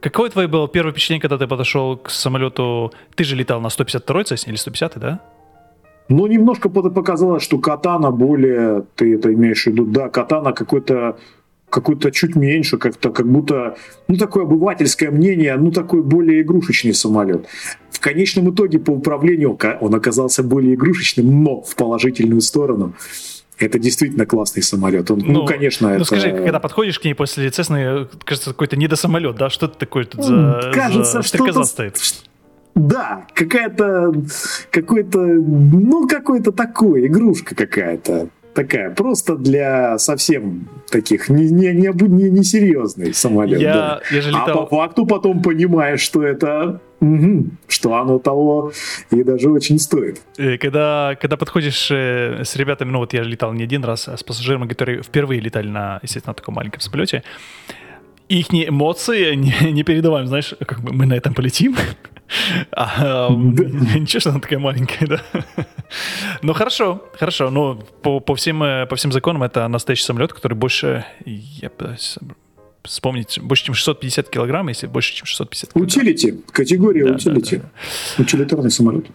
какое 0.00 0.30
твое 0.30 0.48
было 0.48 0.68
первое 0.68 0.92
впечатление, 0.92 1.22
когда 1.22 1.38
ты 1.38 1.46
подошел 1.46 1.96
к 1.96 2.10
самолету? 2.10 2.92
Ты 3.14 3.24
же 3.24 3.36
летал 3.36 3.60
на 3.60 3.70
152 3.70 4.24
Цесне 4.24 4.52
или 4.52 4.58
150 4.58 4.98
да? 4.98 5.20
Ну, 6.10 6.26
немножко 6.26 6.68
показалось, 6.68 7.42
что 7.42 7.58
катана 7.58 8.10
более, 8.10 8.84
ты 8.94 9.14
это 9.14 9.32
имеешь 9.32 9.64
в 9.64 9.68
виду, 9.68 9.86
да, 9.86 10.10
катана 10.10 10.52
какой-то 10.52 11.16
какой-то 11.74 12.12
чуть 12.12 12.36
меньше, 12.36 12.78
как-то 12.78 13.10
как 13.10 13.26
будто, 13.26 13.76
ну, 14.06 14.16
такое 14.16 14.44
обывательское 14.44 15.10
мнение, 15.10 15.56
ну, 15.56 15.72
такой 15.72 16.02
более 16.02 16.42
игрушечный 16.42 16.94
самолет. 16.94 17.46
В 17.90 17.98
конечном 17.98 18.54
итоге 18.54 18.78
по 18.78 18.92
управлению 18.92 19.58
он 19.80 19.94
оказался 19.94 20.44
более 20.44 20.74
игрушечным, 20.74 21.42
но 21.42 21.62
в 21.62 21.74
положительную 21.74 22.42
сторону. 22.42 22.94
Это 23.58 23.80
действительно 23.80 24.24
классный 24.24 24.62
самолет. 24.62 25.10
Он, 25.10 25.18
ну, 25.18 25.32
ну, 25.32 25.46
конечно, 25.46 25.88
ну, 25.88 25.94
это... 25.96 26.04
скажи, 26.04 26.30
когда 26.30 26.60
подходишь 26.60 27.00
к 27.00 27.04
ней 27.04 27.14
после 27.14 27.50
Цесны, 27.50 28.06
кажется, 28.24 28.50
какой-то 28.50 28.76
недосамолет, 28.76 29.36
да? 29.36 29.50
Что 29.50 29.66
это 29.66 29.76
такое 29.76 30.04
тут 30.04 30.24
за, 30.24 30.70
кажется, 30.72 31.22
за 31.22 31.22
что 31.22 31.64
стоит? 31.64 31.96
Да, 32.76 33.26
какая-то, 33.34 34.12
какой-то, 34.70 35.18
ну, 35.18 36.06
какой-то 36.06 36.52
такой, 36.52 37.06
игрушка 37.06 37.54
какая-то 37.54 38.28
такая, 38.54 38.90
просто 38.90 39.36
для 39.36 39.98
совсем 39.98 40.68
таких 40.90 41.28
не, 41.28 41.50
не, 41.50 41.72
не, 41.72 41.88
не, 41.92 42.30
не 42.30 42.44
серьезный 42.44 43.12
самолет. 43.12 43.60
Я, 43.60 43.74
да. 43.74 44.00
я 44.10 44.20
же 44.20 44.30
летал... 44.30 44.48
А 44.48 44.66
по 44.66 44.66
факту 44.66 45.06
потом 45.06 45.42
понимаешь, 45.42 46.00
что 46.00 46.22
это 46.22 46.80
Угу, 47.00 47.50
что 47.68 47.96
оно 47.96 48.18
того 48.18 48.72
и 49.10 49.22
даже 49.24 49.50
очень 49.50 49.78
стоит. 49.78 50.22
Э, 50.38 50.56
когда, 50.56 51.18
когда 51.20 51.36
подходишь 51.36 51.90
э, 51.90 52.44
с 52.44 52.56
ребятами, 52.56 52.92
ну 52.92 52.98
вот 52.98 53.12
я 53.12 53.22
летал 53.22 53.52
не 53.52 53.64
один 53.64 53.84
раз, 53.84 54.08
а 54.08 54.16
с 54.16 54.22
пассажирами, 54.22 54.66
которые 54.66 55.02
впервые 55.02 55.40
летали 55.40 55.68
на, 55.68 56.00
естественно, 56.02 56.30
на 56.30 56.36
таком 56.36 56.54
маленьком 56.54 56.80
самолете, 56.80 57.22
их 58.28 58.46
эмоции 58.52 59.34
не, 59.34 59.54
не 59.72 59.82
передаваем, 59.82 60.28
знаешь, 60.28 60.54
как 60.66 60.80
бы 60.80 60.92
мы 60.94 61.04
на 61.04 61.14
этом 61.14 61.34
полетим. 61.34 61.76
А, 62.72 63.28
ничего, 63.30 64.20
что 64.20 64.30
она 64.30 64.40
такая 64.40 64.58
маленькая, 64.58 65.06
да. 65.06 65.22
Ну 66.42 66.52
хорошо, 66.52 67.04
хорошо. 67.18 67.50
Ну, 67.50 67.76
по, 68.02 68.20
по, 68.20 68.34
всем, 68.34 68.62
э, 68.62 68.86
по 68.86 68.96
всем 68.96 69.12
законам 69.12 69.42
это 69.42 69.68
настоящий 69.68 70.04
самолет, 70.04 70.32
который 70.32 70.54
больше, 70.54 71.04
я 71.24 71.70
пытаюсь 71.70 72.18
вспомнить, 72.82 73.38
больше, 73.40 73.64
чем 73.64 73.74
650 73.74 74.28
килограмм, 74.28 74.68
если 74.68 74.86
больше, 74.86 75.14
чем 75.14 75.26
650 75.26 75.72
килограмм. 75.72 75.86
Утилити, 75.86 76.34
категория 76.50 77.06
да, 77.06 77.14
утилити. 77.14 77.56
Да, 77.56 77.62
да. 78.16 78.22
Утилитарный 78.22 78.70
самолет. 78.70 79.06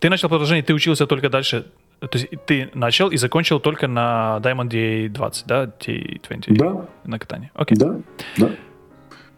Ты 0.00 0.08
начал 0.08 0.28
продолжение, 0.28 0.62
ты 0.62 0.72
учился 0.72 1.06
только 1.06 1.28
дальше 1.28 1.66
То 2.00 2.08
есть 2.14 2.28
ты 2.46 2.70
начал 2.72 3.10
и 3.10 3.18
закончил 3.18 3.60
только 3.60 3.86
на 3.86 4.40
Diamond 4.42 4.70
D20, 4.70 5.42
да? 5.46 5.64
D20 5.78 6.44
Да, 6.48 6.86
на 7.04 7.18
катании. 7.18 7.50
Окей. 7.54 7.76
да, 7.76 8.00
да. 8.38 8.50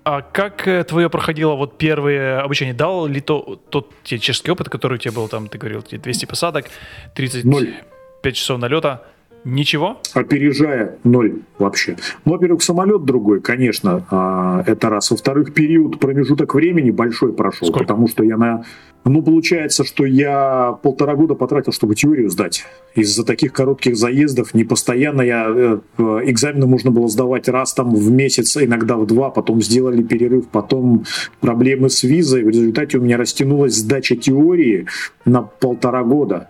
А 0.04 0.20
как 0.20 0.66
э, 0.66 0.82
твое 0.84 1.08
проходило 1.08 1.54
вот 1.54 1.78
первое 1.78 2.40
обучение? 2.40 2.74
Дал 2.74 3.06
ли 3.06 3.20
то, 3.20 3.60
тот 3.70 3.92
технический 4.02 4.50
опыт, 4.50 4.68
который 4.68 4.94
у 4.94 4.98
тебя 4.98 5.12
был, 5.12 5.28
там, 5.28 5.48
ты 5.48 5.58
говорил, 5.58 5.82
тебе 5.82 5.98
200 6.00 6.26
посадок, 6.26 6.66
35 7.14 7.44
Ноль. 7.44 8.32
часов 8.32 8.58
налета? 8.58 9.04
Ничего? 9.44 9.98
опережая 10.14 10.98
ноль 11.04 11.40
вообще. 11.58 11.96
Ну, 12.24 12.32
во-первых, 12.32 12.62
самолет 12.62 13.04
другой, 13.04 13.40
конечно, 13.40 14.06
а, 14.10 14.62
это 14.66 14.88
раз. 14.88 15.10
Во-вторых, 15.10 15.52
период, 15.54 15.98
промежуток 15.98 16.54
времени 16.54 16.90
большой 16.90 17.32
прошел, 17.32 17.68
Сколько? 17.68 17.84
потому 17.84 18.08
что 18.08 18.24
я 18.24 18.36
на... 18.36 18.64
Ну, 19.04 19.20
получается, 19.20 19.82
что 19.84 20.04
я 20.04 20.78
полтора 20.82 21.16
года 21.16 21.34
потратил, 21.34 21.72
чтобы 21.72 21.96
теорию 21.96 22.30
сдать. 22.30 22.64
Из-за 22.94 23.24
таких 23.24 23.52
коротких 23.52 23.96
заездов 23.96 24.54
не 24.54 24.62
постоянно 24.64 25.22
я... 25.22 25.46
э, 25.48 25.78
э, 25.98 26.20
Экзамены 26.24 26.66
можно 26.66 26.92
было 26.92 27.08
сдавать 27.08 27.48
раз 27.48 27.74
там 27.74 27.92
в 27.94 28.10
месяц, 28.12 28.56
иногда 28.56 28.96
в 28.96 29.06
два, 29.06 29.30
потом 29.30 29.60
сделали 29.60 30.02
перерыв, 30.02 30.48
потом 30.48 31.04
проблемы 31.40 31.90
с 31.90 32.04
визой. 32.04 32.44
В 32.44 32.48
результате 32.48 32.98
у 32.98 33.02
меня 33.02 33.16
растянулась 33.16 33.74
сдача 33.74 34.14
теории 34.14 34.86
на 35.24 35.42
полтора 35.42 36.04
года 36.04 36.48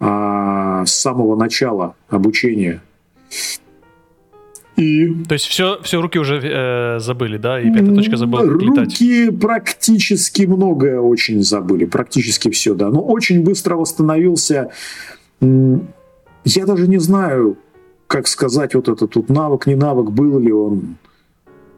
а, 0.00 0.84
с 0.86 0.92
самого 0.92 1.36
начала 1.36 1.94
обучения. 2.08 2.80
И 4.76 5.08
То 5.28 5.34
есть 5.34 5.44
все, 5.44 5.78
все 5.82 6.00
руки 6.00 6.18
уже 6.18 6.40
э, 6.42 7.00
забыли, 7.00 7.36
да? 7.36 7.60
И 7.60 7.70
пятая 7.70 7.94
точка 7.94 8.16
забыл 8.16 8.38
как 8.38 8.62
летать. 8.62 8.86
руки 8.86 9.30
практически 9.30 10.46
многое 10.46 10.98
очень 11.00 11.42
забыли, 11.42 11.84
практически 11.84 12.48
все, 12.48 12.74
да. 12.74 12.88
Но 12.88 13.02
очень 13.02 13.44
быстро 13.44 13.76
восстановился. 13.76 14.70
Я 15.40 16.64
даже 16.64 16.88
не 16.88 16.98
знаю, 16.98 17.58
как 18.06 18.26
сказать 18.26 18.74
вот 18.74 18.88
этот 18.88 19.10
тут 19.10 19.28
навык, 19.28 19.66
не 19.66 19.74
навык, 19.74 20.10
был 20.10 20.38
ли 20.38 20.50
он. 20.50 20.96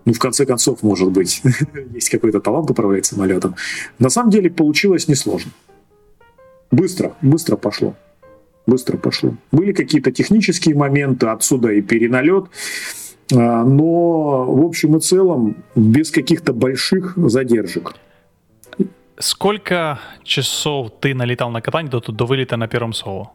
Ну, 0.05 0.13
в 0.13 0.19
конце 0.21 0.47
концов, 0.47 0.85
может 0.85 1.11
быть, 1.11 1.43
есть 1.95 2.09
какой-то 2.09 2.41
талант 2.41 2.71
управлять 2.71 3.07
самолетом. 3.07 3.57
На 3.99 4.11
самом 4.11 4.31
деле 4.31 4.49
получилось 4.49 5.09
несложно. 5.09 5.51
Быстро, 6.71 7.15
быстро 7.21 7.57
пошло. 7.57 7.97
Быстро 8.67 8.97
пошло. 8.97 9.35
Были 9.51 9.73
какие-то 9.73 10.13
технические 10.13 10.75
моменты, 10.77 11.27
отсюда 11.27 11.73
и 11.73 11.83
переналет. 11.83 12.45
А, 13.35 13.65
Но 13.65 14.45
в 14.45 14.65
общем 14.65 14.97
и 14.97 15.01
целом 15.01 15.57
без 15.75 16.11
каких-то 16.11 16.53
больших 16.53 17.15
задержек. 17.17 17.95
Сколько 19.19 20.01
часов 20.25 20.91
ты 21.01 21.15
налетал 21.15 21.51
на 21.51 21.61
катание 21.61 21.91
до, 21.91 22.01
до 22.01 22.25
вылета 22.27 22.57
на 22.57 22.67
первом 22.67 22.93
соло? 22.93 23.33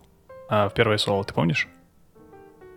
А, 0.49 0.69
в 0.69 0.73
первое 0.73 0.97
соло, 0.97 1.23
ты 1.23 1.33
помнишь? 1.33 1.67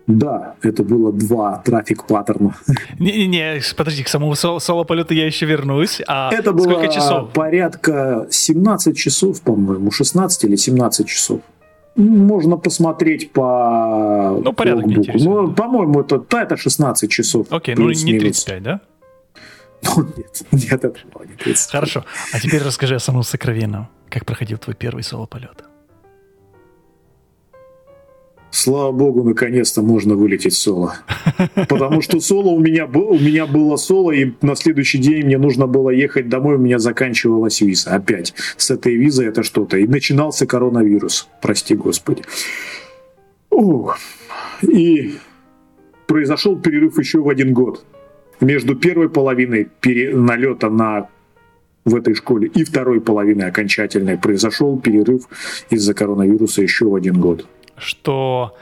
Да, 0.07 0.55
это 0.61 0.83
было 0.83 1.13
два 1.13 1.61
трафик 1.63 2.05
паттерна. 2.05 2.55
Не-не-не, 2.99 3.61
подожди, 3.77 4.03
к 4.03 4.07
самому 4.09 4.35
соло, 4.35 4.59
соло-полету 4.59 5.13
я 5.13 5.25
еще 5.25 5.45
вернусь. 5.45 6.01
А 6.07 6.31
Это 6.33 6.51
было 6.53 6.63
сколько 6.63 6.87
часов? 6.89 7.31
порядка 7.33 8.27
17 8.29 8.97
часов, 8.97 9.41
по-моему, 9.41 9.91
16 9.91 10.43
или 10.45 10.55
17 10.55 11.07
часов. 11.07 11.41
Можно 11.95 12.57
посмотреть 12.57 13.31
по 13.33 14.39
Ну, 14.43 14.53
порядок 14.53 14.85
не 14.85 14.95
логбуку. 14.95 15.09
интересует. 15.17 15.47
Ну, 15.49 15.53
по-моему, 15.53 16.01
это, 16.01 16.19
да, 16.29 16.43
это 16.43 16.55
16 16.57 17.11
часов. 17.11 17.47
Окей, 17.51 17.75
ну 17.75 17.81
не 17.81 17.87
плюс-минус. 17.87 18.43
35, 18.43 18.63
да? 18.63 18.81
Ну, 19.97 20.03
нет, 20.15 20.41
нет, 20.51 20.73
это 20.85 20.99
было 21.13 21.23
не 21.23 21.33
35. 21.35 21.71
Хорошо. 21.71 22.05
А 22.33 22.39
теперь 22.39 22.61
расскажи 22.63 22.95
о 22.95 22.99
самом 22.99 23.23
сокровенном. 23.23 23.87
Как 24.09 24.25
проходил 24.25 24.57
твой 24.57 24.75
первый 24.75 25.03
соло-полет? 25.03 25.63
Слава 28.51 28.91
богу, 28.91 29.23
наконец-то 29.23 29.81
можно 29.81 30.15
вылететь 30.15 30.53
соло. 30.53 30.95
Потому 31.69 32.01
что 32.01 32.19
соло 32.19 32.49
у 32.49 32.59
меня, 32.59 32.85
у 32.85 33.17
меня 33.17 33.47
было 33.47 33.77
соло, 33.77 34.11
и 34.11 34.33
на 34.41 34.55
следующий 34.55 34.97
день 34.97 35.25
мне 35.25 35.37
нужно 35.37 35.67
было 35.67 35.89
ехать 35.89 36.27
домой, 36.27 36.55
у 36.55 36.59
меня 36.59 36.77
заканчивалась 36.77 37.61
виза. 37.61 37.91
Опять. 37.95 38.33
С 38.57 38.69
этой 38.69 38.95
визой 38.95 39.27
это 39.27 39.43
что-то. 39.43 39.77
И 39.77 39.87
начинался 39.87 40.45
коронавирус. 40.45 41.29
Прости 41.41 41.75
господи. 41.75 42.23
Ух. 43.49 43.97
И 44.61 45.15
произошел 46.07 46.57
перерыв 46.57 46.99
еще 46.99 47.19
в 47.21 47.29
один 47.29 47.53
год. 47.53 47.85
Между 48.41 48.75
первой 48.75 49.09
половиной 49.09 49.69
пере- 49.79 50.13
налета 50.13 50.69
на 50.69 51.07
в 51.85 51.95
этой 51.95 52.13
школе 52.13 52.47
и 52.47 52.63
второй 52.63 53.01
половиной 53.01 53.47
окончательной 53.47 54.17
произошел 54.17 54.77
перерыв 54.79 55.23
из-за 55.69 55.93
коронавируса 55.93 56.61
еще 56.61 56.85
в 56.85 56.95
один 56.95 57.19
год. 57.19 57.47
Что 57.81 58.55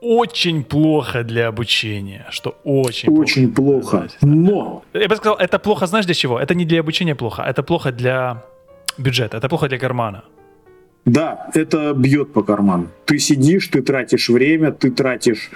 очень 0.00 0.62
плохо 0.64 1.22
для 1.24 1.48
обучения. 1.48 2.26
Что 2.30 2.54
очень, 2.64 3.08
Очень 3.18 3.52
плохо. 3.52 4.08
Да. 4.20 4.26
Но 4.28 4.82
Я 4.94 5.08
бы 5.08 5.16
сказал, 5.16 5.36
это 5.38 5.58
плохо, 5.58 5.86
знаешь, 5.86 6.06
для 6.06 6.14
чего? 6.14 6.38
Это 6.40 6.54
не 6.54 6.64
для 6.64 6.80
обучения 6.80 7.14
плохо, 7.14 7.42
это 7.42 7.62
плохо 7.62 7.92
для 7.92 8.42
бюджета, 8.98 9.36
это 9.36 9.48
плохо 9.48 9.68
для 9.68 9.78
кармана. 9.78 10.22
да, 11.04 11.50
это 11.54 11.92
бьет 11.94 12.32
по 12.32 12.42
карману. 12.42 12.86
Ты 13.04 13.18
сидишь, 13.18 13.68
ты 13.68 13.82
тратишь 13.82 14.28
время, 14.30 14.70
ты 14.70 14.90
тратишь, 14.90 15.50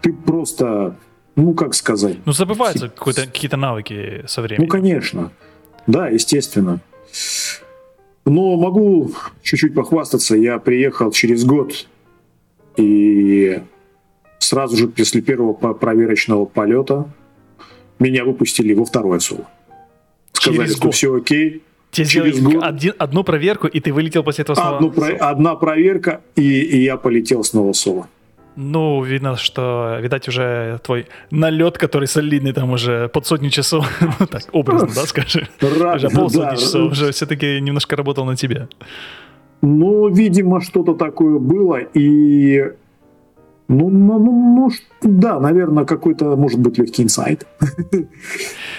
ты 0.00 0.12
просто, 0.12 0.94
ну 1.36 1.54
как 1.54 1.74
сказать, 1.74 2.16
Ну, 2.26 2.32
забываются 2.32 2.88
какие-то 2.88 3.56
навыки 3.56 4.22
со 4.26 4.40
ну 4.40 4.46
временем. 4.46 4.68
конечно, 4.68 5.30
да, 5.86 6.08
естественно. 6.08 6.78
Но 8.24 8.56
могу 8.56 9.10
чуть-чуть 9.42 9.74
похвастаться. 9.74 10.36
Я 10.36 10.58
приехал 10.58 11.10
через 11.10 11.44
год 11.44 11.86
и 12.76 13.62
сразу 14.38 14.76
же 14.76 14.88
после 14.88 15.20
первого 15.22 15.52
проверочного 15.74 16.44
полета 16.44 17.06
меня 17.98 18.24
выпустили 18.24 18.74
во 18.74 18.84
второе 18.84 19.18
соло. 19.20 19.46
Сказали, 20.32 20.58
Через 20.64 20.76
что 20.76 20.82
год. 20.86 20.94
все 20.94 21.14
окей. 21.16 21.62
Тебе 21.90 22.06
через 22.06 22.36
сделали 22.36 22.54
год- 22.54 22.64
один- 22.64 22.94
одну 22.98 23.22
проверку, 23.22 23.66
и 23.66 23.78
ты 23.80 23.92
вылетел 23.92 24.22
после 24.24 24.42
этого 24.42 24.56
снова. 24.56 24.76
Одну 24.76 24.90
про- 24.90 25.16
одна 25.30 25.54
проверка, 25.56 26.20
и, 26.36 26.42
и 26.62 26.82
я 26.84 26.96
полетел 26.96 27.44
снова 27.44 27.72
соло. 27.74 28.08
Ну, 28.56 29.02
видно, 29.02 29.36
что, 29.36 29.98
видать, 30.02 30.28
уже 30.28 30.78
твой 30.82 31.06
налет, 31.30 31.78
который 31.78 32.06
солидный, 32.06 32.52
там 32.52 32.70
уже 32.72 33.08
под 33.08 33.26
сотню 33.26 33.50
часов, 33.50 33.86
ну 34.20 34.26
так, 34.26 34.42
образно, 34.52 34.88
да, 34.94 35.06
скажи, 35.06 35.48
Рад- 35.60 35.96
уже 35.96 36.08
полсотни 36.10 36.50
да. 36.50 36.56
часов 36.56 36.92
уже 36.92 37.12
все-таки 37.12 37.60
немножко 37.60 37.94
работал 37.96 38.24
на 38.26 38.36
тебя. 38.36 38.68
Ну, 39.62 40.08
видимо, 40.08 40.60
что-то 40.60 40.94
такое 40.94 41.38
было, 41.38 41.76
и... 41.76 42.72
Ну, 43.68 43.88
ну, 43.88 44.18
ну, 44.18 44.56
ну, 44.56 44.70
да, 45.02 45.40
наверное, 45.40 45.84
какой-то, 45.84 46.36
может 46.36 46.60
быть, 46.60 46.78
легкий 46.78 47.04
инсайт. 47.04 47.46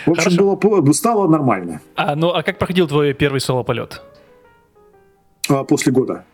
В 0.06 0.12
общем, 0.12 0.36
было, 0.36 0.92
стало 0.92 1.28
нормально 1.28 1.82
А, 1.96 2.16
ну, 2.16 2.30
а 2.30 2.44
как 2.44 2.60
проходил 2.60 2.88
твой 2.88 3.14
первый 3.14 3.40
соло-полет? 3.40 4.04
А, 5.50 5.64
после 5.64 5.92
года. 5.94 6.26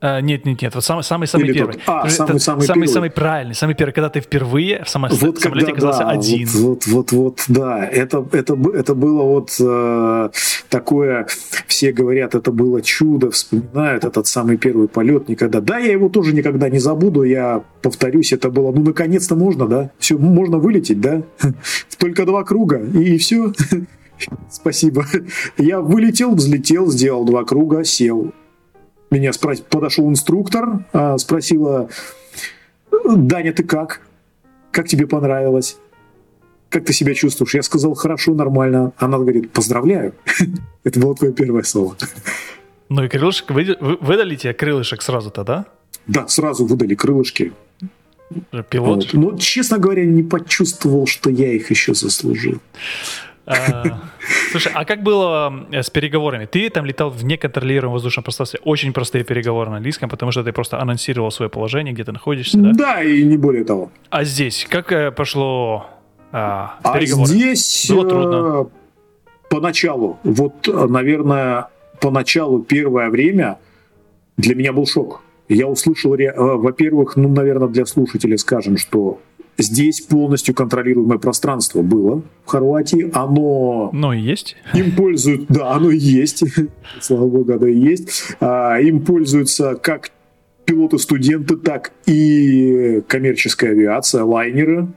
А, 0.00 0.20
нет, 0.20 0.46
нет, 0.46 0.62
нет, 0.62 0.74
вот 0.76 0.84
самый 0.84 1.02
самый 1.02 1.26
самый 1.26 1.46
Или 1.48 1.54
первый. 1.54 1.72
тот- 1.72 1.82
а, 1.86 2.08
самый- 2.08 2.38
самый 2.38 2.40
самый, 2.40 2.66
первый. 2.66 2.86
самый 2.86 3.10
правильный, 3.10 3.54
самый 3.56 3.74
первый, 3.74 3.90
когда 3.92 4.08
ты 4.08 4.20
впервые 4.20 4.84
в 4.84 4.88
само- 4.88 5.08
Вот 5.10 5.40
самолете 5.40 5.72
когда, 5.72 5.88
оказался 5.88 6.04
да, 6.04 6.10
один. 6.10 6.46
Вот, 6.46 6.86
вот, 6.86 6.86
вот, 6.86 7.12
вот, 7.12 7.44
да. 7.48 7.84
Это, 7.84 8.24
это, 8.30 8.56
это 8.74 8.94
было 8.94 9.22
вот 9.24 9.56
э, 9.58 10.30
такое, 10.68 11.26
все 11.66 11.90
говорят, 11.92 12.36
это 12.36 12.52
было 12.52 12.80
чудо, 12.80 13.32
вспоминают 13.32 14.04
этот 14.04 14.28
самый 14.28 14.56
первый 14.56 14.86
полет 14.86 15.28
никогда. 15.28 15.60
Да, 15.60 15.78
я 15.78 15.90
его 15.90 16.08
тоже 16.08 16.32
никогда 16.32 16.68
не 16.68 16.78
забуду, 16.78 17.24
я 17.24 17.64
повторюсь, 17.82 18.32
это 18.32 18.50
было, 18.50 18.70
ну, 18.70 18.82
наконец-то 18.84 19.34
можно, 19.34 19.66
да? 19.66 19.90
Все, 19.98 20.16
можно 20.16 20.58
вылететь, 20.58 21.00
да? 21.00 21.22
Только 21.98 22.24
два 22.24 22.44
круга, 22.44 22.78
и 22.78 23.18
все. 23.18 23.52
Спасибо. 24.50 25.04
Я 25.56 25.80
вылетел, 25.80 26.34
взлетел, 26.34 26.88
сделал 26.90 27.24
два 27.24 27.44
круга, 27.44 27.82
сел. 27.84 28.32
Меня 29.10 29.32
спрос... 29.32 29.60
подошел 29.60 30.08
инструктор, 30.10 30.84
а, 30.92 31.16
спросила, 31.18 31.88
Даня, 33.04 33.52
ты 33.52 33.62
как? 33.64 34.02
Как 34.70 34.86
тебе 34.88 35.06
понравилось? 35.06 35.78
Как 36.68 36.84
ты 36.84 36.92
себя 36.92 37.14
чувствуешь? 37.14 37.54
Я 37.54 37.62
сказал, 37.62 37.94
хорошо, 37.94 38.34
нормально. 38.34 38.92
Она 38.98 39.18
говорит, 39.18 39.50
поздравляю. 39.52 40.14
Это 40.84 41.00
было 41.00 41.14
твое 41.14 41.32
первое 41.32 41.62
слово. 41.62 41.96
Ну 42.90 43.04
и 43.04 43.08
крылышек, 43.08 43.50
вы- 43.50 43.76
вы- 43.80 43.96
выдали 44.00 44.36
тебе 44.36 44.52
крылышек 44.52 45.00
сразу-то, 45.02 45.44
да? 45.44 45.64
Да, 46.06 46.28
сразу 46.28 46.66
выдали 46.66 46.94
крылышки. 46.94 47.52
Пилот. 48.68 49.12
Вот. 49.12 49.14
Но, 49.14 49.38
честно 49.38 49.78
говоря, 49.78 50.04
не 50.04 50.22
почувствовал, 50.22 51.06
что 51.06 51.30
я 51.30 51.50
их 51.52 51.70
еще 51.70 51.94
заслужил. 51.94 52.60
А, 53.48 53.84
Слушай, 54.50 54.72
а 54.74 54.84
как 54.84 55.02
было 55.02 55.66
э, 55.72 55.82
с 55.82 55.90
переговорами? 55.90 56.44
Ты 56.44 56.68
там 56.68 56.84
летал 56.84 57.10
в 57.10 57.24
неконтролируемом 57.24 57.94
воздушном 57.94 58.24
пространстве. 58.24 58.60
Очень 58.64 58.92
простые 58.92 59.24
переговоры 59.24 59.70
на 59.70 59.76
английском, 59.76 60.10
потому 60.10 60.32
что 60.32 60.44
ты 60.44 60.52
просто 60.52 60.80
анонсировал 60.80 61.30
свое 61.30 61.48
положение, 61.48 61.94
где 61.94 62.04
ты 62.04 62.12
находишься, 62.12 62.58
да? 62.58 62.72
Да, 62.74 63.02
и 63.02 63.24
не 63.24 63.36
более 63.36 63.64
того. 63.64 63.90
А 64.10 64.24
здесь 64.24 64.66
как 64.68 64.92
э, 64.92 65.10
пошло 65.10 65.86
а, 66.30 66.78
А 66.82 66.98
переговоры? 66.98 67.28
здесь 67.28 67.86
Было 67.90 68.04
э, 68.04 68.08
трудно. 68.08 68.66
поначалу, 69.48 70.18
вот, 70.24 70.68
наверное, 70.90 71.68
поначалу 72.00 72.60
первое 72.62 73.08
время 73.08 73.58
для 74.36 74.54
меня 74.54 74.72
был 74.72 74.86
шок. 74.86 75.22
Я 75.48 75.66
услышал, 75.66 76.14
во-первых, 76.36 77.16
ну, 77.16 77.30
наверное, 77.30 77.68
для 77.68 77.86
слушателей 77.86 78.36
скажем, 78.36 78.76
что 78.76 79.18
здесь 79.58 80.00
полностью 80.00 80.54
контролируемое 80.54 81.18
пространство 81.18 81.82
было 81.82 82.22
в 82.44 82.50
Хорватии. 82.50 83.10
Оно 83.12 83.90
Ну, 83.92 84.12
и 84.12 84.20
есть. 84.20 84.56
им 84.74 84.92
пользуют, 84.92 85.46
да, 85.48 85.72
оно 85.72 85.90
и 85.90 85.98
есть, 85.98 86.44
слава 87.00 87.26
богу, 87.26 87.52
оно 87.52 87.66
и 87.66 87.76
есть. 87.78 88.36
А, 88.40 88.78
им 88.80 89.04
пользуются 89.04 89.74
как 89.74 90.10
пилоты-студенты, 90.64 91.56
так 91.56 91.92
и 92.06 93.02
коммерческая 93.08 93.72
авиация, 93.72 94.22
лайнеры. 94.24 94.88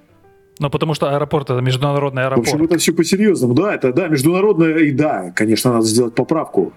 Ну, 0.59 0.69
потому 0.69 0.93
что 0.93 1.09
аэропорт 1.15 1.49
это 1.49 1.61
международный 1.61 2.23
В 2.29 2.33
общем, 2.33 2.55
аэропорт. 2.55 2.71
это 2.71 2.77
все 2.79 2.93
по-серьезному. 2.93 3.53
Да, 3.55 3.73
это 3.73 3.91
да, 3.93 4.07
международная, 4.09 4.77
и 4.77 4.91
да, 4.91 5.31
конечно, 5.35 5.73
надо 5.73 5.85
сделать 5.85 6.13
поправку. 6.13 6.73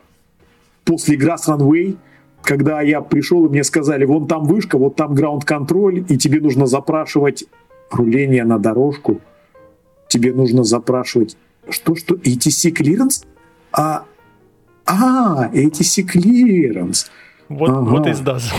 После 0.85 1.19
с 1.19 1.49
Runway, 1.49 1.97
когда 2.43 2.81
я 2.83 3.01
пришел, 3.03 3.45
и 3.47 3.49
мне 3.51 3.65
сказали, 3.65 4.05
вон 4.05 4.27
там 4.27 4.45
вышка, 4.45 4.79
вот 4.79 4.97
там 4.97 5.15
ground 5.15 5.53
control, 5.53 6.05
и 6.09 6.17
тебе 6.17 6.41
нужно 6.41 6.67
запрашивать 6.67 7.45
руление 7.97 8.45
на 8.45 8.59
дорожку, 8.59 9.21
тебе 10.09 10.33
нужно 10.33 10.65
запрашивать, 10.65 11.37
что-что, 11.69 12.15
ATC 12.15 12.71
clearance? 12.71 13.25
А, 13.73 14.05
а, 14.87 15.49
ATC 15.53 16.03
clearance. 16.03 17.11
Вот, 17.49 17.71
Ага. 17.71 17.81
вот 17.81 18.07
и 18.07 18.13
сдаст. 18.13 18.53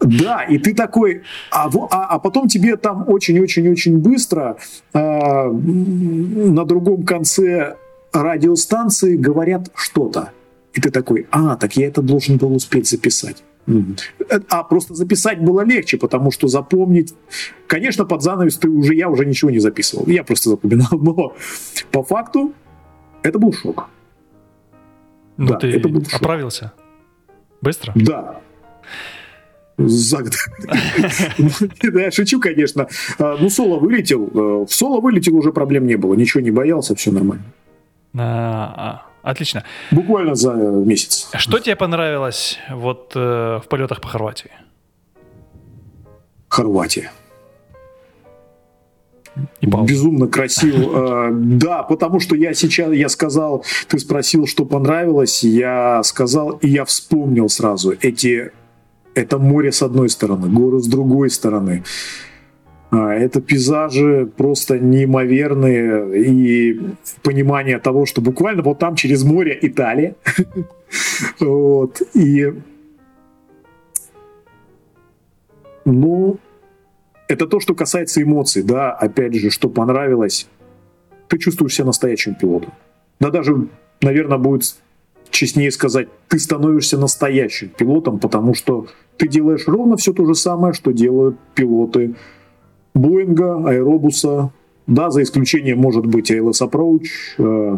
Да, 0.00 0.42
и 0.42 0.58
ты 0.58 0.74
такой, 0.74 1.22
а, 1.52 1.68
а, 1.68 2.06
а 2.06 2.18
потом 2.18 2.48
тебе 2.48 2.76
там 2.76 3.04
очень-очень-очень 3.08 3.98
быстро 3.98 4.56
м, 4.94 6.54
на 6.54 6.64
другом 6.64 7.04
конце 7.04 7.76
радиостанции 8.12 9.16
говорят 9.16 9.70
что-то. 9.74 10.32
И 10.74 10.80
ты 10.80 10.90
такой, 10.90 11.26
а, 11.30 11.56
так 11.56 11.76
я 11.76 11.86
это 11.86 12.02
должен 12.02 12.36
был 12.36 12.52
успеть 12.54 12.88
записать. 12.88 13.44
Э, 13.66 14.40
А 14.48 14.62
просто 14.64 14.94
записать 14.94 15.40
было 15.40 15.62
легче, 15.64 15.96
потому 15.98 16.30
что 16.30 16.48
запомнить... 16.48 17.14
Конечно, 17.66 18.04
под 18.04 18.22
занавес 18.22 18.56
ты 18.58 18.68
уже, 18.68 18.94
я 18.94 19.08
уже 19.08 19.24
ничего 19.24 19.50
не 19.50 19.60
записывал. 19.60 20.06
Я 20.06 20.24
просто 20.24 20.50
запоминал. 20.50 20.88
Но 20.92 21.34
по 21.90 22.02
факту 22.02 22.52
это 23.22 23.38
был 23.38 23.52
шок. 23.52 23.88
Ну, 25.36 25.46
Да, 25.48 25.56
ты 25.56 25.68
это 25.70 25.88
был 25.88 26.04
шок. 26.04 26.20
оправился? 26.20 26.72
Быстро? 27.60 27.92
Да. 27.94 28.40
За 29.78 30.18
год. 30.18 30.34
Да, 31.92 32.10
шучу, 32.10 32.40
конечно. 32.40 32.88
А, 33.18 33.36
Ну, 33.40 33.48
Соло 33.48 33.78
вылетел. 33.78 34.26
Э, 34.34 34.64
В 34.66 34.74
Соло 34.74 35.00
вылетел, 35.00 35.36
уже 35.36 35.52
проблем 35.52 35.86
не 35.86 35.96
было. 35.96 36.14
Ничего 36.14 36.40
не 36.42 36.50
боялся, 36.50 36.94
все 36.94 37.10
нормально. 37.12 37.44
Отлично. 39.22 39.64
Буквально 39.90 40.34
за 40.34 40.52
месяц. 40.52 41.28
Что 41.34 41.58
тебе 41.58 41.76
понравилось 41.76 42.58
вот 42.70 43.12
э, 43.14 43.60
в 43.64 43.68
полетах 43.68 44.00
по 44.00 44.08
Хорватии? 44.08 44.50
Хорватия. 46.48 47.10
И 49.60 49.66
пауза. 49.66 49.88
Безумно 49.88 50.26
красиво. 50.26 51.28
Э, 51.28 51.30
Да, 51.32 51.82
потому 51.84 52.20
что 52.20 52.36
я 52.36 52.52
сейчас, 52.54 52.92
я 52.92 53.08
сказал, 53.08 53.64
ты 53.88 53.98
спросил, 53.98 54.46
что 54.46 54.64
понравилось, 54.64 55.42
я 55.44 56.02
сказал, 56.02 56.50
и 56.62 56.68
я 56.68 56.84
вспомнил 56.84 57.48
сразу 57.48 57.94
эти, 58.00 58.50
это 59.14 59.38
море 59.38 59.72
с 59.72 59.82
одной 59.82 60.08
стороны, 60.08 60.48
горы 60.48 60.80
с 60.80 60.86
другой 60.86 61.30
стороны. 61.30 61.84
А, 62.92 63.14
Это 63.14 63.40
пейзажи 63.40 64.30
просто 64.36 64.78
неимоверные 64.78 66.22
и 66.24 66.80
понимание 67.22 67.78
того, 67.78 68.04
что 68.04 68.20
буквально 68.20 68.62
вот 68.62 68.78
там 68.78 68.96
через 68.96 69.24
море 69.24 69.58
Италия. 69.60 70.14
Вот. 71.40 72.02
И 72.12 72.52
ну, 75.86 76.38
это 77.28 77.46
то, 77.46 77.60
что 77.60 77.74
касается 77.74 78.20
эмоций, 78.22 78.62
да, 78.62 78.92
опять 78.92 79.34
же, 79.34 79.48
что 79.48 79.70
понравилось, 79.70 80.48
ты 81.28 81.38
чувствуешь 81.38 81.74
себя 81.74 81.86
настоящим 81.86 82.34
пилотом. 82.34 82.74
Да 83.20 83.30
даже, 83.30 83.68
наверное, 84.02 84.36
будет 84.36 84.76
честнее 85.30 85.70
сказать, 85.70 86.08
ты 86.28 86.38
становишься 86.38 86.98
настоящим 86.98 87.70
пилотом, 87.70 88.18
потому 88.18 88.52
что 88.52 88.86
ты 89.16 89.28
делаешь 89.28 89.66
ровно 89.66 89.96
все 89.96 90.12
то 90.12 90.26
же 90.26 90.34
самое, 90.34 90.74
что 90.74 90.92
делают 90.92 91.38
пилоты 91.54 92.16
Боинга, 92.94 93.68
Аэробуса, 93.68 94.50
да, 94.86 95.10
за 95.10 95.22
исключением, 95.22 95.78
может 95.78 96.06
быть, 96.06 96.30
ALS 96.30 96.60
Approach. 96.60 97.06
э, 97.38 97.76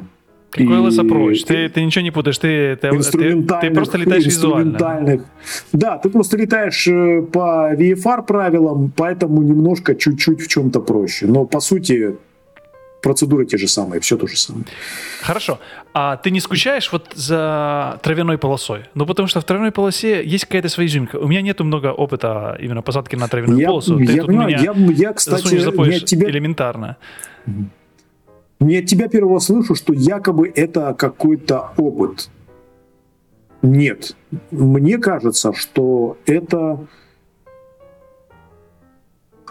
Какой 0.51 0.67
и- 0.67 0.69
LS 0.71 0.99
approach? 1.01 1.45
Ты, 1.47 1.69
ты 1.69 1.85
ничего 1.85 2.03
не 2.03 2.11
путаешь, 2.13 2.39
ты, 2.39 2.77
ты, 2.77 2.89
ты, 2.91 2.97
инструментальных, 2.97 3.69
ты 3.71 3.75
просто 3.75 3.99
летаешь 3.99 4.25
визуально. 4.27 4.71
инструментальных. 4.71 5.25
Да, 5.73 5.99
ты 5.99 6.11
просто 6.11 6.37
летаешь 6.37 6.87
э, 6.89 7.23
по 7.23 7.75
VFR 7.75 8.25
правилам, 8.25 8.93
поэтому 8.97 9.43
немножко 9.43 9.95
чуть-чуть 9.97 10.41
в 10.41 10.49
чем-то 10.49 10.81
проще. 10.81 11.27
Но 11.27 11.45
по 11.45 11.59
сути 11.61 12.15
процедуры 13.05 13.45
те 13.45 13.59
же 13.59 13.69
самые, 13.69 14.01
все 14.01 14.17
то 14.17 14.27
же 14.27 14.37
самое. 14.37 14.65
Хорошо. 15.21 15.59
А 15.93 16.17
ты 16.17 16.31
не 16.31 16.41
скучаешь 16.41 16.91
вот 16.91 17.13
за 17.15 18.01
травяной 18.03 18.39
полосой? 18.39 18.85
Ну, 18.95 19.07
потому 19.07 19.29
что 19.29 19.41
в 19.41 19.45
травяной 19.45 19.71
полосе 19.71 20.25
есть 20.25 20.47
какая-то 20.47 20.71
своя 20.71 20.89
изюминка. 20.89 21.17
У 21.19 21.29
меня 21.29 21.43
нету 21.43 21.65
много 21.65 21.93
опыта 21.93 22.57
именно 22.59 22.83
посадки 22.83 23.15
на 23.15 23.29
травяную 23.29 23.61
Я, 23.61 23.69
полосу. 23.69 23.99
Ты 23.99 24.05
я 24.05 24.23
тут 24.23 24.27
понимаю, 24.27 24.49
меня 24.49 24.73
я, 24.75 25.09
я, 25.09 25.13
кстати, 25.13 25.57
от 25.57 26.05
тебя, 26.07 26.31
элементарно. 26.31 26.97
не 28.59 28.79
от 28.79 28.87
тебя 28.87 29.09
первого 29.09 29.39
слышу, 29.39 29.75
что 29.75 29.93
якобы 29.93 30.51
это 30.55 30.95
какой-то 30.95 31.73
опыт. 31.77 32.31
Нет. 33.61 34.17
Мне 34.51 34.99
кажется, 34.99 35.53
что 35.53 36.17
это... 36.27 36.79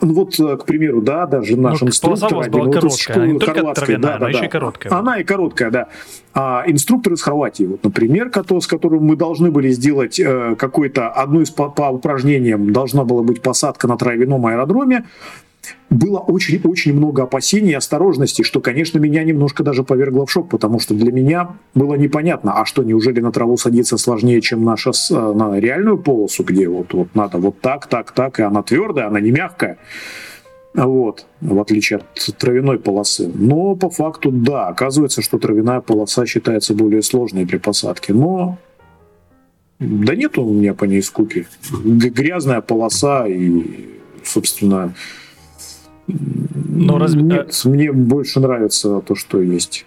Ну 0.01 0.13
вот, 0.13 0.39
э, 0.39 0.57
к 0.57 0.65
примеру, 0.65 1.01
да, 1.01 1.25
даже 1.25 1.55
наш 1.55 1.81
Ну, 1.81 1.87
инструктор... 1.87 2.39
один, 2.39 2.63
вот 2.63 2.67
из 2.67 2.73
короткая, 2.73 2.97
школы 2.97 3.27
не 3.27 3.39
хорватской, 3.39 3.97
да, 3.97 4.15
она 4.15 4.19
да, 4.19 4.39
да. 4.39 4.45
и 4.45 4.49
короткая. 4.49 4.93
Она 4.93 5.19
и 5.19 5.23
короткая, 5.23 5.71
да. 5.71 5.87
А 6.33 6.63
инструктор 6.65 7.13
из 7.13 7.21
Хорватии, 7.21 7.65
вот, 7.65 7.83
например, 7.83 8.31
с 8.59 8.67
которым 8.67 9.05
мы 9.05 9.15
должны 9.15 9.51
были 9.51 9.69
сделать 9.69 10.19
э, 10.19 10.55
какой-то, 10.57 11.09
одно 11.09 11.41
из 11.41 11.51
по, 11.51 11.69
по 11.69 11.89
упражнениям 11.89 12.73
должна 12.73 13.03
была 13.03 13.21
быть 13.21 13.41
посадка 13.41 13.87
на 13.87 13.97
травяном 13.97 14.45
аэродроме, 14.45 15.05
было 15.89 16.19
очень-очень 16.19 16.93
много 16.93 17.23
опасений 17.23 17.71
и 17.71 17.75
осторожностей, 17.75 18.43
что, 18.43 18.61
конечно, 18.61 18.99
меня 18.99 19.23
немножко 19.23 19.63
даже 19.63 19.83
повергло 19.83 20.25
в 20.25 20.31
шок, 20.31 20.49
потому 20.49 20.79
что 20.79 20.93
для 20.93 21.11
меня 21.11 21.55
было 21.75 21.95
непонятно, 21.95 22.59
а 22.59 22.65
что, 22.65 22.83
неужели 22.83 23.19
на 23.19 23.31
траву 23.31 23.57
садиться 23.57 23.97
сложнее, 23.97 24.41
чем 24.41 24.63
наша, 24.63 24.91
э, 24.91 25.33
на 25.33 25.59
реальную 25.59 25.97
полосу, 25.97 26.43
где 26.43 26.67
вот, 26.67 26.93
вот 26.93 27.15
надо 27.15 27.37
вот 27.37 27.61
так, 27.61 27.87
так, 27.87 28.11
так, 28.11 28.39
и 28.39 28.43
она 28.43 28.63
твердая, 28.63 29.07
она 29.07 29.19
не 29.19 29.31
мягкая. 29.31 29.77
Вот, 30.73 31.27
в 31.39 31.59
отличие 31.61 31.99
от 31.99 32.37
травяной 32.37 32.79
полосы. 32.79 33.31
Но 33.31 33.75
по 33.75 33.91
факту, 33.91 34.31
да, 34.31 34.69
оказывается, 34.69 35.21
что 35.21 35.37
травяная 35.37 35.81
полоса 35.81 36.25
считается 36.25 36.73
более 36.73 37.03
сложной 37.03 37.45
для 37.45 37.59
посадки. 37.59 38.11
Но 38.11 38.57
да 39.79 40.15
нет 40.15 40.37
у 40.37 40.51
меня 40.51 40.73
по 40.73 40.85
ней 40.85 41.03
скуки. 41.03 41.45
Грязная 41.83 42.61
полоса 42.61 43.27
и, 43.27 43.85
собственно, 44.23 44.95
Но 46.07 46.97
разве- 46.97 47.21
нет, 47.21 47.61
мне 47.65 47.91
больше 47.91 48.39
нравится 48.39 48.99
то, 49.01 49.15
что 49.15 49.41
есть. 49.41 49.85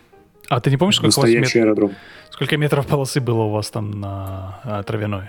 А 0.48 0.60
ты 0.60 0.70
не 0.70 0.76
помнишь, 0.76 0.96
сколько, 0.96 1.06
у 1.06 1.08
вас 1.08 1.16
Настоящий 1.30 1.58
мет- 1.58 1.66
аэродром. 1.66 1.90
сколько 2.30 2.56
метров 2.56 2.86
полосы 2.86 3.20
было 3.20 3.42
у 3.42 3.50
вас 3.50 3.70
там 3.70 3.90
на 4.00 4.60
а, 4.64 4.82
травяной? 4.82 5.24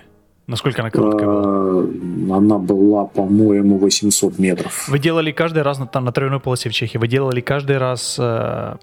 Насколько 0.46 0.82
она 0.82 0.92
короткая 0.92 1.26
была? 1.28 1.44
А, 1.44 2.38
Она 2.38 2.58
была, 2.60 3.06
по-моему, 3.06 3.78
800 3.80 4.40
метров. 4.40 4.88
Вы 4.88 5.00
делали 5.00 5.32
каждый 5.32 5.64
раз 5.64 5.80
на, 5.80 5.88
там, 5.88 6.06
на 6.06 6.12
травяной 6.12 6.40
полосе 6.40 6.70
в 6.70 6.74
Чехии, 6.74 6.98
вы 6.98 7.08
делали 7.08 7.42
каждый 7.42 7.78
раз 7.80 8.16
э, 8.20 8.76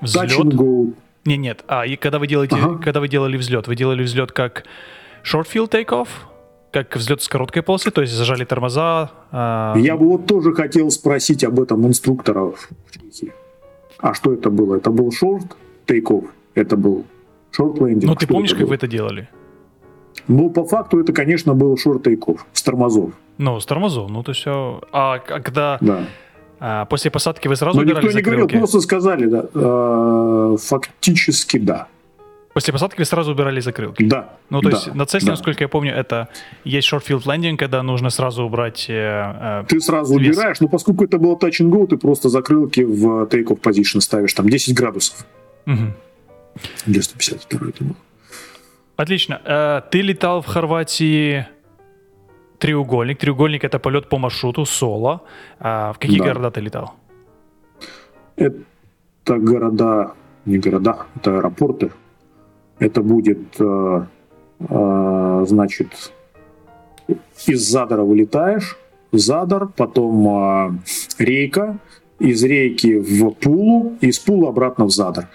взлет? 0.00 0.30
Touch 0.30 0.42
and 0.42 0.52
go. 0.52 0.94
Не, 1.26 1.36
нет. 1.36 1.64
А, 1.68 1.84
и 1.84 1.96
когда 1.96 2.18
вы 2.18 2.28
делаете, 2.28 2.56
Ага. 2.56 2.78
когда 2.78 3.00
вы 3.00 3.08
делали 3.08 3.36
взлет, 3.36 3.66
вы 3.66 3.74
делали 3.76 4.04
взлет 4.04 4.30
как 4.32 4.64
short 5.24 5.46
field 5.52 5.70
takeoff, 5.70 6.08
как 6.84 6.94
взлет 6.96 7.22
с 7.22 7.28
короткой 7.28 7.62
полосы, 7.62 7.90
то 7.90 8.02
есть 8.02 8.12
зажали 8.12 8.44
тормоза. 8.44 9.10
а, 9.32 9.74
Я 9.78 9.96
бы 9.96 10.08
вот 10.08 10.26
тоже 10.26 10.52
хотел 10.52 10.90
спросить 10.90 11.42
об 11.44 11.58
этом 11.60 11.86
инструктора 11.86 12.40
в 12.40 12.68
Чехии. 12.90 13.32
А 13.98 14.12
что 14.12 14.32
это 14.34 14.50
было? 14.50 14.76
Это 14.76 14.90
был 14.90 15.10
шорт 15.10 15.56
тейков? 15.86 16.24
Это 16.54 16.76
был 16.76 17.04
шорт 17.50 17.78
лендинг? 17.80 18.04
Ну, 18.04 18.14
ты 18.14 18.26
Что 18.26 18.34
помнишь, 18.34 18.50
как 18.50 18.60
было? 18.60 18.68
вы 18.68 18.74
это 18.74 18.86
делали? 18.86 19.28
Ну, 20.28 20.50
по 20.50 20.64
факту 20.64 20.98
это, 21.00 21.12
конечно, 21.14 21.54
был 21.54 21.78
шорт 21.78 22.02
тейков 22.02 22.44
с 22.52 22.62
тормозов. 22.62 23.12
Ну, 23.38 23.58
с 23.58 23.64
тормозов, 23.66 24.10
ну 24.10 24.22
то 24.22 24.32
все. 24.32 24.80
А, 24.92 25.14
а 25.14 25.18
когда 25.18 25.78
а, 25.80 26.04
Да. 26.60 26.84
после 26.86 27.10
посадки 27.10 27.48
вы 27.48 27.56
сразу 27.56 27.78
Но 27.78 27.84
никто 27.84 28.10
не 28.12 28.20
говорил, 28.22 28.48
просто 28.48 28.80
сказали, 28.80 29.26
да. 29.26 29.46
Э, 29.54 30.56
Фактически 30.60 31.58
да. 31.58 31.86
После 32.56 32.72
посадки 32.72 33.00
вы 33.00 33.04
сразу 33.04 33.32
убирали 33.32 33.60
закрылки? 33.60 34.02
Да. 34.02 34.30
Ну, 34.48 34.62
то 34.62 34.70
да, 34.70 34.76
есть 34.76 34.94
на 34.94 35.04
Цесне, 35.04 35.26
да. 35.26 35.32
насколько 35.32 35.62
я 35.62 35.68
помню, 35.68 35.92
это 35.92 36.28
есть 36.64 36.90
short 36.90 37.02
field 37.06 37.24
landing, 37.26 37.58
когда 37.58 37.82
нужно 37.82 38.08
сразу 38.08 38.44
убрать... 38.44 38.86
э, 38.88 38.94
э, 38.94 39.64
Ты 39.68 39.78
сразу 39.78 40.18
Вес. 40.18 40.34
убираешь, 40.38 40.60
но 40.60 40.68
поскольку 40.68 41.04
это 41.04 41.18
было 41.18 41.36
touch 41.36 41.60
and 41.60 41.68
go, 41.68 41.86
ты 41.86 41.98
просто 41.98 42.30
закрылки 42.30 42.80
в 42.80 43.24
take-off 43.26 43.60
position 43.60 44.00
ставишь, 44.00 44.32
там 44.32 44.48
10 44.48 44.74
градусов. 44.74 45.26
Для 46.86 47.02
152 47.02 47.68
это 47.68 47.84
было. 47.84 47.96
Отлично. 48.96 49.38
Э, 49.44 49.82
ты 49.90 50.00
летал 50.00 50.40
в 50.40 50.46
Хорватии 50.46 51.46
треугольник. 52.58 53.18
Треугольник 53.18 53.64
это 53.64 53.78
полет 53.78 54.08
по 54.08 54.16
маршруту 54.16 54.64
соло. 54.64 55.20
А 55.60 55.92
в 55.92 55.98
какие 55.98 56.20
Да. 56.20 56.24
города 56.24 56.50
ты 56.50 56.62
летал? 56.62 56.94
Это 58.36 59.36
города, 59.36 60.14
не 60.46 60.56
города, 60.56 61.04
это 61.16 61.36
аэропорты. 61.36 61.90
Это 62.78 63.02
будет, 63.02 63.58
э, 63.58 64.06
э, 64.60 65.44
значит, 65.46 66.12
из 67.46 67.70
Задора 67.70 68.02
вылетаешь, 68.02 68.76
в 69.12 69.18
Задар, 69.18 69.68
потом 69.68 70.26
э, 70.28 70.78
рейка, 71.18 71.78
из 72.18 72.42
рейки 72.44 72.98
в 72.98 73.30
Пулу, 73.30 73.96
из 74.00 74.18
Пула 74.18 74.50
обратно 74.50 74.84
в 74.84 74.90
Задар. 74.90 75.28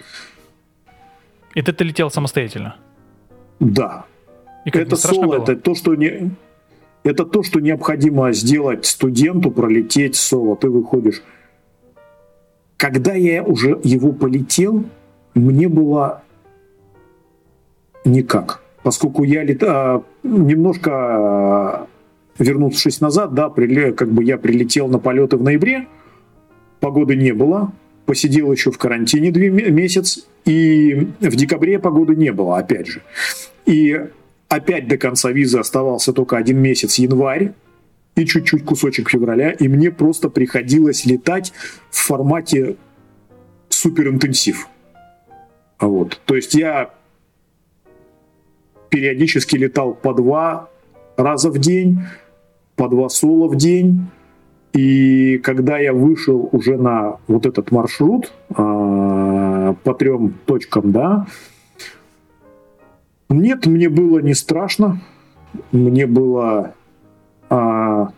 Это 1.54 1.72
ты 1.72 1.84
летел 1.84 2.10
самостоятельно? 2.10 2.76
Да, 3.60 4.06
И 4.64 4.70
как, 4.70 4.82
это 4.82 4.96
соло, 4.96 5.22
было? 5.22 5.42
это 5.42 5.56
то, 5.56 5.74
что 5.74 5.94
не, 5.94 6.30
это 7.04 7.24
то, 7.24 7.42
что 7.42 7.60
необходимо 7.60 8.32
сделать 8.32 8.86
студенту, 8.86 9.50
пролететь 9.50 10.16
соло. 10.16 10.56
Ты 10.56 10.68
выходишь. 10.68 11.22
Когда 12.76 13.14
я 13.14 13.42
уже 13.44 13.78
его 13.84 14.12
полетел, 14.12 14.84
мне 15.34 15.68
было 15.68 16.22
никак. 18.04 18.62
Поскольку 18.82 19.24
я 19.24 19.44
лет, 19.44 19.62
а, 19.62 20.02
немножко 20.22 20.90
а, 20.92 21.86
вернувшись 22.38 23.00
назад, 23.00 23.34
да, 23.34 23.48
приле- 23.48 23.92
как 23.92 24.10
бы 24.10 24.24
я 24.24 24.38
прилетел 24.38 24.88
на 24.88 24.98
полеты 24.98 25.36
в 25.36 25.42
ноябре, 25.42 25.86
погоды 26.80 27.14
не 27.16 27.32
было, 27.32 27.72
посидел 28.06 28.50
еще 28.50 28.70
в 28.70 28.78
карантине 28.78 29.30
две 29.30 29.50
ме- 29.50 29.70
месяц, 29.70 30.26
и 30.44 31.08
в 31.20 31.36
декабре 31.36 31.78
погоды 31.78 32.16
не 32.16 32.32
было, 32.32 32.58
опять 32.58 32.88
же. 32.88 33.02
И 33.66 34.00
опять 34.48 34.88
до 34.88 34.96
конца 34.98 35.30
визы 35.30 35.58
оставался 35.58 36.12
только 36.12 36.36
один 36.36 36.58
месяц, 36.58 36.98
январь, 36.98 37.52
и 38.16 38.26
чуть-чуть 38.26 38.64
кусочек 38.64 39.10
февраля, 39.10 39.52
и 39.52 39.68
мне 39.68 39.90
просто 39.90 40.28
приходилось 40.28 41.06
летать 41.06 41.52
в 41.90 41.96
формате 41.96 42.76
суперинтенсив. 43.70 44.68
Вот. 45.80 46.20
То 46.26 46.36
есть 46.36 46.54
я 46.54 46.90
периодически 48.92 49.56
летал 49.56 49.94
по 49.94 50.12
два 50.12 50.68
раза 51.16 51.50
в 51.50 51.58
день, 51.58 52.00
по 52.76 52.88
два 52.88 53.08
соло 53.08 53.48
в 53.48 53.56
день. 53.56 54.06
И 54.74 55.38
когда 55.38 55.78
я 55.78 55.94
вышел 55.94 56.48
уже 56.52 56.76
на 56.76 57.16
вот 57.26 57.46
этот 57.46 57.70
маршрут 57.72 58.32
а, 58.54 59.74
по 59.82 59.94
трем 59.94 60.34
точкам, 60.44 60.92
да, 60.92 61.26
нет, 63.30 63.66
мне 63.66 63.88
было 63.88 64.18
не 64.18 64.34
страшно, 64.34 65.00
мне 65.72 66.06
было 66.06 66.74
а, 67.48 68.10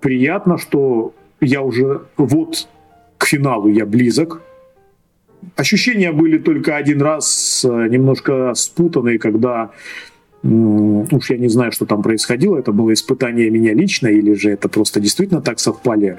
приятно, 0.00 0.58
что 0.58 1.14
я 1.40 1.62
уже 1.62 2.02
вот 2.16 2.68
к 3.16 3.26
финалу 3.26 3.68
я 3.68 3.86
близок. 3.86 4.42
Ощущения 5.56 6.12
были 6.12 6.38
только 6.38 6.76
один 6.76 7.02
раз 7.02 7.64
э, 7.68 7.88
немножко 7.88 8.52
спутанные, 8.54 9.18
когда 9.18 9.70
уж 10.42 11.30
я 11.30 11.36
не 11.36 11.48
знаю, 11.48 11.72
что 11.72 11.84
там 11.84 12.02
происходило, 12.02 12.56
это 12.56 12.72
было 12.72 12.92
испытание 12.92 13.50
меня 13.50 13.74
лично, 13.74 14.08
или 14.08 14.32
же 14.32 14.50
это 14.50 14.68
просто 14.68 15.00
действительно 15.00 15.42
так 15.42 15.58
совпали 15.58 16.16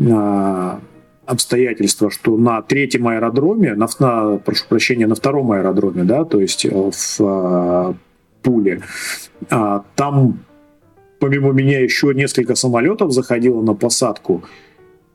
а, 0.00 0.80
обстоятельства, 1.26 2.10
что 2.10 2.36
на 2.36 2.62
третьем 2.62 3.08
аэродроме, 3.08 3.74
на, 3.74 3.88
на- 3.98 4.36
прошу 4.38 4.66
прощения, 4.68 5.06
на 5.06 5.14
втором 5.14 5.50
аэродроме, 5.52 6.04
да, 6.04 6.24
то 6.24 6.40
есть 6.40 6.64
э, 6.64 6.70
в 6.70 7.20
а, 7.20 7.94
Пуле, 8.42 8.82
а, 9.50 9.84
там 9.96 10.38
помимо 11.18 11.52
меня 11.52 11.80
еще 11.80 12.12
несколько 12.14 12.54
самолетов 12.54 13.12
заходило 13.12 13.62
на 13.62 13.74
посадку, 13.74 14.44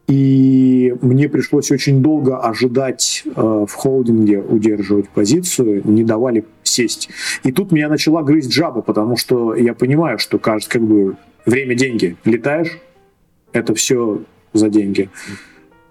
и 0.10 0.96
мне 1.02 1.30
пришлось 1.30 1.70
очень 1.70 2.02
долго 2.02 2.40
ожидать 2.40 3.22
э, 3.26 3.30
в 3.68 3.72
холдинге, 3.72 4.40
удерживать 4.40 5.08
позицию, 5.08 5.84
не 5.86 6.04
давали 6.04 6.46
сесть. 6.64 7.10
И 7.44 7.52
тут 7.52 7.72
меня 7.72 7.90
начала 7.90 8.24
грызть 8.24 8.52
жаба, 8.52 8.82
потому 8.82 9.18
что 9.18 9.54
я 9.54 9.76
понимаю, 9.76 10.18
что 10.18 10.40
кажется, 10.40 10.72
как 10.72 10.82
бы 10.82 11.16
время 11.46 11.76
деньги. 11.76 12.18
Летаешь, 12.26 12.80
это 13.54 13.76
все 13.76 14.24
за 14.52 14.70
деньги. 14.70 15.12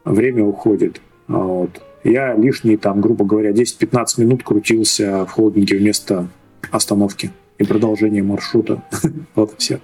Время 0.05 0.45
уходит. 0.45 1.01
А 1.28 1.35
Вот. 1.35 1.81
Я 2.03 2.35
лишние, 2.35 2.77
там, 2.77 3.01
грубо 3.01 3.24
говоря, 3.24 3.53
10-15 3.53 4.20
минут 4.20 4.43
крутился 4.43 5.27
в 5.27 5.31
холдинге 5.31 5.77
вместо 5.77 6.27
остановки 6.73 7.31
и 7.59 7.65
продолжения 7.65 8.24
маршрута. 8.24 8.82
Вот 9.36 9.53
и 9.53 9.57
все. 9.59 9.81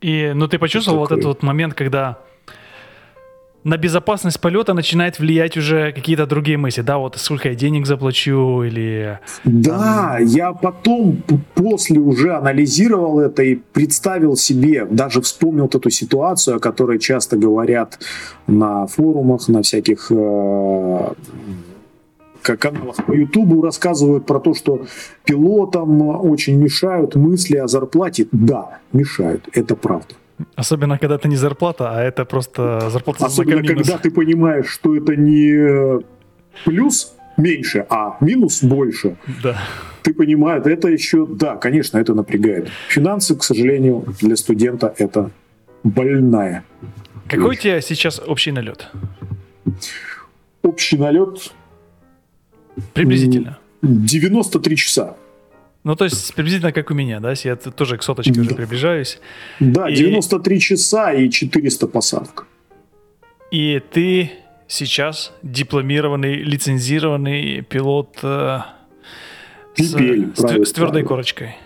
И, 0.00 0.32
ну, 0.34 0.48
ты 0.48 0.58
почувствовал 0.58 1.00
вот 1.00 1.12
этот 1.12 1.24
вот 1.26 1.42
момент, 1.42 1.74
когда 1.74 2.20
на 3.64 3.78
безопасность 3.78 4.40
полета 4.40 4.74
начинает 4.74 5.18
влиять 5.18 5.56
уже 5.56 5.92
какие-то 5.92 6.26
другие 6.26 6.58
мысли, 6.58 6.82
да, 6.82 6.98
вот 6.98 7.16
сколько 7.16 7.48
я 7.48 7.54
денег 7.54 7.86
заплачу 7.86 8.62
или... 8.62 9.18
Да, 9.44 10.18
я 10.20 10.52
потом 10.52 11.22
после 11.54 11.98
уже 11.98 12.36
анализировал 12.36 13.20
это 13.20 13.42
и 13.42 13.56
представил 13.56 14.36
себе, 14.36 14.84
даже 14.84 15.22
вспомнил 15.22 15.66
эту 15.66 15.90
ситуацию, 15.90 16.56
о 16.56 16.60
которой 16.60 16.98
часто 16.98 17.36
говорят 17.36 17.98
на 18.46 18.86
форумах, 18.86 19.48
на 19.48 19.62
всяких 19.62 20.08
э, 20.10 21.12
к- 22.42 22.56
каналах 22.58 22.96
по 23.06 23.12
Ютубу 23.12 23.62
рассказывают 23.62 24.26
про 24.26 24.40
то, 24.40 24.52
что 24.52 24.84
пилотам 25.24 26.02
очень 26.02 26.56
мешают 26.56 27.14
мысли 27.14 27.56
о 27.56 27.66
зарплате. 27.66 28.26
Да, 28.30 28.78
мешают, 28.92 29.48
это 29.54 29.74
правда. 29.74 30.14
Особенно, 30.56 30.98
когда 30.98 31.14
это 31.14 31.28
не 31.28 31.36
зарплата, 31.36 31.90
а 31.90 32.02
это 32.02 32.24
просто 32.24 32.90
зарплата 32.90 33.20
за 33.20 33.26
Особенно, 33.26 33.60
минус. 33.60 33.86
когда 33.86 33.98
ты 33.98 34.10
понимаешь, 34.10 34.66
что 34.66 34.96
это 34.96 35.16
не 35.16 36.00
плюс 36.64 37.14
меньше, 37.36 37.86
а 37.88 38.16
минус 38.20 38.62
больше. 38.62 39.16
Да. 39.42 39.56
ты 40.02 40.12
понимаешь, 40.14 40.66
это 40.66 40.88
еще, 40.88 41.26
да, 41.26 41.56
конечно, 41.56 41.98
это 41.98 42.14
напрягает. 42.14 42.68
Финансы, 42.88 43.36
к 43.36 43.42
сожалению, 43.44 44.04
для 44.20 44.36
студента 44.36 44.94
это 44.98 45.30
больная. 45.84 46.64
Какой 47.28 47.56
у 47.56 47.58
тебя 47.58 47.80
сейчас 47.80 48.20
общий 48.26 48.52
налет? 48.52 48.90
Общий 50.62 50.98
налет 50.98 51.52
Приблизительно. 52.92 53.58
93 53.82 54.76
часа. 54.76 55.16
Ну, 55.84 55.94
то 55.96 56.04
есть 56.04 56.34
приблизительно 56.34 56.72
как 56.72 56.90
у 56.90 56.94
меня, 56.94 57.20
да? 57.20 57.34
Я 57.44 57.56
тоже 57.56 57.98
к 57.98 58.02
соточке 58.02 58.40
уже 58.40 58.50
Да. 58.50 58.56
приближаюсь. 58.56 59.18
Да, 59.60 59.88
И- 59.88 59.94
93 59.96 60.58
часа 60.60 61.12
и 61.12 61.28
400 61.30 61.86
посадок. 61.86 62.46
И 63.50 63.80
ты 63.92 64.30
сейчас 64.66 65.32
дипломированный, 65.42 66.36
лицензированный 66.36 67.60
пилот 67.62 68.16
э, 68.22 68.58
с, 69.76 69.92
Пипель, 69.92 70.32
с 70.34 70.40
правильно, 70.40 70.64
с 70.64 70.72
твердой 70.72 70.90
правильно. 70.92 71.08
корочкой. 71.08 71.56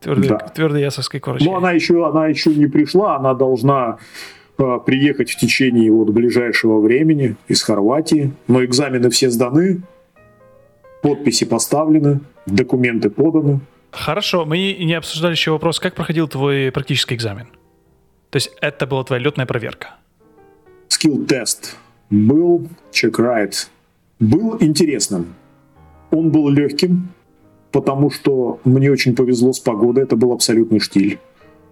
Твердой, 0.00 0.28
Да. 0.30 0.38
твердой 0.38 0.80
ясовской 0.80 1.20
корочкой. 1.20 1.48
Но 1.50 1.58
она 1.58 1.72
еще, 1.72 2.08
она 2.08 2.26
еще 2.28 2.50
не 2.54 2.66
пришла, 2.66 3.16
она 3.18 3.34
должна 3.34 3.98
э, 4.58 4.78
приехать 4.86 5.30
в 5.30 5.36
течение 5.38 5.90
вот 5.92 6.08
ближайшего 6.10 6.80
времени 6.80 7.36
из 7.48 7.62
Хорватии. 7.62 8.32
Но 8.48 8.64
экзамены 8.64 9.10
все 9.10 9.28
сданы, 9.30 9.82
подписи 11.02 11.44
поставлены, 11.44 12.20
документы 12.46 13.10
поданы. 13.10 13.60
Хорошо, 13.90 14.46
мы 14.46 14.74
не 14.80 14.94
обсуждали 14.94 15.32
еще 15.32 15.50
вопрос, 15.50 15.78
как 15.78 15.94
проходил 15.94 16.28
твой 16.28 16.72
практический 16.72 17.14
экзамен? 17.14 17.46
То 18.30 18.36
есть 18.36 18.50
это 18.62 18.86
была 18.86 19.04
твоя 19.04 19.22
летная 19.22 19.44
проверка. 19.44 19.96
скилл-тест 20.88 21.76
был, 22.08 22.68
чек-райт 22.90 23.70
был 24.20 24.56
интересным. 24.60 25.34
Он 26.10 26.30
был 26.30 26.48
легким, 26.48 27.08
потому 27.72 28.10
что 28.10 28.60
мне 28.64 28.90
очень 28.90 29.14
повезло 29.14 29.52
с 29.52 29.60
погодой, 29.60 30.04
это 30.04 30.16
был 30.16 30.32
абсолютный 30.32 30.78
штиль. 30.78 31.18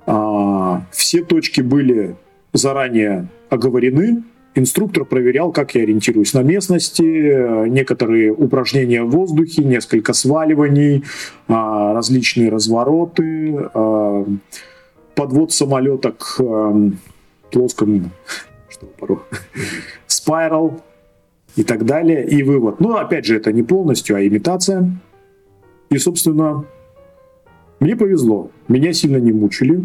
А, 0.07 0.83
все 0.91 1.25
точки 1.25 1.61
были 1.61 2.17
заранее 2.53 3.29
оговорены, 3.49 4.23
инструктор 4.61 5.05
проверял, 5.05 5.53
как 5.53 5.75
я 5.75 5.83
ориентируюсь 5.83 6.35
на 6.35 6.43
местности, 6.43 7.03
э, 7.03 7.69
некоторые 7.69 8.33
упражнения 8.33 9.03
в 9.03 9.11
воздухе, 9.11 9.65
несколько 9.65 10.13
сваливаний, 10.13 11.05
а, 11.49 11.93
различные 11.93 12.51
развороты, 12.51 13.59
а, 13.75 14.25
подвод 15.15 15.53
самолета 15.53 16.13
к 16.13 16.41
плоскому 17.51 18.11
что 18.69 18.87
порой 18.87 19.19
и 21.57 21.65
так 21.65 21.85
далее, 21.85 22.27
и 22.27 22.43
вывод. 22.43 22.81
Но, 22.81 22.97
опять 22.97 23.25
же, 23.25 23.37
это 23.37 23.53
не 23.53 23.63
полностью, 23.63 24.17
а 24.17 24.25
имитация. 24.25 24.91
И, 25.91 25.99
собственно, 25.99 26.65
мне 27.81 27.97
повезло. 27.97 28.51
Меня 28.69 28.93
сильно 28.93 29.17
не 29.17 29.33
мучили, 29.33 29.83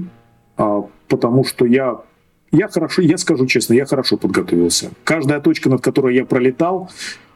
а, 0.57 0.85
потому 1.07 1.43
что 1.43 1.65
я, 1.65 2.01
я 2.55 2.67
хорошо, 2.67 3.01
я 3.01 3.17
скажу 3.17 3.45
честно, 3.45 3.73
я 3.73 3.85
хорошо 3.85 4.17
подготовился. 4.17 4.91
Каждая 5.03 5.39
точка, 5.39 5.69
над 5.69 5.81
которой 5.81 6.15
я 6.15 6.25
пролетал, 6.25 6.89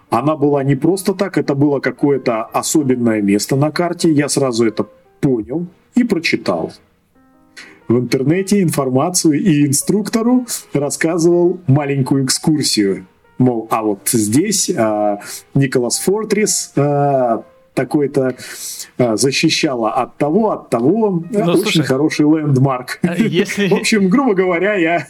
она 0.10 0.36
была 0.36 0.64
не 0.64 0.76
просто 0.76 1.14
так, 1.14 1.38
это 1.38 1.56
было 1.56 1.80
какое-то 1.80 2.44
особенное 2.44 3.22
место 3.22 3.56
на 3.56 3.72
карте. 3.72 4.12
Я 4.12 4.30
сразу 4.30 4.66
это 4.66 4.86
понял 5.20 5.68
и 5.96 6.04
прочитал. 6.04 6.72
в 7.88 7.98
интернете 7.98 8.62
информацию 8.62 9.42
и 9.42 9.66
инструктору 9.66 10.46
рассказывал 10.74 11.60
маленькую 11.68 12.26
экскурсию. 12.26 13.08
Мол, 13.40 13.68
а 13.72 13.82
вот 13.82 14.10
здесь 14.12 14.70
а, 14.70 15.20
Николас 15.56 15.98
Фортрис 16.00 16.72
а, 16.76 17.44
такой-то 17.80 18.36
а, 18.98 19.16
защищала 19.16 19.92
от 19.92 20.18
того, 20.18 20.52
от 20.52 20.70
того. 20.70 21.24
Ну, 21.32 21.52
Очень 21.52 21.62
слушай, 21.62 21.84
хороший 21.84 22.26
лендмарк. 22.26 23.00
А 23.04 23.16
если... 23.16 23.68
В 23.70 23.74
общем, 23.74 24.10
грубо 24.10 24.34
говоря, 24.34 24.74
я 24.76 25.08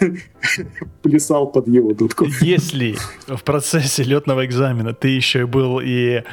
плясал 1.02 1.48
под 1.48 1.68
его 1.68 1.94
дудку. 1.94 2.28
Если 2.41 2.96
в 3.28 3.44
процессе 3.44 4.04
летного 4.04 4.46
экзамена 4.46 4.94
ты 4.94 5.08
еще 5.08 5.48
был 5.48 5.80
и 5.84 6.24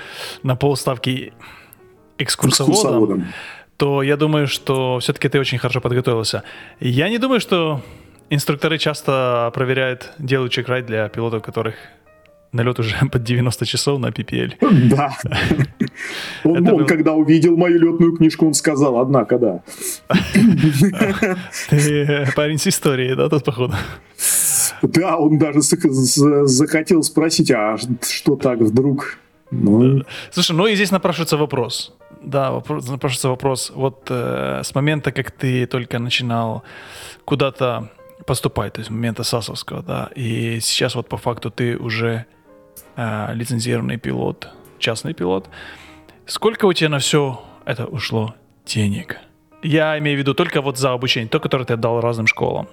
на 0.43 0.57
полставки 0.57 1.33
экскурсоводом, 2.19 2.75
экскурсоводом, 2.75 3.25
то 3.79 4.03
я 4.03 4.17
думаю, 4.19 4.47
что 4.47 4.99
все-таки 5.01 5.31
ты 5.31 5.41
очень 5.41 5.57
хорошо 5.57 5.81
подготовился. 5.81 6.43
Я 6.81 7.09
не 7.09 7.17
думаю, 7.17 7.41
что 7.41 7.81
инструкторы 8.29 8.77
часто 8.77 9.51
проверяют, 9.55 10.13
делают 10.19 10.53
чек-райд 10.53 10.85
для 10.85 11.09
пилотов, 11.09 11.43
которых 11.43 11.77
налет 12.57 12.78
уже 12.78 12.97
под 13.12 13.23
90 13.23 13.66
часов 13.66 14.01
на 14.01 14.09
PPL. 14.09 14.55
Да. 14.97 15.16
Он, 16.45 16.65
был... 16.65 16.87
когда 16.87 17.12
увидел 17.12 17.57
мою 17.57 17.78
летную 17.78 18.16
книжку, 18.16 18.47
он 18.47 18.55
сказал, 18.55 18.99
однако, 18.99 19.39
да. 19.39 19.62
Ты 21.69 22.28
парень 22.37 22.59
с 22.59 22.66
историей, 22.66 23.15
да, 23.15 23.28
тут, 23.28 23.45
походу? 23.45 23.74
Да, 24.83 25.16
он 25.16 25.39
даже 25.39 25.61
захотел 25.61 27.03
спросить, 27.03 27.51
а 27.51 27.77
что 28.03 28.37
так 28.37 28.61
вдруг? 28.61 29.19
Ну... 29.51 30.03
Слушай, 30.31 30.57
ну 30.57 30.66
и 30.66 30.74
здесь 30.74 30.91
напрашивается 30.91 31.37
вопрос. 31.37 31.95
Да, 32.23 32.51
вопрос, 32.51 32.89
напрашивается 32.89 33.28
вопрос. 33.28 33.73
Вот 33.74 34.07
э, 34.11 34.62
с 34.65 34.74
момента, 34.74 35.12
как 35.12 35.31
ты 35.31 35.66
только 35.66 35.99
начинал 35.99 36.62
куда-то 37.24 37.91
поступать, 38.27 38.73
то 38.73 38.81
есть 38.81 38.89
с 38.89 38.91
момента 38.91 39.23
САСовского, 39.23 39.83
да, 39.83 40.11
и 40.16 40.59
сейчас 40.61 40.95
вот 40.95 41.09
по 41.09 41.16
факту 41.16 41.51
ты 41.51 41.77
уже 41.77 42.27
э, 42.97 43.35
лицензированный 43.35 43.98
пилот, 43.98 44.48
частный 44.78 45.14
пилот. 45.14 45.48
Сколько 46.27 46.66
у 46.66 46.73
тебя 46.73 46.89
на 46.89 46.98
все 46.98 47.40
это 47.64 47.86
ушло 47.86 48.35
денег? 48.64 49.18
Я 49.62 49.98
имею 49.98 50.16
в 50.16 50.20
виду 50.20 50.35
только 50.35 50.60
вот 50.60 50.78
за 50.78 50.93
обучение, 50.93 51.28
то, 51.28 51.40
которое 51.40 51.64
ты 51.64 51.74
отдал 51.74 52.01
разным 52.01 52.27
школам. 52.27 52.68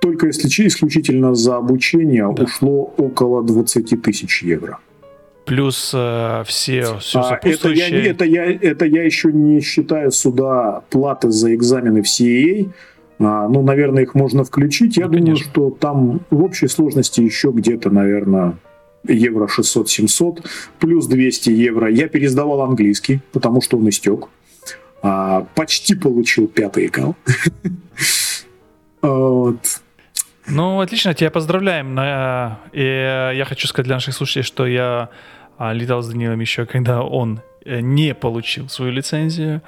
Только 0.00 0.26
если 0.26 0.66
исключительно 0.66 1.34
за 1.34 1.56
обучение 1.56 2.32
да. 2.34 2.44
ушло 2.44 2.94
около 2.96 3.42
20 3.42 4.02
тысяч 4.02 4.42
евро. 4.42 4.78
Плюс 5.44 5.92
э, 5.94 6.42
все, 6.46 6.98
все 6.98 7.20
а, 7.20 7.40
это, 7.42 7.70
я, 7.70 7.88
это, 7.88 8.24
я, 8.24 8.44
это 8.44 8.84
я 8.84 9.02
еще 9.02 9.32
не 9.32 9.60
считаю 9.60 10.10
сюда 10.12 10.82
платы 10.90 11.30
за 11.30 11.54
экзамены 11.54 12.02
в 12.02 12.06
CAA. 12.06 12.70
А, 13.18 13.48
ну, 13.48 13.62
наверное, 13.62 14.04
их 14.04 14.14
можно 14.14 14.44
включить. 14.44 14.96
Я 14.96 15.06
ну, 15.06 15.12
думаю, 15.12 15.26
конечно. 15.26 15.50
что 15.50 15.70
там 15.70 16.20
в 16.30 16.44
общей 16.44 16.68
сложности 16.68 17.20
еще 17.20 17.50
где-то, 17.50 17.90
наверное, 17.90 18.54
евро 19.04 19.46
600-700, 19.46 20.44
плюс 20.78 21.06
200 21.06 21.50
евро. 21.50 21.90
Я 21.90 22.08
пересдавал 22.08 22.62
английский, 22.62 23.20
потому 23.32 23.60
что 23.60 23.78
он 23.78 23.88
истек. 23.88 24.28
А, 25.02 25.46
почти 25.54 25.94
получил 25.94 26.46
пятый 26.46 26.86
экал. 26.86 27.16
вот. 29.02 29.80
Ну, 30.46 30.80
отлично, 30.80 31.14
тебя 31.14 31.30
поздравляем. 31.30 31.98
И 32.72 32.82
я 33.36 33.44
хочу 33.46 33.68
сказать 33.68 33.86
для 33.86 33.96
наших 33.96 34.14
слушателей, 34.14 34.44
что 34.44 34.66
я 34.66 35.10
а, 35.56 35.72
летал 35.72 36.02
с 36.02 36.08
Данилом 36.08 36.40
еще, 36.40 36.66
когда 36.66 37.02
он 37.02 37.40
э, 37.64 37.80
не 37.80 38.14
получил 38.14 38.68
свою 38.68 38.92
лицензию. 38.92 39.62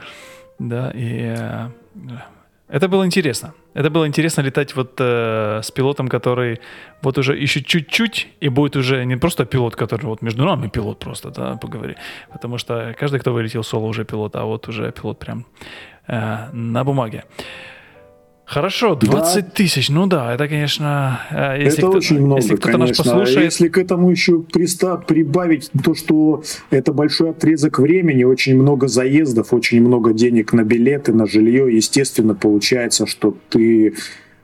Да, 0.58 0.90
и 0.94 1.34
э, 1.36 1.68
это 2.68 2.88
было 2.88 3.04
интересно. 3.04 3.52
Это 3.74 3.90
было 3.90 4.06
интересно 4.06 4.42
летать 4.42 4.76
вот 4.76 4.94
э, 4.98 5.60
с 5.62 5.70
пилотом, 5.70 6.08
который 6.08 6.60
вот 7.00 7.18
уже 7.18 7.36
еще 7.36 7.62
чуть-чуть 7.62 8.28
и 8.40 8.48
будет 8.48 8.76
уже 8.76 9.04
не 9.04 9.16
просто 9.16 9.44
пилот, 9.44 9.76
который 9.76 10.06
вот 10.06 10.22
между 10.22 10.44
нами 10.44 10.68
пилот 10.68 10.98
просто, 10.98 11.30
да, 11.30 11.56
поговори. 11.56 11.96
Потому 12.32 12.58
что 12.58 12.94
каждый, 12.98 13.20
кто 13.20 13.32
вылетел 13.32 13.64
соло, 13.64 13.86
уже 13.86 14.04
пилот, 14.04 14.36
а 14.36 14.44
вот 14.44 14.68
уже 14.68 14.92
пилот 14.92 15.18
прям 15.18 15.46
э, 16.06 16.50
на 16.52 16.84
бумаге. 16.84 17.24
Хорошо, 18.52 18.96
20 18.96 19.44
да. 19.46 19.50
тысяч, 19.50 19.88
ну 19.88 20.06
да, 20.06 20.34
это, 20.34 20.46
конечно, 20.46 21.22
э, 21.30 21.62
если 21.62 21.78
это 21.78 21.88
кто, 21.88 21.96
очень 21.96 22.20
много, 22.20 22.42
если 22.42 22.56
кто-то 22.56 22.72
конечно. 22.72 22.88
нас 22.88 22.96
послушает... 22.98 23.44
Если 23.46 23.68
к 23.68 23.78
этому 23.78 24.10
еще 24.10 24.40
пристав, 24.40 25.06
прибавить 25.06 25.70
то, 25.82 25.94
что 25.94 26.42
это 26.68 26.92
большой 26.92 27.30
отрезок 27.30 27.78
времени, 27.78 28.24
очень 28.24 28.54
много 28.54 28.88
заездов, 28.88 29.54
очень 29.54 29.80
много 29.80 30.12
денег 30.12 30.52
на 30.52 30.64
билеты, 30.64 31.14
на 31.14 31.24
жилье, 31.26 31.74
естественно, 31.74 32.34
получается, 32.34 33.06
что 33.06 33.34
ты 33.48 33.94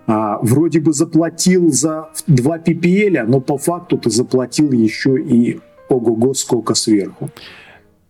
а, 0.07 0.39
вроде 0.41 0.81
бы 0.81 0.95
заплатил 0.95 1.71
за 1.71 2.09
2 2.29 2.59
PPL, 2.61 3.25
но 3.27 3.41
по 3.41 3.59
факту 3.59 3.99
ты 3.99 4.09
заплатил 4.09 4.73
еще 4.73 5.21
и 5.21 5.61
ого-го 5.91 6.33
сколько 6.33 6.75
сверху. 6.75 7.29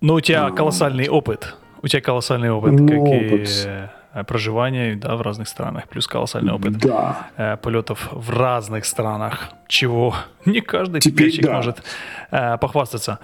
Ну, 0.01 0.15
у 0.15 0.21
тебя 0.21 0.47
а, 0.47 0.53
колоссальный 0.53 1.09
опыт. 1.09 1.57
У 1.83 1.89
тебя 1.89 2.03
колоссальный 2.03 2.53
опыт, 2.53 2.73
ну, 2.73 2.87
как 2.87 2.99
опыт. 2.99 3.49
и 3.49 3.98
проживания 4.25 4.97
да, 4.97 5.17
в 5.17 5.23
разных 5.23 5.49
странах, 5.49 5.89
плюс 5.89 6.07
колоссальный 6.07 6.53
опыт 6.53 6.79
да. 6.79 7.29
э, 7.37 7.57
полетов 7.57 8.09
в 8.13 8.31
разных 8.31 8.85
странах, 8.85 9.51
чего 9.67 10.15
не 10.45 10.61
каждый 10.61 11.01
Теперь, 11.01 11.41
да. 11.41 11.57
может 11.57 11.83
э, 12.31 12.59
похвастаться. 12.59 13.19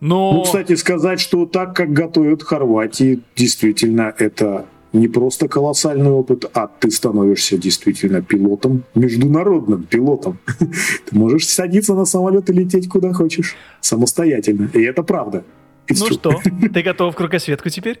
Но... 0.00 0.32
Ну, 0.32 0.42
кстати, 0.42 0.76
сказать, 0.76 1.20
что 1.20 1.46
так, 1.46 1.74
как 1.74 1.92
готовят 1.92 2.42
Хорватии, 2.42 3.20
действительно, 3.34 4.14
это 4.16 4.66
не 4.92 5.08
просто 5.08 5.48
колоссальный 5.48 6.10
опыт, 6.10 6.44
а 6.54 6.66
ты 6.66 6.90
становишься 6.90 7.58
действительно 7.58 8.22
пилотом, 8.22 8.84
международным 8.94 9.84
пилотом. 9.84 10.38
Ты 10.58 11.16
можешь 11.16 11.46
садиться 11.46 11.94
на 11.94 12.04
самолет 12.04 12.48
и 12.50 12.52
лететь 12.52 12.88
куда 12.88 13.12
хочешь, 13.12 13.56
самостоятельно. 13.80 14.70
И 14.72 14.82
это 14.82 15.02
правда. 15.02 15.44
Ну 15.90 16.06
что, 16.06 16.40
ты 16.74 16.82
готов 16.82 17.14
к 17.14 17.18
кругосветку 17.18 17.70
теперь? 17.70 18.00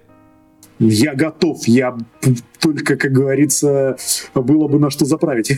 Я 0.78 1.14
готов, 1.14 1.66
я 1.66 1.96
только, 2.60 2.96
как 2.96 3.12
говорится, 3.12 3.96
было 4.34 4.68
бы 4.68 4.78
на 4.78 4.90
что 4.90 5.04
заправить. 5.04 5.52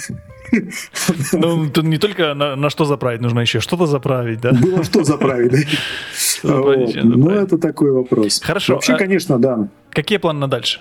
Ну, 1.33 1.71
тут 1.71 1.85
не 1.85 1.99
только 1.99 2.35
на, 2.35 2.57
на 2.57 2.71
что 2.71 2.85
заправить, 2.85 3.21
нужно 3.21 3.41
еще 3.41 3.61
что-то 3.61 3.87
заправить, 3.87 4.41
да? 4.41 4.53
Было 4.53 4.83
что 4.83 5.05
заправить, 5.05 5.53
да. 5.53 5.59
Ну, 7.03 7.31
это 7.31 7.59
такой 7.59 7.93
вопрос. 7.93 8.41
Хорошо. 8.41 8.75
Вообще, 8.75 8.95
а 8.95 8.97
конечно, 8.97 9.39
да. 9.39 9.69
Какие 9.91 10.19
планы 10.19 10.41
на 10.41 10.49
дальше? 10.49 10.81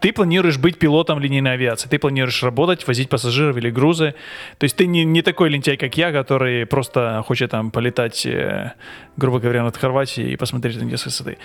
Ты 0.00 0.12
планируешь 0.12 0.58
быть 0.58 0.78
пилотом 0.78 1.20
линейной 1.20 1.52
авиации, 1.52 1.88
ты 1.88 1.98
планируешь 1.98 2.42
работать, 2.42 2.86
возить 2.86 3.10
пассажиров 3.10 3.56
или 3.58 3.70
грузы. 3.70 4.14
То 4.58 4.64
есть 4.64 4.76
ты 4.76 4.86
не, 4.86 5.04
не 5.04 5.20
такой 5.20 5.50
лентяй, 5.50 5.76
как 5.76 5.96
я, 5.96 6.10
который 6.10 6.64
просто 6.64 7.22
хочет 7.26 7.50
там 7.50 7.70
полетать, 7.70 8.24
э, 8.24 8.72
грубо 9.18 9.40
говоря, 9.40 9.62
над 9.62 9.76
Хорватией 9.76 10.32
и 10.32 10.36
посмотреть 10.36 10.78
на 10.78 10.84
нее 10.84 10.96
с 10.96 11.04
высоты. 11.04 11.36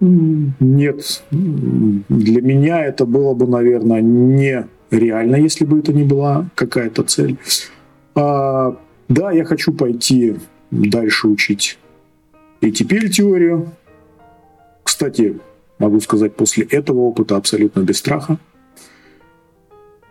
Нет, 0.00 1.24
для 1.30 2.42
меня 2.42 2.84
это 2.84 3.04
было 3.04 3.34
бы, 3.34 3.48
наверное, 3.48 4.00
нереально, 4.00 5.36
если 5.36 5.64
бы 5.64 5.80
это 5.80 5.92
не 5.92 6.04
была 6.04 6.48
какая-то 6.54 7.02
цель. 7.02 7.36
А, 8.14 8.76
да, 9.08 9.32
я 9.32 9.44
хочу 9.44 9.72
пойти 9.72 10.36
дальше 10.70 11.26
учить 11.26 11.78
и 12.60 12.70
теперь 12.70 13.10
теорию. 13.10 13.72
Кстати, 14.84 15.38
могу 15.78 16.00
сказать, 16.00 16.34
после 16.34 16.64
этого 16.64 17.00
опыта 17.00 17.36
абсолютно 17.36 17.80
без 17.80 17.98
страха. 17.98 18.38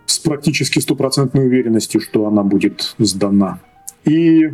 С 0.05 0.19
практически 0.19 0.79
стопроцентной 0.79 1.45
уверенностью, 1.47 2.01
что 2.01 2.27
она 2.27 2.43
будет 2.43 2.95
сдана. 2.97 3.59
И, 4.05 4.47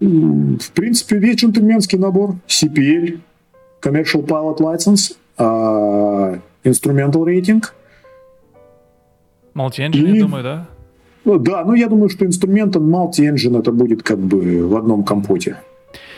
в 0.00 0.70
принципе, 0.74 1.18
весь 1.18 1.36
джентльменский 1.36 1.98
набор 1.98 2.36
CPL– 2.46 3.20
Commercial 3.82 4.24
Pilot 4.24 4.58
License, 4.58 5.16
uh, 5.38 6.40
Instrumental 6.64 7.24
Rating. 7.24 7.62
Multi-engine, 9.54 10.06
и... 10.06 10.16
я 10.16 10.22
думаю, 10.22 10.44
да? 10.44 10.68
Ну, 11.24 11.38
да, 11.38 11.64
ну 11.64 11.74
я 11.74 11.88
думаю, 11.88 12.08
что 12.08 12.24
инструментом 12.24 12.94
multi-engine 12.94 13.58
это 13.58 13.70
будет 13.70 14.02
как 14.02 14.18
бы 14.18 14.66
в 14.66 14.76
одном 14.76 15.04
компоте. 15.04 15.58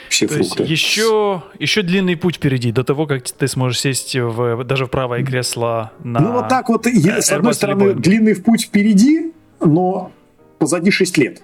Все 0.08 0.28
То 0.28 0.34
фрукты. 0.34 0.62
Есть 0.62 0.70
еще, 0.70 1.42
еще 1.58 1.82
длинный 1.82 2.16
путь 2.16 2.36
впереди, 2.36 2.70
до 2.72 2.84
того, 2.84 3.06
как 3.06 3.24
ты 3.24 3.48
сможешь 3.48 3.80
сесть 3.80 4.14
в, 4.14 4.64
даже 4.64 4.86
в 4.86 4.90
правое 4.90 5.24
кресло 5.24 5.90
на 6.04 6.20
Ну 6.20 6.32
вот 6.32 6.48
так 6.48 6.68
вот, 6.68 6.86
я, 6.86 7.20
с 7.20 7.32
одной 7.32 7.54
стороны, 7.54 7.94
длинный 7.94 8.36
путь 8.36 8.66
впереди, 8.66 9.32
но 9.60 10.12
позади 10.58 10.90
6 10.90 11.18
лет 11.18 11.42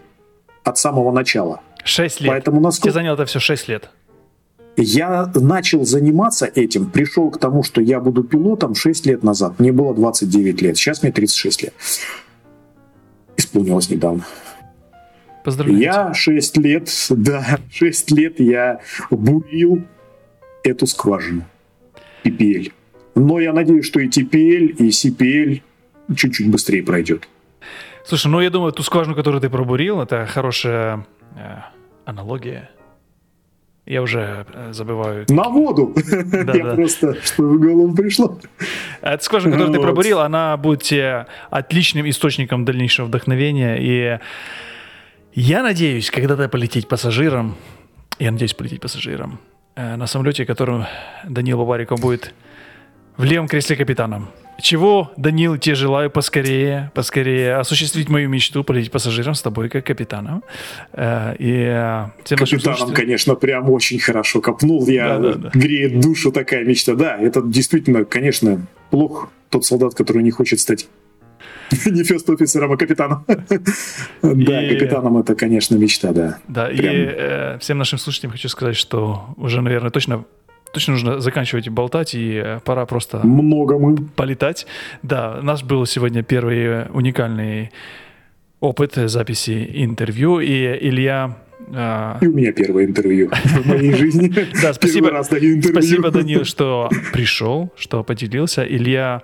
от 0.62 0.78
самого 0.78 1.10
начала. 1.10 1.60
6 1.84 2.20
лет? 2.20 2.30
Поэтому 2.30 2.60
насколько... 2.60 2.90
Тебе 2.90 2.94
заняло 2.94 3.14
это 3.14 3.24
все 3.24 3.40
6 3.40 3.68
лет? 3.68 3.90
Я 4.76 5.30
начал 5.34 5.84
заниматься 5.84 6.46
этим, 6.46 6.90
пришел 6.90 7.30
к 7.30 7.38
тому, 7.38 7.62
что 7.62 7.80
я 7.80 8.00
буду 8.00 8.24
пилотом 8.24 8.74
6 8.74 9.06
лет 9.06 9.22
назад. 9.22 9.58
Мне 9.58 9.72
было 9.72 9.94
29 9.94 10.62
лет, 10.62 10.76
сейчас 10.76 11.02
мне 11.02 11.12
36 11.12 11.62
лет. 11.64 11.74
Исполнилось 13.36 13.90
недавно. 13.90 14.24
Поздравляю. 15.44 15.80
Я 15.80 16.14
6 16.14 16.56
лет, 16.58 16.90
да, 17.10 17.58
6 17.72 18.10
лет 18.12 18.40
я 18.40 18.80
бурил 19.10 19.82
эту 20.62 20.86
скважину. 20.86 21.44
PPL. 22.24 22.72
Но 23.14 23.40
я 23.40 23.52
надеюсь, 23.52 23.86
что 23.86 24.00
и 24.00 24.08
TPL, 24.08 24.76
и 24.76 24.88
CPL 24.88 25.62
чуть-чуть 26.14 26.50
быстрее 26.50 26.82
пройдет. 26.82 27.28
Слушай, 28.04 28.28
ну 28.28 28.40
я 28.40 28.50
думаю, 28.50 28.72
ту 28.72 28.82
скважину, 28.82 29.14
которую 29.14 29.40
ты 29.40 29.48
пробурил, 29.48 30.00
это 30.00 30.26
хорошая 30.26 31.06
э, 31.36 31.56
аналогия. 32.04 32.70
Я 33.90 34.02
уже 34.02 34.46
э, 34.54 34.72
забываю. 34.72 35.26
На 35.28 35.48
воду! 35.48 35.92
Да, 36.44 36.54
Я 36.54 36.64
да. 36.64 36.74
просто, 36.76 37.20
что 37.24 37.42
в 37.42 37.58
голову 37.58 37.92
пришло. 37.92 38.38
Эта 39.00 39.24
скважина, 39.24 39.52
которую 39.52 39.72
ты 39.72 39.78
Вот. 39.80 39.84
пробурил, 39.84 40.20
она 40.20 40.56
будет 40.56 40.84
тебе 40.84 41.26
отличным 41.50 42.08
источником 42.08 42.64
дальнейшего 42.64 43.06
вдохновения. 43.06 43.78
И 43.80 44.20
я 45.34 45.64
надеюсь, 45.64 46.08
когда-то 46.08 46.48
полететь 46.48 46.86
пассажиром, 46.86 47.56
я 48.20 48.30
надеюсь 48.30 48.54
полететь 48.54 48.80
пассажиром 48.80 49.40
э, 49.74 49.96
на 49.96 50.06
самолете, 50.06 50.46
которым 50.46 50.84
Данил 51.28 51.58
Бабариков 51.58 52.00
будет 52.00 52.32
в 53.16 53.24
левом 53.24 53.48
кресле 53.48 53.74
капитаном. 53.74 54.28
Чего, 54.60 55.10
Данил, 55.16 55.56
тебе 55.58 55.74
желаю 55.74 56.10
поскорее, 56.10 56.90
поскорее 56.94 57.56
осуществить 57.56 58.08
мою 58.08 58.28
мечту, 58.28 58.62
полететь 58.64 58.90
пассажиром 58.92 59.34
с 59.34 59.42
тобой 59.42 59.68
как 59.68 59.84
капитаном. 59.86 60.42
Э, 60.92 61.34
И 61.38 61.50
э, 61.50 62.06
всем 62.24 62.38
нашим 62.38 62.58
Капитаном, 62.58 62.78
слушателям- 62.90 62.94
конечно, 62.94 63.34
прям 63.34 63.70
очень 63.70 63.98
хорошо 63.98 64.40
копнул. 64.40 64.86
Я 64.86 65.18
Да-да-да. 65.18 65.50
греет 65.54 66.00
душу 66.00 66.30
такая 66.32 66.64
мечта. 66.64 66.94
Да, 66.94 67.16
это 67.16 67.42
действительно, 67.42 68.04
конечно, 68.04 68.66
плох 68.90 69.30
тот 69.48 69.64
солдат, 69.64 69.94
который 69.94 70.22
не 70.22 70.30
хочет 70.30 70.60
стать 70.60 70.88
не 71.86 72.02
фест-офицером, 72.04 72.72
а 72.72 72.76
капитаном. 72.76 73.24
Да, 74.22 74.62
И- 74.62 74.74
капитаном 74.78 75.18
это, 75.18 75.34
конечно, 75.34 75.76
мечта, 75.76 76.12
да. 76.12 76.38
Да, 76.48 76.70
и 76.70 76.76
Прям. 76.76 76.94
э, 76.94 77.58
всем 77.60 77.78
нашим 77.78 77.98
слушателям 77.98 78.32
хочу 78.32 78.48
сказать, 78.48 78.76
что 78.76 79.26
уже, 79.36 79.60
наверное, 79.62 79.90
точно, 79.90 80.24
точно 80.72 80.92
нужно 80.92 81.20
заканчивать 81.20 81.68
болтать, 81.68 82.14
и 82.14 82.34
э, 82.34 82.60
пора 82.64 82.86
просто 82.86 83.20
Много 83.26 83.78
мы. 83.78 83.96
полетать. 83.96 84.66
Да, 85.02 85.38
у 85.40 85.42
нас 85.42 85.62
был 85.62 85.86
сегодня 85.86 86.22
первый 86.22 86.86
уникальный 86.90 87.70
опыт 88.60 88.94
записи 88.94 89.70
интервью, 89.74 90.40
и 90.40 90.88
Илья... 90.88 91.36
э, 91.68 92.18
И 92.20 92.26
у 92.26 92.32
меня 92.32 92.52
первое 92.52 92.84
интервью 92.84 93.30
в 93.30 93.66
моей 93.66 93.92
жизни. 93.92 94.30
Да, 94.62 94.72
спасибо. 94.72 95.22
Спасибо, 95.22 96.10
Данил, 96.10 96.44
что 96.44 96.90
пришел, 97.12 97.72
что 97.76 98.02
поделился. 98.02 98.62
Илья, 98.62 99.22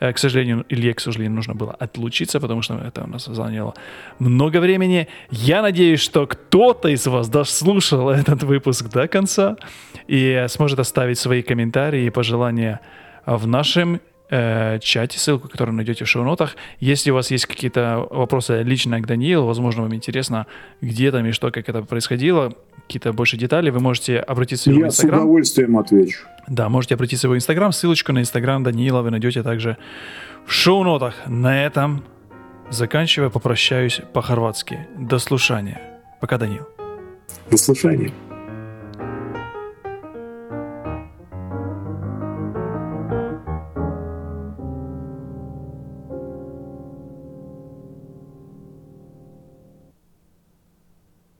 э, 0.00 0.12
к 0.12 0.18
сожалению, 0.18 0.64
Илье, 0.68 0.94
к 0.94 1.00
сожалению, 1.00 1.36
нужно 1.36 1.54
было 1.54 1.72
отлучиться, 1.72 2.40
потому 2.40 2.62
что 2.62 2.74
это 2.74 3.04
у 3.04 3.06
нас 3.06 3.26
заняло 3.26 3.74
много 4.18 4.60
времени. 4.60 5.08
Я 5.30 5.62
надеюсь, 5.62 6.00
что 6.00 6.26
кто-то 6.26 6.88
из 6.88 7.06
вас 7.06 7.28
дослушал 7.28 8.10
этот 8.10 8.42
выпуск 8.42 8.88
до 8.88 9.08
конца 9.08 9.56
и 10.06 10.46
сможет 10.48 10.78
оставить 10.78 11.18
свои 11.18 11.42
комментарии 11.42 12.06
и 12.06 12.10
пожелания 12.10 12.80
в 13.26 13.46
нашем 13.46 14.00
э, 14.32 14.78
чате, 14.80 15.18
ссылку, 15.18 15.48
которую 15.48 15.76
найдете 15.76 16.04
в 16.04 16.08
шоу-нотах. 16.08 16.56
Если 16.80 17.10
у 17.10 17.14
вас 17.14 17.30
есть 17.30 17.46
какие-то 17.46 18.08
вопросы 18.10 18.62
лично 18.62 18.98
к 19.00 19.06
Даниилу, 19.06 19.46
возможно, 19.46 19.82
вам 19.82 19.94
интересно, 19.94 20.46
где 20.80 21.12
там 21.12 21.26
и 21.26 21.32
что, 21.32 21.50
как 21.50 21.68
это 21.68 21.82
происходило, 21.82 22.52
какие-то 22.86 23.12
больше 23.12 23.36
детали, 23.36 23.70
вы 23.70 23.80
можете 23.80 24.18
обратиться 24.18 24.70
в 24.70 24.72
его 24.72 24.86
Я 24.86 24.90
с 24.90 24.94
инстаграм. 24.94 25.20
удовольствием 25.20 25.76
отвечу. 25.78 26.20
Да, 26.48 26.68
можете 26.68 26.94
обратиться 26.94 27.28
в 27.28 27.30
его 27.30 27.36
инстаграм. 27.36 27.72
Ссылочку 27.72 28.12
на 28.12 28.20
инстаграм 28.20 28.62
Даниила 28.62 29.02
вы 29.02 29.10
найдете 29.10 29.42
также 29.42 29.76
в 30.46 30.52
шоу-нотах. 30.52 31.14
На 31.26 31.64
этом 31.64 32.02
заканчивая, 32.70 33.28
попрощаюсь 33.28 34.00
по-хорватски. 34.14 34.86
До 34.98 35.18
слушания. 35.18 35.80
Пока, 36.20 36.38
Данил. 36.38 36.66
До 37.50 37.58
слушания. 37.58 38.10